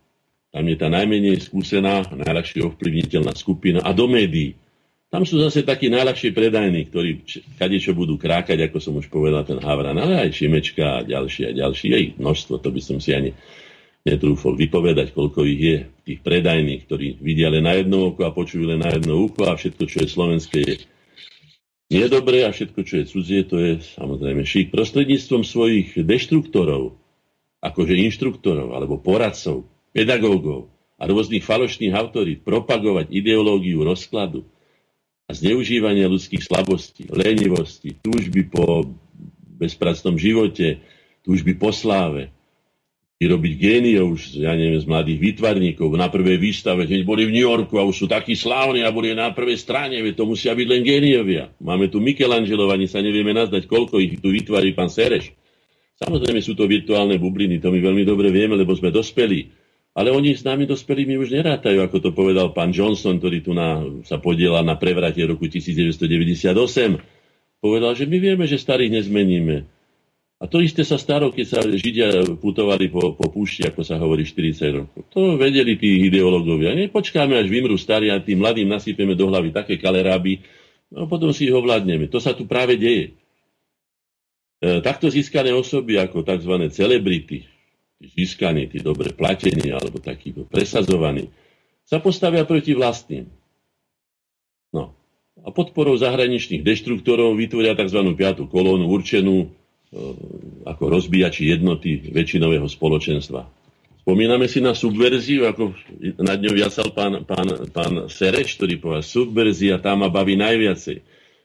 Tam 0.53 0.67
je 0.69 0.77
tá 0.77 0.91
najmenej 0.91 1.41
skúsená, 1.41 2.05
najľahšie 2.13 2.61
ovplyvniteľná 2.67 3.33
skupina. 3.33 3.81
A 3.81 3.89
do 3.95 4.05
médií. 4.05 4.53
Tam 5.13 5.29
sú 5.29 5.37
zase 5.37 5.61
takí 5.61 5.93
najľahšie 5.93 6.33
predajní, 6.33 6.89
ktorí 6.89 7.21
kadečo 7.61 7.93
budú 7.93 8.17
krákať, 8.17 8.65
ako 8.65 8.77
som 8.81 8.97
už 8.97 9.13
povedal, 9.13 9.45
ten 9.45 9.61
Havran, 9.61 9.93
ale 9.93 10.17
aj 10.25 10.33
Šimečka 10.33 10.81
a 10.81 11.05
ďalší 11.05 11.41
a 11.45 11.51
ďalší. 11.53 11.85
Je 11.93 11.97
ich 12.01 12.13
množstvo, 12.17 12.57
to 12.57 12.73
by 12.73 12.81
som 12.81 12.97
si 12.97 13.13
ani 13.13 13.29
netrúfol 14.01 14.57
vypovedať, 14.57 15.13
koľko 15.13 15.45
ich 15.45 15.61
je, 15.61 15.77
tých 16.01 16.19
predajných, 16.25 16.89
ktorí 16.89 17.21
vidia 17.21 17.53
len 17.53 17.61
na 17.61 17.77
jedno 17.77 18.09
oko 18.09 18.25
a 18.25 18.33
počujú 18.33 18.65
len 18.65 18.81
na 18.81 18.89
jedno 18.89 19.21
ucho 19.21 19.45
a 19.45 19.53
všetko, 19.53 19.83
čo 19.85 19.97
je 20.01 20.07
slovenské, 20.09 20.59
je 20.65 20.75
nie 21.93 22.05
dobré 22.09 22.41
a 22.41 22.49
všetko, 22.49 22.81
čo 22.81 23.05
je 23.05 23.05
cudzie, 23.05 23.45
to 23.45 23.61
je 23.61 23.85
samozrejme 23.85 24.41
šík. 24.41 24.73
Prostredníctvom 24.73 25.45
svojich 25.45 25.93
deštruktorov, 25.93 26.97
akože 27.61 27.93
inštruktorov 28.01 28.73
alebo 28.73 28.97
poradcov, 28.97 29.69
pedagógov 29.93 30.73
a 30.97 31.05
rôznych 31.05 31.45
falošných 31.45 31.93
autorít 31.93 32.41
propagovať 32.41 33.13
ideológiu 33.13 33.85
rozkladu 33.85 34.49
a 35.23 35.31
zneužívania 35.31 36.11
ľudských 36.11 36.43
slabostí, 36.43 37.07
lenivosti, 37.07 37.95
túžby 38.03 38.51
po 38.51 38.83
bezpracnom 39.55 40.19
živote, 40.19 40.83
túžby 41.23 41.55
po 41.55 41.71
sláve, 41.71 42.33
vyrobiť 43.23 43.53
géniov 43.55 44.19
ja 44.35 44.51
neviem, 44.51 44.83
z 44.83 44.89
mladých 44.89 45.19
výtvarníkov 45.31 45.95
na 45.95 46.11
prvej 46.11 46.35
výstave, 46.35 46.83
keď 46.83 47.07
boli 47.07 47.23
v 47.23 47.39
New 47.39 47.47
Yorku 47.47 47.79
a 47.79 47.87
už 47.87 48.03
sú 48.03 48.07
takí 48.11 48.35
slávni 48.35 48.83
a 48.83 48.91
boli 48.91 49.15
na 49.15 49.31
prvej 49.31 49.55
strane, 49.55 49.95
veď 50.03 50.19
to 50.19 50.27
musia 50.27 50.51
byť 50.51 50.67
len 50.67 50.83
géniovia. 50.83 51.47
Máme 51.63 51.87
tu 51.87 52.03
Michelangelov, 52.03 52.75
ani 52.75 52.91
sa 52.91 52.99
nevieme 52.99 53.31
nazdať, 53.31 53.63
koľko 53.71 54.03
ich 54.03 54.19
tu 54.19 54.27
vytvári 54.27 54.75
pán 54.75 54.91
Sereš. 54.91 55.31
Samozrejme 56.03 56.43
sú 56.43 56.51
to 56.51 56.67
virtuálne 56.67 57.15
bubliny, 57.15 57.63
to 57.63 57.71
my 57.71 57.79
veľmi 57.79 58.03
dobre 58.03 58.27
vieme, 58.27 58.59
lebo 58.59 58.75
sme 58.75 58.91
dospeli. 58.91 59.62
Ale 59.93 60.09
oni 60.09 60.33
s 60.33 60.41
nami 60.41 60.65
dospelými 60.65 61.21
už 61.21 61.29
nerátajú, 61.37 61.85
ako 61.85 61.97
to 62.01 62.09
povedal 62.17 62.49
pán 62.49 62.73
Johnson, 62.73 63.21
ktorý 63.21 63.45
tu 63.45 63.53
na, 63.53 63.85
sa 64.01 64.17
podiela 64.17 64.65
na 64.65 64.73
prevrate 64.73 65.21
roku 65.21 65.45
1998. 65.45 66.49
Povedal, 67.61 67.93
že 67.93 68.09
my 68.09 68.17
vieme, 68.17 68.43
že 68.49 68.57
starých 68.57 68.89
nezmeníme. 68.89 69.69
A 70.43 70.49
to 70.49 70.59
isté 70.59 70.83
sa 70.83 70.99
staro, 70.99 71.31
keď 71.31 71.45
sa 71.47 71.59
Židia 71.63 72.35
putovali 72.35 72.91
po, 72.91 73.15
po 73.15 73.31
púšti, 73.31 73.63
ako 73.63 73.79
sa 73.85 73.95
hovorí, 73.95 74.27
40 74.27 74.75
rokov. 74.75 75.07
To 75.15 75.39
vedeli 75.39 75.79
tí 75.79 76.03
ideológovia. 76.03 76.75
Nepočkáme, 76.75 77.39
až 77.39 77.47
vymrú 77.47 77.79
starí 77.79 78.11
a 78.11 78.19
tým 78.19 78.43
mladým 78.43 78.67
nasypeme 78.67 79.15
do 79.15 79.31
hlavy 79.31 79.55
také 79.55 79.79
kaleráby, 79.79 80.43
no 80.91 81.07
potom 81.07 81.31
si 81.31 81.47
ich 81.47 81.55
ovládneme. 81.55 82.11
To 82.11 82.19
sa 82.19 82.35
tu 82.35 82.43
práve 82.43 82.75
deje. 82.75 83.15
E, 84.59 84.83
takto 84.83 85.07
získané 85.07 85.55
osoby 85.55 85.95
ako 85.95 86.27
tzv. 86.27 86.53
celebrity, 86.75 87.47
získaní, 88.11 88.67
tí 88.67 88.83
dobre 88.83 89.15
platení 89.15 89.71
alebo 89.71 89.99
takíto 90.03 90.43
presazovaní, 90.43 91.31
sa 91.87 92.03
postavia 92.03 92.43
proti 92.43 92.75
vlastným. 92.75 93.27
No. 94.75 94.95
A 95.43 95.49
podporou 95.51 95.95
zahraničných 95.95 96.63
deštruktorov 96.63 97.35
vytvoria 97.39 97.75
tzv. 97.75 97.99
piatú 98.15 98.47
kolónu 98.47 98.87
určenú 98.91 99.51
E, 99.93 100.01
ako 100.65 100.89
rozbíjači 100.89 101.53
jednoty 101.53 102.01
väčšinového 102.09 102.65
spoločenstva. 102.65 103.45
Spomíname 104.01 104.49
si 104.49 104.57
na 104.57 104.73
subverziu, 104.73 105.45
ako 105.45 105.77
nad 106.17 106.41
ňou 106.41 106.55
jasal 106.57 106.89
pán, 106.97 107.21
pán, 107.29 107.69
pán 107.69 107.93
Sereš, 108.09 108.57
ktorý 108.57 108.81
povedal, 108.81 109.05
subverzia 109.05 109.77
tá 109.77 109.93
ma 109.93 110.09
baví 110.09 110.33
najviacej. 110.33 110.97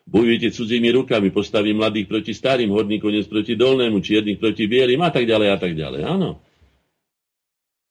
Bojujete 0.09 0.49
cudzími 0.57 0.89
rukami, 0.97 1.29
postaví 1.29 1.77
mladých 1.77 2.09
proti 2.09 2.33
starým, 2.33 2.73
hodný 2.73 2.97
koniec 2.97 3.29
proti 3.29 3.53
dolnému, 3.53 4.01
čiernych 4.01 4.41
proti 4.41 4.65
bielým 4.65 5.05
a 5.05 5.13
tak 5.13 5.29
ďalej 5.29 5.49
a 5.53 5.59
tak 5.61 5.73
ďalej. 5.77 6.01
Áno. 6.09 6.41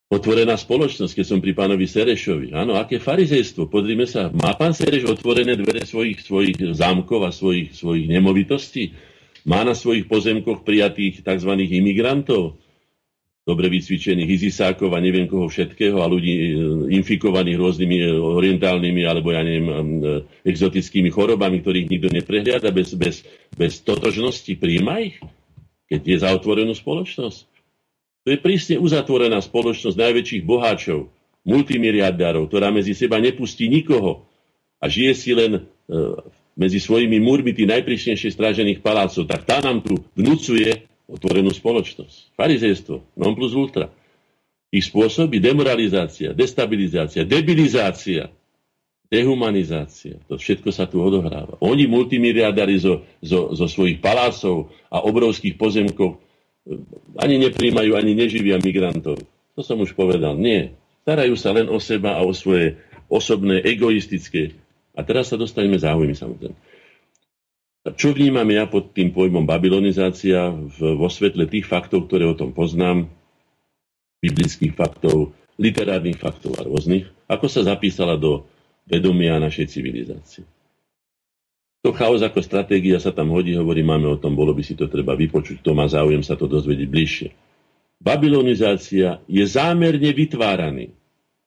Otvorená 0.07 0.55
spoločnosť, 0.55 1.19
keď 1.19 1.25
som 1.27 1.43
pri 1.43 1.51
pánovi 1.51 1.83
Serešovi. 1.83 2.55
Áno, 2.55 2.79
aké 2.79 2.95
farizejstvo. 2.95 3.67
Podrime 3.67 4.07
sa, 4.07 4.31
má 4.31 4.55
pán 4.55 4.71
Sereš 4.71 5.03
otvorené 5.11 5.59
dvere 5.59 5.83
svojich, 5.83 6.23
svojich 6.23 6.55
zámkov 6.79 7.27
a 7.27 7.31
svojich, 7.35 7.75
svojich 7.75 8.07
nemovitostí? 8.07 8.95
Má 9.43 9.67
na 9.67 9.75
svojich 9.75 10.07
pozemkoch 10.07 10.63
prijatých 10.63 11.27
tzv. 11.27 11.51
imigrantov? 11.59 12.55
dobre 13.47 13.71
vycvičených 13.71 14.27
izisákov 14.27 14.91
a 14.91 14.99
neviem 14.99 15.23
koho 15.23 15.47
všetkého 15.47 16.03
a 16.03 16.11
ľudí 16.11 16.35
e, 16.35 16.47
infikovaných 16.99 17.55
rôznymi 17.55 17.97
e, 18.03 18.07
orientálnymi 18.11 19.07
alebo 19.07 19.31
ja 19.31 19.39
neviem, 19.39 19.67
e, 19.71 20.27
exotickými 20.43 21.07
chorobami, 21.07 21.63
ktorých 21.63 21.87
nikto 21.87 22.11
neprehliada 22.11 22.75
bez, 22.75 22.91
bez, 22.99 23.23
bez 23.55 23.79
totožnosti, 23.87 24.51
príjma 24.59 24.99
ich, 24.99 25.15
keď 25.87 26.01
je 26.03 26.17
za 26.19 26.29
otvorenú 26.35 26.75
spoločnosť. 26.75 27.56
To 28.27 28.35
je 28.35 28.43
prísne 28.43 28.75
uzatvorená 28.75 29.39
spoločnosť 29.39 29.95
najväčších 29.95 30.43
boháčov, 30.43 31.07
multimiliardárov, 31.47 32.51
ktorá 32.51 32.75
medzi 32.75 32.91
seba 32.91 33.23
nepustí 33.23 33.71
nikoho 33.71 34.27
a 34.83 34.91
žije 34.91 35.13
si 35.15 35.31
len 35.31 35.63
medzi 36.59 36.83
svojimi 36.83 37.23
múrmi 37.23 37.55
tých 37.55 37.71
najprísnejšie 37.71 38.35
strážených 38.35 38.83
palácov, 38.83 39.31
tak 39.31 39.47
tá 39.47 39.63
nám 39.63 39.79
tu 39.79 40.03
vnúcuje 40.19 40.91
otvorenú 41.07 41.55
spoločnosť. 41.55 42.35
Farizejstvo, 42.35 43.15
non 43.15 43.31
plus 43.31 43.55
ultra. 43.55 43.87
Ich 44.75 44.91
spôsobí 44.91 45.39
demoralizácia, 45.39 46.35
destabilizácia, 46.35 47.23
debilizácia, 47.23 48.27
dehumanizácia. 49.07 50.19
To 50.27 50.35
všetko 50.35 50.67
sa 50.75 50.83
tu 50.83 50.99
odohráva. 50.99 51.55
Oni 51.63 51.87
multimiliardári 51.87 52.75
zo, 52.75 53.07
zo, 53.23 53.55
zo 53.55 53.71
svojich 53.71 54.03
palácov 54.03 54.67
a 54.91 54.99
obrovských 54.99 55.55
pozemkov 55.55 56.26
ani 57.17 57.35
nepríjmajú, 57.47 57.95
ani 57.95 58.11
neživia 58.13 58.59
migrantov. 58.59 59.19
To 59.57 59.61
som 59.65 59.79
už 59.81 59.95
povedal. 59.97 60.37
Nie. 60.37 60.75
Starajú 61.07 61.35
sa 61.39 61.55
len 61.55 61.71
o 61.71 61.79
seba 61.79 62.19
a 62.19 62.21
o 62.21 62.35
svoje 62.35 62.77
osobné, 63.07 63.63
egoistické. 63.63 64.53
A 64.93 65.01
teraz 65.01 65.31
sa 65.31 65.39
dostaneme 65.39 65.79
záujmy 65.79 66.13
samozrejme. 66.13 66.57
Čo 67.95 68.11
vnímam 68.11 68.47
ja 68.51 68.67
pod 68.67 68.91
tým 68.91 69.15
pojmom 69.15 69.47
babylonizácia 69.47 70.51
vo 70.75 71.07
svetle 71.07 71.47
tých 71.47 71.63
faktov, 71.63 72.11
ktoré 72.11 72.27
o 72.27 72.35
tom 72.35 72.51
poznám, 72.51 73.07
biblických 74.19 74.75
faktov, 74.75 75.31
literárnych 75.55 76.19
faktov 76.19 76.59
a 76.59 76.67
rôznych, 76.67 77.07
ako 77.31 77.47
sa 77.47 77.63
zapísala 77.63 78.19
do 78.19 78.43
vedomia 78.83 79.39
našej 79.39 79.71
civilizácie. 79.71 80.43
To 81.87 81.95
chaos 81.95 82.19
ako 82.19 82.43
stratégia 82.43 82.99
sa 82.99 83.15
tam 83.15 83.31
hodí, 83.31 83.55
hovorí, 83.55 83.79
máme 83.79 84.11
o 84.11 84.19
tom, 84.19 84.35
bolo 84.35 84.51
by 84.51 84.59
si 84.59 84.75
to 84.75 84.91
treba 84.91 85.15
vypočuť, 85.15 85.63
to 85.63 85.71
má 85.71 85.87
záujem 85.87 86.19
sa 86.19 86.35
to 86.35 86.43
dozvedieť 86.43 86.83
bližšie. 86.91 87.29
Babylonizácia 88.03 89.23
je 89.23 89.43
zámerne 89.47 90.11
vytváraný 90.11 90.91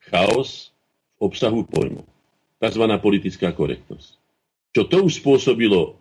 chaos 0.09 0.73
v 1.21 1.29
obsahu 1.29 1.69
pojmu. 1.69 2.09
Takzvaná 2.57 2.97
politická 2.97 3.53
korektnosť. 3.53 4.17
Čo 4.73 4.89
to 4.89 5.05
už 5.05 5.21
spôsobilo 5.21 6.01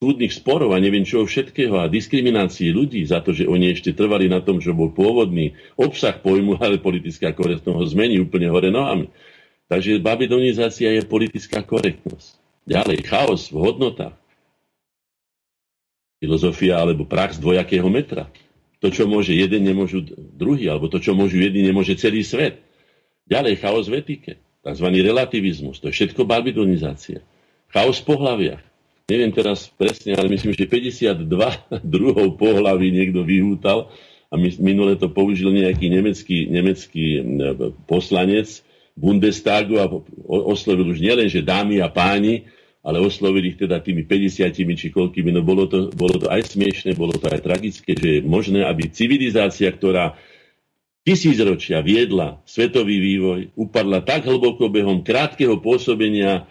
súdnych 0.00 0.32
sporov 0.32 0.72
a 0.72 0.80
neviem 0.80 1.04
čoho 1.04 1.28
všetkého 1.28 1.84
a 1.84 1.92
diskriminácii 1.92 2.72
ľudí 2.72 3.04
za 3.04 3.20
to, 3.20 3.36
že 3.36 3.44
oni 3.44 3.76
ešte 3.76 3.92
trvali 3.92 4.24
na 4.32 4.40
tom, 4.40 4.64
že 4.64 4.72
bol 4.72 4.88
pôvodný 4.88 5.52
obsah 5.76 6.16
pojmu, 6.16 6.56
ale 6.64 6.80
politická 6.80 7.36
korektnosť 7.36 7.76
ho 7.76 7.84
zmení 7.84 8.24
úplne 8.24 8.48
hore 8.48 8.72
nohami. 8.72 9.12
Takže 9.68 10.00
babylonizácia 10.00 10.96
je 10.96 11.04
politická 11.04 11.60
korektnosť. 11.60 12.39
Ďalej, 12.68 12.98
chaos 13.06 13.48
v 13.48 13.56
hodnotách. 13.60 14.16
Filozofia 16.20 16.76
alebo 16.76 17.08
prax 17.08 17.40
dvojakého 17.40 17.88
metra. 17.88 18.28
To, 18.80 18.88
čo 18.88 19.04
môže 19.04 19.36
jeden, 19.36 19.64
nemôžu 19.64 20.04
druhý, 20.16 20.68
alebo 20.68 20.88
to, 20.88 21.00
čo 21.00 21.12
môžu 21.12 21.40
jedni, 21.40 21.64
nemôže 21.64 21.96
celý 22.00 22.24
svet. 22.24 22.60
Ďalej, 23.28 23.60
chaos 23.60 23.86
v 23.88 24.00
etike, 24.00 24.40
tzv. 24.64 24.86
relativizmus, 25.00 25.80
to 25.80 25.92
je 25.92 25.96
všetko 25.96 26.24
babylonizácia. 26.24 27.20
Chaos 27.72 28.00
v 28.00 28.08
pohľaviach 28.08 28.62
neviem 29.10 29.34
teraz 29.34 29.66
presne, 29.74 30.14
ale 30.14 30.30
myslím, 30.30 30.54
že 30.54 30.70
52 30.70 31.26
druhov 31.98 32.38
pohlaví 32.38 32.94
niekto 32.94 33.26
vyhútal 33.26 33.90
a 34.30 34.38
minule 34.38 34.94
to 34.94 35.10
použil 35.10 35.50
nejaký 35.50 35.90
nemecký, 35.90 36.46
nemecký 36.46 37.06
poslanec 37.90 38.62
Bundestagu 39.00 39.80
a 39.80 39.88
oslovil 40.28 40.92
už 40.92 41.00
nielen, 41.00 41.32
že 41.32 41.40
dámy 41.40 41.80
a 41.80 41.88
páni, 41.88 42.44
ale 42.84 43.00
oslovil 43.00 43.48
ich 43.48 43.56
teda 43.56 43.80
tými 43.80 44.04
50 44.04 44.52
či 44.52 44.88
koľkými, 44.92 45.32
no 45.32 45.40
bolo 45.40 45.64
to, 45.64 45.88
bolo 45.92 46.20
to 46.20 46.28
aj 46.28 46.52
smiešne, 46.52 46.92
bolo 46.96 47.16
to 47.16 47.28
aj 47.32 47.40
tragické, 47.40 47.96
že 47.96 48.20
je 48.20 48.20
možné, 48.20 48.64
aby 48.64 48.92
civilizácia, 48.92 49.72
ktorá 49.72 50.16
tisícročia 51.04 51.80
viedla 51.80 52.44
svetový 52.44 53.00
vývoj, 53.00 53.56
upadla 53.56 54.04
tak 54.04 54.28
hlboko 54.28 54.68
behom 54.68 55.00
krátkeho 55.00 55.60
pôsobenia 55.60 56.44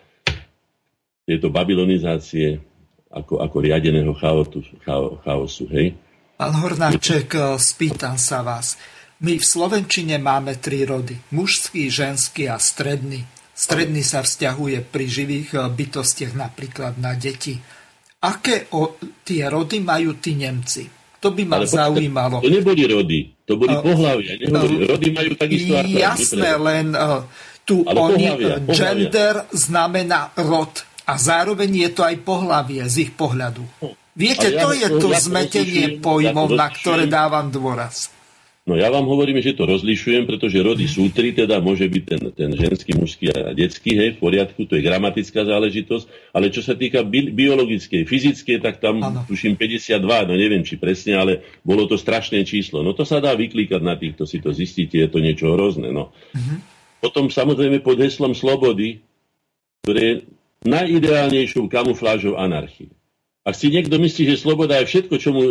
tejto 1.30 1.54
babylonizácie 1.54 2.62
ako, 3.10 3.42
ako 3.42 3.58
riadeného 3.62 4.14
chaotu, 4.18 4.62
chaosu. 5.26 5.66
Hej? 5.70 5.98
Pán 6.38 6.54
Hornáček, 6.62 7.34
spýtam 7.58 8.18
sa 8.22 8.46
vás. 8.46 8.78
My 9.20 9.36
v 9.36 9.44
Slovenčine 9.44 10.16
máme 10.16 10.64
tri 10.64 10.88
rody. 10.88 11.20
Mužský, 11.36 11.92
ženský 11.92 12.48
a 12.48 12.56
stredný. 12.56 13.20
Stredný 13.52 14.00
sa 14.00 14.24
vzťahuje 14.24 14.88
pri 14.88 15.06
živých 15.12 15.50
eh, 15.60 15.68
bytostiach 15.68 16.40
napríklad 16.40 16.96
na 17.04 17.20
deti. 17.20 17.60
Aké 18.20 18.72
o, 18.76 19.00
tie 19.24 19.48
rody 19.52 19.84
majú 19.84 20.16
tí 20.20 20.36
Nemci? 20.40 20.88
To 21.20 21.36
by 21.36 21.44
ma 21.44 21.60
Ale 21.60 21.68
zaujímalo. 21.68 22.40
To 22.40 22.48
neboli 22.48 22.84
rody, 22.88 23.20
to 23.44 23.60
boli 23.60 23.76
uh, 23.76 23.84
pohľavia. 23.84 24.40
Neboli, 24.40 24.76
uh, 24.84 24.88
rody 24.96 25.08
majú 25.12 25.32
takisto... 25.36 25.72
Jasné, 25.84 26.50
len 26.56 26.96
uh, 26.96 27.28
tu 27.68 27.84
Ale 27.84 28.00
oni, 28.00 28.24
pohľavia, 28.24 28.56
pohľavia. 28.64 28.76
gender 28.76 29.36
znamená 29.52 30.32
rod 30.40 30.72
a 31.08 31.20
zároveň 31.20 31.88
je 31.88 31.90
to 31.92 32.08
aj 32.08 32.16
pohlavie 32.24 32.88
z 32.88 32.96
ich 33.08 33.12
pohľadu. 33.16 33.64
Viete, 34.16 34.52
ja, 34.52 34.64
to 34.64 34.70
je 34.76 34.88
to 35.00 35.08
zmetenie 35.12 36.00
pojmov, 36.00 36.56
na 36.56 36.72
ktoré 36.72 37.08
dávam 37.08 37.52
dôraz. 37.52 38.12
No 38.70 38.78
ja 38.78 38.94
vám 38.94 39.10
hovorím, 39.10 39.42
že 39.42 39.58
to 39.58 39.66
rozlišujem, 39.66 40.30
pretože 40.30 40.62
rody 40.62 40.86
sú 40.86 41.10
tri, 41.10 41.34
teda 41.34 41.58
môže 41.58 41.90
byť 41.90 42.04
ten, 42.06 42.22
ten 42.38 42.50
ženský, 42.54 42.94
mužský 42.94 43.34
a 43.34 43.50
detský, 43.58 43.98
hej, 43.98 44.10
v 44.14 44.22
poriadku, 44.22 44.70
to 44.70 44.78
je 44.78 44.86
gramatická 44.86 45.42
záležitosť, 45.42 46.38
ale 46.38 46.54
čo 46.54 46.62
sa 46.62 46.78
týka 46.78 47.02
bi- 47.02 47.34
biologickej, 47.34 48.06
fyzickej, 48.06 48.62
tak 48.62 48.78
tam 48.78 49.02
ano. 49.02 49.26
tuším 49.26 49.58
52, 49.58 50.06
no 50.30 50.34
neviem 50.38 50.62
či 50.62 50.78
presne, 50.78 51.18
ale 51.18 51.42
bolo 51.66 51.90
to 51.90 51.98
strašné 51.98 52.46
číslo. 52.46 52.86
No 52.86 52.94
to 52.94 53.10
sa 53.10 53.18
dá 53.18 53.34
vyklíkať 53.34 53.82
na 53.82 53.98
týchto, 53.98 54.30
si 54.30 54.38
to 54.38 54.54
zistíte, 54.54 55.02
je 55.02 55.10
to 55.10 55.18
niečo 55.18 55.50
hrozné. 55.50 55.90
No. 55.90 56.14
Uh-huh. 56.14 56.62
Potom 57.02 57.34
samozrejme 57.34 57.82
pod 57.82 57.98
heslom 57.98 58.38
slobody, 58.38 59.02
ktoré 59.82 60.30
najideálnejšou 60.62 61.66
kamuflážou 61.66 62.38
anarchie. 62.38 62.94
Ak 63.48 63.56
si 63.56 63.72
niekto 63.72 63.96
myslí, 63.96 64.36
že 64.36 64.42
sloboda 64.42 64.78
je 64.84 64.90
všetko, 64.90 65.16
čo 65.16 65.30
mu 65.32 65.42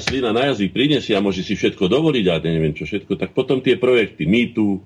slina 0.00 0.32
na 0.32 0.50
jazyk 0.50 0.72
prinesie 0.72 1.14
a 1.14 1.22
môže 1.22 1.44
si 1.44 1.54
všetko 1.54 1.86
dovoliť 1.86 2.24
a 2.32 2.40
neviem 2.42 2.72
čo 2.72 2.88
všetko, 2.88 3.20
tak 3.20 3.36
potom 3.36 3.60
tie 3.60 3.76
projekty 3.76 4.24
MeToo, 4.24 4.80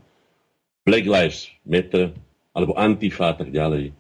Black 0.82 1.07
Lives 1.07 1.49
Matter 1.62 2.12
alebo 2.53 2.74
Antifa 2.74 3.32
a 3.32 3.35
tak 3.39 3.55
ďalej. 3.55 3.95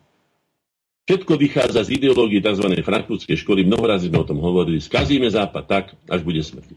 Všetko 1.08 1.40
vychádza 1.40 1.88
z 1.88 1.94
ideológie 1.96 2.44
tzv. 2.44 2.68
frankfurtskej 2.84 3.40
školy. 3.40 3.64
Mnoho 3.64 3.84
razy 3.88 4.12
sme 4.12 4.20
o 4.20 4.28
tom 4.28 4.44
hovorili. 4.44 4.76
Skazíme 4.76 5.30
Západ 5.30 5.64
tak, 5.64 5.84
až 6.04 6.20
bude 6.20 6.44
smrť. 6.44 6.76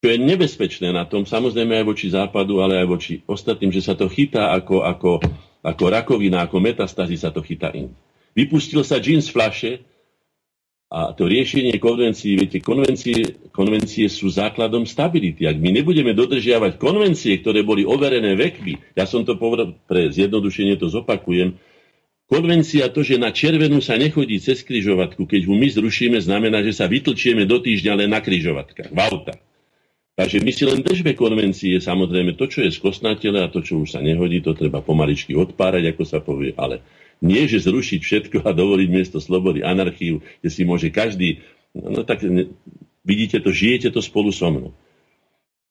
Čo 0.00 0.06
je 0.08 0.18
nebezpečné 0.18 0.88
na 0.88 1.04
tom, 1.04 1.28
samozrejme 1.28 1.78
aj 1.78 1.84
voči 1.84 2.08
Západu, 2.08 2.64
ale 2.64 2.80
aj 2.80 2.86
voči 2.88 3.14
ostatným, 3.28 3.68
že 3.68 3.84
sa 3.84 3.92
to 3.92 4.08
chytá 4.08 4.56
ako, 4.56 4.88
ako 4.88 5.20
ako 5.62 5.84
rakovina, 5.88 6.42
ako 6.42 6.58
metastázy 6.58 7.14
sa 7.14 7.30
to 7.30 7.40
chytá 7.40 7.70
in. 7.70 7.94
Vypustil 8.34 8.82
sa 8.82 8.98
džín 8.98 9.22
z 9.22 9.30
flaše 9.30 9.72
a 10.92 11.16
to 11.16 11.24
riešenie 11.24 11.80
konvencií, 11.80 12.36
viete, 12.36 12.60
konvencie, 12.60 13.48
konvencie 13.48 14.12
sú 14.12 14.28
základom 14.28 14.84
stability. 14.84 15.48
Ak 15.48 15.56
my 15.56 15.72
nebudeme 15.72 16.12
dodržiavať 16.12 16.76
konvencie, 16.76 17.40
ktoré 17.40 17.64
boli 17.64 17.88
overené 17.88 18.36
vekmi, 18.36 18.92
ja 18.92 19.08
som 19.08 19.24
to 19.24 19.40
povedal, 19.40 19.72
pre 19.88 20.12
zjednodušenie 20.12 20.76
to 20.76 20.92
zopakujem, 20.92 21.56
Konvencia 22.32 22.88
to, 22.88 23.04
že 23.04 23.20
na 23.20 23.28
červenú 23.28 23.84
sa 23.84 24.00
nechodí 24.00 24.40
cez 24.40 24.64
kryžovatku, 24.64 25.28
keď 25.28 25.40
ju 25.44 25.52
my 25.52 25.68
zrušíme, 25.68 26.16
znamená, 26.16 26.64
že 26.64 26.72
sa 26.72 26.88
vytlčieme 26.88 27.44
do 27.44 27.60
týždňa 27.60 27.92
len 27.92 28.08
na 28.08 28.24
kryžovatkách, 28.24 28.88
v 28.88 28.98
autách. 29.04 29.36
Takže 30.16 30.40
my 30.40 30.48
si 30.48 30.64
len 30.64 30.80
držme 30.80 31.12
konvencie, 31.12 31.76
samozrejme 31.76 32.32
to, 32.40 32.48
čo 32.48 32.64
je 32.64 32.72
skosnatele 32.72 33.36
a 33.36 33.52
to, 33.52 33.60
čo 33.60 33.84
už 33.84 33.96
sa 33.96 34.00
nehodí, 34.00 34.40
to 34.40 34.56
treba 34.56 34.80
pomaličky 34.80 35.36
odpárať, 35.36 35.92
ako 35.92 36.02
sa 36.08 36.24
povie, 36.24 36.56
ale 36.56 36.80
nie, 37.22 37.46
že 37.46 37.62
zrušiť 37.62 38.00
všetko 38.02 38.36
a 38.42 38.50
dovoliť 38.50 38.88
miesto 38.90 39.22
slobody 39.22 39.62
anarchiu, 39.62 40.20
kde 40.42 40.50
si 40.50 40.66
môže 40.66 40.90
každý, 40.90 41.40
no 41.70 42.02
tak 42.02 42.26
vidíte 43.06 43.38
to, 43.38 43.54
žijete 43.54 43.94
to 43.94 44.02
spolu 44.02 44.34
so 44.34 44.50
mnou. 44.50 44.74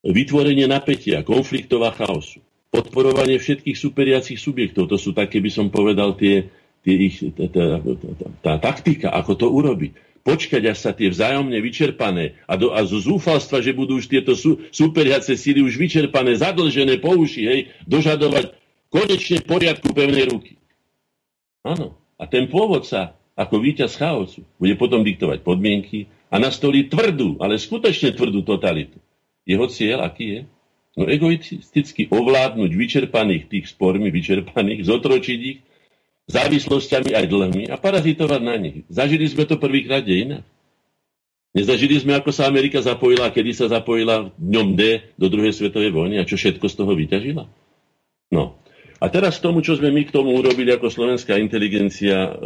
Vytvorenie 0.01 0.65
napätia, 0.65 1.21
konfliktov 1.21 1.85
a 1.85 1.91
chaosu. 1.93 2.41
Podporovanie 2.71 3.35
všetkých 3.35 3.75
superiacich 3.75 4.39
subjektov, 4.39 4.87
to 4.87 4.95
sú 4.95 5.11
také, 5.11 5.43
by 5.43 5.51
som 5.51 5.67
povedal, 5.67 6.15
tie, 6.15 6.47
tie 6.87 6.95
ich, 6.95 7.19
tá, 7.35 7.45
tá, 7.51 7.65
tá, 7.83 8.27
tá 8.39 8.53
taktika, 8.63 9.11
ako 9.11 9.31
to 9.35 9.47
urobiť 9.51 9.91
počkať, 10.21 10.69
až 10.69 10.77
sa 10.77 10.91
tie 10.93 11.09
vzájomne 11.09 11.57
vyčerpané 11.57 12.37
a, 12.45 12.53
do, 12.53 12.69
a 12.69 12.85
zo 12.85 13.01
zúfalstva, 13.01 13.57
že 13.59 13.73
budú 13.73 13.97
už 13.97 14.05
tieto 14.05 14.37
sú, 14.37 14.61
superiace 14.69 15.33
síly 15.33 15.65
už 15.65 15.81
vyčerpané, 15.81 16.37
zadlžené 16.37 17.01
po 17.01 17.17
uši, 17.17 17.41
hej, 17.49 17.61
dožadovať 17.89 18.53
konečne 18.93 19.41
poriadku 19.41 19.89
pevnej 19.91 20.29
ruky. 20.29 20.60
Áno. 21.61 21.97
A 22.21 22.29
ten 22.29 22.45
pôvodca, 22.49 23.17
ako 23.33 23.61
víťaz 23.61 23.97
chaosu, 23.97 24.45
bude 24.61 24.77
potom 24.77 25.01
diktovať 25.01 25.41
podmienky 25.41 26.09
a 26.29 26.37
nastolí 26.37 26.85
tvrdú, 26.89 27.41
ale 27.41 27.57
skutočne 27.57 28.13
tvrdú 28.13 28.45
totalitu. 28.45 29.01
Jeho 29.45 29.65
cieľ 29.65 30.05
aký 30.05 30.25
je? 30.25 30.41
No 30.91 31.07
egoisticky 31.07 32.11
ovládnuť 32.11 32.71
vyčerpaných 32.75 33.47
tých 33.47 33.65
spormi, 33.71 34.11
vyčerpaných, 34.11 34.83
zotročiť 34.85 35.39
ich 35.39 35.59
závislosťami 36.27 37.15
aj 37.15 37.25
dlhmi 37.31 37.63
a 37.71 37.75
parazitovať 37.79 38.41
na 38.43 38.55
nich. 38.59 38.83
Zažili 38.91 39.25
sme 39.25 39.47
to 39.47 39.55
prvýkrát 39.57 40.03
dejina. 40.03 40.43
Nezažili 41.51 41.99
sme, 41.99 42.15
ako 42.15 42.31
sa 42.31 42.47
Amerika 42.47 42.79
zapojila, 42.79 43.27
kedy 43.27 43.51
sa 43.51 43.67
zapojila 43.67 44.31
v 44.31 44.39
dňom 44.39 44.67
D 44.79 45.03
do 45.19 45.27
druhej 45.27 45.51
svetovej 45.51 45.91
vojny 45.91 46.15
a 46.19 46.27
čo 46.27 46.39
všetko 46.39 46.63
z 46.63 46.75
toho 46.79 46.91
vyťažila. 46.95 47.43
No. 48.31 48.60
A 49.01 49.09
teraz 49.09 49.41
k 49.41 49.49
tomu, 49.49 49.65
čo 49.65 49.73
sme 49.73 49.89
my 49.89 50.05
k 50.05 50.13
tomu 50.13 50.37
urobili 50.37 50.69
ako 50.69 50.93
slovenská 50.93 51.33
inteligencia, 51.41 52.37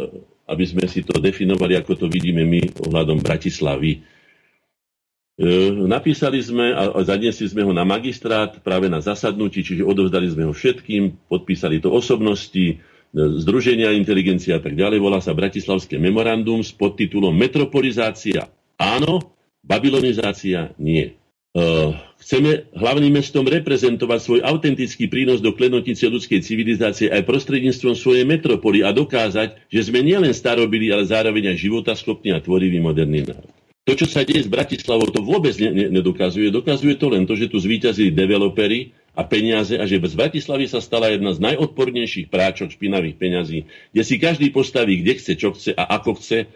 aby 0.48 0.64
sme 0.64 0.88
si 0.88 1.04
to 1.04 1.20
definovali, 1.20 1.76
ako 1.76 1.92
to 2.00 2.06
vidíme 2.08 2.48
my 2.48 2.64
ohľadom 2.80 3.20
Bratislavy. 3.20 4.00
E, 4.00 5.48
napísali 5.84 6.40
sme 6.40 6.72
a 6.72 6.96
zadnesli 7.04 7.44
sme 7.44 7.60
ho 7.60 7.76
na 7.76 7.84
magistrát 7.84 8.56
práve 8.64 8.88
na 8.88 9.04
zasadnutí, 9.04 9.60
čiže 9.60 9.84
odovzdali 9.84 10.32
sme 10.32 10.48
ho 10.48 10.56
všetkým, 10.56 11.28
podpísali 11.28 11.76
to 11.84 11.92
osobnosti, 11.92 12.80
Združenia 13.16 13.96
inteligencia 13.96 14.58
a 14.58 14.62
tak 14.62 14.76
ďalej. 14.76 15.00
Volá 15.00 15.24
sa 15.24 15.32
Bratislavské 15.32 15.96
memorandum 15.96 16.60
s 16.60 16.68
podtitulom 16.74 17.32
Metropolizácia 17.32 18.44
áno, 18.76 19.32
babylonizácia 19.64 20.76
nie. 20.76 21.16
Uh, 21.56 21.96
chceme 22.20 22.68
hlavným 22.76 23.16
mestom 23.16 23.48
reprezentovať 23.48 24.20
svoj 24.20 24.40
autentický 24.44 25.08
prínos 25.08 25.40
do 25.40 25.56
klenotnice 25.56 26.04
ľudskej 26.04 26.44
civilizácie 26.44 27.08
aj 27.08 27.24
prostredníctvom 27.24 27.96
svojej 27.96 28.28
metropoly 28.28 28.84
a 28.84 28.92
dokázať, 28.92 29.64
že 29.72 29.80
sme 29.88 30.04
nielen 30.04 30.36
starobili, 30.36 30.92
ale 30.92 31.08
zároveň 31.08 31.56
aj 31.56 31.64
životaschopný 31.64 32.36
a 32.36 32.44
tvorivý 32.44 32.76
moderný 32.84 33.24
národ. 33.24 33.48
To, 33.88 33.96
čo 33.96 34.04
sa 34.04 34.20
deje 34.26 34.44
s 34.44 34.52
Bratislavou, 34.52 35.08
to 35.08 35.24
vôbec 35.24 35.56
ne, 35.56 35.72
ne, 35.72 35.86
nedokazuje. 35.88 36.52
Dokazuje 36.52 37.00
to 37.00 37.08
len 37.08 37.24
to, 37.24 37.38
že 37.38 37.48
tu 37.48 37.56
zvíťazili 37.56 38.12
developery, 38.12 38.92
a 39.16 39.24
peniaze 39.24 39.80
a 39.80 39.88
že 39.88 39.96
z 39.96 40.12
Bratislavy 40.12 40.68
sa 40.68 40.84
stala 40.84 41.08
jedna 41.08 41.32
z 41.32 41.40
najodpornejších 41.40 42.28
práčok 42.28 42.76
špinavých 42.76 43.16
peňazí, 43.16 43.64
kde 43.96 44.02
si 44.04 44.20
každý 44.20 44.52
postaví, 44.52 45.00
kde 45.00 45.16
chce, 45.16 45.32
čo 45.40 45.56
chce 45.56 45.72
a 45.72 45.88
ako 45.96 46.20
chce. 46.20 46.52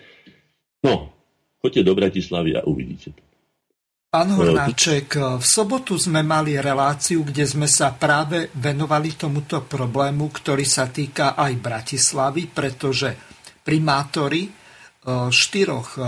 No, 0.85 1.09
choďte 1.65 1.89
do 1.89 1.97
Bratislavy 1.97 2.61
a 2.61 2.69
uvidíte 2.69 3.17
to. 3.17 3.30
Pán 4.11 4.35
Hornáček, 4.35 5.39
v 5.39 5.45
sobotu 5.47 5.95
sme 5.95 6.27
mali 6.27 6.59
reláciu, 6.59 7.23
kde 7.23 7.47
sme 7.47 7.71
sa 7.71 7.95
práve 7.95 8.51
venovali 8.59 9.15
tomuto 9.15 9.63
problému, 9.63 10.35
ktorý 10.35 10.67
sa 10.67 10.91
týka 10.91 11.39
aj 11.39 11.53
Bratislavy, 11.63 12.51
pretože 12.51 13.15
primátori 13.63 14.51
e, 14.51 14.51
štyroch 15.31 15.89
e, 15.95 16.03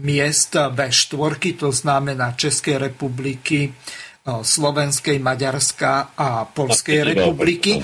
miest 0.00 0.56
V4, 0.56 1.36
to 1.60 1.68
znamená 1.68 2.32
Českej 2.32 2.80
republiky, 2.80 3.68
Slovenskej, 4.24 5.20
Maďarska 5.20 6.16
a 6.16 6.48
Polskej 6.48 7.12
republiky, 7.12 7.76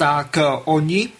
tak 0.00 0.40
oni 0.64 1.12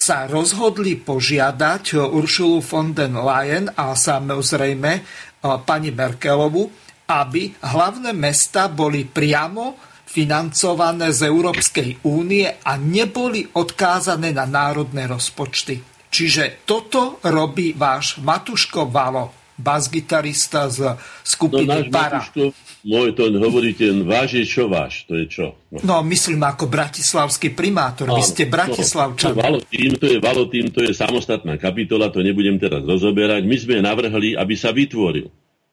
sa 0.00 0.24
rozhodli 0.24 0.96
požiadať 0.96 2.08
Uršulu 2.08 2.64
von 2.64 2.96
den 2.96 3.20
Leyen 3.20 3.68
a 3.68 3.92
samozrejme 3.92 5.04
pani 5.40 5.90
Merkelovu, 5.90 6.68
aby 7.08 7.50
hlavné 7.64 8.12
mesta 8.12 8.68
boli 8.68 9.08
priamo 9.08 9.74
financované 10.10 11.14
z 11.14 11.26
Európskej 11.26 12.04
únie 12.06 12.46
a 12.46 12.72
neboli 12.76 13.46
odkázané 13.46 14.34
na 14.34 14.46
národné 14.46 15.06
rozpočty. 15.06 15.80
Čiže 16.10 16.66
toto 16.66 17.22
robí 17.22 17.72
váš 17.72 18.18
Matuško 18.18 18.90
Valo 18.90 19.39
basgitarista 19.60 20.66
z 20.72 20.96
skupiny 21.22 21.68
no, 21.68 21.92
Para. 21.92 22.24
Matuško, 22.24 22.56
môj, 22.88 23.12
to 23.12 23.28
hovoríte, 23.36 23.84
váš 24.02 24.40
je 24.40 24.44
čo 24.48 24.66
váš, 24.66 25.04
to 25.04 25.20
je 25.20 25.28
čo? 25.28 25.46
No, 25.68 25.78
no 25.84 25.94
myslím 26.08 26.40
ako 26.40 26.66
bratislavský 26.66 27.52
primátor, 27.52 28.08
Áno, 28.08 28.16
vy 28.16 28.22
ste 28.24 28.48
Bratislavčan. 28.48 29.36
No, 29.36 29.60
tým, 29.60 30.00
to 30.00 30.08
je 30.08 30.18
Valotým, 30.18 30.72
to 30.72 30.80
je 30.80 30.96
samostatná 30.96 31.60
kapitola, 31.60 32.08
to 32.08 32.24
nebudem 32.24 32.56
teraz 32.56 32.80
rozoberať. 32.82 33.44
My 33.44 33.56
sme 33.60 33.76
navrhli, 33.84 34.34
aby 34.34 34.54
sa 34.56 34.72
vytvoril 34.72 35.28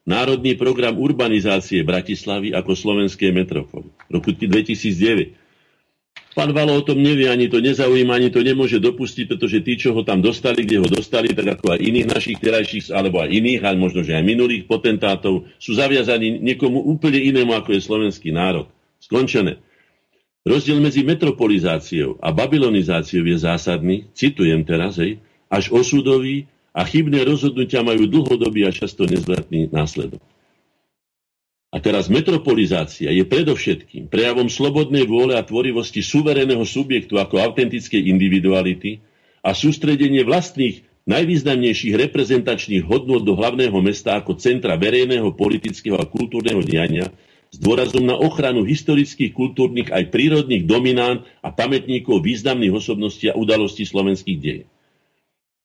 Národný 0.07 0.55
program 0.55 0.95
urbanizácie 0.95 1.83
Bratislavy 1.83 2.55
ako 2.55 2.71
slovenskej 2.75 3.35
metropoly 3.35 3.91
roku 4.07 4.31
2009 4.31 5.46
Pán 6.37 6.53
Valo 6.53 6.77
o 6.77 6.85
tom 6.85 7.01
nevie, 7.01 7.25
ani 7.33 7.49
to 7.49 7.57
nezaujíma, 7.57 8.13
ani 8.13 8.29
to 8.29 8.45
nemôže 8.45 8.77
dopustiť, 8.77 9.25
pretože 9.25 9.57
tí, 9.65 9.73
čo 9.73 9.97
ho 9.97 10.05
tam 10.05 10.21
dostali, 10.21 10.61
kde 10.61 10.77
ho 10.77 10.85
dostali, 10.85 11.33
tak 11.33 11.57
ako 11.57 11.73
aj 11.73 11.81
iných 11.81 12.07
našich 12.13 12.37
terajších, 12.37 12.93
alebo 12.93 13.25
aj 13.25 13.33
iných, 13.33 13.65
ale 13.65 13.81
možno, 13.81 14.05
že 14.05 14.13
aj 14.13 14.21
minulých 14.21 14.69
potentátov, 14.69 15.49
sú 15.57 15.73
zaviazaní 15.73 16.37
niekomu 16.37 16.77
úplne 16.85 17.17
inému, 17.17 17.57
ako 17.57 17.73
je 17.73 17.81
slovenský 17.81 18.29
národ. 18.29 18.69
Skončené. 19.01 19.57
Rozdiel 20.45 20.77
medzi 20.77 21.01
metropolizáciou 21.01 22.21
a 22.21 22.29
babylonizáciou 22.29 23.25
je 23.25 23.37
zásadný, 23.41 24.05
citujem 24.13 24.61
teraz, 24.61 25.01
hej, 25.01 25.17
až 25.49 25.73
osudový 25.73 26.45
a 26.69 26.85
chybné 26.85 27.25
rozhodnutia 27.25 27.81
majú 27.81 28.05
dlhodobý 28.05 28.61
a 28.61 28.69
často 28.69 29.09
nezvratný 29.09 29.73
následok. 29.73 30.21
A 31.77 31.83
teraz 31.83 32.09
metropolizácia 32.09 33.13
je 33.13 33.21
predovšetkým 33.21 34.09
prejavom 34.09 34.49
slobodnej 34.49 35.05
vôle 35.05 35.37
a 35.37 35.45
tvorivosti 35.45 36.01
suverénneho 36.01 36.65
subjektu 36.65 37.21
ako 37.21 37.37
autentickej 37.37 38.01
individuality 38.01 38.97
a 39.45 39.53
sústredenie 39.53 40.25
vlastných 40.25 40.81
najvýznamnejších 41.05 41.93
reprezentačných 41.93 42.81
hodnot 42.81 43.21
do 43.21 43.37
hlavného 43.37 43.77
mesta 43.77 44.17
ako 44.17 44.41
centra 44.41 44.73
verejného, 44.73 45.37
politického 45.37 46.01
a 46.01 46.09
kultúrneho 46.09 46.65
diania 46.65 47.13
s 47.53 47.61
dôrazom 47.61 48.09
na 48.09 48.17
ochranu 48.17 48.65
historických, 48.65 49.37
kultúrnych 49.37 49.93
aj 49.93 50.09
prírodných 50.09 50.65
dominán 50.65 51.29
a 51.45 51.53
pamätníkov 51.53 52.25
významných 52.25 52.73
osobností 52.73 53.29
a 53.29 53.37
udalostí 53.37 53.85
slovenských 53.85 54.39
dej. 54.41 54.59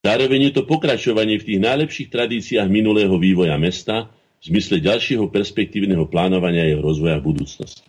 Zároveň 0.04 0.52
je 0.52 0.60
to 0.60 0.68
pokračovanie 0.68 1.40
v 1.40 1.46
tých 1.48 1.60
najlepších 1.64 2.12
tradíciách 2.12 2.68
minulého 2.68 3.16
vývoja 3.16 3.56
mesta, 3.56 4.12
v 4.42 4.50
zmysle 4.50 4.82
ďalšieho 4.82 5.30
perspektívneho 5.30 6.10
plánovania 6.10 6.66
jeho 6.66 6.82
rozvoja 6.82 7.22
v 7.22 7.30
budúcnosti. 7.30 7.86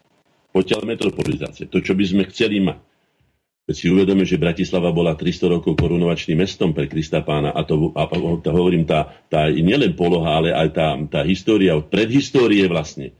Potiaľ 0.54 0.86
metropolizácie, 0.86 1.66
to, 1.66 1.82
čo 1.82 1.98
by 1.98 2.06
sme 2.06 2.24
chceli 2.30 2.62
mať. 2.62 2.78
Keď 3.64 3.76
si 3.80 3.88
uvedome, 3.90 4.28
že 4.28 4.38
Bratislava 4.38 4.92
bola 4.92 5.16
300 5.18 5.50
rokov 5.50 5.80
korunovačným 5.80 6.36
mestom 6.36 6.76
pre 6.76 6.86
Krista 6.86 7.24
pána, 7.24 7.56
a 7.56 7.64
to, 7.64 7.96
a, 7.96 8.06
to 8.44 8.50
hovorím, 8.52 8.84
tá, 8.84 9.08
tá 9.32 9.48
nielen 9.50 9.96
poloha, 9.96 10.36
ale 10.44 10.50
aj 10.52 10.70
tá, 10.76 10.88
tá 11.10 11.22
história, 11.24 11.74
od 11.74 11.88
predhistórie 11.88 12.68
vlastne, 12.68 13.16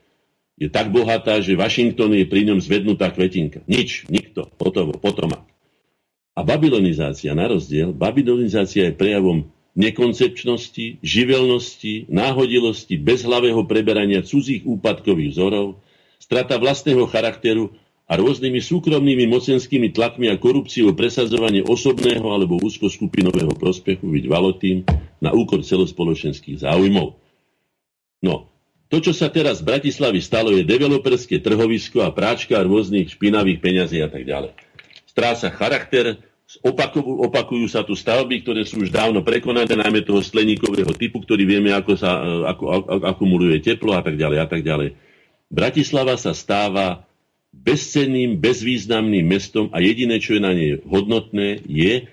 je 0.60 0.70
tak 0.70 0.94
bohatá, 0.94 1.42
že 1.42 1.58
Washington 1.58 2.14
je 2.14 2.30
pri 2.30 2.46
ňom 2.46 2.60
zvednutá 2.62 3.10
kvetinka. 3.10 3.66
Nič, 3.66 4.06
nikto, 4.12 4.46
potom, 4.60 4.94
potom. 5.00 5.34
A 6.34 6.40
babylonizácia, 6.44 7.34
na 7.34 7.50
rozdiel, 7.50 7.96
babylonizácia 7.96 8.92
je 8.92 8.94
prejavom 8.94 9.50
nekoncepčnosti, 9.74 11.02
živelnosti, 11.02 12.06
náhodilosti, 12.10 12.98
bezhlavého 13.02 13.66
preberania 13.66 14.22
cudzích 14.22 14.66
úpadkových 14.70 15.34
vzorov, 15.34 15.82
strata 16.22 16.62
vlastného 16.62 17.10
charakteru 17.10 17.74
a 18.06 18.14
rôznymi 18.20 18.62
súkromnými 18.62 19.26
mocenskými 19.26 19.90
tlakmi 19.96 20.30
a 20.30 20.38
korupciou 20.38 20.94
presadzovanie 20.94 21.66
osobného 21.66 22.24
alebo 22.30 22.62
úzkoskupinového 22.62 23.56
prospechu 23.58 24.06
byť 24.06 24.26
valotým 24.30 24.78
na 25.24 25.34
úkor 25.34 25.66
celospoločenských 25.66 26.62
záujmov. 26.62 27.18
No, 28.24 28.54
to, 28.94 29.02
čo 29.02 29.14
sa 29.16 29.34
teraz 29.34 29.66
v 29.66 29.74
Bratislavi 29.74 30.22
stalo, 30.22 30.54
je 30.54 30.62
developerské 30.62 31.42
trhovisko 31.42 32.06
a 32.06 32.14
práčka 32.14 32.62
rôznych 32.62 33.10
špinavých 33.10 33.58
peňazí 33.58 33.98
a 34.06 34.10
tak 34.12 34.22
ďalej. 34.22 34.54
Stráca 35.10 35.50
charakter, 35.50 36.22
Opakujú, 36.62 37.26
opakujú 37.26 37.66
sa 37.66 37.82
tu 37.82 37.98
stavby, 37.98 38.46
ktoré 38.46 38.62
sú 38.62 38.86
už 38.86 38.94
dávno 38.94 39.26
prekonané, 39.26 39.74
najmä 39.74 40.06
toho 40.06 40.22
skleníkového 40.22 40.94
typu, 40.94 41.24
ktorý 41.24 41.50
vieme, 41.50 41.74
ako 41.74 41.98
sa 41.98 42.22
e, 42.22 42.46
ako, 42.46 42.64
ako, 42.70 42.88
akumuluje 43.10 43.58
teplo 43.64 43.98
a 43.98 44.06
tak 44.06 44.20
ďalej 44.20 44.38
a 44.38 44.48
tak 44.48 44.62
ďalej. 44.62 44.94
Bratislava 45.50 46.14
sa 46.20 46.38
stáva 46.38 47.10
bezcenným, 47.54 48.38
bezvýznamným 48.38 49.26
mestom 49.26 49.70
a 49.74 49.82
jediné, 49.82 50.22
čo 50.22 50.38
je 50.38 50.42
na 50.42 50.54
nej 50.54 50.78
hodnotné, 50.86 51.66
je 51.66 51.94
e, 52.02 52.04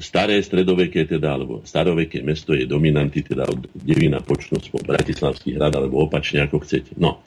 staré 0.00 0.40
stredoveké, 0.44 1.08
teda, 1.08 1.36
alebo 1.36 1.64
staroveké 1.64 2.20
mesto 2.20 2.52
je 2.52 2.68
dominanty, 2.68 3.24
teda 3.24 3.48
od 3.48 3.64
devina 3.76 4.20
počnúť 4.20 4.72
po 4.72 4.80
Bratislavský 4.84 5.56
hrad, 5.56 5.72
alebo 5.72 6.04
opačne, 6.04 6.44
ako 6.44 6.60
chcete. 6.64 6.96
No. 7.00 7.24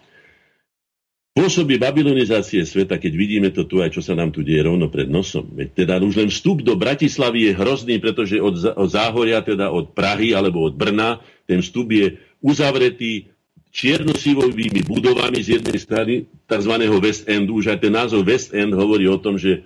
Pôsobí 1.37 1.77
babylonizácie 1.77 2.65
sveta, 2.65 2.97
keď 2.97 3.13
vidíme 3.13 3.53
to 3.53 3.69
tu 3.69 3.77
aj, 3.77 3.93
čo 3.93 4.01
sa 4.01 4.17
nám 4.17 4.33
tu 4.33 4.41
deje 4.41 4.65
rovno 4.65 4.89
pred 4.89 5.05
nosom. 5.05 5.53
Veď 5.53 5.85
teda 5.85 6.01
už 6.01 6.17
len 6.17 6.33
vstup 6.33 6.65
do 6.65 6.73
Bratislavy 6.73 7.53
je 7.53 7.53
hrozný, 7.53 8.01
pretože 8.01 8.41
od, 8.41 8.57
od 8.57 8.89
Záhoria, 8.89 9.45
teda 9.45 9.69
od 9.69 9.93
Prahy 9.93 10.33
alebo 10.33 10.65
od 10.65 10.73
Brna, 10.73 11.21
ten 11.45 11.61
vstup 11.61 11.93
je 11.93 12.17
uzavretý 12.41 13.29
čiernosivovými 13.69 14.81
budovami 14.81 15.37
z 15.45 15.61
jednej 15.61 15.77
strany 15.77 16.13
tzv. 16.49 16.73
West 16.97 17.29
Endu. 17.29 17.61
Už 17.61 17.69
aj 17.69 17.85
ten 17.85 17.93
názov 17.93 18.25
West 18.25 18.57
End 18.57 18.73
hovorí 18.73 19.05
o 19.05 19.21
tom, 19.21 19.37
že 19.37 19.61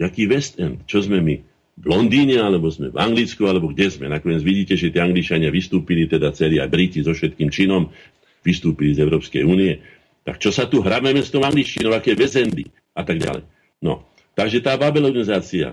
jaký 0.00 0.24
West 0.24 0.56
End? 0.56 0.88
Čo 0.88 1.04
sme 1.04 1.20
my? 1.20 1.36
V 1.80 1.84
Londýne, 1.84 2.40
alebo 2.40 2.72
sme 2.72 2.88
v 2.88 2.96
Anglicku, 2.96 3.44
alebo 3.44 3.68
kde 3.68 3.92
sme? 3.92 4.08
Nakoniec 4.08 4.40
vidíte, 4.40 4.72
že 4.80 4.88
tie 4.88 5.04
Angličania 5.04 5.52
vystúpili, 5.52 6.08
teda 6.08 6.32
celý 6.32 6.64
aj 6.64 6.72
Briti 6.72 7.04
so 7.04 7.12
všetkým 7.12 7.52
činom, 7.52 7.92
vystúpili 8.40 8.96
z 8.96 9.04
Európskej 9.04 9.44
únie. 9.44 9.99
Tak 10.24 10.36
čo 10.36 10.52
sa 10.52 10.68
tu 10.68 10.84
hráme 10.84 11.16
s 11.16 11.32
tou 11.32 11.40
angličtinou, 11.40 11.96
aké 11.96 12.12
vezendy 12.12 12.68
a 12.92 13.02
tak 13.02 13.18
ďalej. 13.20 13.44
No, 13.80 14.04
takže 14.36 14.60
tá 14.60 14.76
babylonizácia, 14.76 15.72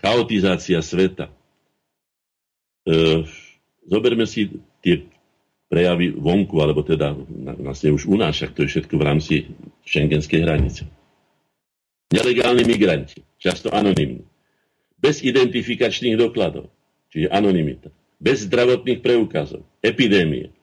chaotizácia 0.00 0.80
sveta. 0.80 1.28
E, 2.88 3.24
zoberme 3.84 4.24
si 4.24 4.48
tie 4.80 5.04
prejavy 5.66 6.14
vonku, 6.14 6.56
alebo 6.62 6.80
teda 6.86 7.12
vlastne 7.58 7.92
už 7.92 8.06
u 8.06 8.16
nás, 8.16 8.38
to 8.38 8.64
je 8.64 8.70
všetko 8.70 8.94
v 8.96 9.06
rámci 9.06 9.34
šengenskej 9.84 10.40
hranice. 10.46 10.82
Nelegálni 12.14 12.62
migranti, 12.62 13.26
často 13.36 13.68
anonimní, 13.74 14.22
bez 14.96 15.26
identifikačných 15.26 16.14
dokladov, 16.14 16.70
čiže 17.10 17.34
anonimita, 17.34 17.90
bez 18.22 18.46
zdravotných 18.46 19.02
preukazov, 19.02 19.66
epidémie, 19.82 20.54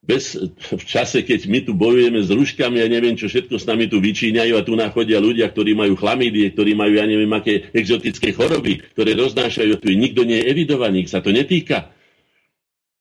bez, 0.00 0.32
v 0.56 0.84
čase, 0.88 1.20
keď 1.20 1.40
my 1.46 1.58
tu 1.60 1.72
bojujeme 1.76 2.24
s 2.24 2.32
ruškami 2.32 2.80
a 2.80 2.88
neviem, 2.88 3.14
čo 3.20 3.28
všetko 3.28 3.60
s 3.60 3.68
nami 3.68 3.84
tu 3.84 4.00
vyčíňajú 4.00 4.56
a 4.56 4.64
tu 4.64 4.72
nachodia 4.72 5.20
ľudia, 5.20 5.52
ktorí 5.52 5.76
majú 5.76 5.94
chlamídie, 5.94 6.50
ktorí 6.56 6.72
majú, 6.72 6.96
ja 6.96 7.04
neviem, 7.04 7.30
aké 7.30 7.68
exotické 7.76 8.32
choroby, 8.32 8.80
ktoré 8.96 9.12
roznášajú, 9.12 9.76
tu 9.76 9.92
nikto 9.92 10.24
nie 10.24 10.40
je 10.40 10.48
evidovaný, 10.48 11.04
sa 11.04 11.20
to 11.20 11.30
netýka. 11.30 11.92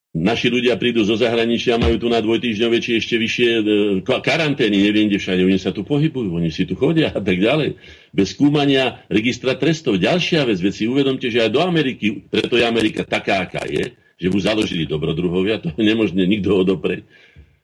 Naši 0.09 0.49
ľudia 0.49 0.75
prídu 0.75 1.05
zo 1.05 1.13
zahraničia, 1.15 1.77
majú 1.77 2.01
tu 2.01 2.09
na 2.09 2.17
dvojtýždňové 2.19 2.77
či 2.81 2.97
ešte 2.97 3.15
vyššie 3.15 3.49
e, 3.61 3.63
karantény, 4.03 4.81
neviem, 4.81 5.05
kde 5.05 5.21
všade, 5.21 5.45
oni 5.45 5.61
sa 5.61 5.69
tu 5.69 5.85
pohybujú, 5.85 6.33
oni 6.33 6.49
si 6.49 6.65
tu 6.65 6.73
chodia 6.73 7.13
a 7.13 7.21
tak 7.21 7.37
ďalej. 7.37 7.77
Bez 8.09 8.33
skúmania 8.33 9.05
registra 9.05 9.53
trestov. 9.53 10.01
Ďalšia 10.01 10.49
vec, 10.49 10.57
veci 10.65 10.89
uvedomte, 10.89 11.29
že 11.29 11.45
aj 11.45 11.53
do 11.53 11.61
Ameriky, 11.61 12.25
preto 12.25 12.57
je 12.57 12.65
Amerika 12.65 13.05
taká, 13.05 13.45
aká 13.45 13.69
je, 13.69 13.93
že 14.19 14.27
mu 14.27 14.37
založili 14.37 14.83
dobrodruhovia, 14.83 15.63
to 15.63 15.71
nemožné 15.79 16.27
nikto 16.27 16.51
odopreť. 16.51 17.07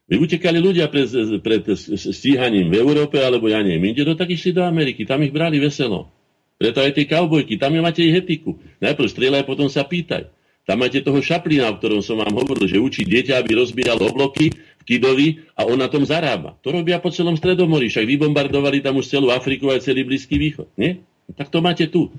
Vy 0.06 0.15
utekali 0.22 0.61
ľudia 0.61 0.88
pred, 0.88 1.10
pred 1.41 1.65
stíhaním 1.98 2.72
v 2.72 2.80
Európe, 2.80 3.19
alebo 3.19 3.52
ja 3.52 3.60
neviem, 3.60 3.91
ide 3.91 4.07
do 4.07 4.15
tak 4.15 4.32
išli 4.32 4.56
do 4.56 4.64
Ameriky, 4.64 5.03
tam 5.03 5.19
ich 5.26 5.34
brali 5.34 5.60
veselo. 5.60 6.14
Preto 6.56 6.80
aj 6.80 6.95
tie 6.95 7.06
kaubojky, 7.10 7.60
tam 7.60 7.76
máte 7.84 8.06
ich 8.06 8.15
etiku. 8.15 8.56
Najprv 8.80 9.11
strieľaj, 9.11 9.44
potom 9.44 9.68
sa 9.68 9.84
pýtaj. 9.84 10.32
Tam 10.65 10.82
máte 10.82 10.98
toho 11.03 11.22
šaplina, 11.22 11.69
o 11.69 11.77
ktorom 11.77 12.02
som 12.02 12.18
vám 12.18 12.34
hovoril, 12.34 12.65
že 12.65 12.82
učí 12.82 13.06
dieťa, 13.06 13.38
aby 13.38 13.53
rozbíjalo 13.53 14.10
obloky 14.10 14.49
v 14.49 14.84
Kidovi 14.88 15.45
a 15.53 15.61
on 15.68 15.77
na 15.77 15.86
tom 15.86 16.02
zarába. 16.02 16.57
To 16.65 16.73
robia 16.73 16.98
po 16.98 17.14
celom 17.14 17.38
Stredomorí, 17.38 17.91
však 17.91 18.10
vybombardovali 18.10 18.82
tam 18.82 18.98
už 18.98 19.06
celú 19.06 19.30
Afriku 19.30 19.69
a 19.69 19.77
celý 19.77 20.02
Blízky 20.07 20.41
východ. 20.41 20.73
Nie? 20.73 21.06
Tak 21.38 21.53
to 21.53 21.61
máte 21.61 21.86
tu. 21.86 22.10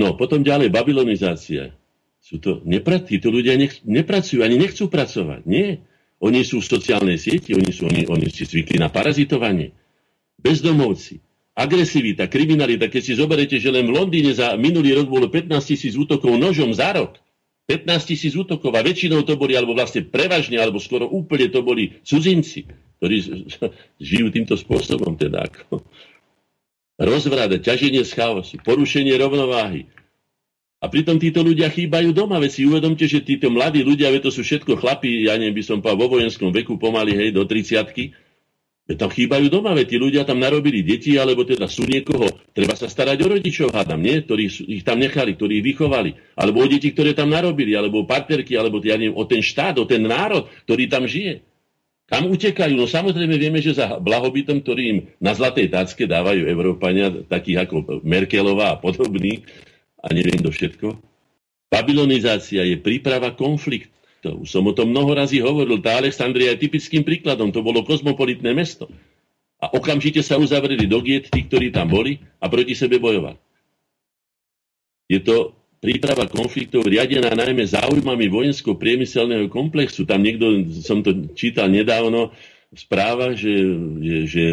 No, 0.00 0.16
potom 0.16 0.40
ďalej, 0.40 0.72
babylonizácia. 0.72 1.76
Sú 2.22 2.38
to 2.38 2.62
nepra- 2.62 3.02
títo 3.02 3.34
ľudia 3.34 3.58
nech, 3.58 3.82
nepracujú, 3.82 4.46
ani 4.46 4.54
nechcú 4.54 4.86
pracovať. 4.86 5.42
Nie. 5.42 5.82
Oni 6.22 6.46
sú 6.46 6.62
v 6.62 6.70
sociálnej 6.70 7.18
sieti, 7.18 7.50
oni, 7.50 7.74
sú, 7.74 7.90
oni, 7.90 8.06
oni 8.06 8.30
si 8.30 8.46
zvykli 8.46 8.78
na 8.78 8.86
parazitovanie. 8.86 9.74
Bezdomovci, 10.38 11.18
agresivita, 11.58 12.30
kriminalita. 12.30 12.86
Keď 12.86 13.02
si 13.02 13.12
zoberete, 13.18 13.58
že 13.58 13.74
len 13.74 13.90
v 13.90 13.98
Londýne 13.98 14.30
za 14.30 14.54
minulý 14.54 14.94
rok 15.02 15.10
bolo 15.10 15.26
15 15.26 15.50
tisíc 15.66 15.98
útokov 15.98 16.38
nožom 16.38 16.70
za 16.70 16.94
rok, 16.94 17.18
15 17.66 18.10
tisíc 18.14 18.38
útokov 18.38 18.70
a 18.70 18.86
väčšinou 18.86 19.26
to 19.26 19.34
boli, 19.34 19.58
alebo 19.58 19.74
vlastne 19.74 20.06
prevažne, 20.06 20.62
alebo 20.62 20.78
skoro 20.78 21.10
úplne 21.10 21.50
to 21.50 21.62
boli 21.66 21.98
cudzinci, 22.06 22.70
ktorí 23.02 23.16
žijú 23.98 24.30
týmto 24.30 24.54
spôsobom. 24.54 25.18
Teda 25.18 25.46
ako 25.46 25.82
rozvrada, 27.02 27.58
ťaženie 27.58 28.06
z 28.06 28.14
chaosu, 28.14 28.62
porušenie 28.62 29.14
rovnováhy, 29.18 29.90
a 30.82 30.90
pritom 30.90 31.14
títo 31.22 31.46
ľudia 31.46 31.70
chýbajú 31.70 32.10
doma. 32.10 32.42
Veď 32.42 32.50
si 32.50 32.62
uvedomte, 32.66 33.06
že 33.06 33.22
títo 33.22 33.54
mladí 33.54 33.86
ľudia, 33.86 34.10
veď 34.10 34.26
to 34.26 34.30
sú 34.34 34.42
všetko 34.42 34.82
chlapí, 34.82 35.30
ja 35.30 35.38
neviem, 35.38 35.54
by 35.54 35.62
som 35.62 35.78
povedal, 35.78 36.02
vo 36.02 36.18
vojenskom 36.18 36.50
veku 36.50 36.74
pomaly, 36.74 37.14
hej, 37.14 37.30
do 37.30 37.46
30 37.46 37.86
Veď 38.82 38.98
tam 38.98 39.14
chýbajú 39.14 39.46
doma, 39.46 39.78
veď 39.78 39.94
tí 39.94 39.96
ľudia 40.02 40.26
tam 40.26 40.42
narobili 40.42 40.82
deti, 40.82 41.14
alebo 41.14 41.46
teda 41.46 41.70
sú 41.70 41.86
niekoho, 41.86 42.26
treba 42.50 42.74
sa 42.74 42.90
starať 42.90 43.14
o 43.22 43.30
rodičov, 43.38 43.70
hádam, 43.70 44.02
nie? 44.02 44.26
Ktorí 44.26 44.50
ich 44.50 44.82
tam 44.82 44.98
nechali, 44.98 45.38
ktorí 45.38 45.62
ich 45.62 45.66
vychovali. 45.70 46.18
Alebo 46.34 46.60
o 46.60 46.66
deti, 46.66 46.90
ktoré 46.90 47.14
tam 47.14 47.30
narobili, 47.30 47.78
alebo 47.78 48.02
o 48.02 48.08
partnerky, 48.10 48.58
alebo 48.58 48.82
ja 48.82 48.98
neviem, 48.98 49.14
o 49.14 49.22
ten 49.22 49.38
štát, 49.38 49.78
o 49.78 49.86
ten 49.86 50.02
národ, 50.02 50.50
ktorý 50.66 50.90
tam 50.90 51.06
žije. 51.06 51.46
Kam 52.10 52.26
utekajú? 52.26 52.74
No 52.74 52.90
samozrejme 52.90 53.38
vieme, 53.38 53.62
že 53.62 53.78
za 53.78 54.02
blahobytom, 54.02 54.66
ktorým 54.66 55.14
na 55.22 55.30
zlatej 55.30 55.70
tácke 55.70 56.10
dávajú 56.10 56.50
Európania, 56.50 57.08
takých 57.30 57.70
ako 57.70 58.02
Merkelová 58.02 58.74
a 58.74 58.80
podobní, 58.82 59.46
a 60.02 60.06
neviem 60.10 60.42
do 60.42 60.50
všetko. 60.50 60.98
Babylonizácia 61.70 62.66
je 62.66 62.76
príprava 62.76 63.32
konfliktov. 63.32 64.44
Som 64.44 64.68
o 64.68 64.76
tom 64.76 64.90
mnoho 64.92 65.14
razy 65.16 65.40
hovoril. 65.40 65.80
Tá 65.80 65.96
Alexandria 65.96 66.52
je 66.52 66.68
typickým 66.68 67.06
príkladom. 67.06 67.54
To 67.54 67.64
bolo 67.64 67.86
kozmopolitné 67.86 68.52
mesto. 68.52 68.90
A 69.62 69.70
okamžite 69.70 70.20
sa 70.26 70.36
uzavreli 70.36 70.90
do 70.90 70.98
giet 71.00 71.30
tí, 71.30 71.46
ktorí 71.46 71.70
tam 71.70 71.88
boli 71.88 72.18
a 72.42 72.50
proti 72.50 72.74
sebe 72.74 72.98
bojovali. 72.98 73.38
Je 75.06 75.22
to 75.22 75.54
príprava 75.78 76.26
konfliktov 76.30 76.86
riadená 76.86 77.34
najmä 77.34 77.62
záujmami 77.66 78.26
vojensko-priemyselného 78.30 79.46
komplexu. 79.50 80.02
Tam 80.02 80.22
niekto, 80.22 80.66
som 80.82 81.02
to 81.02 81.30
čítal 81.34 81.70
nedávno, 81.70 82.34
správa, 82.72 83.36
že, 83.36 83.52
že, 84.00 84.16
že 84.24 84.44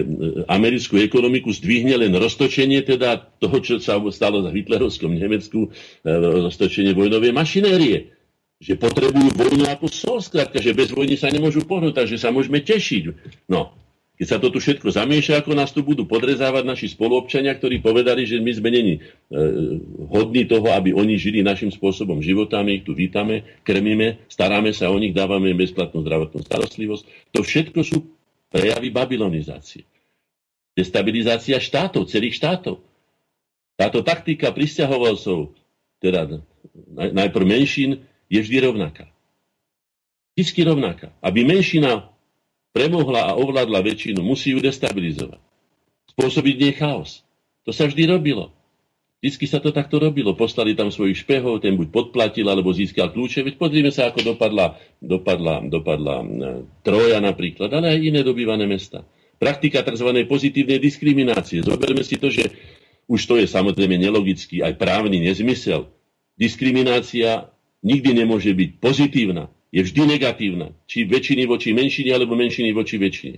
americkú 0.51 0.99
ekonomiku 0.99 1.55
zdvihne 1.55 1.95
len 1.95 2.11
roztočenie 2.11 2.83
teda 2.83 3.31
toho, 3.39 3.57
čo 3.63 3.79
sa 3.79 3.95
stalo 4.11 4.43
v 4.43 4.59
hitlerovskom 4.59 5.15
Nemecku, 5.15 5.71
e, 6.03 6.09
roztočenie 6.51 6.91
vojnovej 6.91 7.31
mašinérie. 7.31 8.11
Že 8.59 8.75
potrebujú 8.75 9.29
vojnu 9.39 9.65
ako 9.71 9.87
sol, 9.87 10.19
skrátka, 10.19 10.59
že 10.59 10.75
bez 10.75 10.91
vojny 10.91 11.15
sa 11.15 11.31
nemôžu 11.31 11.63
pohnúť, 11.63 12.03
takže 12.03 12.19
sa 12.19 12.27
môžeme 12.35 12.59
tešiť. 12.59 13.03
No, 13.47 13.71
keď 14.19 14.27
sa 14.27 14.35
to 14.35 14.51
tu 14.51 14.59
všetko 14.59 14.91
zamieša, 14.91 15.39
ako 15.39 15.55
nás 15.55 15.71
tu 15.71 15.79
budú 15.79 16.03
podrezávať 16.03 16.67
naši 16.67 16.91
spoluobčania, 16.91 17.55
ktorí 17.55 17.79
povedali, 17.79 18.27
že 18.27 18.43
my 18.43 18.51
sme 18.51 18.67
není 18.67 18.93
e, 18.99 19.01
hodní 20.11 20.43
toho, 20.43 20.75
aby 20.75 20.91
oni 20.91 21.15
žili 21.15 21.39
našim 21.39 21.71
spôsobom 21.71 22.19
života, 22.19 22.59
my 22.59 22.83
ich 22.83 22.83
tu 22.83 22.91
vítame, 22.91 23.47
krmíme, 23.63 24.27
staráme 24.27 24.75
sa 24.75 24.91
o 24.91 24.99
nich, 24.99 25.15
dávame 25.15 25.55
im 25.55 25.63
bezplatnú 25.63 26.03
zdravotnú 26.03 26.43
starostlivosť. 26.43 27.31
To 27.31 27.39
všetko 27.39 27.79
sú 27.79 28.11
prejavy 28.51 28.91
babylonizácie. 28.91 29.87
Destabilizácia 30.75 31.55
štátov, 31.55 32.11
celých 32.11 32.35
štátov. 32.43 32.83
Táto 33.79 34.03
taktika 34.03 34.51
pristahovalcov, 34.51 35.55
teda 36.03 36.43
najprv 36.91 37.45
menšín, 37.47 38.03
je 38.27 38.43
vždy 38.43 38.67
rovnaká. 38.67 39.07
Vždy 40.35 40.59
rovnaká. 40.67 41.15
Aby 41.23 41.47
menšina 41.47 42.11
premohla 42.71 43.33
a 43.33 43.37
ovládla 43.37 43.81
väčšinu, 43.81 44.21
musí 44.21 44.53
ju 44.53 44.59
destabilizovať. 44.61 45.41
Spôsobiť 46.15 46.55
nej 46.59 46.73
chaos. 46.75 47.21
To 47.65 47.71
sa 47.71 47.85
vždy 47.85 48.09
robilo. 48.09 48.53
Vždy 49.19 49.45
sa 49.51 49.59
to 49.59 49.75
takto 49.75 49.99
robilo. 49.99 50.31
Poslali 50.31 50.79
tam 50.79 50.87
svojich 50.87 51.27
špehov, 51.27 51.59
ten 51.59 51.75
buď 51.75 51.91
podplatil, 51.91 52.47
alebo 52.47 52.71
získal 52.71 53.11
kľúče. 53.11 53.43
Veď 53.43 53.59
pozrime 53.59 53.91
sa, 53.91 54.07
ako 54.07 54.35
dopadla, 54.35 54.79
dopadla, 55.03 55.59
dopadla 55.67 56.15
e, 56.23 56.25
Troja 56.87 57.19
napríklad, 57.19 57.67
ale 57.67 57.95
aj 57.95 57.99
iné 57.99 58.23
dobývané 58.23 58.63
mesta. 58.63 59.03
Praktika 59.35 59.83
tzv. 59.83 60.07
pozitívnej 60.23 60.79
diskriminácie. 60.79 61.67
Zoberme 61.67 61.99
si 62.07 62.15
to, 62.15 62.31
že 62.31 62.47
už 63.11 63.19
to 63.27 63.35
je 63.43 63.47
samozrejme 63.47 63.99
nelogický, 63.99 64.63
aj 64.63 64.79
právny 64.79 65.19
nezmysel. 65.19 65.91
Diskriminácia 66.39 67.51
nikdy 67.83 68.23
nemôže 68.23 68.55
byť 68.55 68.69
pozitívna 68.79 69.51
je 69.69 69.81
vždy 69.85 70.01
negatívna. 70.17 70.73
Či 70.89 71.05
väčšiny 71.05 71.45
voči 71.45 71.73
menšine, 71.73 72.13
alebo 72.13 72.33
menšiny 72.33 72.73
voči 72.73 72.97
väčšine. 72.97 73.37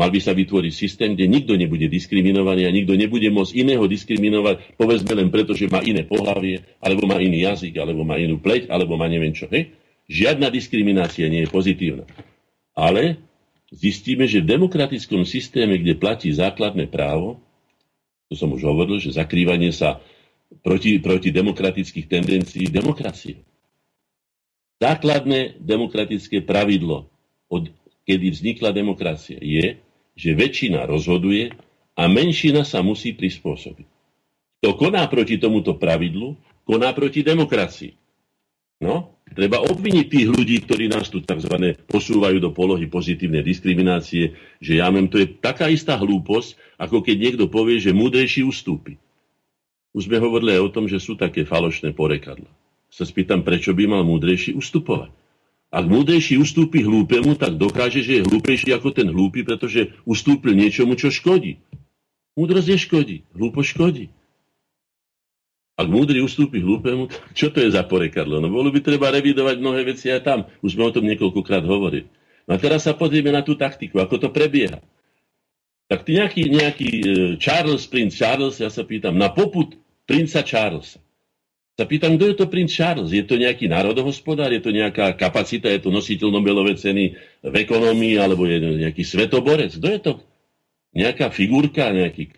Mal 0.00 0.08
by 0.08 0.20
sa 0.22 0.32
vytvoriť 0.32 0.72
systém, 0.72 1.12
kde 1.12 1.28
nikto 1.28 1.52
nebude 1.60 1.84
diskriminovaný 1.90 2.64
a 2.64 2.72
nikto 2.72 2.96
nebude 2.96 3.28
môcť 3.28 3.52
iného 3.52 3.84
diskriminovať, 3.84 4.80
povedzme 4.80 5.12
len 5.12 5.28
preto, 5.28 5.52
že 5.52 5.68
má 5.68 5.84
iné 5.84 6.08
pohlavie, 6.08 6.64
alebo 6.80 7.04
má 7.04 7.20
iný 7.20 7.44
jazyk, 7.44 7.76
alebo 7.76 8.06
má 8.06 8.16
inú 8.16 8.40
pleť, 8.40 8.72
alebo 8.72 8.96
má 8.96 9.10
neviem 9.10 9.36
čo. 9.36 9.44
Hej? 9.52 9.76
Žiadna 10.08 10.48
diskriminácia 10.48 11.28
nie 11.28 11.44
je 11.44 11.52
pozitívna. 11.52 12.08
Ale 12.72 13.20
zistíme, 13.68 14.24
že 14.24 14.40
v 14.40 14.56
demokratickom 14.56 15.28
systéme, 15.28 15.76
kde 15.76 15.98
platí 16.00 16.32
základné 16.32 16.88
právo, 16.88 17.42
to 18.30 18.38
som 18.38 18.48
už 18.54 18.62
hovoril, 18.62 19.02
že 19.02 19.18
zakrývanie 19.18 19.74
sa 19.74 19.98
proti, 20.62 21.02
proti 21.02 21.34
demokratických 21.34 22.06
tendencií 22.06 22.70
demokracie. 22.70 23.42
Základné 24.80 25.60
demokratické 25.60 26.40
pravidlo, 26.40 27.04
od 27.52 27.68
kedy 28.08 28.32
vznikla 28.32 28.72
demokracia, 28.72 29.36
je, 29.36 29.76
že 30.16 30.30
väčšina 30.32 30.88
rozhoduje 30.88 31.52
a 31.92 32.08
menšina 32.08 32.64
sa 32.64 32.80
musí 32.80 33.12
prispôsobiť. 33.12 33.84
Kto 34.60 34.68
koná 34.80 35.04
proti 35.12 35.36
tomuto 35.36 35.76
pravidlu, 35.76 36.32
koná 36.64 36.96
proti 36.96 37.20
demokracii. 37.20 37.92
No, 38.80 39.20
treba 39.36 39.60
obviniť 39.60 40.06
tých 40.08 40.28
ľudí, 40.32 40.64
ktorí 40.64 40.88
nás 40.88 41.12
tu 41.12 41.20
tzv. 41.20 41.76
posúvajú 41.84 42.40
do 42.40 42.48
polohy 42.48 42.88
pozitívnej 42.88 43.44
diskriminácie, 43.44 44.32
že 44.64 44.80
ja 44.80 44.88
viem, 44.88 45.12
to 45.12 45.20
je 45.20 45.28
taká 45.28 45.68
istá 45.68 46.00
hlúposť, 46.00 46.56
ako 46.80 47.04
keď 47.04 47.16
niekto 47.20 47.44
povie, 47.52 47.76
že 47.76 47.92
múdrejší 47.92 48.40
ustúpi. 48.48 48.96
Už 49.92 50.08
sme 50.08 50.16
hovorili 50.16 50.56
aj 50.56 50.62
o 50.64 50.72
tom, 50.72 50.88
že 50.88 50.96
sú 50.96 51.20
také 51.20 51.44
falošné 51.44 51.92
porekadla 51.92 52.48
sa 52.90 53.06
spýtam, 53.06 53.46
prečo 53.46 53.70
by 53.70 53.86
mal 53.86 54.02
múdrejší 54.02 54.58
ustupovať. 54.58 55.14
Ak 55.70 55.86
múdrejší 55.86 56.34
ustúpi 56.34 56.82
hlúpemu, 56.82 57.38
tak 57.38 57.54
dokáže, 57.54 58.02
že 58.02 58.20
je 58.20 58.26
hlúpejší 58.26 58.74
ako 58.74 58.90
ten 58.90 59.06
hlúpy, 59.06 59.46
pretože 59.46 59.94
ustúpil 60.02 60.58
niečomu, 60.58 60.98
čo 60.98 61.14
škodí. 61.14 61.62
Múdrosť 62.34 62.74
neškodí, 62.74 63.16
hlúpo 63.38 63.62
škodí. 63.62 64.10
Ak 65.78 65.86
múdry 65.86 66.20
ustúpi 66.20 66.58
hlúpemu, 66.58 67.08
čo 67.32 67.54
to 67.54 67.62
je 67.62 67.70
za 67.70 67.86
porekadlo? 67.86 68.42
No 68.42 68.50
bolo 68.50 68.68
by 68.74 68.82
treba 68.82 69.14
revidovať 69.14 69.56
mnohé 69.62 69.80
veci 69.86 70.10
aj 70.10 70.20
tam. 70.26 70.38
Už 70.60 70.76
sme 70.76 70.90
o 70.90 70.92
tom 70.92 71.06
niekoľkokrát 71.06 71.64
hovorili. 71.64 72.10
No 72.44 72.58
a 72.58 72.60
teraz 72.60 72.84
sa 72.84 72.92
pozrieme 72.92 73.30
na 73.30 73.40
tú 73.40 73.54
taktiku, 73.54 74.02
ako 74.02 74.26
to 74.26 74.28
prebieha. 74.28 74.82
Tak 75.86 76.04
ty 76.04 76.18
nejaký, 76.18 76.42
nejaký 76.50 76.90
e, 76.90 77.04
Charles, 77.40 77.86
princ 77.86 78.12
Charles, 78.12 78.60
ja 78.60 78.68
sa 78.68 78.82
pýtam, 78.84 79.16
na 79.16 79.30
poput 79.30 79.78
princa 80.04 80.42
Charlesa 80.42 81.00
sa 81.78 81.88
pýtam, 81.88 82.20
kto 82.20 82.24
je 82.28 82.36
to 82.36 82.46
princ 82.50 82.70
Charles? 82.74 83.14
Je 83.14 83.24
to 83.24 83.40
nejaký 83.40 83.70
národohospodár? 83.70 84.52
Je 84.52 84.60
to 84.60 84.68
nejaká 84.68 85.16
kapacita? 85.16 85.70
Je 85.72 85.80
to 85.80 85.88
nositeľ 85.88 86.28
Nobelovej 86.28 86.76
ceny 86.76 87.16
v 87.40 87.54
ekonomii? 87.56 88.20
Alebo 88.20 88.44
je 88.44 88.84
nejaký 88.84 89.00
svetoborec? 89.00 89.80
Kto 89.80 89.88
je 89.88 90.00
to? 90.02 90.12
Nejaká 90.92 91.32
figurka? 91.32 91.88
Nejaký... 91.88 92.36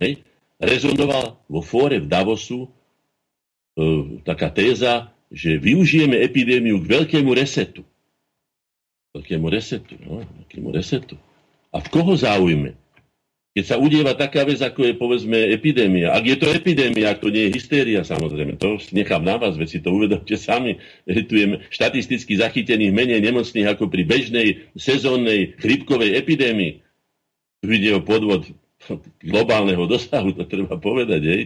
Hej? 0.00 0.24
Rezonoval 0.56 1.44
vo 1.44 1.60
fóre 1.60 2.00
v 2.00 2.08
Davosu 2.08 2.64
e, 2.64 2.68
taká 4.24 4.48
téza, 4.48 5.12
že 5.28 5.58
využijeme 5.58 6.16
epidémiu 6.22 6.80
k 6.80 6.86
veľkému 6.88 7.34
resetu. 7.34 7.82
Veľkému 9.12 9.46
resetu. 9.50 9.98
No, 10.08 10.22
veľkému 10.22 10.70
resetu. 10.72 11.18
A 11.74 11.82
v 11.82 11.88
koho 11.90 12.14
záujme? 12.14 12.78
Keď 13.54 13.64
sa 13.70 13.78
udieva 13.78 14.18
taká 14.18 14.42
vec, 14.42 14.58
ako 14.58 14.82
je 14.82 14.94
povedzme 14.98 15.38
epidémia. 15.54 16.10
Ak 16.10 16.26
je 16.26 16.34
to 16.34 16.50
epidémia, 16.50 17.14
ak 17.14 17.22
to 17.22 17.30
nie 17.30 17.46
je 17.46 17.54
hystéria, 17.54 18.02
samozrejme, 18.02 18.58
to 18.58 18.82
nechám 18.90 19.22
na 19.22 19.38
vás, 19.38 19.54
veci 19.54 19.78
to 19.78 19.94
uvedomte 19.94 20.34
sami. 20.34 20.82
Tu 21.06 21.54
štatisticky 21.70 22.34
zachytených 22.34 22.90
menej 22.90 23.22
nemocných 23.22 23.70
ako 23.70 23.86
pri 23.86 24.02
bežnej 24.02 24.48
sezónnej 24.74 25.54
chrypkovej 25.62 26.18
epidémii. 26.18 26.82
Tu 27.62 27.78
ide 27.78 27.94
o 27.94 28.02
podvod 28.02 28.50
globálneho 29.22 29.86
dosahu, 29.86 30.34
to 30.34 30.50
treba 30.50 30.74
povedať. 30.74 31.22
Hej. 31.22 31.42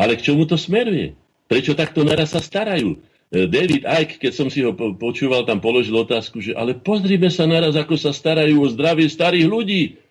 Ale 0.00 0.16
k 0.16 0.24
čomu 0.24 0.48
to 0.48 0.56
smeruje? 0.56 1.12
Prečo 1.52 1.76
takto 1.76 2.00
naraz 2.00 2.32
sa 2.32 2.40
starajú? 2.40 2.96
E, 3.28 3.44
David 3.44 3.84
Icke, 3.84 4.24
keď 4.24 4.32
som 4.32 4.48
si 4.48 4.64
ho 4.64 4.72
počúval, 4.72 5.44
tam 5.44 5.60
položil 5.60 5.92
otázku, 6.00 6.40
že 6.40 6.56
ale 6.56 6.72
pozrime 6.72 7.28
sa 7.28 7.44
naraz, 7.44 7.76
ako 7.76 8.00
sa 8.00 8.08
starajú 8.08 8.64
o 8.64 8.72
zdravie 8.72 9.04
starých 9.04 9.48
ľudí. 9.52 10.07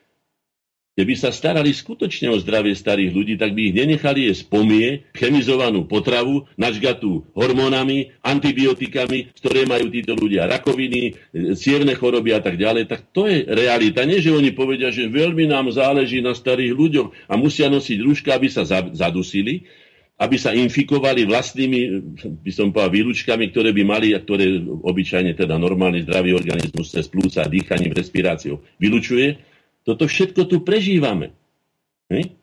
Keby 0.98 1.14
sa 1.14 1.30
starali 1.30 1.78
skutočne 1.78 2.34
o 2.34 2.42
zdravie 2.42 2.74
starých 2.74 3.14
ľudí, 3.14 3.34
tak 3.38 3.54
by 3.54 3.70
ich 3.70 3.78
nenechali 3.78 4.34
jesť 4.34 4.50
pomie, 4.50 5.06
chemizovanú 5.14 5.86
potravu, 5.86 6.50
nažgatú 6.58 7.22
hormónami, 7.38 8.18
antibiotikami, 8.26 9.30
ktoré 9.38 9.70
majú 9.70 9.94
títo 9.94 10.18
ľudia 10.18 10.50
rakoviny, 10.50 11.14
cievne 11.54 11.94
choroby 11.94 12.34
a 12.34 12.42
tak 12.42 12.58
ďalej. 12.58 12.90
Tak 12.90 13.14
to 13.14 13.30
je 13.30 13.46
realita. 13.46 14.10
Nie, 14.10 14.26
že 14.26 14.34
oni 14.34 14.50
povedia, 14.58 14.90
že 14.90 15.06
veľmi 15.06 15.46
nám 15.46 15.70
záleží 15.70 16.18
na 16.18 16.34
starých 16.34 16.74
ľuďoch 16.74 17.30
a 17.30 17.38
musia 17.38 17.70
nosiť 17.70 17.98
rúška, 18.02 18.34
aby 18.34 18.50
sa 18.50 18.66
zadusili, 18.90 19.70
aby 20.18 20.34
sa 20.42 20.50
infikovali 20.50 21.30
vlastnými, 21.30 21.80
by 22.42 22.50
som 22.50 22.74
povedal, 22.74 22.90
výlučkami, 22.90 23.54
ktoré 23.54 23.70
by 23.70 23.84
mali 23.86 24.18
a 24.18 24.20
ktoré 24.26 24.50
obyčajne 24.66 25.38
teda 25.38 25.62
normálny 25.62 26.10
zdravý 26.10 26.34
organizmus 26.34 26.90
cez 26.90 27.06
plúca, 27.06 27.46
dýchaním, 27.46 27.94
respiráciou 27.94 28.66
vylučuje 28.82 29.57
toto 29.88 30.04
všetko 30.04 30.52
tu 30.52 30.68
prežívame. 30.68 31.32
Hej? 32.12 32.36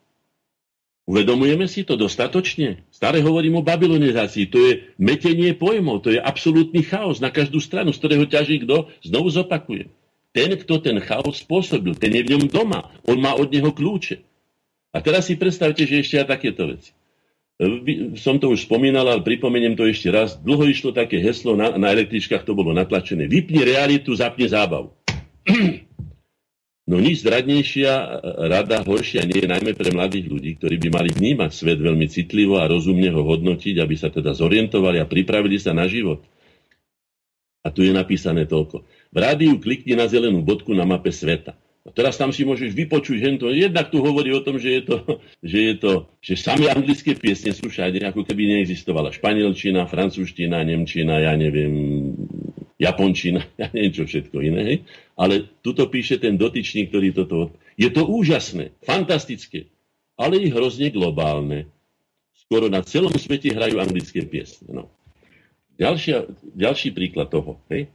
Uvedomujeme 1.05 1.69
si 1.69 1.85
to 1.85 2.01
dostatočne? 2.01 2.89
Stále 2.89 3.21
hovorím 3.21 3.61
o 3.61 3.67
babylonizácii. 3.67 4.49
To 4.49 4.57
je 4.57 4.73
metenie 4.97 5.53
pojmov, 5.53 6.01
to 6.01 6.17
je 6.17 6.21
absolútny 6.25 6.81
chaos 6.81 7.21
na 7.21 7.29
každú 7.29 7.61
stranu, 7.61 7.93
z 7.93 8.01
ktorého 8.01 8.25
ťaží 8.25 8.65
kto? 8.65 8.89
Znovu 9.05 9.29
zopakujem. 9.29 9.93
Ten, 10.33 10.57
kto 10.57 10.81
ten 10.81 10.97
chaos 11.05 11.45
spôsobil, 11.45 11.93
ten 12.01 12.17
je 12.17 12.25
v 12.25 12.33
ňom 12.33 12.49
doma. 12.49 12.89
On 13.05 13.21
má 13.21 13.37
od 13.37 13.53
neho 13.53 13.69
kľúče. 13.69 14.25
A 14.97 15.05
teraz 15.05 15.29
si 15.29 15.37
predstavte, 15.37 15.85
že 15.85 16.01
ešte 16.01 16.25
aj 16.25 16.27
takéto 16.33 16.65
veci. 16.73 16.97
Som 18.19 18.41
to 18.41 18.51
už 18.51 18.67
spomínal, 18.67 19.07
ale 19.07 19.23
pripomeniem 19.23 19.77
to 19.77 19.85
ešte 19.87 20.09
raz. 20.09 20.41
Dlho 20.41 20.65
išlo 20.67 20.91
také 20.91 21.21
heslo, 21.21 21.55
na, 21.55 21.77
na 21.77 21.93
električkách 21.93 22.43
to 22.43 22.57
bolo 22.57 22.73
natlačené. 22.73 23.29
Vypni 23.29 23.63
realitu, 23.63 24.17
zapni 24.17 24.49
zábavu. 24.49 24.97
No 26.85 27.01
nič 27.01 27.25
zradnejšia 27.25 28.21
rada, 28.45 28.85
horšia 28.85 29.25
nie 29.25 29.41
je 29.41 29.49
najmä 29.49 29.73
pre 29.73 29.89
mladých 29.89 30.29
ľudí, 30.29 30.61
ktorí 30.61 30.77
by 30.85 30.89
mali 30.93 31.11
vnímať 31.17 31.51
svet 31.51 31.81
veľmi 31.81 32.05
citlivo 32.13 32.61
a 32.61 32.69
rozumne 32.69 33.09
ho 33.09 33.25
hodnotiť, 33.25 33.81
aby 33.81 33.97
sa 33.97 34.13
teda 34.13 34.37
zorientovali 34.37 35.01
a 35.01 35.09
pripravili 35.09 35.57
sa 35.57 35.73
na 35.73 35.89
život. 35.89 36.21
A 37.65 37.73
tu 37.73 37.81
je 37.81 37.97
napísané 37.97 38.45
toľko. 38.45 38.85
V 38.85 39.17
rádiu 39.17 39.57
klikni 39.57 39.97
na 39.97 40.05
zelenú 40.05 40.45
bodku 40.45 40.77
na 40.77 40.85
mape 40.85 41.09
sveta. 41.09 41.57
A 41.85 41.93
teraz 41.93 42.17
tam 42.21 42.33
si 42.33 42.49
môžeš 42.49 42.73
vypočuť 42.73 43.17
hento. 43.21 43.49
Jednak 43.49 43.93
tu 43.93 44.05
hovorí 44.05 44.33
o 44.33 44.45
tom, 44.45 44.57
že 44.61 44.81
je 44.81 44.83
to, 44.85 44.97
že 45.53 45.59
je 45.73 45.75
to, 45.81 45.93
že 46.21 46.37
sami 46.37 46.69
anglické 46.69 47.17
piesne 47.17 47.57
sú 47.57 47.73
všade, 47.73 48.05
ako 48.05 48.29
keby 48.29 48.61
neexistovala 48.61 49.09
španielčina, 49.09 49.89
francúzština, 49.89 50.61
nemčina, 50.69 51.17
ja 51.17 51.33
neviem, 51.33 51.73
japončina, 52.79 53.47
ja 53.61 53.71
neviem 53.71 53.93
čo 53.95 54.05
všetko 54.07 54.37
iné. 54.43 54.61
Hej? 54.67 54.79
Ale 55.15 55.35
tuto 55.63 55.87
píše 55.87 56.19
ten 56.19 56.35
dotyčný, 56.35 56.91
ktorý 56.91 57.15
toto... 57.15 57.55
Je 57.75 57.91
to 57.91 58.07
úžasné, 58.07 58.71
fantastické, 58.87 59.67
ale 60.15 60.39
i 60.39 60.47
hrozne 60.51 60.95
globálne. 60.95 61.67
Skoro 62.47 62.71
na 62.71 62.87
celom 62.87 63.11
svete 63.11 63.51
hrajú 63.51 63.83
anglické 63.83 64.23
piesne. 64.23 64.71
No. 64.71 64.93
Ďalšia, 65.75 66.31
ďalší 66.55 66.95
príklad 66.95 67.35
toho. 67.35 67.59
Hej? 67.67 67.91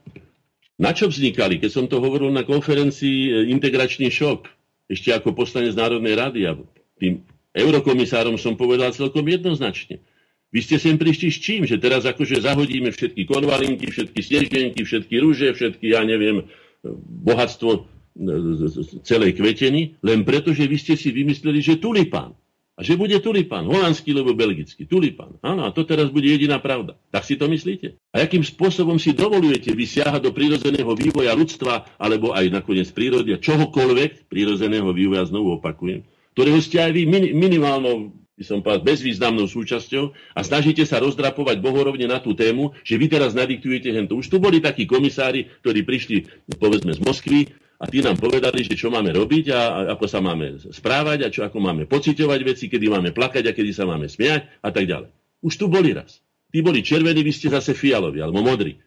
Na 0.80 0.92
čo 0.92 1.08
vznikali? 1.08 1.60
Keď 1.60 1.72
som 1.72 1.86
to 1.88 2.00
hovoril 2.04 2.32
na 2.32 2.44
konferencii 2.44 3.20
e, 3.28 3.32
Integračný 3.52 4.12
šok, 4.12 4.48
ešte 4.92 5.12
ako 5.16 5.36
poslanec 5.36 5.76
Národnej 5.76 6.16
rady 6.16 6.40
a 6.48 6.56
tým 7.00 7.24
eurokomisárom 7.56 8.36
som 8.40 8.56
povedal 8.56 8.96
celkom 8.96 9.24
jednoznačne. 9.24 10.00
Vy 10.50 10.60
ste 10.66 10.82
sem 10.82 10.98
prišli 10.98 11.30
s 11.30 11.38
čím? 11.38 11.62
Že 11.70 11.78
teraz 11.78 12.04
akože 12.10 12.42
zahodíme 12.42 12.90
všetky 12.90 13.30
konvalinky, 13.30 13.86
všetky 13.86 14.20
sneždenky, 14.20 14.82
všetky 14.82 15.16
rúže, 15.22 15.54
všetky, 15.54 15.94
ja 15.94 16.02
neviem, 16.02 16.50
bohatstvo 17.26 17.70
e, 17.74 17.80
celej 19.06 19.38
kveteny, 19.38 20.02
len 20.02 20.26
preto, 20.26 20.50
že 20.50 20.66
vy 20.66 20.78
ste 20.82 20.98
si 20.98 21.14
vymysleli, 21.14 21.62
že 21.62 21.78
tulipán. 21.78 22.34
A 22.80 22.82
že 22.82 22.96
bude 22.96 23.20
tulipán, 23.20 23.68
holandský 23.68 24.16
alebo 24.16 24.32
belgický, 24.32 24.88
tulipán. 24.88 25.36
Áno, 25.44 25.68
a 25.68 25.76
to 25.76 25.84
teraz 25.84 26.08
bude 26.16 26.32
jediná 26.32 26.64
pravda. 26.64 26.96
Tak 27.12 27.28
si 27.28 27.36
to 27.36 27.52
myslíte? 27.52 28.00
A 28.16 28.24
akým 28.24 28.40
spôsobom 28.40 28.96
si 28.96 29.12
dovolujete 29.12 29.76
vysiahať 29.76 30.24
do 30.24 30.32
prírodzeného 30.32 30.88
vývoja 30.96 31.36
ľudstva, 31.36 32.00
alebo 32.00 32.32
aj 32.32 32.48
nakoniec 32.48 32.88
prírody, 32.96 33.36
čohokoľvek 33.36 34.32
prírodzeného 34.32 34.96
vývoja, 34.96 35.28
znovu 35.28 35.60
opakujem, 35.60 36.08
ktorého 36.40 36.60
ste 36.64 36.80
aj 36.80 36.92
vy 36.96 37.04
minimálnou 37.36 38.16
by 38.40 38.44
som 38.48 38.64
povedal, 38.64 38.88
bezvýznamnou 38.88 39.52
súčasťou 39.52 40.16
a 40.32 40.40
snažíte 40.48 40.88
sa 40.88 41.04
rozdrapovať 41.04 41.60
bohorovne 41.60 42.08
na 42.08 42.24
tú 42.24 42.32
tému, 42.32 42.72
že 42.88 42.96
vy 42.96 43.12
teraz 43.12 43.36
nadiktujete 43.36 43.92
hento. 43.92 44.16
Už 44.16 44.32
tu 44.32 44.40
boli 44.40 44.64
takí 44.64 44.88
komisári, 44.88 45.52
ktorí 45.60 45.84
prišli, 45.84 46.48
povedzme, 46.56 46.96
z 46.96 47.04
Moskvy 47.04 47.52
a 47.84 47.86
tí 47.92 48.00
nám 48.00 48.16
povedali, 48.16 48.64
že 48.64 48.80
čo 48.80 48.88
máme 48.88 49.12
robiť 49.12 49.52
a, 49.52 49.60
a 49.60 49.80
ako 50.00 50.06
sa 50.08 50.24
máme 50.24 50.56
správať 50.72 51.28
a 51.28 51.32
čo 51.32 51.44
ako 51.44 51.60
máme 51.60 51.84
pociťovať 51.84 52.40
veci, 52.48 52.72
kedy 52.72 52.88
máme 52.88 53.12
plakať 53.12 53.52
a 53.52 53.56
kedy 53.56 53.76
sa 53.76 53.84
máme 53.84 54.08
smiať 54.08 54.64
a 54.64 54.72
tak 54.72 54.88
ďalej. 54.88 55.12
Už 55.44 55.60
tu 55.60 55.68
boli 55.68 55.92
raz. 55.92 56.24
Tí 56.50 56.64
boli 56.64 56.80
červení, 56.80 57.20
vy 57.22 57.36
ste 57.36 57.52
zase 57.52 57.76
fialovi 57.76 58.24
alebo 58.24 58.40
modrí. 58.40 58.80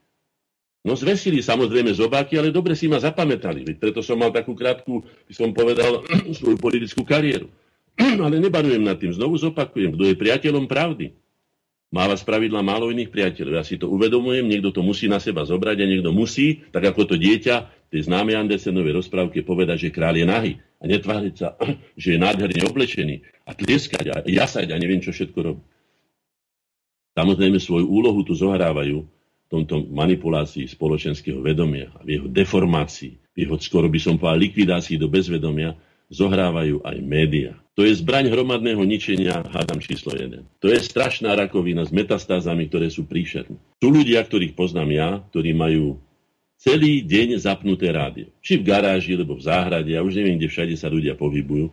No 0.83 0.99
zvesili 0.99 1.45
samozrejme 1.45 1.95
zobáky, 1.95 2.35
ale 2.41 2.51
dobre 2.51 2.75
si 2.75 2.91
ma 2.91 2.99
zapamätali. 2.99 3.63
Preto 3.79 4.03
som 4.03 4.19
mal 4.19 4.35
takú 4.35 4.57
krátku, 4.59 5.07
by 5.31 5.35
som 5.37 5.55
povedal, 5.55 6.03
svoju 6.41 6.59
politickú 6.59 7.07
kariéru. 7.07 7.53
Ale 8.25 8.41
nebarujem 8.41 8.83
nad 8.83 8.97
tým. 8.97 9.13
Znovu 9.13 9.37
zopakujem, 9.37 9.93
kto 9.95 10.05
je 10.09 10.15
priateľom 10.17 10.65
pravdy. 10.69 11.13
Máva 11.93 12.17
z 12.17 12.25
pravidla 12.25 12.65
málo 12.65 12.89
iných 12.89 13.13
priateľov. 13.13 13.53
Ja 13.61 13.65
si 13.69 13.77
to 13.77 13.93
uvedomujem, 13.93 14.49
niekto 14.49 14.73
to 14.73 14.81
musí 14.81 15.13
na 15.13 15.21
seba 15.21 15.45
zobrať 15.45 15.77
a 15.85 15.87
niekto 15.87 16.09
musí, 16.09 16.65
tak 16.73 16.89
ako 16.89 17.05
to 17.05 17.15
dieťa 17.21 17.69
tej 17.93 18.09
známej 18.09 18.41
Andersenovej 18.41 18.97
rozprávke 18.97 19.45
povedať, 19.45 19.89
že 19.89 19.93
král 19.93 20.17
je 20.17 20.25
nahý 20.25 20.53
a 20.81 20.89
netváriť 20.89 21.35
sa, 21.37 21.53
že 22.01 22.17
je 22.17 22.19
nádherne 22.19 22.65
oblečený 22.65 23.21
a 23.45 23.53
tlieskať 23.53 24.05
a 24.09 24.15
jasať 24.25 24.73
a 24.73 24.77
neviem, 24.81 25.05
čo 25.05 25.13
všetko 25.13 25.39
robí. 25.45 25.63
Samozrejme 27.13 27.61
svoju 27.61 27.85
úlohu 27.93 28.25
tu 28.25 28.33
zohrávajú 28.33 29.05
v 29.05 29.49
tomto 29.53 29.85
manipulácii 29.93 30.65
spoločenského 30.65 31.45
vedomia 31.45 31.93
a 31.93 32.01
v 32.01 32.17
jeho 32.17 32.27
deformácii, 32.33 33.37
v 33.37 33.39
jeho 33.45 33.61
skoro 33.61 33.85
by 33.93 34.01
som 34.01 34.17
povedal 34.17 34.41
likvidácii 34.41 34.97
do 34.97 35.13
bezvedomia, 35.13 35.77
zohrávajú 36.11 36.83
aj 36.83 36.97
média. 37.05 37.53
To 37.73 37.89
je 37.89 37.97
zbraň 37.97 38.29
hromadného 38.29 38.85
ničenia, 38.85 39.41
hádam 39.49 39.81
číslo 39.81 40.13
1. 40.13 40.61
To 40.61 40.67
je 40.69 40.77
strašná 40.77 41.33
rakovina 41.33 41.89
s 41.89 41.93
metastázami, 41.95 42.69
ktoré 42.69 42.93
sú 42.93 43.09
príšerné. 43.09 43.57
Sú 43.81 43.89
ľudia, 43.89 44.21
ktorých 44.21 44.53
poznám 44.53 44.91
ja, 44.93 45.09
ktorí 45.33 45.57
majú 45.57 45.97
celý 46.61 47.01
deň 47.03 47.41
zapnuté 47.41 47.89
rádio. 47.91 48.29
Či 48.45 48.61
v 48.61 48.69
garáži, 48.69 49.17
alebo 49.17 49.41
v 49.41 49.47
záhrade, 49.49 49.91
ja 49.91 50.05
už 50.05 50.21
neviem, 50.21 50.37
kde 50.37 50.53
všade 50.53 50.75
sa 50.77 50.93
ľudia 50.93 51.17
pohybujú. 51.17 51.73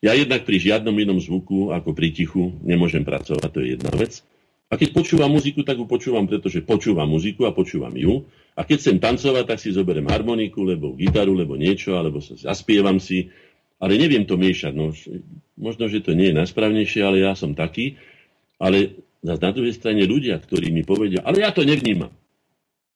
Ja 0.00 0.16
jednak 0.16 0.48
pri 0.48 0.56
žiadnom 0.56 0.96
inom 0.96 1.20
zvuku, 1.20 1.70
ako 1.70 1.92
pri 1.92 2.16
tichu, 2.16 2.56
nemôžem 2.64 3.04
pracovať, 3.04 3.50
to 3.52 3.60
je 3.60 3.68
jedna 3.76 3.92
vec. 3.92 4.24
A 4.66 4.74
keď 4.74 4.98
počúvam 4.98 5.30
muziku, 5.30 5.62
tak 5.62 5.78
ju 5.78 5.86
počúvam, 5.86 6.26
pretože 6.26 6.58
počúvam 6.58 7.06
muziku 7.06 7.46
a 7.46 7.54
počúvam 7.54 7.94
ju. 7.94 8.26
A 8.58 8.66
keď 8.66 8.82
chcem 8.82 8.96
tancovať, 8.98 9.44
tak 9.46 9.58
si 9.62 9.70
zoberiem 9.70 10.10
harmoniku, 10.10 10.66
lebo 10.66 10.90
gitaru, 10.98 11.38
lebo 11.38 11.54
niečo, 11.54 11.94
alebo 11.94 12.18
sa 12.18 12.34
zaspievam 12.34 12.98
si. 12.98 13.30
Ale 13.76 14.00
neviem 14.00 14.24
to 14.24 14.40
miešať. 14.40 14.72
No, 14.72 14.92
možno, 15.60 15.88
že 15.88 16.00
to 16.00 16.16
nie 16.16 16.32
je 16.32 16.38
najsprávnejšie, 16.40 17.00
ale 17.04 17.24
ja 17.24 17.36
som 17.36 17.52
taký. 17.52 18.00
Ale 18.56 18.96
na 19.20 19.36
druhej 19.36 19.76
strane 19.76 20.06
ľudia, 20.08 20.40
ktorí 20.40 20.72
mi 20.72 20.80
povedia, 20.86 21.20
ale 21.20 21.44
ja 21.44 21.52
to 21.52 21.66
nevnímam. 21.66 22.12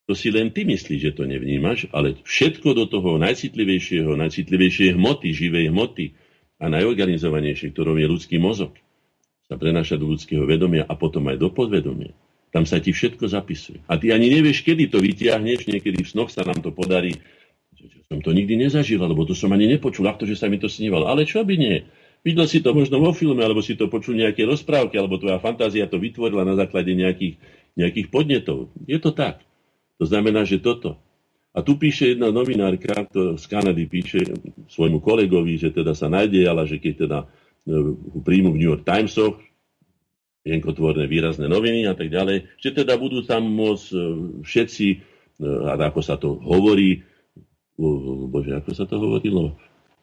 To 0.09 0.19
si 0.19 0.33
len 0.33 0.51
ty 0.51 0.67
myslíš, 0.67 1.01
že 1.01 1.13
to 1.15 1.23
nevnímaš, 1.23 1.87
ale 1.95 2.19
všetko 2.27 2.75
do 2.75 2.85
toho 2.91 3.15
najcitlivejšieho, 3.23 4.19
najcitlivejšej 4.19 4.99
hmoty, 4.99 5.29
živej 5.31 5.71
hmoty 5.71 6.19
a 6.59 6.67
najorganizovanejšie, 6.67 7.71
ktorou 7.71 7.95
je 7.95 8.11
ľudský 8.11 8.43
mozog, 8.43 8.75
sa 9.47 9.55
prenáša 9.55 9.95
do 10.01 10.11
ľudského 10.11 10.43
vedomia 10.51 10.83
a 10.83 10.99
potom 10.99 11.31
aj 11.31 11.39
do 11.39 11.55
podvedomia. 11.55 12.11
Tam 12.51 12.67
sa 12.67 12.83
ti 12.83 12.91
všetko 12.91 13.31
zapisuje. 13.31 13.79
A 13.87 13.95
ty 13.95 14.11
ani 14.11 14.27
nevieš, 14.27 14.67
kedy 14.67 14.91
to 14.91 14.99
vytiahneš, 14.99 15.71
niekedy 15.71 16.03
v 16.03 16.11
snoch 16.11 16.35
sa 16.35 16.43
nám 16.43 16.59
to 16.59 16.75
podarí. 16.75 17.15
Som 18.11 18.21
to 18.21 18.35
nikdy 18.35 18.59
nezažil, 18.59 18.99
lebo 18.99 19.23
to 19.23 19.39
som 19.39 19.55
ani 19.55 19.71
nepočul, 19.71 20.05
ak 20.11 20.19
to, 20.19 20.27
že 20.27 20.35
sa 20.35 20.51
mi 20.51 20.59
to 20.59 20.67
snívalo. 20.67 21.07
Ale 21.07 21.23
čo 21.23 21.47
by 21.47 21.55
nie? 21.55 21.87
Videl 22.27 22.51
si 22.51 22.61
to 22.61 22.75
možno 22.75 22.99
vo 23.01 23.15
filme, 23.15 23.41
alebo 23.41 23.63
si 23.63 23.79
to 23.79 23.87
počul 23.87 24.19
nejaké 24.19 24.45
rozprávky, 24.45 24.99
alebo 24.99 25.17
tvoja 25.17 25.39
fantázia 25.39 25.87
to 25.87 25.97
vytvorila 26.03 26.43
na 26.43 26.59
základe 26.59 26.93
nejakých, 26.93 27.39
nejakých 27.79 28.07
podnetov. 28.11 28.75
Je 28.85 28.99
to 28.99 29.15
tak. 29.15 29.41
To 30.03 30.05
znamená, 30.05 30.43
že 30.43 30.59
toto. 30.59 30.99
A 31.55 31.63
tu 31.63 31.79
píše 31.79 32.13
jedna 32.13 32.35
novinárka, 32.35 33.07
z 33.15 33.45
Kanady 33.47 33.87
píše 33.87 34.21
svojmu 34.69 35.01
kolegovi, 35.01 35.57
že 35.57 35.71
teda 35.73 35.95
sa 35.95 36.11
ale 36.11 36.63
že 36.67 36.77
keď 36.83 36.95
teda 37.09 37.19
E, 37.69 37.77
príjmu 38.25 38.57
v 38.57 38.59
New 38.59 38.71
York 38.73 38.89
Timesoch, 38.89 39.37
vienkotvorné 40.41 41.05
výrazné 41.05 41.45
noviny 41.45 41.85
a 41.85 41.93
tak 41.93 42.09
ďalej, 42.09 42.49
že 42.57 42.73
teda 42.73 42.97
budú 42.97 43.21
tam 43.29 43.45
môcť 43.53 43.87
e, 43.93 43.97
všetci, 44.41 44.87
e, 44.89 44.97
ako 45.69 46.01
sa 46.01 46.17
to 46.17 46.41
hovorí, 46.41 47.05
bože, 48.29 48.53
ako 48.53 48.71
sa 48.77 48.85
to 48.85 49.01
hovorilo, 49.01 49.57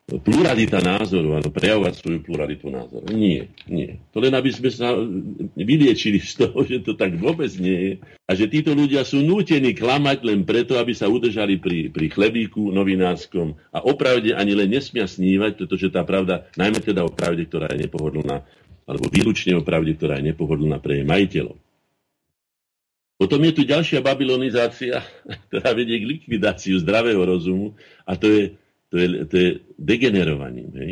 pluralita 0.08 0.80
názorov, 0.80 1.44
áno, 1.44 1.52
prejavovať 1.52 2.00
svoju 2.00 2.20
pluralitu 2.24 2.72
názorov. 2.72 3.12
Nie, 3.12 3.52
nie. 3.68 4.00
To 4.16 4.24
len 4.24 4.32
aby 4.32 4.56
sme 4.56 4.72
sa 4.72 4.96
vyliečili 5.60 6.24
z 6.24 6.48
toho, 6.48 6.64
že 6.64 6.80
to 6.80 6.96
tak 6.96 7.20
vôbec 7.20 7.52
nie 7.60 7.76
je. 7.76 7.94
A 8.24 8.32
že 8.32 8.48
títo 8.48 8.72
ľudia 8.72 9.04
sú 9.04 9.20
nútení 9.20 9.76
klamať 9.76 10.24
len 10.24 10.48
preto, 10.48 10.80
aby 10.80 10.96
sa 10.96 11.12
udržali 11.12 11.60
pri, 11.60 11.92
pri 11.92 12.08
chlebíku 12.08 12.72
novinárskom 12.72 13.60
a 13.76 13.84
opravde 13.84 14.32
ani 14.32 14.56
len 14.56 14.72
nesmia 14.72 15.12
snívať, 15.12 15.60
pretože 15.60 15.92
tá 15.92 16.08
pravda, 16.08 16.48
najmä 16.56 16.80
teda 16.80 17.04
o 17.04 17.12
pravde, 17.12 17.44
ktorá 17.44 17.68
je 17.76 17.84
nepohodlná, 17.84 18.48
alebo 18.88 19.12
výlučne 19.12 19.60
o 19.60 19.64
pravde, 19.68 19.92
ktorá 20.00 20.24
je 20.24 20.32
nepohodlná 20.32 20.80
pre 20.80 21.04
jej 21.04 21.06
majiteľov. 21.06 21.60
Potom 23.18 23.42
je 23.44 23.54
tu 23.54 23.66
ďalšia 23.66 24.00
babylonizácia, 24.00 25.02
ktorá 25.50 25.74
vedie 25.74 25.98
k 26.00 26.10
likvidáciu 26.18 26.78
zdravého 26.80 27.22
rozumu 27.26 27.74
a 28.06 28.14
to 28.14 28.30
je 28.30 28.44
to 28.90 28.96
je, 28.98 29.08
to 29.28 29.36
je 29.36 29.50
degenerovaním. 29.76 30.72
Hej? 30.80 30.92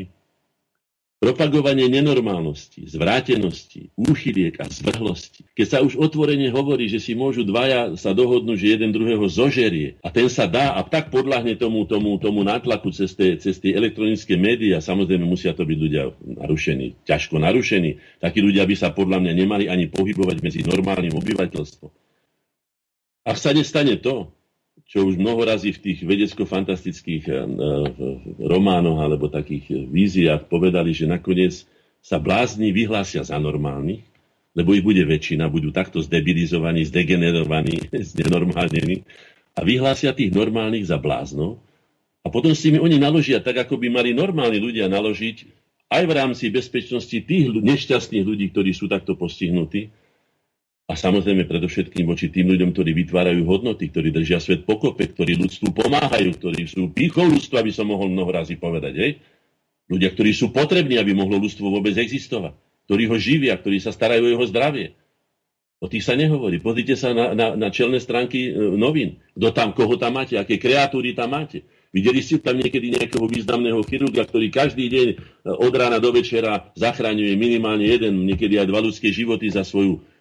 Propagovanie 1.15 1.87
nenormálnosti, 1.87 2.91
zvrátenosti, 2.91 3.89
úchyliek 3.95 4.51
a 4.61 4.67
zvrhlosti. 4.67 5.47
Keď 5.55 5.67
sa 5.67 5.79
už 5.79 5.95
otvorene 5.95 6.51
hovorí, 6.51 6.91
že 6.91 6.99
si 6.99 7.15
môžu 7.15 7.47
dvaja 7.47 7.95
sa 7.95 8.11
dohodnúť, 8.11 8.57
že 8.59 8.73
jeden 8.77 8.91
druhého 8.91 9.25
zožerie 9.25 9.95
a 10.03 10.11
ten 10.11 10.27
sa 10.27 10.45
dá 10.45 10.75
a 10.75 10.83
tak 10.83 11.09
podľahne 11.09 11.55
tomu, 11.55 11.87
tomu, 11.87 12.19
tomu 12.19 12.43
nátlaku 12.43 12.91
cez 12.91 13.15
tie, 13.15 13.39
cez 13.39 13.57
tie 13.57 13.73
elektronické 13.73 14.35
médiá, 14.35 14.83
samozrejme 14.83 15.23
musia 15.23 15.55
to 15.55 15.63
byť 15.63 15.77
ľudia 15.79 16.13
narušení, 16.19 16.99
ťažko 17.07 17.41
narušení. 17.41 17.97
Takí 18.19 18.43
ľudia 18.43 18.67
by 18.67 18.75
sa 18.75 18.91
podľa 18.91 19.23
mňa 19.23 19.33
nemali 19.33 19.65
ani 19.71 19.87
pohybovať 19.87 20.37
medzi 20.43 20.61
normálnym 20.67 21.15
obyvateľstvom. 21.15 22.04
Ak 23.25 23.41
sa 23.41 23.51
nestane 23.57 23.97
to, 23.97 24.29
čo 24.85 25.01
už 25.01 25.17
mnoho 25.17 25.41
razy 25.41 25.73
v 25.73 25.81
tých 25.81 25.99
vedecko-fantastických 26.05 27.23
eh, 27.25 27.35
románoch 28.37 29.01
alebo 29.01 29.33
takých 29.33 29.89
víziách 29.89 30.45
povedali, 30.45 30.93
že 30.93 31.09
nakoniec 31.09 31.65
sa 32.05 32.21
blázni 32.21 32.69
vyhlásia 32.69 33.25
za 33.25 33.41
normálnych, 33.41 34.05
lebo 34.53 34.77
ich 34.77 34.85
bude 34.85 35.01
väčšina, 35.01 35.49
budú 35.49 35.73
takto 35.73 36.05
zdebilizovaní, 36.05 36.85
zdegenerovaní, 36.85 37.89
znenormálnení 38.13 39.01
a 39.57 39.65
vyhlásia 39.65 40.13
tých 40.13 40.29
normálnych 40.29 40.85
za 40.85 41.01
bláznov 41.01 41.57
a 42.21 42.29
potom 42.29 42.53
s 42.53 42.61
nimi 42.61 42.77
oni 42.77 43.01
naložia 43.01 43.41
tak, 43.41 43.65
ako 43.65 43.81
by 43.81 43.89
mali 43.89 44.13
normálni 44.13 44.61
ľudia 44.61 44.85
naložiť 44.85 45.65
aj 45.89 46.03
v 46.05 46.11
rámci 46.13 46.45
bezpečnosti 46.53 47.17
tých 47.25 47.45
nešťastných 47.49 48.25
ľudí, 48.25 48.53
ktorí 48.53 48.73
sú 48.73 48.85
takto 48.85 49.17
postihnutí, 49.17 49.89
a 50.85 50.93
samozrejme 50.93 51.49
predovšetkým 51.49 52.05
voči 52.05 52.29
tým 52.29 52.53
ľuďom, 52.53 52.69
ktorí 52.69 52.93
vytvárajú 52.93 53.41
hodnoty, 53.49 53.89
ktorí 53.89 54.13
držia 54.13 54.37
svet 54.37 54.69
pokope, 54.69 55.09
ktorí 55.09 55.33
ľudstvu 55.33 55.73
pomáhajú, 55.73 56.37
ktorí 56.37 56.69
sú 56.69 56.93
pýchou 56.93 57.25
ľudstva, 57.25 57.65
aby 57.65 57.73
som 57.73 57.89
mohol 57.89 58.13
mnoho 58.13 58.29
razy 58.29 58.53
povedať. 58.53 58.93
Hej? 58.93 59.11
Ľudia, 59.89 60.13
ktorí 60.13 60.37
sú 60.37 60.53
potrební, 60.53 61.01
aby 61.01 61.17
mohlo 61.17 61.41
ľudstvo 61.41 61.73
vôbec 61.73 61.97
existovať. 61.97 62.53
Ktorí 62.85 63.09
ho 63.09 63.17
živia, 63.17 63.57
ktorí 63.57 63.81
sa 63.81 63.89
starajú 63.89 64.29
o 64.29 64.31
jeho 64.37 64.45
zdravie. 64.45 64.93
O 65.81 65.89
tých 65.89 66.05
sa 66.05 66.13
nehovorí. 66.13 66.61
Pozrite 66.61 66.93
sa 66.93 67.17
na, 67.17 67.33
na, 67.33 67.57
na 67.57 67.69
čelné 67.73 67.97
stránky 67.97 68.49
e, 68.49 68.77
novín. 68.77 69.17
Kto 69.33 69.49
tam, 69.57 69.73
koho 69.73 69.97
tam 69.97 70.21
máte, 70.21 70.37
aké 70.37 70.61
kreatúry 70.61 71.17
tam 71.17 71.33
máte. 71.33 71.65
Videli 71.89 72.21
ste 72.21 72.37
tam 72.37 72.61
niekedy 72.61 72.93
nejakého 72.93 73.25
významného 73.25 73.81
chirurga, 73.89 74.21
ktorý 74.21 74.53
každý 74.53 74.85
deň 74.85 75.07
e, 75.09 75.15
od 75.49 75.73
rána 75.73 75.97
do 75.97 76.13
večera 76.13 76.69
zachraňuje 76.77 77.33
minimálne 77.33 77.89
jeden, 77.89 78.29
niekedy 78.29 78.61
aj 78.61 78.69
dva 78.69 78.85
ľudské 78.85 79.09
životy 79.09 79.49
za 79.49 79.65
svoju 79.65 80.14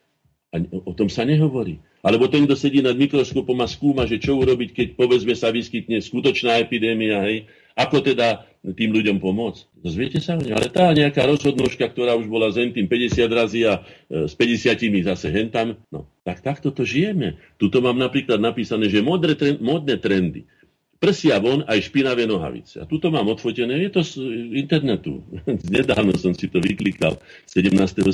a 0.54 0.62
o 0.86 0.94
tom 0.94 1.10
sa 1.10 1.26
nehovorí. 1.26 1.82
Alebo 2.06 2.30
ten, 2.30 2.46
kto 2.46 2.54
sedí 2.54 2.78
nad 2.78 2.94
mikroskopom 2.94 3.58
a 3.58 3.66
skúma, 3.66 4.06
že 4.06 4.22
čo 4.22 4.38
urobiť, 4.38 4.70
keď 4.70 4.88
povedzme 4.94 5.34
sa 5.34 5.50
vyskytne 5.50 5.98
skutočná 5.98 6.62
epidémia, 6.62 7.26
hej, 7.26 7.50
ako 7.74 8.06
teda 8.06 8.46
tým 8.62 8.94
ľuďom 8.94 9.18
pomôcť. 9.18 9.82
Dozviete 9.82 10.22
sa 10.22 10.38
o 10.38 10.40
Ale 10.40 10.70
tá 10.70 10.94
nejaká 10.94 11.26
rozhodnožka, 11.26 11.90
ktorá 11.90 12.14
už 12.14 12.30
bola 12.30 12.54
z 12.54 12.70
tým 12.70 12.86
50 12.86 13.28
razy 13.28 13.66
a 13.66 13.82
e, 14.08 14.30
s 14.30 14.32
50 14.38 15.04
zase 15.04 15.28
hentam, 15.28 15.76
no 15.90 16.06
tak 16.22 16.40
takto 16.40 16.70
to 16.70 16.86
žijeme. 16.86 17.36
Tuto 17.60 17.84
mám 17.84 17.98
napríklad 17.98 18.40
napísané, 18.40 18.88
že 18.88 19.04
modré, 19.04 19.36
trend, 19.36 19.60
modné 19.60 20.00
trendy. 20.00 20.48
Prsia 20.96 21.36
von 21.36 21.66
aj 21.68 21.92
špinavé 21.92 22.24
nohavice. 22.24 22.80
A 22.80 22.88
tuto 22.88 23.12
mám 23.12 23.28
odfotené, 23.28 23.76
je 23.84 23.90
to 23.92 24.00
z 24.00 24.12
internetu. 24.56 25.20
Nedávno 25.76 26.16
som 26.16 26.32
si 26.32 26.48
to 26.48 26.64
vyklikal, 26.64 27.20
17.7., 27.44 28.08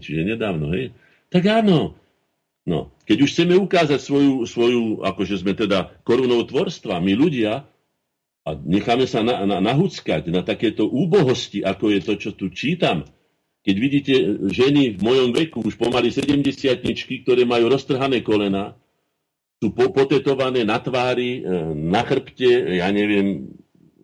čiže 0.00 0.24
nedávno, 0.24 0.72
hej. 0.72 0.96
Tak 1.30 1.42
áno. 1.46 1.94
No, 2.68 2.92
keď 3.08 3.18
už 3.24 3.30
chceme 3.32 3.54
ukázať 3.56 3.98
svoju, 3.98 4.44
svoju 4.44 4.82
akože 5.02 5.40
sme 5.40 5.56
teda 5.56 5.96
korunou 6.04 6.44
tvorstva, 6.44 7.00
my 7.00 7.16
ľudia, 7.16 7.64
a 8.44 8.50
necháme 8.56 9.04
sa 9.08 9.24
na, 9.24 9.44
na, 9.48 9.58
nahúckať 9.64 10.28
na 10.28 10.44
takéto 10.44 10.88
úbohosti, 10.88 11.64
ako 11.64 11.84
je 11.92 12.00
to, 12.04 12.12
čo 12.20 12.30
tu 12.36 12.52
čítam, 12.52 13.04
keď 13.60 13.76
vidíte 13.76 14.14
ženy 14.48 14.96
v 14.96 15.00
mojom 15.04 15.30
veku, 15.36 15.60
už 15.60 15.76
pomaly 15.76 16.08
70 16.08 16.80
ktoré 17.24 17.44
majú 17.44 17.68
roztrhané 17.68 18.24
kolena, 18.24 18.72
sú 19.60 19.76
potetované 19.76 20.64
na 20.64 20.80
tvári, 20.80 21.44
e, 21.44 21.52
na 21.76 22.00
chrbte, 22.00 22.80
ja 22.80 22.88
neviem, 22.88 23.52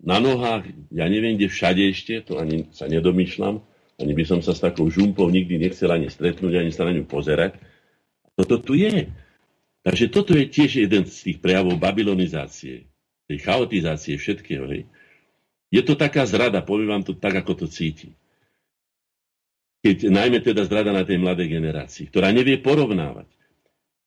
na 0.04 0.20
nohách, 0.20 0.68
ja 0.92 1.08
neviem, 1.08 1.40
kde 1.40 1.48
všade 1.48 1.82
ešte, 1.88 2.20
to 2.20 2.36
ani 2.36 2.68
sa 2.76 2.84
nedomýšľam. 2.92 3.64
Ani 3.96 4.12
by 4.12 4.24
som 4.28 4.40
sa 4.44 4.52
s 4.52 4.60
takou 4.60 4.92
žumpou 4.92 5.24
nikdy 5.32 5.56
nechcel 5.56 5.88
ani 5.88 6.12
stretnúť, 6.12 6.60
ani 6.60 6.72
sa 6.72 6.84
na 6.84 6.92
ňu 6.92 7.08
pozerať. 7.08 7.56
Toto 8.36 8.60
tu 8.60 8.76
je. 8.76 9.08
Takže 9.80 10.12
toto 10.12 10.36
je 10.36 10.44
tiež 10.44 10.84
jeden 10.84 11.08
z 11.08 11.16
tých 11.32 11.38
prejavov 11.40 11.80
babylonizácie, 11.80 12.84
tej 13.24 13.38
chaotizácie 13.40 14.20
všetkého. 14.20 14.68
Hej. 14.68 14.82
Je 15.72 15.80
to 15.80 15.96
taká 15.96 16.28
zrada, 16.28 16.60
poviem 16.60 17.00
vám 17.00 17.04
to 17.08 17.16
tak, 17.16 17.40
ako 17.40 17.64
to 17.64 17.66
cíti. 17.72 18.12
Keď 19.80 20.10
najmä 20.12 20.42
teda 20.42 20.66
zrada 20.66 20.90
na 20.92 21.06
tej 21.06 21.22
mladej 21.22 21.48
generácii, 21.48 22.10
ktorá 22.10 22.34
nevie 22.34 22.60
porovnávať 22.60 23.30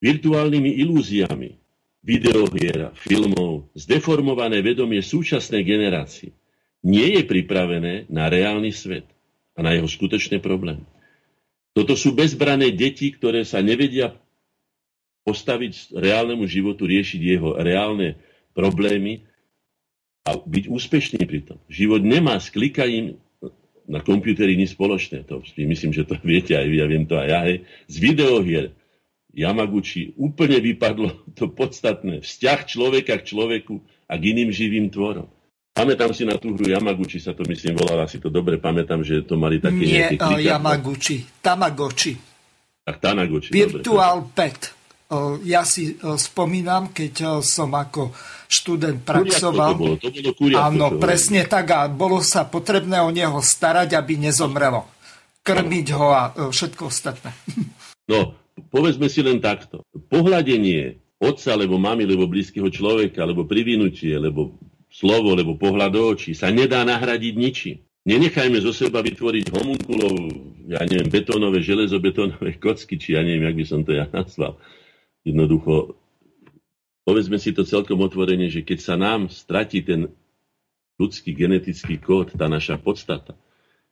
virtuálnymi 0.03 0.77
ilúziami 0.85 1.55
videohier, 2.03 2.95
filmov, 2.95 3.71
zdeformované 3.75 4.63
vedomie 4.63 5.03
súčasnej 5.03 5.63
generácie 5.67 6.31
nie 6.83 7.19
je 7.19 7.27
pripravené 7.27 8.07
na 8.07 8.31
reálny 8.31 8.71
svet 8.71 9.07
a 9.59 9.63
na 9.65 9.75
jeho 9.75 9.91
skutočné 9.91 10.39
problémy. 10.39 10.87
Toto 11.75 11.99
sú 11.99 12.15
bezbrané 12.15 12.71
deti, 12.71 13.11
ktoré 13.11 13.43
sa 13.43 13.59
nevedia 13.59 14.15
postaviť 15.27 15.99
reálnemu 15.99 16.47
životu, 16.47 16.87
riešiť 16.87 17.21
jeho 17.21 17.59
reálne 17.59 18.15
problémy 18.55 19.27
a 20.23 20.39
byť 20.39 20.65
úspešný 20.71 21.21
pri 21.27 21.43
tom. 21.43 21.59
Život 21.67 22.01
nemá 22.07 22.39
s 22.39 22.47
klikaním 22.47 23.19
na 23.89 23.99
počítači 23.99 24.55
nič 24.55 24.77
spoločné. 24.77 25.27
To 25.27 25.43
myslím, 25.43 25.91
že 25.91 26.07
to 26.07 26.15
viete 26.31 26.55
aj 26.55 26.65
vy, 26.71 26.75
ja 26.79 26.87
viem 26.87 27.03
to 27.03 27.19
aj 27.19 27.27
ja. 27.27 27.39
Hej. 27.43 27.57
Z 27.91 27.95
videohier 27.99 28.65
Yamaguchi 29.35 30.15
úplne 30.15 30.57
vypadlo 30.63 31.25
to 31.37 31.51
podstatné. 31.51 32.23
Vzťah 32.23 32.59
človeka 32.63 33.19
k 33.19 33.27
človeku 33.27 33.83
a 34.07 34.13
k 34.15 34.23
iným 34.33 34.49
živým 34.55 34.87
tvorom. 34.89 35.27
Pamätám 35.79 36.11
si 36.11 36.27
na 36.27 36.35
tú 36.35 36.51
hru 36.59 36.67
Yamaguchi, 36.67 37.23
sa 37.23 37.31
to 37.31 37.47
myslím 37.47 37.79
volala, 37.79 38.03
si 38.03 38.19
to 38.19 38.27
dobre 38.27 38.59
pamätám, 38.59 38.99
že 38.99 39.23
to 39.23 39.39
mali 39.39 39.63
také 39.63 39.79
Nie, 39.79 40.11
nejaké 40.11 40.35
uh, 40.35 40.35
Yamaguchi, 40.35 41.23
Tamagotchi. 41.39 42.19
Tak 42.83 42.99
Tanagoči. 42.99 43.49
Virtual 43.55 44.27
dobre. 44.27 44.35
pet. 44.35 44.59
Ja 45.41 45.65
si 45.65 45.97
spomínam, 45.97 46.93
keď 46.93 47.41
som 47.41 47.73
ako 47.73 48.13
študent 48.45 49.01
praxoval. 49.01 49.73
To 49.73 49.77
bolo, 49.77 49.95
to 49.97 50.09
bolo 50.13 50.31
Áno, 50.53 50.93
to 50.93 51.01
presne 51.01 51.45
tak 51.49 51.69
a 51.73 51.89
bolo 51.89 52.21
sa 52.21 52.45
potrebné 52.45 53.01
o 53.01 53.09
neho 53.09 53.41
starať, 53.41 53.97
aby 53.97 54.21
nezomrelo. 54.21 54.85
Krmiť 55.41 55.87
ho 55.97 56.07
a 56.13 56.23
všetko 56.33 56.91
ostatné. 56.91 57.31
No, 58.09 58.33
povedzme 58.73 59.05
si 59.05 59.21
len 59.21 59.37
takto. 59.37 59.85
Pohľadenie 60.09 60.97
otca, 61.21 61.53
alebo 61.53 61.77
mamy, 61.77 62.09
alebo 62.09 62.25
blízkeho 62.25 62.65
človeka, 62.73 63.21
alebo 63.21 63.45
privinutie, 63.45 64.17
alebo 64.17 64.57
slovo, 64.89 65.37
alebo 65.37 65.55
pohľad 65.55 65.93
do 65.93 66.01
očí 66.09 66.33
sa 66.33 66.49
nedá 66.49 66.81
nahradiť 66.81 67.33
ničím. 67.37 67.77
Nenechajme 68.09 68.57
zo 68.57 68.73
seba 68.73 69.05
vytvoriť 69.05 69.53
homunkulov, 69.53 70.13
ja 70.65 70.81
neviem, 70.89 71.13
betónové, 71.13 71.61
železobetónové 71.61 72.57
kocky, 72.63 72.97
či 72.97 73.13
ja 73.13 73.21
neviem, 73.21 73.45
jak 73.45 73.57
by 73.57 73.65
som 73.69 73.81
to 73.85 73.93
ja 73.93 74.09
nazval. 74.09 74.57
Jednoducho, 75.21 75.93
povedzme 77.05 77.37
si 77.37 77.53
to 77.53 77.67
celkom 77.67 78.01
otvorene, 78.01 78.49
že 78.49 78.65
keď 78.65 78.79
sa 78.81 78.95
nám 78.97 79.29
stratí 79.29 79.85
ten 79.85 80.09
ľudský 80.97 81.37
genetický 81.37 82.01
kód, 82.01 82.33
tá 82.33 82.49
naša 82.49 82.81
podstata, 82.81 83.37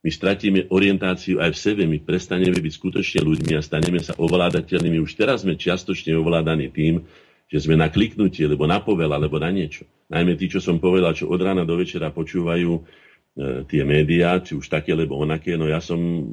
my 0.06 0.10
stratíme 0.14 0.72
orientáciu 0.72 1.42
aj 1.42 1.52
v 1.52 1.60
sebe, 1.60 1.84
my 1.84 2.00
prestaneme 2.00 2.56
byť 2.56 2.74
skutočne 2.74 3.20
ľuďmi 3.28 3.54
a 3.58 3.66
staneme 3.66 4.00
sa 4.00 4.16
ovládateľnými. 4.16 5.02
Už 5.04 5.18
teraz 5.18 5.44
sme 5.44 5.58
čiastočne 5.58 6.16
ovládaní 6.16 6.70
tým, 6.70 7.04
že 7.48 7.64
sme 7.64 7.80
na 7.80 7.88
kliknutie, 7.88 8.44
alebo 8.44 8.68
na 8.68 8.84
povel, 8.84 9.12
alebo 9.12 9.40
na 9.40 9.48
niečo. 9.50 9.88
Najmä 10.12 10.36
tí, 10.36 10.52
čo 10.52 10.60
som 10.60 10.84
povedal, 10.84 11.16
čo 11.16 11.32
od 11.32 11.40
rána 11.40 11.64
do 11.64 11.80
večera 11.80 12.12
počúvajú 12.12 12.84
E, 13.38 13.70
tie 13.70 13.86
médiá, 13.86 14.42
či 14.42 14.58
už 14.58 14.66
také, 14.66 14.98
lebo 14.98 15.22
onaké. 15.22 15.54
No 15.62 15.70
ja 15.70 15.78
som 15.78 16.26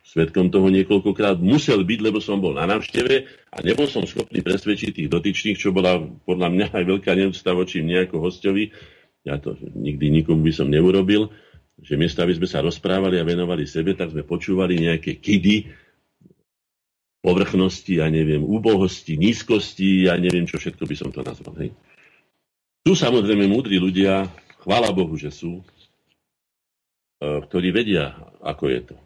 svetkom 0.00 0.48
toho 0.48 0.72
niekoľkokrát 0.72 1.36
musel 1.36 1.84
byť, 1.84 2.00
lebo 2.00 2.16
som 2.16 2.40
bol 2.40 2.56
na 2.56 2.64
návšteve 2.64 3.28
a 3.52 3.56
nebol 3.60 3.84
som 3.84 4.08
schopný 4.08 4.40
presvedčiť 4.40 4.96
tých 4.96 5.12
dotyčných, 5.12 5.60
čo 5.60 5.68
bola 5.68 6.00
podľa 6.00 6.48
mňa 6.48 6.66
aj 6.72 6.84
veľká 6.88 7.12
neúcta 7.12 7.52
voči 7.52 7.84
mne 7.84 8.08
ako 8.08 8.24
hostovi. 8.24 8.72
Ja 9.28 9.36
to 9.36 9.52
nikdy 9.76 10.08
nikomu 10.08 10.48
by 10.48 10.52
som 10.56 10.72
neurobil, 10.72 11.28
že 11.84 12.00
miesto, 12.00 12.24
aby 12.24 12.40
sme 12.40 12.48
sa 12.48 12.64
rozprávali 12.64 13.20
a 13.20 13.28
venovali 13.28 13.68
sebe, 13.68 13.92
tak 13.92 14.16
sme 14.16 14.24
počúvali 14.24 14.80
nejaké 14.80 15.20
kidy, 15.20 15.68
povrchnosti, 17.18 17.98
ja 17.98 18.06
neviem, 18.06 18.40
úbohosti, 18.40 19.18
nízkosti, 19.18 20.06
ja 20.06 20.14
neviem, 20.14 20.46
čo 20.46 20.56
všetko 20.60 20.84
by 20.86 20.94
som 20.94 21.10
to 21.10 21.20
nazval. 21.26 21.54
Hej. 21.58 21.74
Tu 22.86 22.92
samozrejme 22.94 23.50
múdri 23.50 23.76
ľudia, 23.76 24.30
chvála 24.62 24.94
Bohu, 24.94 25.18
že 25.18 25.34
sú, 25.34 25.60
Eh, 27.18 27.40
ktorí 27.50 27.74
vedia, 27.74 28.14
ako 28.38 28.64
je 28.70 28.80
to. 28.86 28.96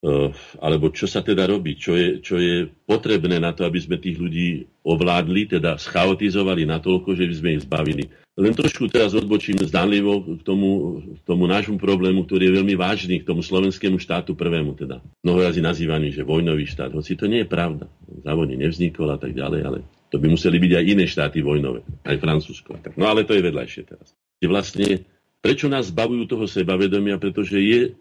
Eh, 0.00 0.32
alebo 0.56 0.88
čo 0.88 1.04
sa 1.04 1.20
teda 1.20 1.44
robí, 1.44 1.76
čo 1.76 1.92
je, 1.92 2.24
čo 2.24 2.40
je 2.40 2.64
potrebné 2.88 3.36
na 3.36 3.52
to, 3.52 3.68
aby 3.68 3.76
sme 3.76 4.00
tých 4.00 4.16
ľudí 4.16 4.64
ovládli, 4.80 5.52
teda 5.52 5.76
schaotizovali 5.76 6.64
natoľko, 6.64 7.12
že 7.12 7.28
by 7.28 7.34
sme 7.36 7.50
ich 7.52 7.64
zbavili. 7.68 8.04
Len 8.40 8.56
trošku 8.56 8.88
teraz 8.88 9.12
odbočím 9.12 9.60
zdanlivo 9.60 10.40
k 10.40 10.40
tomu, 10.40 11.00
k 11.20 11.22
tomu 11.28 11.44
nášmu 11.44 11.76
problému, 11.76 12.24
ktorý 12.24 12.48
je 12.48 12.56
veľmi 12.56 12.74
vážny, 12.74 13.20
k 13.20 13.28
tomu 13.28 13.44
slovenskému 13.44 14.00
štátu 14.00 14.32
prvému, 14.32 14.72
teda 14.80 15.04
mnohorazí 15.20 15.60
nazývaný, 15.60 16.16
že 16.16 16.24
vojnový 16.24 16.64
štát. 16.64 16.96
Hoci 16.96 17.20
to 17.20 17.28
nie 17.28 17.44
je 17.44 17.48
pravda. 17.52 17.84
Za 18.24 18.32
vojny 18.32 18.56
nevznikol 18.56 19.12
a 19.12 19.20
tak 19.20 19.36
ďalej, 19.36 19.60
ale 19.60 19.78
to 20.08 20.16
by 20.16 20.32
museli 20.32 20.56
byť 20.56 20.72
aj 20.72 20.84
iné 20.88 21.04
štáty 21.04 21.44
vojnové, 21.44 21.84
aj 22.08 22.16
Francúzsko. 22.16 22.80
No 22.96 23.12
ale 23.12 23.28
to 23.28 23.36
je 23.36 23.44
vedľajšie 23.44 23.82
teraz. 23.84 24.16
Vlastne 24.40 25.04
Prečo 25.40 25.72
nás 25.72 25.88
zbavujú 25.88 26.28
toho 26.28 26.44
sebavedomia? 26.44 27.16
Pretože 27.16 27.56
je 27.56 27.96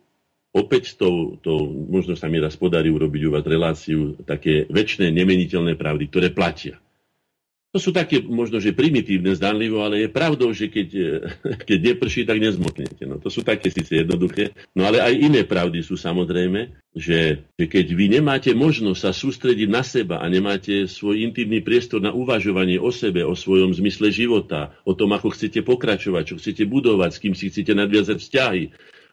opäť 0.51 0.99
to, 0.99 1.39
to 1.39 1.71
možno 1.87 2.19
sa 2.19 2.27
mi 2.27 2.35
raz 2.35 2.59
podarí 2.59 2.91
urobiť 2.91 3.21
u 3.25 3.31
vás 3.31 3.47
reláciu, 3.47 4.19
také 4.27 4.67
väčšie 4.67 5.07
nemeniteľné 5.15 5.79
pravdy, 5.79 6.11
ktoré 6.11 6.27
platia. 6.35 6.75
To 7.69 7.77
sú 7.77 7.93
také 7.93 8.17
možno, 8.25 8.57
že 8.57 8.73
primitívne, 8.73 9.37
zdanlivo, 9.37 9.85
ale 9.85 10.01
je 10.01 10.09
pravdou, 10.09 10.49
že 10.49 10.73
keď, 10.73 10.89
keď 11.69 11.79
neprší, 11.93 12.25
tak 12.25 12.41
nezmoknete. 12.41 13.05
No, 13.05 13.21
to 13.21 13.29
sú 13.29 13.45
také 13.45 13.69
síce 13.69 14.01
jednoduché. 14.01 14.57
No 14.73 14.89
ale 14.89 14.97
aj 15.05 15.13
iné 15.13 15.45
pravdy 15.45 15.85
sú 15.85 15.93
samozrejme, 15.93 16.73
že, 16.97 17.45
že 17.53 17.65
keď 17.69 17.85
vy 17.93 18.05
nemáte 18.17 18.49
možnosť 18.57 18.99
sa 19.05 19.11
sústrediť 19.13 19.69
na 19.69 19.85
seba 19.85 20.17
a 20.17 20.25
nemáte 20.25 20.89
svoj 20.89 21.21
intimný 21.21 21.61
priestor 21.61 22.01
na 22.01 22.09
uvažovanie 22.09 22.81
o 22.81 22.89
sebe, 22.89 23.21
o 23.21 23.37
svojom 23.37 23.69
zmysle 23.77 24.09
života, 24.09 24.73
o 24.81 24.97
tom, 24.97 25.13
ako 25.13 25.29
chcete 25.37 25.61
pokračovať, 25.61 26.23
čo 26.25 26.35
chcete 26.41 26.65
budovať, 26.65 27.09
s 27.13 27.21
kým 27.21 27.37
si 27.37 27.53
chcete 27.53 27.77
nadviazať 27.77 28.17
vzťahy 28.17 28.63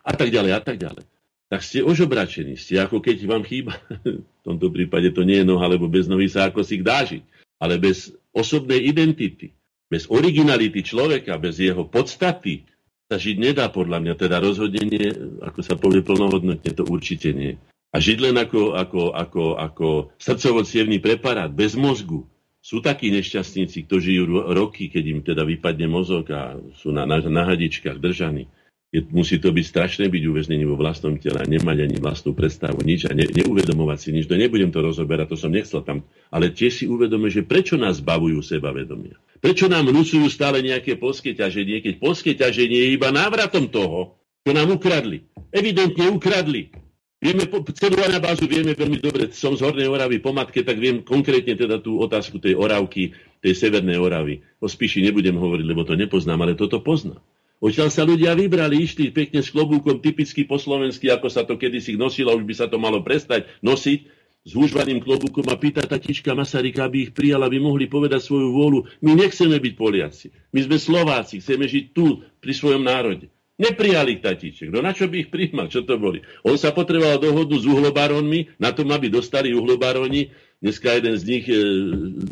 a 0.00 0.12
tak 0.16 0.32
ďalej 0.32 0.52
a 0.56 0.60
tak 0.64 0.80
ďalej 0.80 1.04
tak 1.46 1.62
ste 1.62 1.78
ožobračení. 1.78 2.58
Ste 2.58 2.82
ako 2.82 2.98
keď 2.98 3.22
vám 3.22 3.46
chýba, 3.46 3.78
v 4.42 4.42
tomto 4.42 4.66
prípade 4.74 5.14
to 5.14 5.22
nie 5.22 5.42
je 5.42 5.46
noha, 5.46 5.70
lebo 5.70 5.86
bez 5.86 6.10
nohy 6.10 6.26
sa 6.26 6.50
ako 6.50 6.66
si 6.66 6.82
dážiť, 6.82 7.22
ale 7.62 7.78
bez 7.78 8.12
osobnej 8.36 8.84
identity, 8.84 9.56
bez 9.88 10.04
originality 10.12 10.84
človeka, 10.84 11.40
bez 11.40 11.56
jeho 11.56 11.88
podstaty 11.88 12.68
sa 13.08 13.16
žiť 13.16 13.36
nedá 13.40 13.72
podľa 13.72 14.02
mňa. 14.04 14.14
Teda 14.20 14.36
rozhodenie, 14.42 15.14
ako 15.40 15.60
sa 15.64 15.80
povie 15.80 16.04
plnohodnotne, 16.04 16.70
to 16.76 16.84
určite 16.84 17.32
nie. 17.32 17.56
A 17.94 17.96
žiť 17.96 18.18
len 18.20 18.36
ako, 18.36 18.76
ako, 18.76 19.02
ako, 19.16 19.44
ako 19.56 19.88
srdcovo 20.20 20.60
preparát, 21.00 21.48
bez 21.48 21.78
mozgu. 21.78 22.28
Sú 22.60 22.82
takí 22.82 23.14
nešťastníci, 23.14 23.86
ktorí 23.86 24.02
žijú 24.02 24.42
roky, 24.50 24.90
keď 24.90 25.04
im 25.06 25.20
teda 25.22 25.46
vypadne 25.46 25.86
mozog 25.86 26.26
a 26.34 26.58
sú 26.82 26.90
na, 26.90 27.06
na, 27.06 27.22
na 27.22 27.42
hadičkách 27.46 28.02
držaní 28.02 28.50
je, 28.94 29.02
musí 29.10 29.42
to 29.42 29.50
byť 29.50 29.64
strašné 29.66 30.04
byť 30.06 30.22
uväznený 30.30 30.64
vo 30.64 30.78
vlastnom 30.78 31.18
tele 31.18 31.42
a 31.42 31.46
nemať 31.46 31.90
ani 31.90 31.96
vlastnú 31.98 32.32
predstavu, 32.32 32.80
nič 32.86 33.10
a 33.10 33.12
ne, 33.12 33.26
neuvedomovať 33.26 33.98
si 33.98 34.10
nič. 34.14 34.24
To 34.30 34.38
nebudem 34.38 34.70
to 34.70 34.78
rozoberať, 34.78 35.34
to 35.34 35.36
som 35.36 35.50
nechcel 35.50 35.82
tam. 35.82 36.06
Ale 36.30 36.54
tiež 36.54 36.72
si 36.72 36.84
uvedome, 36.86 37.26
že 37.26 37.42
prečo 37.42 37.74
nás 37.74 37.98
bavujú 37.98 38.38
sebavedomia. 38.40 39.18
Prečo 39.42 39.66
nám 39.66 39.90
nucujú 39.90 40.30
stále 40.30 40.62
nejaké 40.62 40.96
polské 40.96 41.34
ťaženie, 41.34 41.82
keď 41.82 41.94
polské 41.98 42.38
ťaženie 42.38 42.88
je 42.88 42.94
iba 42.94 43.10
návratom 43.10 43.66
toho, 43.68 44.16
čo 44.46 44.54
nám 44.54 44.70
ukradli. 44.70 45.26
Evidentne 45.50 46.06
ukradli. 46.14 46.70
Vieme, 47.16 47.48
celú 47.74 47.96
anabázu 48.04 48.44
vieme 48.46 48.76
veľmi 48.76 49.00
dobre, 49.02 49.32
som 49.32 49.56
z 49.56 49.64
Hornej 49.64 49.88
Oravy 49.88 50.20
po 50.20 50.36
matke, 50.36 50.62
tak 50.62 50.76
viem 50.78 51.00
konkrétne 51.00 51.56
teda 51.56 51.80
tú 51.80 51.98
otázku 51.98 52.38
tej 52.38 52.54
Oravky, 52.54 53.16
tej 53.40 53.56
Severnej 53.56 53.98
Oravy. 53.98 54.44
O 54.62 54.68
Spíši 54.68 55.02
nebudem 55.02 55.34
hovoriť, 55.34 55.66
lebo 55.66 55.82
to 55.82 55.96
nepoznám, 55.96 56.44
ale 56.44 56.54
toto 56.54 56.84
poznám. 56.84 57.18
Odtiaľ 57.56 57.88
sa 57.88 58.04
ľudia 58.04 58.36
vybrali, 58.36 58.84
išli 58.84 59.08
pekne 59.08 59.40
s 59.40 59.48
klobúkom, 59.48 60.04
typicky 60.04 60.44
po 60.44 60.60
slovensky, 60.60 61.08
ako 61.08 61.32
sa 61.32 61.48
to 61.48 61.56
kedysi 61.56 61.96
nosilo, 61.96 62.36
už 62.36 62.44
by 62.44 62.54
sa 62.54 62.66
to 62.68 62.76
malo 62.76 63.00
prestať 63.00 63.48
nosiť, 63.64 64.00
s 64.46 64.54
húžvaným 64.54 65.02
klobúkom 65.02 65.42
a 65.50 65.58
pýta 65.58 65.82
tatička 65.82 66.30
Masaryka, 66.30 66.86
aby 66.86 67.10
ich 67.10 67.12
prijala, 67.12 67.50
aby 67.50 67.58
mohli 67.58 67.90
povedať 67.90 68.22
svoju 68.22 68.54
vôľu. 68.54 68.78
My 69.02 69.18
nechceme 69.18 69.58
byť 69.58 69.74
Poliaci. 69.74 70.30
My 70.54 70.62
sme 70.62 70.78
Slováci, 70.78 71.42
chceme 71.42 71.66
žiť 71.66 71.84
tu, 71.90 72.22
pri 72.38 72.52
svojom 72.54 72.86
národe. 72.86 73.26
Neprijali 73.58 74.20
ich 74.20 74.22
tatiček. 74.22 74.70
No 74.70 74.84
na 74.84 74.94
čo 74.94 75.10
by 75.10 75.26
ich 75.26 75.30
prijímal? 75.34 75.66
Čo 75.66 75.82
to 75.82 75.98
boli? 75.98 76.22
On 76.46 76.54
sa 76.54 76.70
potreboval 76.70 77.18
dohodnúť 77.18 77.64
s 77.64 77.66
uhlobarónmi, 77.66 78.60
na 78.62 78.70
tom, 78.70 78.86
aby 78.94 79.10
dostali 79.10 79.50
uhlobaróni. 79.50 80.30
Dneska 80.62 80.94
jeden 80.94 81.16
z 81.18 81.24
nich 81.26 81.44
e, 81.50 81.56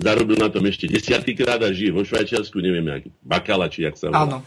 zarobil 0.04 0.38
na 0.38 0.52
tom 0.52 0.62
ešte 0.68 0.86
desiatýkrát 0.86 1.60
a 1.64 1.74
žije 1.74 1.92
vo 1.92 2.06
Švajčiarsku, 2.06 2.56
neviem, 2.62 2.84
jak, 2.88 3.04
Bakala, 3.24 3.66
či 3.72 3.88
jak 3.88 3.98
sa 3.98 4.12
volá. 4.12 4.22
Áno. 4.22 4.38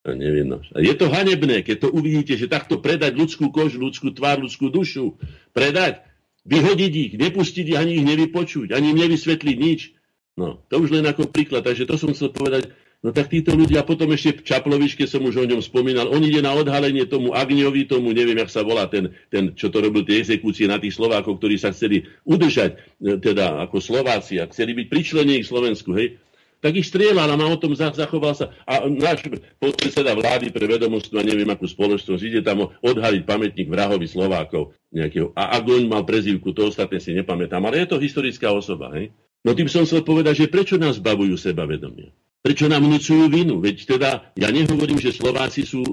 No. 0.00 0.64
Je 0.80 0.96
to 0.96 1.12
hanebné, 1.12 1.60
keď 1.60 1.84
to 1.84 1.88
uvidíte, 1.92 2.32
že 2.32 2.48
takto 2.48 2.80
predať 2.80 3.20
ľudskú 3.20 3.52
kožu, 3.52 3.84
ľudskú 3.84 4.16
tvár, 4.16 4.40
ľudskú 4.40 4.72
dušu, 4.72 5.20
predať, 5.52 6.00
vyhodiť 6.48 6.92
ich, 6.96 7.12
nepustiť 7.20 7.76
ich, 7.76 7.76
ani 7.76 8.00
ich 8.00 8.06
nevypočuť, 8.08 8.72
ani 8.72 8.96
im 8.96 8.98
nevysvetliť 8.98 9.56
nič. 9.60 9.92
No, 10.40 10.64
to 10.72 10.80
už 10.80 10.96
len 10.96 11.04
ako 11.04 11.28
príklad. 11.28 11.68
Takže 11.68 11.84
to 11.84 12.00
som 12.00 12.16
chcel 12.16 12.32
povedať. 12.32 12.72
No 13.00 13.12
tak 13.16 13.32
títo 13.32 13.56
ľudia, 13.56 13.84
potom 13.84 14.12
ešte 14.12 14.40
v 14.40 14.44
Čaploviške 14.44 15.08
som 15.08 15.24
už 15.24 15.40
o 15.40 15.48
ňom 15.48 15.64
spomínal, 15.64 16.12
on 16.12 16.20
ide 16.20 16.44
na 16.44 16.52
odhalenie 16.52 17.08
tomu 17.08 17.32
Agňovi, 17.32 17.88
tomu, 17.88 18.12
neviem, 18.12 18.36
jak 18.36 18.52
sa 18.52 18.60
volá 18.60 18.92
ten, 18.92 19.16
ten, 19.32 19.56
čo 19.56 19.72
to 19.72 19.80
robil 19.80 20.04
tie 20.04 20.20
exekúcie 20.20 20.68
na 20.68 20.76
tých 20.76 21.00
Slovákov, 21.00 21.40
ktorí 21.40 21.56
sa 21.56 21.72
chceli 21.72 22.04
udržať, 22.28 22.76
e, 23.00 23.16
teda 23.16 23.64
ako 23.64 23.80
Slováci 23.80 24.36
a 24.36 24.44
chceli 24.52 24.76
byť 24.76 24.86
pričlenení 24.92 25.40
k 25.40 25.48
Slovensku, 25.48 25.96
hej 25.96 26.20
tak 26.60 26.76
ich 26.76 26.86
strieľal 26.86 27.32
a 27.32 27.40
má 27.40 27.48
o 27.48 27.56
tom 27.56 27.72
zachoval 27.72 28.36
sa. 28.36 28.52
A 28.68 28.84
náš 28.84 29.24
podpredseda 29.56 30.12
vlády 30.12 30.52
pre 30.52 30.68
vedomostvo 30.68 31.16
a 31.18 31.24
neviem 31.24 31.48
akú 31.48 31.64
spoločnosť 31.64 32.22
ide 32.22 32.40
tam 32.44 32.68
odhaliť 32.84 33.22
pamätník 33.24 33.68
vrahovi 33.72 34.04
Slovákov. 34.04 34.76
Nejakého. 34.92 35.32
A 35.38 35.56
Agoň 35.56 35.88
mal 35.88 36.04
prezývku, 36.04 36.52
to 36.52 36.68
ostatné 36.68 37.00
si 37.00 37.16
nepamätám, 37.16 37.64
ale 37.64 37.86
je 37.86 37.94
to 37.94 38.02
historická 38.02 38.52
osoba. 38.52 38.92
Hej? 38.98 39.14
No 39.40 39.56
tým 39.56 39.72
som 39.72 39.88
chcel 39.88 40.04
povedať, 40.04 40.44
že 40.44 40.52
prečo 40.52 40.76
nás 40.76 41.00
bavujú 41.00 41.38
sebavedomie? 41.38 42.12
Prečo 42.40 42.66
nám 42.66 42.84
vnúcujú 42.88 43.30
vinu? 43.30 43.60
Veď 43.60 43.76
teda, 43.96 44.10
ja 44.34 44.48
nehovorím, 44.50 44.98
že 44.98 45.14
Slováci 45.14 45.62
sú, 45.62 45.84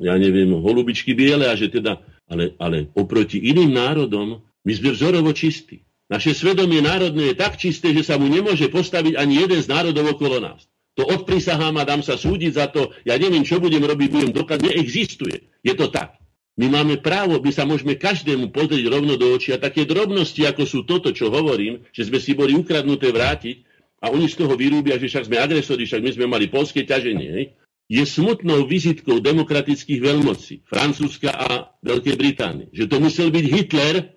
ja 0.00 0.16
neviem, 0.16 0.48
holubičky 0.56 1.12
biele 1.12 1.46
a 1.46 1.54
že 1.54 1.68
teda, 1.68 2.00
ale, 2.26 2.56
ale 2.58 2.90
oproti 2.96 3.38
iným 3.46 3.76
národom 3.76 4.42
my 4.66 4.72
sme 4.74 4.90
vzorovo 4.90 5.30
čistí. 5.30 5.85
Naše 6.06 6.38
svedomie 6.38 6.78
národné 6.78 7.34
je 7.34 7.36
tak 7.38 7.58
čisté, 7.58 7.90
že 7.90 8.06
sa 8.06 8.14
mu 8.14 8.30
nemôže 8.30 8.70
postaviť 8.70 9.18
ani 9.18 9.42
jeden 9.42 9.58
z 9.58 9.66
národov 9.66 10.14
okolo 10.14 10.38
nás. 10.38 10.70
To 10.96 11.04
odprisahám 11.04 11.76
a 11.76 11.84
dám 11.84 12.00
sa 12.00 12.16
súdiť 12.16 12.52
za 12.56 12.66
to, 12.72 12.94
ja 13.04 13.18
neviem, 13.20 13.44
čo 13.44 13.60
budem 13.60 13.84
robiť, 13.84 14.08
budem 14.08 14.32
dokladať, 14.32 14.64
neexistuje. 14.64 15.50
Je 15.60 15.74
to 15.76 15.92
tak. 15.92 16.16
My 16.56 16.72
máme 16.72 16.96
právo, 17.04 17.36
my 17.36 17.52
sa 17.52 17.68
môžeme 17.68 18.00
každému 18.00 18.48
pozrieť 18.48 18.88
rovno 18.88 19.20
do 19.20 19.28
očí 19.36 19.52
a 19.52 19.60
také 19.60 19.84
drobnosti, 19.84 20.40
ako 20.40 20.64
sú 20.64 20.88
toto, 20.88 21.12
čo 21.12 21.28
hovorím, 21.28 21.84
že 21.92 22.08
sme 22.08 22.16
si 22.16 22.32
boli 22.32 22.56
ukradnuté 22.56 23.12
vrátiť 23.12 23.68
a 24.00 24.08
oni 24.08 24.24
z 24.24 24.40
toho 24.40 24.56
vyrúbia, 24.56 24.96
že 24.96 25.12
však 25.12 25.28
sme 25.28 25.36
agresori, 25.36 25.84
však 25.84 26.00
my 26.00 26.10
sme 26.16 26.26
mali 26.32 26.48
polské 26.48 26.88
ťaženie. 26.88 27.60
Je 27.92 28.02
smutnou 28.08 28.64
vizitkou 28.64 29.20
demokratických 29.20 30.00
veľmocí, 30.00 30.64
Francúzska 30.64 31.28
a 31.28 31.76
Veľkej 31.84 32.16
Británie, 32.16 32.66
že 32.72 32.88
to 32.88 33.04
musel 33.04 33.28
byť 33.28 33.44
Hitler, 33.46 34.15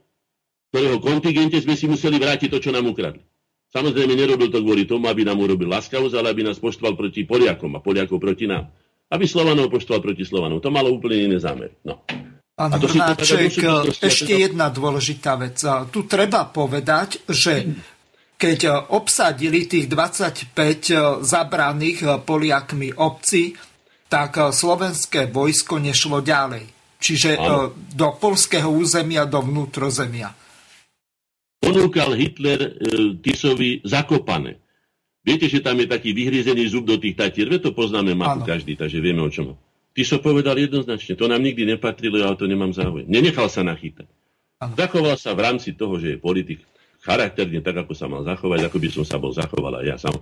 ktorého 0.69 1.01
kontingente 1.01 1.57
sme 1.61 1.73
si 1.73 1.89
museli 1.89 2.21
vrátiť 2.21 2.49
to, 2.49 2.61
čo 2.61 2.69
nám 2.69 2.85
ukradli. 2.85 3.21
Samozrejme, 3.69 4.17
nerobil 4.17 4.49
to 4.49 4.65
kvôli 4.65 4.89
tomu, 4.89 5.05
aby 5.09 5.21
nám 5.21 5.37
urobil 5.37 5.69
laskavosť, 5.69 6.17
ale 6.17 6.33
aby 6.33 6.41
nás 6.41 6.57
poštval 6.57 6.97
proti 6.97 7.25
Poliakom 7.25 7.77
a 7.77 7.83
Poliakov 7.85 8.17
proti 8.17 8.49
nám. 8.49 8.65
Aby 9.09 9.29
Slovanov 9.29 9.69
poštval 9.69 10.01
proti 10.01 10.25
Slovanov. 10.25 10.61
To 10.61 10.73
malo 10.73 10.89
úplne 10.89 11.29
iné 11.29 11.37
zámer. 11.37 11.77
No. 11.85 12.01
Pán 12.57 12.75
Hornáček, 12.75 13.55
ešte 14.01 14.33
jedna 14.33 14.73
dôležitá 14.73 15.37
vec. 15.37 15.61
Tu 15.93 15.99
treba 16.09 16.49
povedať, 16.49 17.23
že 17.29 17.65
keď 18.41 18.89
obsadili 18.89 19.69
tých 19.69 19.85
25 19.85 21.21
zabraných 21.21 22.25
Poliakmi 22.25 22.97
obcí, 22.97 23.53
tak 24.09 24.49
slovenské 24.49 25.29
vojsko 25.29 25.77
nešlo 25.77 26.25
ďalej. 26.25 26.65
Čiže 26.99 27.29
ano. 27.37 27.71
do 27.95 28.09
polského 28.17 28.67
územia, 28.67 29.29
do 29.29 29.39
vnútrozemia. 29.39 30.33
Ponúkal 31.59 32.15
Hitler 32.15 32.59
e, 32.59 32.71
Tisovi 33.19 33.83
zakopané. 33.83 34.57
Viete, 35.21 35.51
že 35.51 35.59
tam 35.59 35.77
je 35.77 35.87
taký 35.91 36.15
vyhrízený 36.15 36.71
zub 36.71 36.87
do 36.87 36.95
tých 36.95 37.19
tatier, 37.19 37.51
to 37.59 37.75
poznáme 37.75 38.15
mapu 38.15 38.47
každý, 38.47 38.79
takže 38.79 39.03
vieme 39.03 39.21
o 39.21 39.29
čom. 39.29 39.53
Tiso 39.91 40.23
povedal 40.23 40.55
jednoznačne, 40.55 41.19
to 41.19 41.27
nám 41.27 41.43
nikdy 41.43 41.67
nepatrilo, 41.67 42.23
ale 42.23 42.39
to 42.39 42.47
nemám 42.47 42.71
záujem. 42.71 43.05
Nenechal 43.05 43.51
sa 43.51 43.61
nachytať. 43.67 44.07
Zachoval 44.59 45.19
sa 45.19 45.35
v 45.35 45.43
rámci 45.43 45.75
toho, 45.75 45.99
že 45.99 46.15
je 46.15 46.23
politik 46.23 46.63
charakterne 47.03 47.59
tak, 47.63 47.83
ako 47.83 47.93
sa 47.95 48.07
mal 48.07 48.23
zachovať, 48.23 48.67
ako 48.67 48.77
by 48.79 48.89
som 48.91 49.03
sa 49.07 49.19
bol 49.19 49.31
zachoval 49.31 49.79
aj 49.79 49.85
ja 49.87 49.97
sám. 49.99 50.19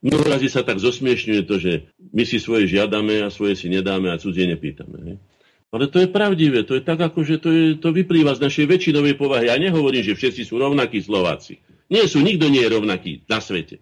Mnoho 0.00 0.24
razy 0.24 0.48
sa 0.48 0.64
tak 0.64 0.80
zosmiešňuje 0.80 1.42
to, 1.44 1.60
že 1.60 1.72
my 2.16 2.24
si 2.24 2.40
svoje 2.40 2.64
žiadame 2.72 3.20
a 3.20 3.28
svoje 3.28 3.56
si 3.56 3.68
nedáme 3.68 4.08
a 4.08 4.16
cudzie 4.16 4.48
nepýtame. 4.48 4.96
Ne? 5.04 5.14
Ale 5.70 5.86
to 5.86 6.02
je 6.02 6.10
pravdivé, 6.10 6.66
to 6.66 6.74
je 6.74 6.82
tak, 6.82 6.98
ako 6.98 7.22
že 7.22 7.38
to, 7.38 7.48
je, 7.54 7.64
to 7.78 7.94
vyplýva 7.94 8.34
z 8.34 8.42
našej 8.42 8.66
väčšinovej 8.66 9.14
povahy. 9.14 9.46
Ja 9.46 9.54
nehovorím, 9.54 10.02
že 10.02 10.18
všetci 10.18 10.42
sú 10.42 10.58
rovnakí 10.58 10.98
Slováci. 10.98 11.62
Nie 11.86 12.10
sú, 12.10 12.18
nikto 12.22 12.50
nie 12.50 12.66
je 12.66 12.74
rovnaký 12.74 13.12
na 13.30 13.38
svete. 13.38 13.78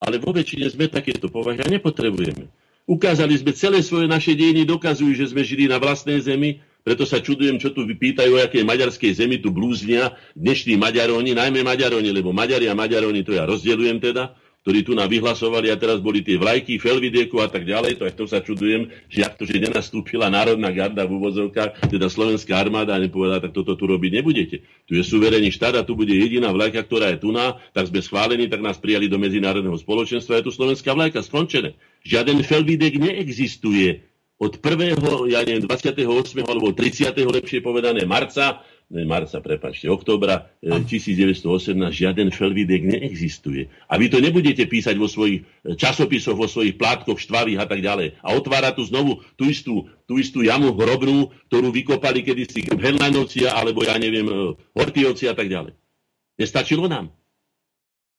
Ale 0.00 0.20
vo 0.20 0.36
väčšine 0.36 0.68
sme 0.68 0.92
takéto 0.92 1.32
povahy 1.32 1.60
a 1.64 1.68
nepotrebujeme. 1.68 2.52
Ukázali 2.84 3.36
sme 3.36 3.52
celé 3.56 3.80
svoje 3.80 4.08
naše 4.08 4.36
dejiny, 4.36 4.68
dokazujú, 4.68 5.12
že 5.16 5.32
sme 5.32 5.44
žili 5.44 5.68
na 5.68 5.80
vlastnej 5.80 6.20
zemi, 6.20 6.60
preto 6.80 7.04
sa 7.04 7.20
čudujem, 7.20 7.60
čo 7.60 7.76
tu 7.76 7.84
vypýtajú, 7.84 8.40
akej 8.40 8.64
maďarskej 8.64 9.12
zemi 9.12 9.36
tu 9.36 9.52
blúznia 9.52 10.16
dnešní 10.32 10.80
Maďaroni, 10.80 11.36
najmä 11.36 11.60
Maďaroni, 11.60 12.08
lebo 12.08 12.32
Maďari 12.32 12.72
a 12.72 12.74
Maďaroni, 12.76 13.20
to 13.20 13.36
ja 13.36 13.44
rozdeľujem 13.44 14.00
teda, 14.00 14.32
ktorí 14.60 14.84
tu 14.84 14.92
na 14.92 15.08
vyhlasovali 15.08 15.72
a 15.72 15.76
teraz 15.80 16.04
boli 16.04 16.20
tie 16.20 16.36
vlajky, 16.36 16.76
Felvidieku 16.76 17.40
a 17.40 17.48
tak 17.48 17.64
ďalej, 17.64 17.96
to 17.96 18.04
to 18.12 18.24
sa 18.28 18.44
čudujem, 18.44 18.92
že 19.08 19.24
ak 19.24 19.40
to, 19.40 19.48
že 19.48 19.56
nenastúpila 19.56 20.28
národná 20.28 20.68
garda 20.68 21.08
v 21.08 21.16
úvozovkách, 21.16 21.88
teda 21.88 22.12
slovenská 22.12 22.52
armáda 22.60 22.92
a 22.92 23.00
nepovedala, 23.00 23.40
tak 23.40 23.56
toto 23.56 23.72
tu 23.72 23.88
robiť 23.88 24.20
nebudete. 24.20 24.60
Tu 24.84 25.00
je 25.00 25.04
suverénny 25.04 25.48
štát 25.48 25.80
a 25.80 25.86
tu 25.86 25.96
bude 25.96 26.12
jediná 26.12 26.52
vlajka, 26.52 26.84
ktorá 26.84 27.08
je 27.16 27.24
tu 27.24 27.32
na, 27.32 27.56
tak 27.72 27.88
sme 27.88 28.04
schválení, 28.04 28.52
tak 28.52 28.60
nás 28.60 28.76
prijali 28.76 29.08
do 29.08 29.16
medzinárodného 29.16 29.80
spoločenstva, 29.80 30.44
je 30.44 30.46
tu 30.48 30.52
slovenská 30.52 30.92
vlajka, 30.92 31.24
skončené. 31.24 31.80
Žiaden 32.04 32.44
Felvidek 32.44 33.00
neexistuje 33.00 34.10
od 34.40 34.56
1. 34.56 34.96
ja 35.28 35.44
neviem, 35.44 35.68
28. 35.68 36.00
alebo 36.48 36.72
30. 36.72 37.12
lepšie 37.12 37.60
povedané 37.60 38.08
marca 38.08 38.64
marca, 38.90 39.38
prepačte, 39.38 39.86
oktobra 39.86 40.50
1918 40.66 41.78
e, 41.78 41.94
žiaden 41.94 42.34
Felvidek 42.34 42.82
neexistuje. 42.82 43.70
A 43.86 43.94
vy 43.94 44.10
to 44.10 44.18
nebudete 44.18 44.66
písať 44.66 44.98
vo 44.98 45.06
svojich 45.06 45.46
e, 45.46 45.78
časopisoch, 45.78 46.34
vo 46.34 46.50
svojich 46.50 46.74
plátkoch, 46.74 47.22
štvavých 47.22 47.62
a 47.62 47.66
tak 47.70 47.86
ďalej. 47.86 48.18
A 48.18 48.34
otvára 48.34 48.74
tu 48.74 48.82
znovu 48.82 49.22
tú 49.38 49.46
istú, 49.46 49.86
tú 50.10 50.18
istú 50.18 50.42
jamu 50.42 50.74
hrobnú, 50.74 51.30
ktorú 51.46 51.70
vykopali 51.70 52.26
kedysi 52.26 52.66
Hernajnovci 52.66 53.46
alebo 53.46 53.86
ja 53.86 53.94
neviem, 53.94 54.26
e, 54.26 54.58
Hortiovci 54.74 55.30
a 55.30 55.38
tak 55.38 55.46
ďalej. 55.46 55.78
Nestačilo 56.34 56.90
nám. 56.90 57.14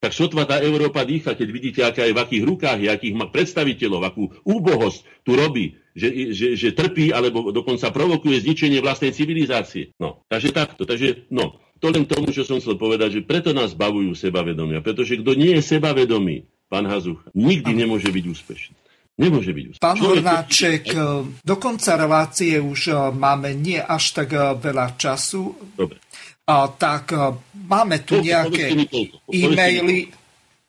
Tak 0.02 0.18
sotva 0.18 0.50
tá 0.50 0.58
Európa 0.58 1.06
dýcha, 1.06 1.38
keď 1.38 1.48
vidíte, 1.54 1.80
aká 1.86 2.10
je 2.10 2.18
v 2.18 2.22
akých 2.26 2.44
rukách, 2.48 2.80
akých 2.90 3.14
má 3.14 3.30
predstaviteľov, 3.30 4.02
akú 4.02 4.34
úbohosť 4.42 5.06
tu 5.22 5.38
robí, 5.38 5.78
že, 5.92 6.32
že, 6.32 6.48
že 6.56 6.70
trpí 6.72 7.12
alebo 7.12 7.52
dokonca 7.52 7.92
provokuje 7.92 8.44
zničenie 8.44 8.80
vlastnej 8.80 9.12
civilizácie. 9.12 9.92
No, 10.00 10.24
takže 10.32 10.56
takto. 10.56 10.88
Takže, 10.88 11.28
no, 11.32 11.60
to 11.82 11.92
len 11.92 12.06
tomu, 12.06 12.32
čo 12.32 12.46
som 12.46 12.62
chcel 12.62 12.78
povedať, 12.78 13.20
že 13.20 13.22
preto 13.26 13.52
nás 13.52 13.74
bavujú 13.74 14.14
sebavedomia. 14.14 14.86
Pretože 14.86 15.20
kto 15.20 15.34
nie 15.36 15.58
je 15.60 15.64
sebavedomý, 15.66 16.48
pán 16.70 16.88
Hazucha, 16.88 17.28
nikdy 17.36 17.74
nemôže 17.74 18.08
byť 18.08 18.26
úspešný. 18.30 18.76
Nemôže 19.20 19.52
byť 19.52 19.66
úspešný. 19.76 19.84
Pán 19.84 20.00
Hornáček, 20.00 20.84
e, 20.94 21.00
do 21.44 21.56
konca 21.60 22.00
relácie 22.00 22.62
už 22.62 22.80
e, 22.88 22.94
máme 23.12 23.52
nie 23.58 23.82
až 23.82 24.24
tak 24.24 24.32
e, 24.32 24.56
veľa 24.56 24.96
času. 24.96 25.52
Dobre 25.76 26.00
a, 26.42 26.68
tak 26.68 27.16
máme 27.54 28.04
tu 28.04 28.20
nejaké 28.20 28.76
e-maily. 29.30 30.12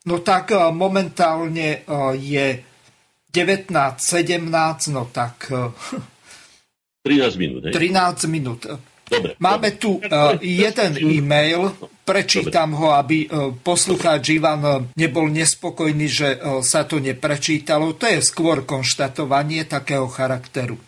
No 0.07 0.23
tak 0.23 0.55
momentálne 0.71 1.83
je 2.19 2.47
19.17, 3.33 4.93
no 4.93 5.09
tak... 5.13 5.49
13 7.03 7.37
minút. 7.37 7.65
Hej. 7.67 7.75
13 7.75 8.31
minút. 8.31 8.63
Dobre, 9.13 9.35
Máme 9.43 9.75
dobre. 9.75 9.81
tu 9.83 9.91
uh, 9.99 10.39
jeden 10.41 10.93
e-mail, 11.03 11.75
prečítam 12.07 12.73
dobre. 12.73 12.81
ho, 12.81 12.89
aby 12.95 13.17
uh, 13.27 13.53
poslucháč 13.61 14.39
Ivan 14.39 14.89
nebol 14.97 15.29
nespokojný, 15.29 16.07
že 16.09 16.29
uh, 16.39 16.63
sa 16.65 16.89
to 16.89 16.97
neprečítalo. 17.03 17.99
To 17.99 18.07
je 18.09 18.23
skôr 18.25 18.65
konštatovanie 18.65 19.69
takého 19.69 20.07
charakteru. 20.09 20.79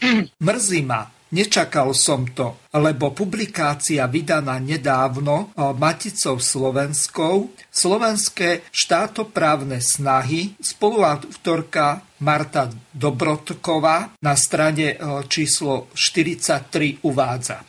Mrzí 0.40 0.80
ma, 0.86 1.10
Nečakal 1.34 1.90
som 1.98 2.30
to, 2.30 2.62
lebo 2.70 3.10
publikácia 3.10 4.06
vydaná 4.06 4.54
nedávno 4.62 5.50
Maticou 5.58 6.38
Slovenskou, 6.38 7.50
slovenské 7.74 8.62
štátoprávne 8.70 9.82
snahy, 9.82 10.54
spoluautorka 10.62 12.06
Marta 12.24 12.72
Dobrotková 12.88 14.16
na 14.24 14.32
strane 14.32 14.96
e, 14.96 14.96
číslo 15.28 15.92
43 15.92 17.04
uvádza. 17.04 17.60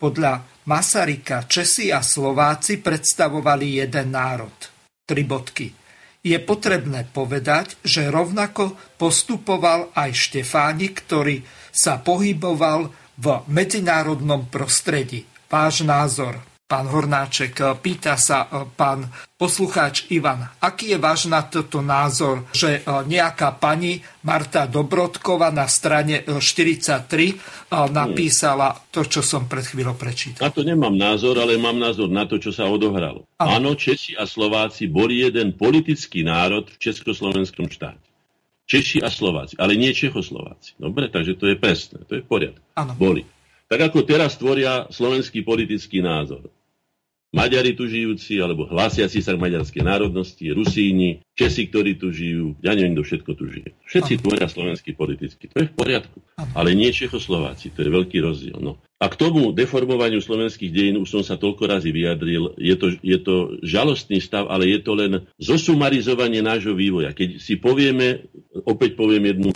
Podľa 0.00 0.64
Masarika 0.64 1.44
Česi 1.44 1.92
a 1.92 2.00
Slováci 2.00 2.80
predstavovali 2.80 3.84
jeden 3.84 4.08
národ. 4.16 4.56
Tri 5.04 5.28
bodky. 5.28 5.68
Je 6.24 6.38
potrebné 6.40 7.04
povedať, 7.04 7.76
že 7.84 8.08
rovnako 8.08 8.76
postupoval 8.96 9.92
aj 9.92 10.10
Štefánik, 10.16 11.04
ktorý 11.04 11.44
sa 11.68 12.00
pohyboval 12.00 12.88
v 13.20 13.26
medzinárodnom 13.52 14.48
prostredí. 14.48 15.28
Váš 15.48 15.84
názor, 15.84 16.40
pán 16.68 16.84
Hornáček, 16.84 17.80
pýta 17.80 18.20
sa 18.20 18.44
e, 18.44 18.68
pán 18.76 19.08
poslucháč 19.40 20.04
Ivan, 20.12 20.44
aký 20.60 20.92
je 20.92 20.98
váš 21.00 21.24
na 21.24 21.40
toto 21.48 21.80
názor, 21.80 22.44
že 22.52 22.84
e, 22.84 22.92
nejaká 23.08 23.56
pani 23.56 24.04
Marta 24.28 24.68
Dobrodkova 24.68 25.48
na 25.48 25.64
strane 25.64 26.28
43 26.28 27.08
e, 27.08 27.34
napísala 27.88 28.76
to, 28.92 29.08
čo 29.08 29.24
som 29.24 29.48
pred 29.48 29.64
chvíľou 29.64 29.96
prečítal? 29.96 30.44
Na 30.44 30.52
to 30.52 30.60
nemám 30.60 30.92
názor, 30.92 31.40
ale 31.40 31.56
mám 31.56 31.80
názor 31.80 32.12
na 32.12 32.28
to, 32.28 32.36
čo 32.36 32.52
sa 32.52 32.68
odohralo. 32.68 33.24
Áno, 33.40 33.72
Česi 33.72 34.12
a 34.12 34.28
Slováci 34.28 34.92
boli 34.92 35.24
jeden 35.24 35.56
politický 35.56 36.20
národ 36.20 36.68
v 36.68 36.76
Československom 36.76 37.72
štáte. 37.72 38.04
Češi 38.68 39.00
a 39.00 39.08
Slováci, 39.08 39.56
ale 39.56 39.72
nie 39.80 39.96
Čechoslováci. 39.96 40.76
Dobre, 40.76 41.08
takže 41.08 41.40
to 41.40 41.48
je 41.48 41.56
presné, 41.56 42.04
to 42.04 42.20
je 42.20 42.22
v 42.22 42.28
poriadku. 42.28 42.60
Boli. 43.00 43.24
Tak 43.64 43.80
ako 43.88 44.04
teraz 44.04 44.36
tvoria 44.36 44.84
slovenský 44.92 45.40
politický 45.40 46.04
názor. 46.04 46.52
Maďari 47.28 47.76
tu 47.76 47.84
žijúci, 47.84 48.40
alebo 48.40 48.64
hlásiaci 48.64 49.20
sa 49.20 49.36
k 49.36 49.42
maďarskej 49.44 49.84
národnosti, 49.84 50.48
Rusíni, 50.48 51.20
Česi, 51.36 51.68
ktorí 51.68 52.00
tu 52.00 52.08
žijú, 52.08 52.56
ja 52.64 52.72
neviem, 52.72 52.96
kto 52.96 53.04
všetko 53.04 53.30
tu 53.36 53.44
žije. 53.52 53.76
Všetci 53.84 54.12
Aha. 54.16 54.20
tvoria 54.24 54.46
slovenský 54.48 54.96
politický. 54.96 55.52
To 55.52 55.60
je 55.60 55.68
v 55.68 55.74
poriadku. 55.76 56.24
Aha. 56.40 56.48
Ale 56.56 56.72
nie 56.72 56.88
Čechoslováci, 56.88 57.76
to 57.76 57.84
je 57.84 57.92
veľký 57.92 58.24
rozdiel. 58.24 58.56
No. 58.64 58.80
A 58.96 59.12
k 59.12 59.20
tomu 59.20 59.52
deformovaniu 59.52 60.24
slovenských 60.24 60.72
dejín 60.72 60.96
už 61.04 61.20
som 61.20 61.22
sa 61.22 61.36
toľko 61.36 61.68
razy 61.68 61.92
vyjadril. 61.92 62.56
Je 62.56 62.74
to, 62.80 62.96
je 62.96 63.18
to 63.20 63.60
žalostný 63.60 64.24
stav, 64.24 64.48
ale 64.48 64.64
je 64.72 64.80
to 64.80 64.96
len 64.96 65.28
zosumarizovanie 65.36 66.40
nášho 66.40 66.72
vývoja. 66.72 67.12
Keď 67.12 67.44
si 67.44 67.60
povieme, 67.60 68.24
opäť 68.64 68.96
poviem 68.96 69.36
jednu 69.36 69.52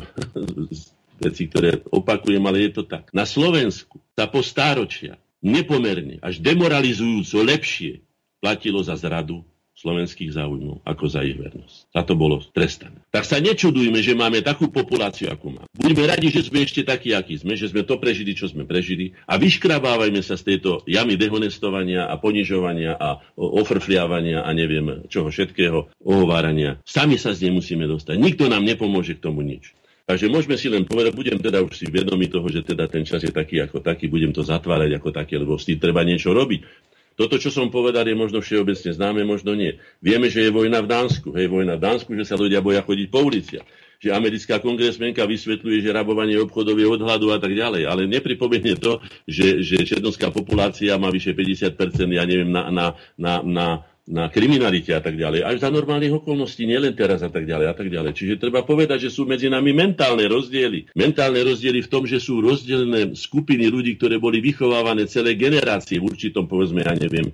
veci, 1.24 1.48
ktoré 1.48 1.80
opakujem, 1.88 2.44
ale 2.44 2.68
je 2.68 2.72
to 2.76 2.82
tak. 2.84 3.08
Na 3.16 3.24
Slovensku 3.24 3.96
sa 4.12 4.28
po 4.28 4.44
stáročia 4.44 5.16
nepomerne, 5.42 6.22
až 6.22 6.38
demoralizujúco 6.38 7.42
lepšie 7.42 8.06
platilo 8.38 8.80
za 8.82 8.94
zradu 8.94 9.42
slovenských 9.72 10.36
záujmov 10.36 10.84
ako 10.86 11.04
za 11.08 11.24
ich 11.26 11.34
vernosť. 11.34 11.90
Za 11.90 12.02
to 12.06 12.14
bolo 12.14 12.38
trestané. 12.54 13.02
tak 13.10 13.24
sa 13.26 13.40
nečudujme, 13.42 13.98
že 14.04 14.14
máme 14.14 14.44
takú 14.44 14.68
populáciu, 14.70 15.32
ako 15.32 15.58
máme. 15.58 15.68
Buďme 15.74 16.04
radi, 16.06 16.28
že 16.30 16.46
sme 16.46 16.62
ešte 16.62 16.86
takí, 16.86 17.16
akí 17.16 17.40
sme, 17.40 17.58
že 17.58 17.72
sme 17.72 17.82
to 17.82 17.98
prežili, 17.98 18.36
čo 18.36 18.46
sme 18.46 18.68
prežili 18.68 19.16
a 19.26 19.40
vyškrabávajme 19.40 20.20
sa 20.22 20.38
z 20.38 20.54
tejto 20.54 20.86
jamy 20.86 21.18
dehonestovania 21.18 22.06
a 22.06 22.14
ponižovania 22.20 22.94
a 22.94 23.18
ofrfliavania 23.34 24.46
a 24.46 24.50
neviem 24.54 25.08
čoho 25.08 25.32
všetkého, 25.32 25.90
ohovárania. 26.04 26.78
Sami 26.86 27.16
sa 27.18 27.34
z 27.34 27.48
nej 27.48 27.52
musíme 27.56 27.88
dostať. 27.88 28.20
Nikto 28.20 28.52
nám 28.52 28.62
nepomôže 28.62 29.18
k 29.18 29.24
tomu 29.24 29.42
nič. 29.42 29.74
Takže 30.02 30.26
môžeme 30.26 30.58
si 30.58 30.66
len 30.66 30.82
povedať, 30.82 31.14
budem 31.14 31.38
teda 31.38 31.62
už 31.62 31.78
si 31.78 31.86
vedomý 31.86 32.26
toho, 32.26 32.44
že 32.50 32.66
teda 32.66 32.90
ten 32.90 33.06
čas 33.06 33.22
je 33.22 33.30
taký 33.30 33.62
ako 33.62 33.78
taký, 33.78 34.10
budem 34.10 34.34
to 34.34 34.42
zatvárať 34.42 34.98
ako 34.98 35.14
taký, 35.14 35.38
lebo 35.38 35.54
s 35.54 35.66
tým 35.70 35.78
treba 35.78 36.02
niečo 36.02 36.34
robiť. 36.34 36.90
Toto, 37.12 37.36
čo 37.36 37.52
som 37.52 37.68
povedal, 37.68 38.08
je 38.08 38.16
možno 38.16 38.40
všeobecne 38.40 38.88
známe, 38.96 39.20
možno 39.22 39.52
nie. 39.52 39.76
Vieme, 40.00 40.32
že 40.32 40.48
je 40.48 40.50
vojna 40.50 40.80
v 40.80 40.88
Dánsku. 40.88 41.36
Hej, 41.36 41.52
vojna 41.52 41.76
v 41.76 41.84
Dánsku, 41.84 42.16
že 42.16 42.24
sa 42.24 42.40
ľudia 42.40 42.64
boja 42.64 42.80
chodiť 42.80 43.06
po 43.12 43.20
uliciach. 43.28 43.66
Že 44.00 44.16
americká 44.16 44.58
kongresmenka 44.58 45.22
vysvetľuje, 45.28 45.84
že 45.84 45.94
rabovanie 45.94 46.40
obchodov 46.40 46.74
je 46.74 46.88
odhľadu 46.88 47.26
a 47.30 47.38
tak 47.38 47.52
ďalej. 47.52 47.84
Ale 47.84 48.08
nepripomenie 48.08 48.80
to, 48.80 49.04
že, 49.28 49.60
že 49.60 49.84
černovská 49.84 50.32
populácia 50.32 50.96
má 50.96 51.12
vyše 51.12 51.36
50%, 51.36 51.76
ja 52.10 52.24
neviem, 52.24 52.48
na, 52.48 52.72
na, 52.72 52.86
na, 53.20 53.34
na 53.44 53.66
na 54.02 54.26
kriminalite 54.26 54.90
a 54.90 54.98
tak 54.98 55.14
ďalej, 55.14 55.46
až 55.46 55.62
za 55.62 55.70
normálnych 55.70 56.10
okolností, 56.10 56.66
nielen 56.66 56.90
teraz 56.98 57.22
a 57.22 57.30
tak 57.30 57.46
ďalej 57.46 57.66
a 57.70 57.74
tak 57.74 57.86
ďalej. 57.86 58.12
Čiže 58.18 58.42
treba 58.42 58.66
povedať, 58.66 59.06
že 59.06 59.14
sú 59.14 59.30
medzi 59.30 59.46
nami 59.46 59.70
mentálne 59.70 60.26
rozdiely. 60.26 60.90
Mentálne 60.98 61.38
rozdiely 61.46 61.86
v 61.86 61.90
tom, 61.90 62.02
že 62.02 62.18
sú 62.18 62.42
rozdelené 62.42 63.14
skupiny 63.14 63.70
ľudí, 63.70 63.94
ktoré 63.94 64.18
boli 64.18 64.42
vychovávané 64.42 65.06
celé 65.06 65.38
generácie 65.38 66.02
v 66.02 66.10
určitom, 66.10 66.50
povedzme, 66.50 66.82
ja 66.82 66.98
neviem, 66.98 67.30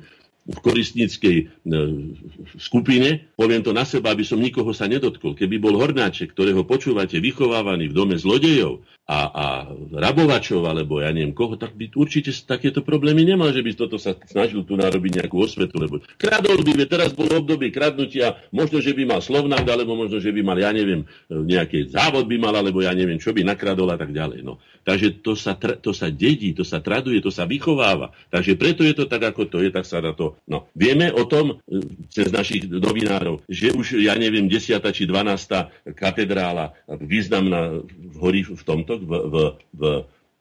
v 0.49 0.59
koristníckej 0.65 1.37
e, 1.37 1.45
skupine, 2.57 3.29
poviem 3.37 3.61
to 3.61 3.77
na 3.77 3.85
seba, 3.85 4.17
aby 4.17 4.25
som 4.25 4.41
nikoho 4.41 4.73
sa 4.73 4.89
nedotkol. 4.89 5.37
Keby 5.37 5.61
bol 5.61 5.77
Hornáček, 5.77 6.33
ktorého 6.33 6.65
počúvate, 6.65 7.21
vychovávaný 7.21 7.93
v 7.93 7.97
dome 7.97 8.17
zlodejov 8.17 8.81
a, 9.05 9.21
a 9.29 9.47
rabovačov, 9.93 10.65
alebo 10.65 11.05
ja 11.05 11.13
neviem 11.13 11.37
koho, 11.37 11.61
tak 11.61 11.77
by 11.77 11.93
určite 11.97 12.33
takéto 12.49 12.81
problémy 12.81 13.29
nemal, 13.29 13.53
že 13.53 13.61
by 13.61 13.77
toto 13.77 14.01
sa 14.01 14.17
snažil 14.25 14.65
tu 14.65 14.77
narobiť 14.77 15.21
nejakú 15.21 15.37
osvetu, 15.37 15.77
lebo 15.81 16.01
kradol 16.17 16.65
by, 16.65 16.73
teraz 16.89 17.13
bolo 17.13 17.45
obdobie 17.45 17.69
kradnutia, 17.69 18.41
možno, 18.49 18.81
že 18.81 18.97
by 18.97 19.05
mal 19.05 19.21
slovnák, 19.21 19.65
alebo 19.69 19.97
možno, 19.97 20.17
že 20.21 20.33
by 20.33 20.41
mal, 20.41 20.57
ja 20.57 20.73
neviem, 20.73 21.05
nejaký 21.29 21.93
závod 21.93 22.25
by 22.25 22.37
mal, 22.41 22.57
alebo 22.57 22.81
ja 22.81 22.93
neviem, 22.97 23.21
čo 23.21 23.37
by 23.37 23.45
nakradol 23.45 23.89
a 23.93 24.01
tak 24.01 24.17
ďalej. 24.17 24.45
No. 24.45 24.61
Takže 24.87 25.23
to 25.23 25.33
sa, 25.39 25.55
to 25.57 25.91
sa 25.95 26.11
dedí, 26.11 26.55
to 26.55 26.63
sa 26.63 26.83
traduje, 26.83 27.19
to 27.23 27.33
sa 27.33 27.45
vychováva. 27.49 28.15
Takže 28.31 28.59
preto 28.59 28.83
je 28.83 28.95
to 28.95 29.11
tak, 29.11 29.23
ako 29.35 29.47
to 29.51 29.63
je, 29.63 29.71
tak 29.75 29.87
sa 29.87 30.03
na 30.03 30.13
to 30.15 30.39
No, 30.49 30.69
vieme 30.73 31.13
o 31.13 31.29
tom 31.29 31.61
e, 31.69 31.85
cez 32.09 32.33
našich 32.33 32.69
novinárov, 32.69 33.45
že 33.49 33.73
už, 33.73 34.01
ja 34.01 34.17
neviem, 34.17 34.49
10. 34.49 34.81
či 34.81 35.05
12. 35.05 35.93
katedrála 35.93 36.73
významná 36.89 37.85
horí 38.17 38.49
v 38.49 38.63
tomto, 38.65 38.97
v, 38.97 39.11
v, 39.11 39.35
v, 39.77 39.83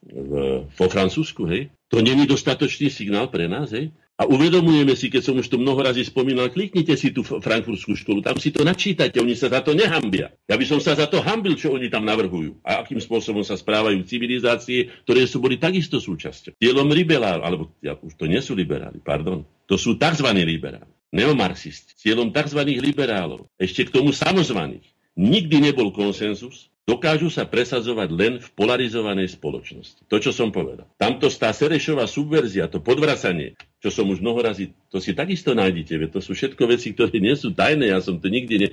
v, 0.08 0.32
vo 0.64 0.86
Francúzsku, 0.88 1.44
hej? 1.52 1.68
To 1.92 2.04
není 2.04 2.28
dostatočný 2.28 2.88
signál 2.92 3.28
pre 3.28 3.48
nás, 3.52 3.72
hej? 3.76 3.92
A 4.18 4.26
uvedomujeme 4.26 4.98
si, 4.98 5.14
keď 5.14 5.30
som 5.30 5.38
už 5.38 5.46
to 5.46 5.62
mnoho 5.62 5.78
razy 5.78 6.02
spomínal, 6.02 6.50
kliknite 6.50 6.98
si 6.98 7.14
tú 7.14 7.22
frankfurtskú 7.22 7.94
školu, 7.94 8.26
tam 8.26 8.42
si 8.42 8.50
to 8.50 8.66
načítate, 8.66 9.22
oni 9.22 9.38
sa 9.38 9.46
za 9.46 9.62
to 9.62 9.78
nehambia. 9.78 10.34
Ja 10.50 10.58
by 10.58 10.66
som 10.66 10.82
sa 10.82 10.98
za 10.98 11.06
to 11.06 11.22
hambil, 11.22 11.54
čo 11.54 11.78
oni 11.78 11.86
tam 11.94 12.02
navrhujú 12.02 12.58
a 12.66 12.82
akým 12.82 12.98
spôsobom 12.98 13.46
sa 13.46 13.54
správajú 13.54 14.02
civilizácie, 14.10 14.90
ktoré 15.06 15.30
sú 15.30 15.38
boli 15.38 15.62
takisto 15.62 16.02
súčasťou. 16.02 16.58
Dielom 16.58 16.90
liberál, 16.90 17.46
alebo 17.46 17.78
ja, 17.78 17.94
už 17.94 18.18
to 18.18 18.26
nie 18.26 18.42
sú 18.42 18.58
liberáli, 18.58 18.98
pardon, 18.98 19.46
to 19.70 19.78
sú 19.78 20.02
tzv. 20.02 20.26
liberáli, 20.34 20.90
neomarxisti, 21.14 21.94
cieľom 22.02 22.34
tzv. 22.34 22.66
liberálov, 22.74 23.46
ešte 23.62 23.86
k 23.86 24.02
tomu 24.02 24.10
samozvaných. 24.18 24.98
Nikdy 25.14 25.70
nebol 25.70 25.94
konsenzus, 25.94 26.74
dokážu 26.88 27.28
sa 27.28 27.44
presadzovať 27.44 28.10
len 28.16 28.34
v 28.40 28.48
polarizovanej 28.56 29.36
spoločnosti. 29.36 30.08
To, 30.08 30.18
čo 30.24 30.32
som 30.32 30.56
povedal. 30.56 30.88
Tamto 30.96 31.28
tá 31.28 31.52
Serešová 31.52 32.08
subverzia, 32.08 32.72
to 32.72 32.80
podvracanie, 32.80 33.60
čo 33.78 33.94
som 33.94 34.10
už 34.10 34.26
mnoho 34.26 34.42
razy, 34.42 34.74
to 34.90 34.98
si 34.98 35.14
takisto 35.14 35.54
nájdete, 35.54 36.10
to 36.10 36.18
sú 36.18 36.34
všetko 36.34 36.64
veci, 36.66 36.98
ktoré 36.98 37.22
nie 37.22 37.38
sú 37.38 37.54
tajné, 37.54 37.94
ja 37.94 38.02
som 38.02 38.18
to 38.18 38.26
nikdy, 38.26 38.66
ne, 38.66 38.70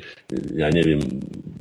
ja 0.57 0.73
neviem, 0.73 1.01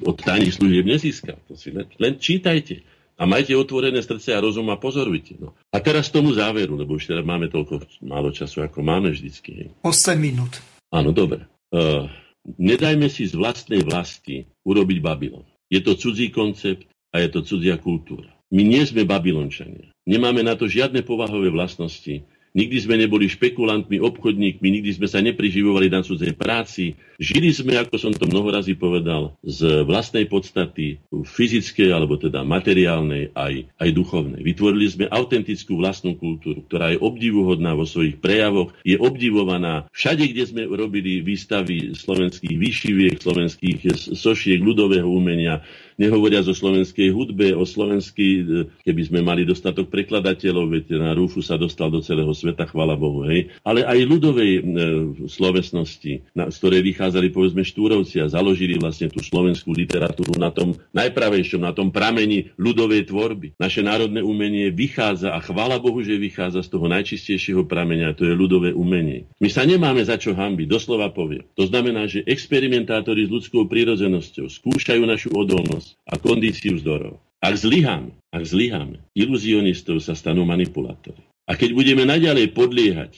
od 0.07 0.15
tajných 0.15 0.55
služieb 0.55 0.87
nezískal. 0.87 1.35
To 1.51 1.59
si 1.59 1.75
len, 1.75 1.87
len 1.99 2.15
čítajte. 2.15 2.83
A 3.13 3.29
majte 3.29 3.53
otvorené 3.53 4.01
srdce 4.01 4.33
a 4.33 4.41
rozum 4.41 4.73
a 4.73 4.79
pozorujte. 4.79 5.37
No. 5.37 5.53
A 5.69 5.77
teraz 5.77 6.09
tomu 6.09 6.33
záveru, 6.33 6.73
lebo 6.73 6.97
už 6.97 7.13
teraz 7.13 7.21
máme 7.21 7.45
toľko 7.45 7.85
málo 8.01 8.33
času, 8.33 8.65
ako 8.65 8.81
máme 8.81 9.13
vždycky. 9.13 9.69
8 9.85 10.17
minút. 10.17 10.57
Áno, 10.89 11.13
dobre. 11.13 11.45
Uh, 11.69 12.09
nedajme 12.57 13.05
si 13.13 13.29
z 13.29 13.37
vlastnej 13.37 13.85
vlasti 13.85 14.49
urobiť 14.65 14.97
Babylon. 14.97 15.45
Je 15.69 15.79
to 15.85 15.93
cudzí 15.93 16.33
koncept 16.33 16.89
a 17.13 17.21
je 17.21 17.29
to 17.29 17.45
cudzia 17.45 17.77
kultúra. 17.77 18.33
My 18.53 18.61
nie 18.61 18.85
sme 18.85 19.01
babylončania. 19.01 19.89
Nemáme 20.05 20.45
na 20.45 20.53
to 20.53 20.69
žiadne 20.69 21.01
povahové 21.01 21.49
vlastnosti. 21.49 22.21
Nikdy 22.53 22.77
sme 22.85 22.95
neboli 23.01 23.25
špekulantmi, 23.25 23.97
obchodníkmi, 23.97 24.67
nikdy 24.69 24.93
sme 24.93 25.09
sa 25.09 25.25
nepriživovali 25.25 25.89
na 25.89 26.05
cudzej 26.05 26.37
práci. 26.37 26.93
Žili 27.17 27.49
sme, 27.49 27.81
ako 27.81 27.97
som 27.97 28.13
to 28.13 28.29
mnoho 28.29 28.53
razy 28.53 28.77
povedal, 28.77 29.33
z 29.41 29.81
vlastnej 29.89 30.29
podstaty, 30.29 31.01
fyzickej 31.09 31.89
alebo 31.89 32.13
teda 32.21 32.45
materiálnej 32.45 33.33
aj, 33.33 33.73
aj 33.81 33.89
duchovnej. 33.97 34.45
Vytvorili 34.45 34.85
sme 34.85 35.05
autentickú 35.09 35.81
vlastnú 35.81 36.13
kultúru, 36.13 36.61
ktorá 36.69 36.93
je 36.93 37.01
obdivuhodná 37.01 37.73
vo 37.73 37.89
svojich 37.89 38.21
prejavoch, 38.21 38.69
je 38.85 39.01
obdivovaná 39.01 39.89
všade, 39.89 40.29
kde 40.29 40.43
sme 40.45 40.61
robili 40.69 41.25
výstavy 41.25 41.97
slovenských 41.97 42.53
výšiviek, 42.53 43.17
slovenských 43.17 44.13
sošiek, 44.13 44.61
ľudového 44.61 45.09
umenia, 45.09 45.65
nehovoria 45.97 46.43
o 46.43 46.53
slovenskej 46.53 47.09
hudbe, 47.13 47.53
o 47.53 47.63
slovenský, 47.63 48.27
e, 48.39 48.43
keby 48.83 49.01
sme 49.07 49.19
mali 49.21 49.47
dostatok 49.47 49.89
prekladateľov, 49.89 50.65
veď 50.69 50.85
na 50.99 51.11
Rúfu 51.13 51.39
sa 51.45 51.55
dostal 51.55 51.89
do 51.93 52.01
celého 52.01 52.31
sveta, 52.33 52.67
chvala 52.67 52.97
Bohu, 52.97 53.25
hej, 53.29 53.53
ale 53.61 53.85
aj 53.85 53.99
ľudovej 54.03 54.51
e, 54.57 54.61
slovesnosti, 55.29 56.35
na, 56.35 56.49
z 56.49 56.55
ktorej 56.59 56.81
vychádzali 56.93 57.27
povedzme 57.29 57.63
Štúrovci 57.63 58.19
a 58.21 58.31
založili 58.31 58.77
vlastne 58.77 59.09
tú 59.09 59.21
slovenskú 59.21 59.71
literatúru 59.73 60.35
na 60.37 60.49
tom 60.49 60.75
najpravejšom, 60.93 61.61
na 61.61 61.71
tom 61.71 61.89
pramení 61.93 62.53
ľudovej 62.57 63.09
tvorby. 63.09 63.57
Naše 63.57 63.85
národné 63.85 64.21
umenie 64.21 64.73
vychádza 64.73 65.33
a 65.33 65.39
chvala 65.39 65.79
Bohu, 65.79 66.01
že 66.03 66.19
vychádza 66.19 66.65
z 66.65 66.69
toho 66.71 66.85
najčistejšieho 66.89 67.63
pramenia, 67.65 68.15
to 68.15 68.27
je 68.27 68.33
ľudové 68.33 68.71
umenie. 68.75 69.29
My 69.39 69.49
sa 69.49 69.63
nemáme 69.63 70.03
za 70.03 70.17
čo 70.17 70.35
hambiť, 70.35 70.67
doslova 70.67 71.11
poviem. 71.11 71.45
To 71.55 71.67
znamená, 71.67 72.07
že 72.09 72.25
experimentátori 72.25 73.25
s 73.27 73.33
ľudskou 73.33 73.67
prírodzenosťou 73.67 74.47
skúšajú 74.49 75.03
našu 75.03 75.29
odolnosť 75.33 75.82
a 76.07 76.15
kondíciu 76.19 76.79
zdorov. 76.79 77.19
Ak 77.43 77.59
zlyháme, 77.59 78.15
ak 78.31 78.43
zlyháme, 78.47 79.03
iluzionistov 79.13 79.99
sa 79.99 80.15
stanú 80.15 80.47
manipulátori. 80.47 81.19
A 81.43 81.59
keď 81.59 81.75
budeme 81.75 82.07
naďalej 82.07 82.55
podliehať 82.55 83.11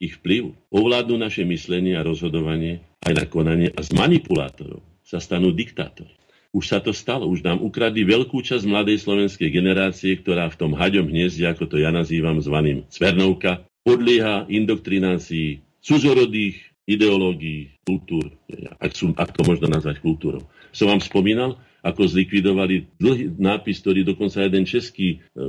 ich 0.00 0.16
vplyv, 0.20 0.52
ovládnu 0.72 1.16
naše 1.16 1.44
myslenie 1.48 1.96
a 1.96 2.04
rozhodovanie 2.04 2.84
aj 3.04 3.12
na 3.16 3.24
konanie 3.24 3.68
a 3.72 3.80
z 3.80 3.96
manipulátorov 3.96 4.84
sa 5.04 5.16
stanú 5.20 5.52
diktátori. 5.52 6.12
Už 6.50 6.66
sa 6.66 6.82
to 6.82 6.90
stalo, 6.90 7.30
už 7.30 7.46
nám 7.46 7.62
ukradli 7.62 8.02
veľkú 8.02 8.42
časť 8.42 8.66
mladej 8.66 8.98
slovenskej 8.98 9.48
generácie, 9.54 10.18
ktorá 10.18 10.50
v 10.50 10.58
tom 10.58 10.72
haďom 10.74 11.06
hniezde, 11.06 11.46
ako 11.46 11.70
to 11.70 11.76
ja 11.78 11.94
nazývam 11.94 12.42
zvaným 12.42 12.84
Cvernovka, 12.90 13.62
podlieha 13.86 14.50
indoktrinácii 14.50 15.62
cudzorodých 15.78 16.58
ideológií, 16.90 17.78
kultúr, 17.86 18.34
ak, 18.82 18.92
sú, 18.98 19.14
ak 19.14 19.30
to 19.30 19.46
možno 19.46 19.70
nazvať 19.70 20.02
kultúrou. 20.02 20.42
Som 20.74 20.90
vám 20.90 20.98
spomínal, 20.98 21.54
ako 21.80 22.02
zlikvidovali 22.04 23.00
dlhý 23.00 23.40
nápis, 23.40 23.80
ktorý 23.80 24.04
dokonca 24.04 24.44
jeden 24.44 24.68
český, 24.68 25.16
e, 25.16 25.44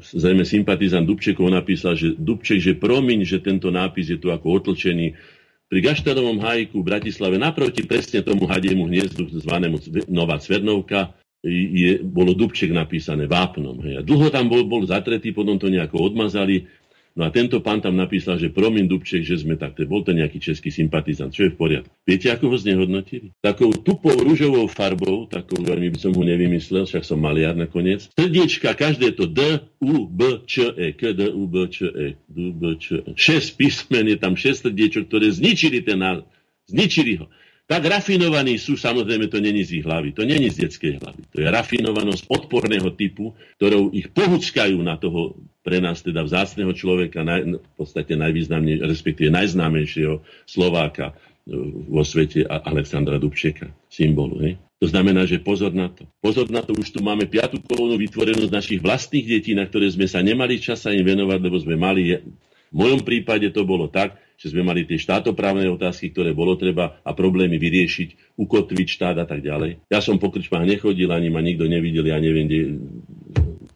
zrejme 0.00 0.44
sympatizant 0.44 1.08
Dubčekov 1.08 1.48
napísal, 1.48 1.96
že 1.96 2.12
Dubček, 2.16 2.60
že 2.60 2.72
promiň, 2.76 3.24
že 3.24 3.40
tento 3.40 3.72
nápis 3.72 4.12
je 4.12 4.18
tu 4.20 4.28
ako 4.28 4.60
otlčený. 4.60 5.16
Pri 5.66 5.80
Gaštanovom 5.82 6.38
hajku 6.38 6.78
v 6.78 6.88
Bratislave 6.94 7.40
naproti 7.40 7.82
presne 7.82 8.22
tomu 8.22 8.46
hadiemu 8.46 8.86
hniezdu 8.86 9.26
zvanému 9.42 9.82
Nová 10.06 10.38
Cvernovka 10.38 11.16
je, 11.46 12.02
bolo 12.02 12.34
Dubček 12.34 12.70
napísané 12.70 13.26
vápnom. 13.26 13.78
Hej. 13.82 13.98
A 13.98 14.02
dlho 14.02 14.30
tam 14.30 14.46
bol, 14.46 14.62
bol 14.66 14.82
zatretý, 14.86 15.34
potom 15.34 15.58
to 15.58 15.70
nejako 15.70 16.02
odmazali 16.06 16.70
No 17.16 17.24
a 17.24 17.32
tento 17.32 17.64
pán 17.64 17.80
tam 17.80 17.96
napísal, 17.96 18.36
že 18.36 18.52
promiň 18.52 18.92
Dubček, 18.92 19.24
že 19.24 19.40
sme 19.40 19.56
takto. 19.56 19.88
Bol 19.88 20.04
to 20.04 20.12
nejaký 20.12 20.36
český 20.36 20.68
sympatizant, 20.68 21.32
čo 21.32 21.48
je 21.48 21.50
v 21.50 21.56
poriadku. 21.56 21.88
Viete, 22.04 22.28
ako 22.28 22.52
ho 22.52 22.56
znehodnotili? 22.60 23.32
Takou 23.40 23.72
tupou 23.72 24.12
rúžovou 24.12 24.68
farbou, 24.68 25.24
takou 25.24 25.56
veľmi 25.64 25.96
by 25.96 25.98
som 25.98 26.12
ho 26.12 26.20
nevymyslel, 26.20 26.84
však 26.84 27.08
som 27.08 27.16
maliar 27.16 27.56
nakoniec. 27.56 28.12
Srdiečka, 28.12 28.76
každé 28.76 29.16
to 29.16 29.24
D, 29.24 29.64
U, 29.80 30.04
B, 30.04 30.44
Č, 30.44 30.76
E, 30.76 30.92
K, 30.92 31.16
D, 31.16 31.32
U, 31.32 31.48
B, 31.48 31.72
Č, 31.72 31.88
E, 31.88 32.20
D, 32.28 32.38
B, 32.52 32.76
Č, 32.76 33.00
E. 33.00 33.10
Šesť 33.16 33.48
písmen 33.56 34.12
je 34.12 34.20
tam 34.20 34.36
šesť 34.36 34.68
srdiečok, 34.68 35.08
ktoré 35.08 35.32
zničili 35.32 35.80
ten 35.80 36.04
názor. 36.04 36.28
Zničili 36.68 37.16
ho. 37.16 37.32
Tak 37.66 37.82
rafinovaní 37.82 38.62
sú, 38.62 38.78
samozrejme, 38.78 39.26
to 39.26 39.42
není 39.42 39.66
z 39.66 39.82
ich 39.82 39.84
hlavy, 39.84 40.14
to 40.14 40.22
není 40.22 40.46
z 40.54 40.70
detskej 40.70 41.02
hlavy. 41.02 41.26
To 41.34 41.42
je 41.42 41.50
rafinovanosť 41.50 42.30
odporného 42.30 42.94
typu, 42.94 43.34
ktorou 43.58 43.90
ich 43.90 44.06
pohučkajú 44.14 44.78
na 44.86 44.94
toho 44.94 45.34
pre 45.66 45.82
nás 45.82 45.98
teda 45.98 46.22
vzácného 46.22 46.70
človeka, 46.70 47.26
naj, 47.26 47.58
v 47.58 47.74
podstate 47.74 48.14
najvýznamnejšieho, 48.14 48.86
respektíve 48.86 49.34
najznámejšieho 49.34 50.22
Slováka 50.46 51.18
vo 51.90 52.06
svete 52.06 52.46
Alexandra 52.46 53.18
Dubčeka, 53.18 53.66
symbolu. 53.90 54.46
Hej? 54.46 54.62
To 54.78 54.86
znamená, 54.86 55.26
že 55.26 55.42
pozor 55.42 55.74
na 55.74 55.90
to. 55.90 56.06
Pozor 56.22 56.46
na 56.46 56.62
to, 56.62 56.70
už 56.70 56.94
tu 56.94 57.02
máme 57.02 57.26
piatú 57.26 57.58
kolónu 57.66 57.98
vytvorenú 57.98 58.46
z 58.46 58.54
našich 58.54 58.78
vlastných 58.78 59.26
detí, 59.26 59.58
na 59.58 59.66
ktoré 59.66 59.90
sme 59.90 60.06
sa 60.06 60.22
nemali 60.22 60.62
čas 60.62 60.86
im 60.86 61.02
venovať, 61.02 61.38
lebo 61.42 61.58
sme 61.58 61.74
mali... 61.74 62.14
V 62.66 62.82
mojom 62.82 63.06
prípade 63.06 63.46
to 63.54 63.62
bolo 63.62 63.86
tak, 63.86 64.18
že 64.36 64.52
sme 64.52 64.62
mali 64.62 64.84
tie 64.84 65.00
štátoprávne 65.00 65.66
otázky, 65.72 66.12
ktoré 66.12 66.36
bolo 66.36 66.54
treba 66.60 67.00
a 67.02 67.10
problémy 67.16 67.56
vyriešiť, 67.56 68.36
ukotviť 68.36 68.86
štát 68.86 69.16
a 69.20 69.26
tak 69.26 69.40
ďalej. 69.42 69.88
Ja 69.88 70.04
som 70.04 70.20
po 70.20 70.28
krčmách 70.28 70.68
nechodil, 70.68 71.08
ani 71.10 71.32
ma 71.32 71.40
nikto 71.40 71.64
nevidel, 71.64 72.06
ja 72.08 72.20
neviem, 72.20 72.46
kde 72.46 72.60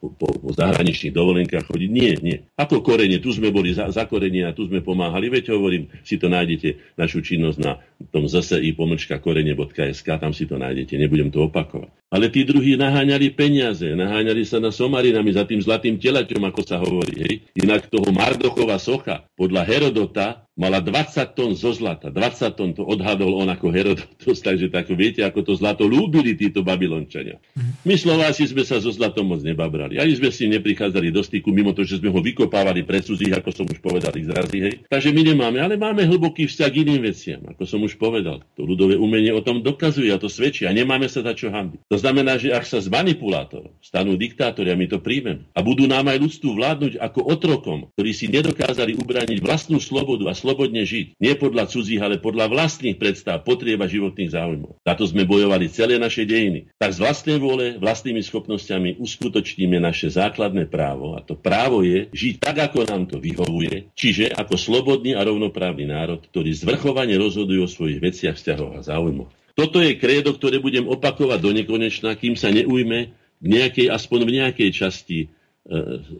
po, 0.00 0.08
po 0.16 0.50
zahraničných 0.56 1.12
dovolenkách 1.12 1.68
chodiť. 1.68 1.90
Nie, 1.92 2.12
nie. 2.24 2.36
Ako 2.56 2.80
korene, 2.80 3.20
tu 3.20 3.32
sme 3.36 3.52
boli 3.52 3.76
za, 3.76 3.92
za 3.92 4.08
korene 4.08 4.48
a 4.48 4.56
tu 4.56 4.64
sme 4.64 4.80
pomáhali. 4.80 5.28
Veď 5.28 5.52
hovorím, 5.52 5.92
si 6.00 6.16
to 6.16 6.32
nájdete, 6.32 6.96
našu 6.96 7.20
činnosť 7.20 7.58
na 7.60 7.76
tom 8.08 8.24
zsi 8.24 8.72
pomlčka 8.72 9.20
korene.sk, 9.20 10.08
tam 10.16 10.32
si 10.32 10.48
to 10.48 10.56
nájdete, 10.56 10.96
nebudem 10.96 11.28
to 11.28 11.44
opakovať. 11.44 11.92
Ale 12.10 12.26
tí 12.32 12.42
druhí 12.42 12.74
naháňali 12.74 13.30
peniaze, 13.36 13.86
naháňali 13.94 14.42
sa 14.42 14.58
na 14.58 14.74
somarinami 14.74 15.30
za 15.30 15.46
tým 15.46 15.62
zlatým 15.62 16.00
telaťom, 16.00 16.42
ako 16.42 16.60
sa 16.66 16.82
hovorí. 16.82 17.14
Hej. 17.22 17.34
Inak 17.54 17.86
toho 17.86 18.10
Mardochova 18.10 18.82
socha 18.82 19.28
podľa 19.38 19.62
Herodota 19.68 20.49
mala 20.60 20.84
20 20.84 21.32
tón 21.32 21.56
zo 21.56 21.72
zlata. 21.72 22.12
20 22.12 22.52
tón 22.52 22.70
to 22.76 22.84
odhadol 22.84 23.40
on 23.40 23.48
ako 23.48 23.72
Herodotos, 23.72 24.38
takže 24.46 24.68
tak 24.68 24.92
viete, 24.92 25.24
ako 25.24 25.40
to 25.40 25.52
zlato 25.56 25.88
lúbili 25.88 26.36
títo 26.36 26.60
Babylončania. 26.60 27.40
My 27.88 27.96
Slováci 27.96 28.44
sme 28.44 28.68
sa 28.68 28.76
zo 28.76 28.92
zlatom 28.92 29.32
moc 29.32 29.40
nebabrali. 29.40 29.96
Ani 29.96 30.12
sme 30.12 30.28
si 30.28 30.44
neprichádzali 30.52 31.08
do 31.08 31.24
styku, 31.24 31.48
mimo 31.48 31.72
to, 31.72 31.88
že 31.88 31.96
sme 31.96 32.12
ho 32.12 32.20
vykopávali 32.20 32.84
pre 32.84 33.00
cudzích, 33.00 33.32
ako 33.32 33.50
som 33.56 33.64
už 33.64 33.80
povedal, 33.80 34.12
zrazy, 34.12 34.58
hej. 34.60 34.74
Takže 34.92 35.16
my 35.16 35.22
nemáme, 35.32 35.58
ale 35.64 35.80
máme 35.80 36.04
hlboký 36.04 36.44
vzťah 36.44 36.68
k 36.68 36.80
iným 36.84 37.00
veciam, 37.08 37.40
ako 37.48 37.62
som 37.64 37.80
už 37.80 37.96
povedal. 37.96 38.44
To 38.60 38.68
ľudové 38.68 39.00
umenie 39.00 39.32
o 39.32 39.40
tom 39.40 39.64
dokazuje 39.64 40.12
a 40.12 40.20
to 40.20 40.28
svedčí 40.28 40.68
a 40.68 40.76
nemáme 40.76 41.08
sa 41.08 41.24
za 41.24 41.32
čo 41.32 41.48
hambiť. 41.48 41.88
To 41.88 41.96
znamená, 41.96 42.36
že 42.36 42.52
ak 42.52 42.68
sa 42.68 42.82
z 42.84 42.92
manipulátorov 42.92 43.72
stanú 43.80 44.18
diktátori, 44.20 44.68
a 44.68 44.76
my 44.76 44.90
to 44.90 45.00
príjmeme, 45.00 45.48
a 45.56 45.60
budú 45.64 45.88
nám 45.88 46.10
aj 46.10 46.18
ľudstvu 46.20 46.50
vládnuť 46.52 46.92
ako 47.00 47.20
otrokom, 47.24 47.78
ktorí 47.96 48.10
si 48.12 48.26
nedokázali 48.28 48.98
ubrániť 48.98 49.38
vlastnú 49.40 49.80
slobodu 49.80 50.28
a 50.28 50.34
slobodne 50.50 50.82
žiť, 50.82 51.22
nie 51.22 51.38
podľa 51.38 51.70
cudzích, 51.70 52.02
ale 52.02 52.18
podľa 52.18 52.50
vlastných 52.50 52.98
predstav, 52.98 53.46
potrieba 53.46 53.86
životných 53.86 54.34
záujmov. 54.34 54.82
Za 54.82 54.98
to 54.98 55.06
sme 55.06 55.22
bojovali 55.22 55.70
celé 55.70 55.94
naše 56.02 56.26
dejiny. 56.26 56.74
Tak 56.74 56.90
z 56.90 56.98
vlastnej 56.98 57.38
vôle, 57.38 57.78
vlastnými 57.78 58.18
schopnosťami 58.18 58.98
uskutočníme 58.98 59.78
naše 59.78 60.10
základné 60.10 60.66
právo 60.66 61.14
a 61.14 61.22
to 61.22 61.38
právo 61.38 61.86
je 61.86 62.10
žiť 62.10 62.34
tak, 62.42 62.58
ako 62.58 62.82
nám 62.82 63.06
to 63.06 63.22
vyhovuje, 63.22 63.94
čiže 63.94 64.34
ako 64.34 64.58
slobodný 64.58 65.14
a 65.14 65.22
rovnoprávny 65.22 65.86
národ, 65.86 66.18
ktorý 66.18 66.50
zvrchovane 66.50 67.14
rozhoduje 67.14 67.62
o 67.62 67.70
svojich 67.70 68.02
veciach, 68.02 68.34
vzťahoch 68.34 68.74
a 68.74 68.82
záujmoch. 68.82 69.30
Toto 69.54 69.78
je 69.78 69.94
krédo, 69.94 70.34
ktoré 70.34 70.58
budem 70.58 70.90
opakovať 70.90 71.38
do 71.38 71.50
nekonečna, 71.54 72.18
kým 72.18 72.34
sa 72.34 72.50
neujme 72.50 73.14
v 73.38 73.46
nejakej, 73.46 73.86
aspoň 73.86 74.18
v 74.26 74.34
nejakej 74.42 74.70
časti 74.74 75.18
e, 75.22 75.26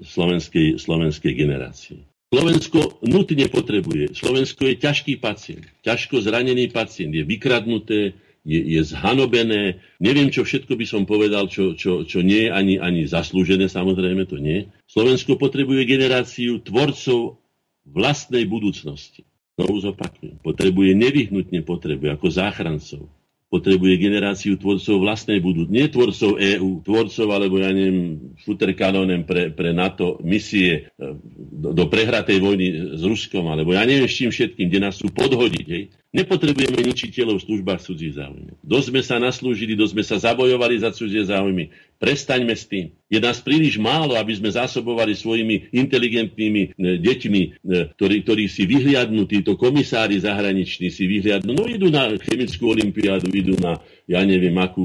slovenskej, 0.06 0.78
slovenskej 0.78 1.32
generácie. 1.34 2.09
Slovensko 2.30 3.02
nutne 3.02 3.50
potrebuje. 3.50 4.14
Slovensko 4.14 4.62
je 4.70 4.78
ťažký 4.78 5.18
pacient, 5.18 5.66
ťažko 5.82 6.22
zranený 6.22 6.70
pacient, 6.70 7.10
je 7.10 7.26
vykradnuté, 7.26 8.14
je, 8.46 8.60
je 8.78 8.80
zhanobené. 8.86 9.82
Neviem, 9.98 10.30
čo 10.30 10.46
všetko 10.46 10.78
by 10.78 10.86
som 10.86 11.02
povedal, 11.10 11.50
čo, 11.50 11.74
čo, 11.74 12.06
čo 12.06 12.22
nie 12.22 12.46
je 12.46 12.50
ani, 12.54 12.74
ani 12.78 13.10
zaslúžené, 13.10 13.66
samozrejme 13.66 14.30
to 14.30 14.38
nie. 14.38 14.70
Slovensko 14.86 15.42
potrebuje 15.42 15.90
generáciu 15.90 16.62
tvorcov 16.62 17.42
vlastnej 17.82 18.46
budúcnosti. 18.46 19.26
Znovu 19.58 19.82
zopakujem. 19.82 20.38
Potrebuje, 20.38 20.94
nevyhnutne 20.94 21.66
potrebuje, 21.66 22.14
ako 22.14 22.26
záchrancov, 22.30 23.10
potrebuje 23.50 23.98
generáciu 23.98 24.54
tvorcov 24.54 25.02
vlastnej 25.02 25.42
budú. 25.42 25.66
Nie 25.66 25.90
tvorcov 25.90 26.38
EÚ, 26.38 26.86
tvorcov 26.86 27.26
alebo 27.34 27.58
ja 27.58 27.74
neviem, 27.74 28.30
futerkanonem 28.46 29.26
pre, 29.26 29.50
pre 29.50 29.74
NATO 29.74 30.22
misie 30.22 30.94
e, 30.94 31.18
do, 31.34 31.74
do 31.74 31.84
prehratej 31.90 32.38
vojny 32.38 32.94
s 32.94 33.02
Ruskom, 33.02 33.50
alebo 33.50 33.74
ja 33.74 33.82
neviem 33.82 34.06
s 34.06 34.14
čím 34.14 34.30
všetkým, 34.30 34.70
kde 34.70 34.80
nás 34.86 34.94
sú 35.02 35.10
podhodiť. 35.10 35.66
Hej. 35.66 35.84
Nepotrebujeme 36.14 36.78
ničiteľov 36.78 37.42
v 37.42 37.46
službách 37.50 37.80
cudzích 37.82 38.14
záujmov. 38.22 38.54
Dosť 38.62 38.86
sme 38.94 39.02
sa 39.02 39.16
naslúžili, 39.18 39.74
dosť 39.74 39.92
sme 39.98 40.04
sa 40.06 40.16
zabojovali 40.30 40.78
za 40.78 40.94
cudzie 40.94 41.26
záujmy. 41.26 41.74
Prestaňme 42.00 42.56
s 42.56 42.64
tým. 42.64 42.96
Je 43.12 43.20
nás 43.20 43.44
príliš 43.44 43.76
málo, 43.76 44.16
aby 44.16 44.32
sme 44.32 44.48
zásobovali 44.48 45.12
svojimi 45.12 45.68
inteligentnými 45.68 46.62
e, 46.72 46.96
deťmi, 46.96 47.42
e, 47.44 47.48
ktorí, 47.92 48.24
ktorí 48.24 48.44
si 48.48 48.64
vyhliadnú, 48.64 49.28
títo 49.28 49.60
komisári 49.60 50.16
zahraniční 50.16 50.88
si 50.88 51.04
vyhliadnú. 51.04 51.52
No 51.52 51.68
idú 51.68 51.92
na 51.92 52.08
chemickú 52.16 52.72
olimpiádu, 52.72 53.28
idú 53.36 53.52
na, 53.60 53.76
ja 54.08 54.24
neviem, 54.24 54.56
akú 54.56 54.80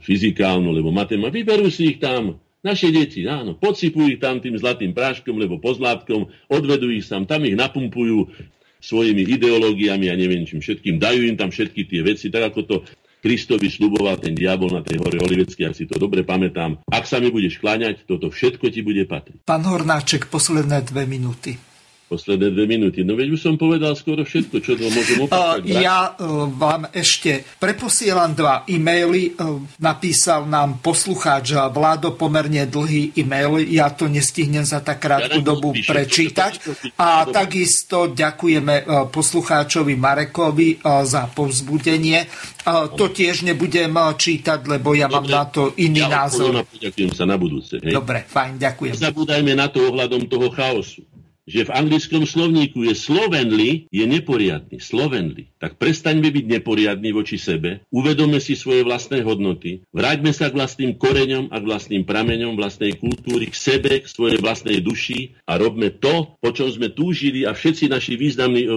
fyzikálnu, 0.00 0.72
lebo 0.72 0.88
matematiku. 0.88 1.36
Vyberú 1.44 1.68
si 1.68 1.92
ich 1.92 1.98
tam. 2.00 2.40
Naše 2.64 2.88
deti, 2.88 3.28
áno, 3.28 3.60
podsypujú 3.60 4.16
ich 4.16 4.20
tam 4.24 4.40
tým 4.40 4.56
zlatým 4.56 4.96
práškom, 4.96 5.36
lebo 5.36 5.60
pozlátkom, 5.60 6.32
odvedú 6.48 6.88
ich 6.88 7.04
tam, 7.04 7.28
tam 7.28 7.44
ich 7.44 7.52
napumpujú 7.52 8.32
svojimi 8.80 9.28
ideológiami 9.28 10.08
a 10.08 10.16
neviem 10.16 10.48
čím 10.48 10.64
všetkým, 10.64 10.96
dajú 10.96 11.28
im 11.28 11.36
tam 11.36 11.52
všetky 11.52 11.84
tie 11.84 12.00
veci, 12.00 12.32
tak 12.32 12.48
ako 12.48 12.60
to 12.64 12.76
Kristovi 13.24 13.72
sluboval 13.72 14.20
ten 14.20 14.36
diabol 14.36 14.68
na 14.68 14.84
tej 14.84 15.00
hore 15.00 15.16
Olivecky, 15.24 15.64
ak 15.64 15.72
si 15.72 15.88
to 15.88 15.96
dobre 15.96 16.20
pamätám. 16.28 16.84
Ak 16.92 17.08
sa 17.08 17.24
mi 17.24 17.32
budeš 17.32 17.56
kláňať, 17.56 18.04
toto 18.04 18.28
všetko 18.28 18.68
ti 18.68 18.84
bude 18.84 19.08
patriť. 19.08 19.48
Pán 19.48 19.64
Hornáček, 19.64 20.28
posledné 20.28 20.84
dve 20.84 21.08
minúty 21.08 21.56
posledné 22.04 22.52
dve 22.52 22.64
minúty. 22.68 23.00
No 23.00 23.16
veď 23.16 23.34
už 23.34 23.40
som 23.40 23.54
povedal 23.56 23.96
skoro 23.96 24.22
všetko, 24.22 24.60
čo 24.60 24.76
to 24.76 24.86
môžem 24.92 25.24
opakovať. 25.24 25.60
Ja 25.66 26.12
e, 26.12 26.24
vám 26.52 26.86
ešte 26.92 27.48
preposielam 27.56 28.36
dva 28.36 28.62
e-maily. 28.68 29.32
E, 29.32 29.58
napísal 29.80 30.44
nám 30.44 30.84
poslucháč 30.84 31.56
Vládo 31.72 32.12
pomerne 32.12 32.68
dlhý 32.68 33.16
e-mail. 33.16 33.64
Ja 33.72 33.88
to 33.90 34.06
nestihnem 34.06 34.68
za 34.68 34.84
tak 34.84 35.00
krátku 35.00 35.40
ja 35.40 35.44
dobu 35.44 35.72
píšem, 35.72 35.90
prečítať. 35.90 36.52
A 37.00 37.24
takisto 37.24 38.12
ďakujeme 38.12 39.08
poslucháčovi 39.08 39.96
Marekovi 39.96 40.84
za 40.84 41.28
povzbudenie. 41.32 42.28
To 42.68 43.04
tiež 43.12 43.44
nebudem 43.44 43.92
čítať, 43.96 44.60
lebo 44.68 44.96
ja 44.96 45.08
Dobre, 45.08 45.16
mám 45.20 45.26
na 45.28 45.44
to 45.48 45.76
iný 45.80 46.04
ja 46.04 46.24
názor. 46.24 46.64
Ďakujem 46.68 47.10
sa 47.12 47.24
na 47.28 47.36
budúce. 47.36 47.76
Hej. 47.80 47.92
Dobre, 47.92 48.24
fajn, 48.24 48.52
ďakujem. 48.56 48.94
Zabúdajme 48.96 49.52
na 49.52 49.68
to 49.68 49.92
ohľadom 49.92 50.24
toho 50.28 50.48
chaosu 50.52 51.04
že 51.44 51.68
v 51.68 51.74
anglickom 51.76 52.24
slovníku 52.24 52.88
je 52.88 52.96
slovenly, 52.96 53.86
je 53.92 54.04
neporiadny. 54.08 54.80
Slovenly. 54.80 55.52
Tak 55.60 55.76
prestaňme 55.76 56.28
byť 56.32 56.44
neporiadni 56.60 57.12
voči 57.12 57.36
sebe, 57.36 57.84
uvedome 57.92 58.40
si 58.40 58.56
svoje 58.56 58.84
vlastné 58.84 59.20
hodnoty, 59.24 59.84
vráťme 59.92 60.32
sa 60.32 60.48
k 60.48 60.56
vlastným 60.56 60.96
koreňom 60.96 61.52
a 61.52 61.60
k 61.60 61.68
vlastným 61.68 62.02
prameňom 62.08 62.56
vlastnej 62.56 62.96
kultúry, 62.96 63.52
k 63.52 63.56
sebe, 63.56 63.92
k 64.00 64.06
svojej 64.08 64.40
vlastnej 64.40 64.80
duši 64.80 65.36
a 65.44 65.60
robme 65.60 65.92
to, 65.92 66.36
po 66.40 66.50
čom 66.52 66.68
sme 66.72 66.92
túžili 66.92 67.44
a 67.44 67.52
všetci 67.52 67.92
naši 67.92 68.16
významní, 68.16 68.62
e, 68.64 68.70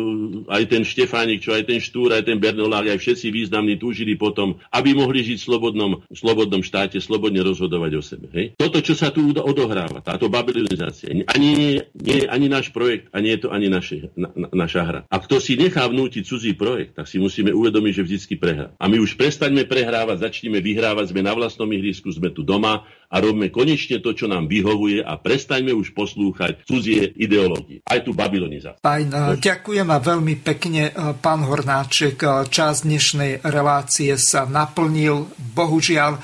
aj 0.51 0.63
ten 0.67 0.83
Štefánik, 0.83 1.43
čo 1.43 1.55
aj 1.55 1.71
ten 1.71 1.79
Štúr, 1.79 2.15
aj 2.15 2.27
ten 2.27 2.39
Bernolák, 2.39 2.91
aj 2.91 2.99
všetci 2.99 3.31
významní 3.31 3.79
túžili 3.79 4.19
potom, 4.19 4.59
aby 4.75 4.91
mohli 4.91 5.23
žiť 5.23 5.37
v 5.39 5.47
slobodnom, 5.47 5.91
v 6.03 6.17
slobodnom 6.17 6.63
štáte, 6.63 6.99
slobodne 6.99 7.43
rozhodovať 7.43 7.91
o 7.95 8.03
sebe. 8.03 8.27
Hej? 8.35 8.45
Toto, 8.59 8.83
čo 8.83 8.95
sa 8.95 9.11
tu 9.11 9.23
odohráva, 9.31 10.03
táto 10.03 10.27
babylonizácia, 10.27 11.11
ani 11.31 11.47
nie, 11.55 11.73
nie 11.95 12.27
ani 12.27 12.56
náš 12.57 12.73
projekt 12.73 13.13
a 13.13 13.21
nie 13.21 13.37
je 13.37 13.45
to 13.45 13.49
ani 13.53 13.69
naši, 13.69 14.09
na, 14.17 14.33
na, 14.33 14.47
naša 14.49 14.81
hra. 14.81 14.99
A 15.05 15.15
kto 15.21 15.37
si 15.37 15.53
nechá 15.53 15.85
vnútiť 15.85 16.25
cudzí 16.25 16.51
projekt, 16.57 16.97
tak 16.97 17.05
si 17.05 17.21
musíme 17.21 17.53
uvedomiť, 17.53 17.93
že 18.01 18.05
vždycky 18.05 18.33
prehrá. 18.41 18.73
A 18.81 18.89
my 18.89 18.97
už 18.97 19.13
prestaňme 19.13 19.69
prehrávať, 19.69 20.25
začneme 20.25 20.57
vyhrávať, 20.57 21.13
sme 21.13 21.21
na 21.21 21.37
vlastnom 21.37 21.69
ihrisku, 21.69 22.09
sme 22.09 22.33
tu 22.33 22.41
doma 22.41 22.81
a 23.07 23.23
robme 23.23 23.47
konečne 23.47 24.03
to, 24.03 24.11
čo 24.11 24.27
nám 24.27 24.51
vyhovuje 24.51 24.99
a 24.99 25.15
prestaňme 25.15 25.71
už 25.71 25.95
poslúchať 25.95 26.67
cudzie 26.67 27.15
ideológie. 27.15 27.79
Aj 27.87 28.03
tu 28.03 28.11
babylonizáciu. 28.11 28.83
Fajn, 28.83 29.39
ďakujem 29.39 29.87
a 29.87 29.97
veľmi 30.03 30.35
pekne, 30.43 30.91
e, 30.91 31.15
pán 31.15 31.47
Hornáček. 31.47 32.19
E, 32.19 32.27
čas 32.51 32.83
dnešnej 32.83 33.47
relácie 33.47 34.11
sa 34.19 34.43
naplnil. 34.43 35.31
Bohužiaľ, 35.55 36.19
e, 36.19 36.21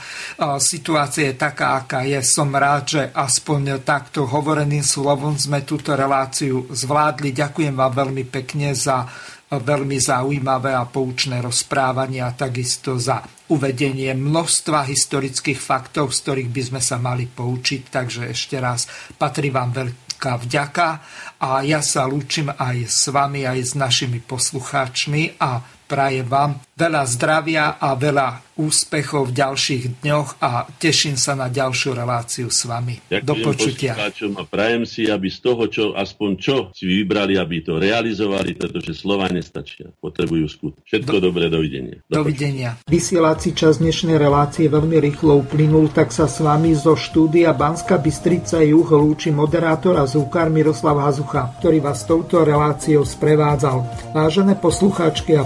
situácia 0.60 1.32
je 1.32 1.40
taká, 1.40 1.80
aká 1.80 2.04
je. 2.04 2.20
Som 2.20 2.52
rád, 2.52 2.84
že 2.84 3.04
aspoň 3.16 3.80
takto 3.88 4.28
hovoreným 4.28 4.84
slovom 4.84 5.40
sme 5.40 5.64
túto 5.64 5.96
reláciu 5.96 6.68
zvládli. 6.68 7.32
Ďakujem 7.32 7.80
vám 7.80 7.94
veľmi 7.96 8.28
pekne 8.28 8.76
za 8.76 9.08
veľmi 9.54 10.02
zaujímavé 10.02 10.74
a 10.74 10.90
poučné 10.90 11.38
rozprávanie 11.38 12.26
a 12.26 12.34
takisto 12.34 12.98
za 12.98 13.22
uvedenie 13.54 14.10
množstva 14.18 14.90
historických 14.90 15.62
faktov, 15.62 16.10
z 16.10 16.18
ktorých 16.26 16.50
by 16.50 16.62
sme 16.74 16.82
sa 16.82 16.98
mali 16.98 17.30
poučiť. 17.30 17.82
Takže 17.94 18.22
ešte 18.34 18.58
raz 18.58 18.90
patrí 19.14 19.54
vám 19.54 19.70
veľká 19.70 20.42
vďaka 20.42 20.88
a 21.38 21.62
ja 21.62 21.86
sa 21.86 22.10
lúčim 22.10 22.50
aj 22.50 22.78
s 22.90 23.14
vami, 23.14 23.46
aj 23.46 23.60
s 23.62 23.74
našimi 23.78 24.18
poslucháčmi 24.18 25.38
a 25.38 25.62
praje 25.86 26.26
vám 26.26 26.58
veľa 26.74 27.04
zdravia 27.06 27.78
a 27.78 27.94
veľa 27.94 28.54
úspechov 28.54 29.34
v 29.34 29.34
ďalších 29.34 29.84
dňoch 30.06 30.30
a 30.42 30.70
teším 30.78 31.18
sa 31.18 31.34
na 31.34 31.50
ďalšiu 31.50 31.98
reláciu 31.98 32.54
s 32.54 32.70
vami. 32.70 33.02
Ďakujem 33.10 33.26
Do 33.26 33.34
počutia. 33.42 33.92
A 33.98 34.44
prajem 34.46 34.86
si, 34.86 35.10
aby 35.10 35.30
z 35.30 35.40
toho, 35.42 35.66
čo 35.70 35.84
aspoň 35.98 36.30
čo 36.38 36.56
si 36.74 36.86
vybrali, 36.86 37.38
aby 37.38 37.66
to 37.66 37.82
realizovali, 37.82 38.54
pretože 38.54 38.94
slova 38.94 39.26
nestačia. 39.30 39.90
Potrebujú 39.98 40.46
skut. 40.46 40.74
Všetko 40.86 41.18
Do... 41.18 41.34
dobré, 41.34 41.50
dovidenia. 41.50 41.98
Do 42.06 42.22
dovidenia. 42.22 42.78
Vysielací 42.86 43.58
čas 43.58 43.82
dnešnej 43.82 44.22
relácie 44.22 44.70
veľmi 44.70 45.02
rýchlo 45.02 45.42
uplynul, 45.42 45.90
tak 45.90 46.14
sa 46.14 46.30
s 46.30 46.38
vami 46.42 46.78
zo 46.78 46.94
štúdia 46.94 47.58
Banska 47.58 47.98
Bystrica 47.98 48.62
Juh 48.62 48.86
lúči 48.86 49.34
moderátor 49.34 49.98
a 49.98 50.06
zúkar 50.06 50.54
Miroslav 50.54 51.02
Hazucha, 51.02 51.58
ktorý 51.58 51.82
vás 51.82 52.06
touto 52.06 52.46
reláciou 52.46 53.02
sprevádzal. 53.02 54.14
Vážené 54.14 54.54
poslucháčky 54.62 55.34
a 55.42 55.46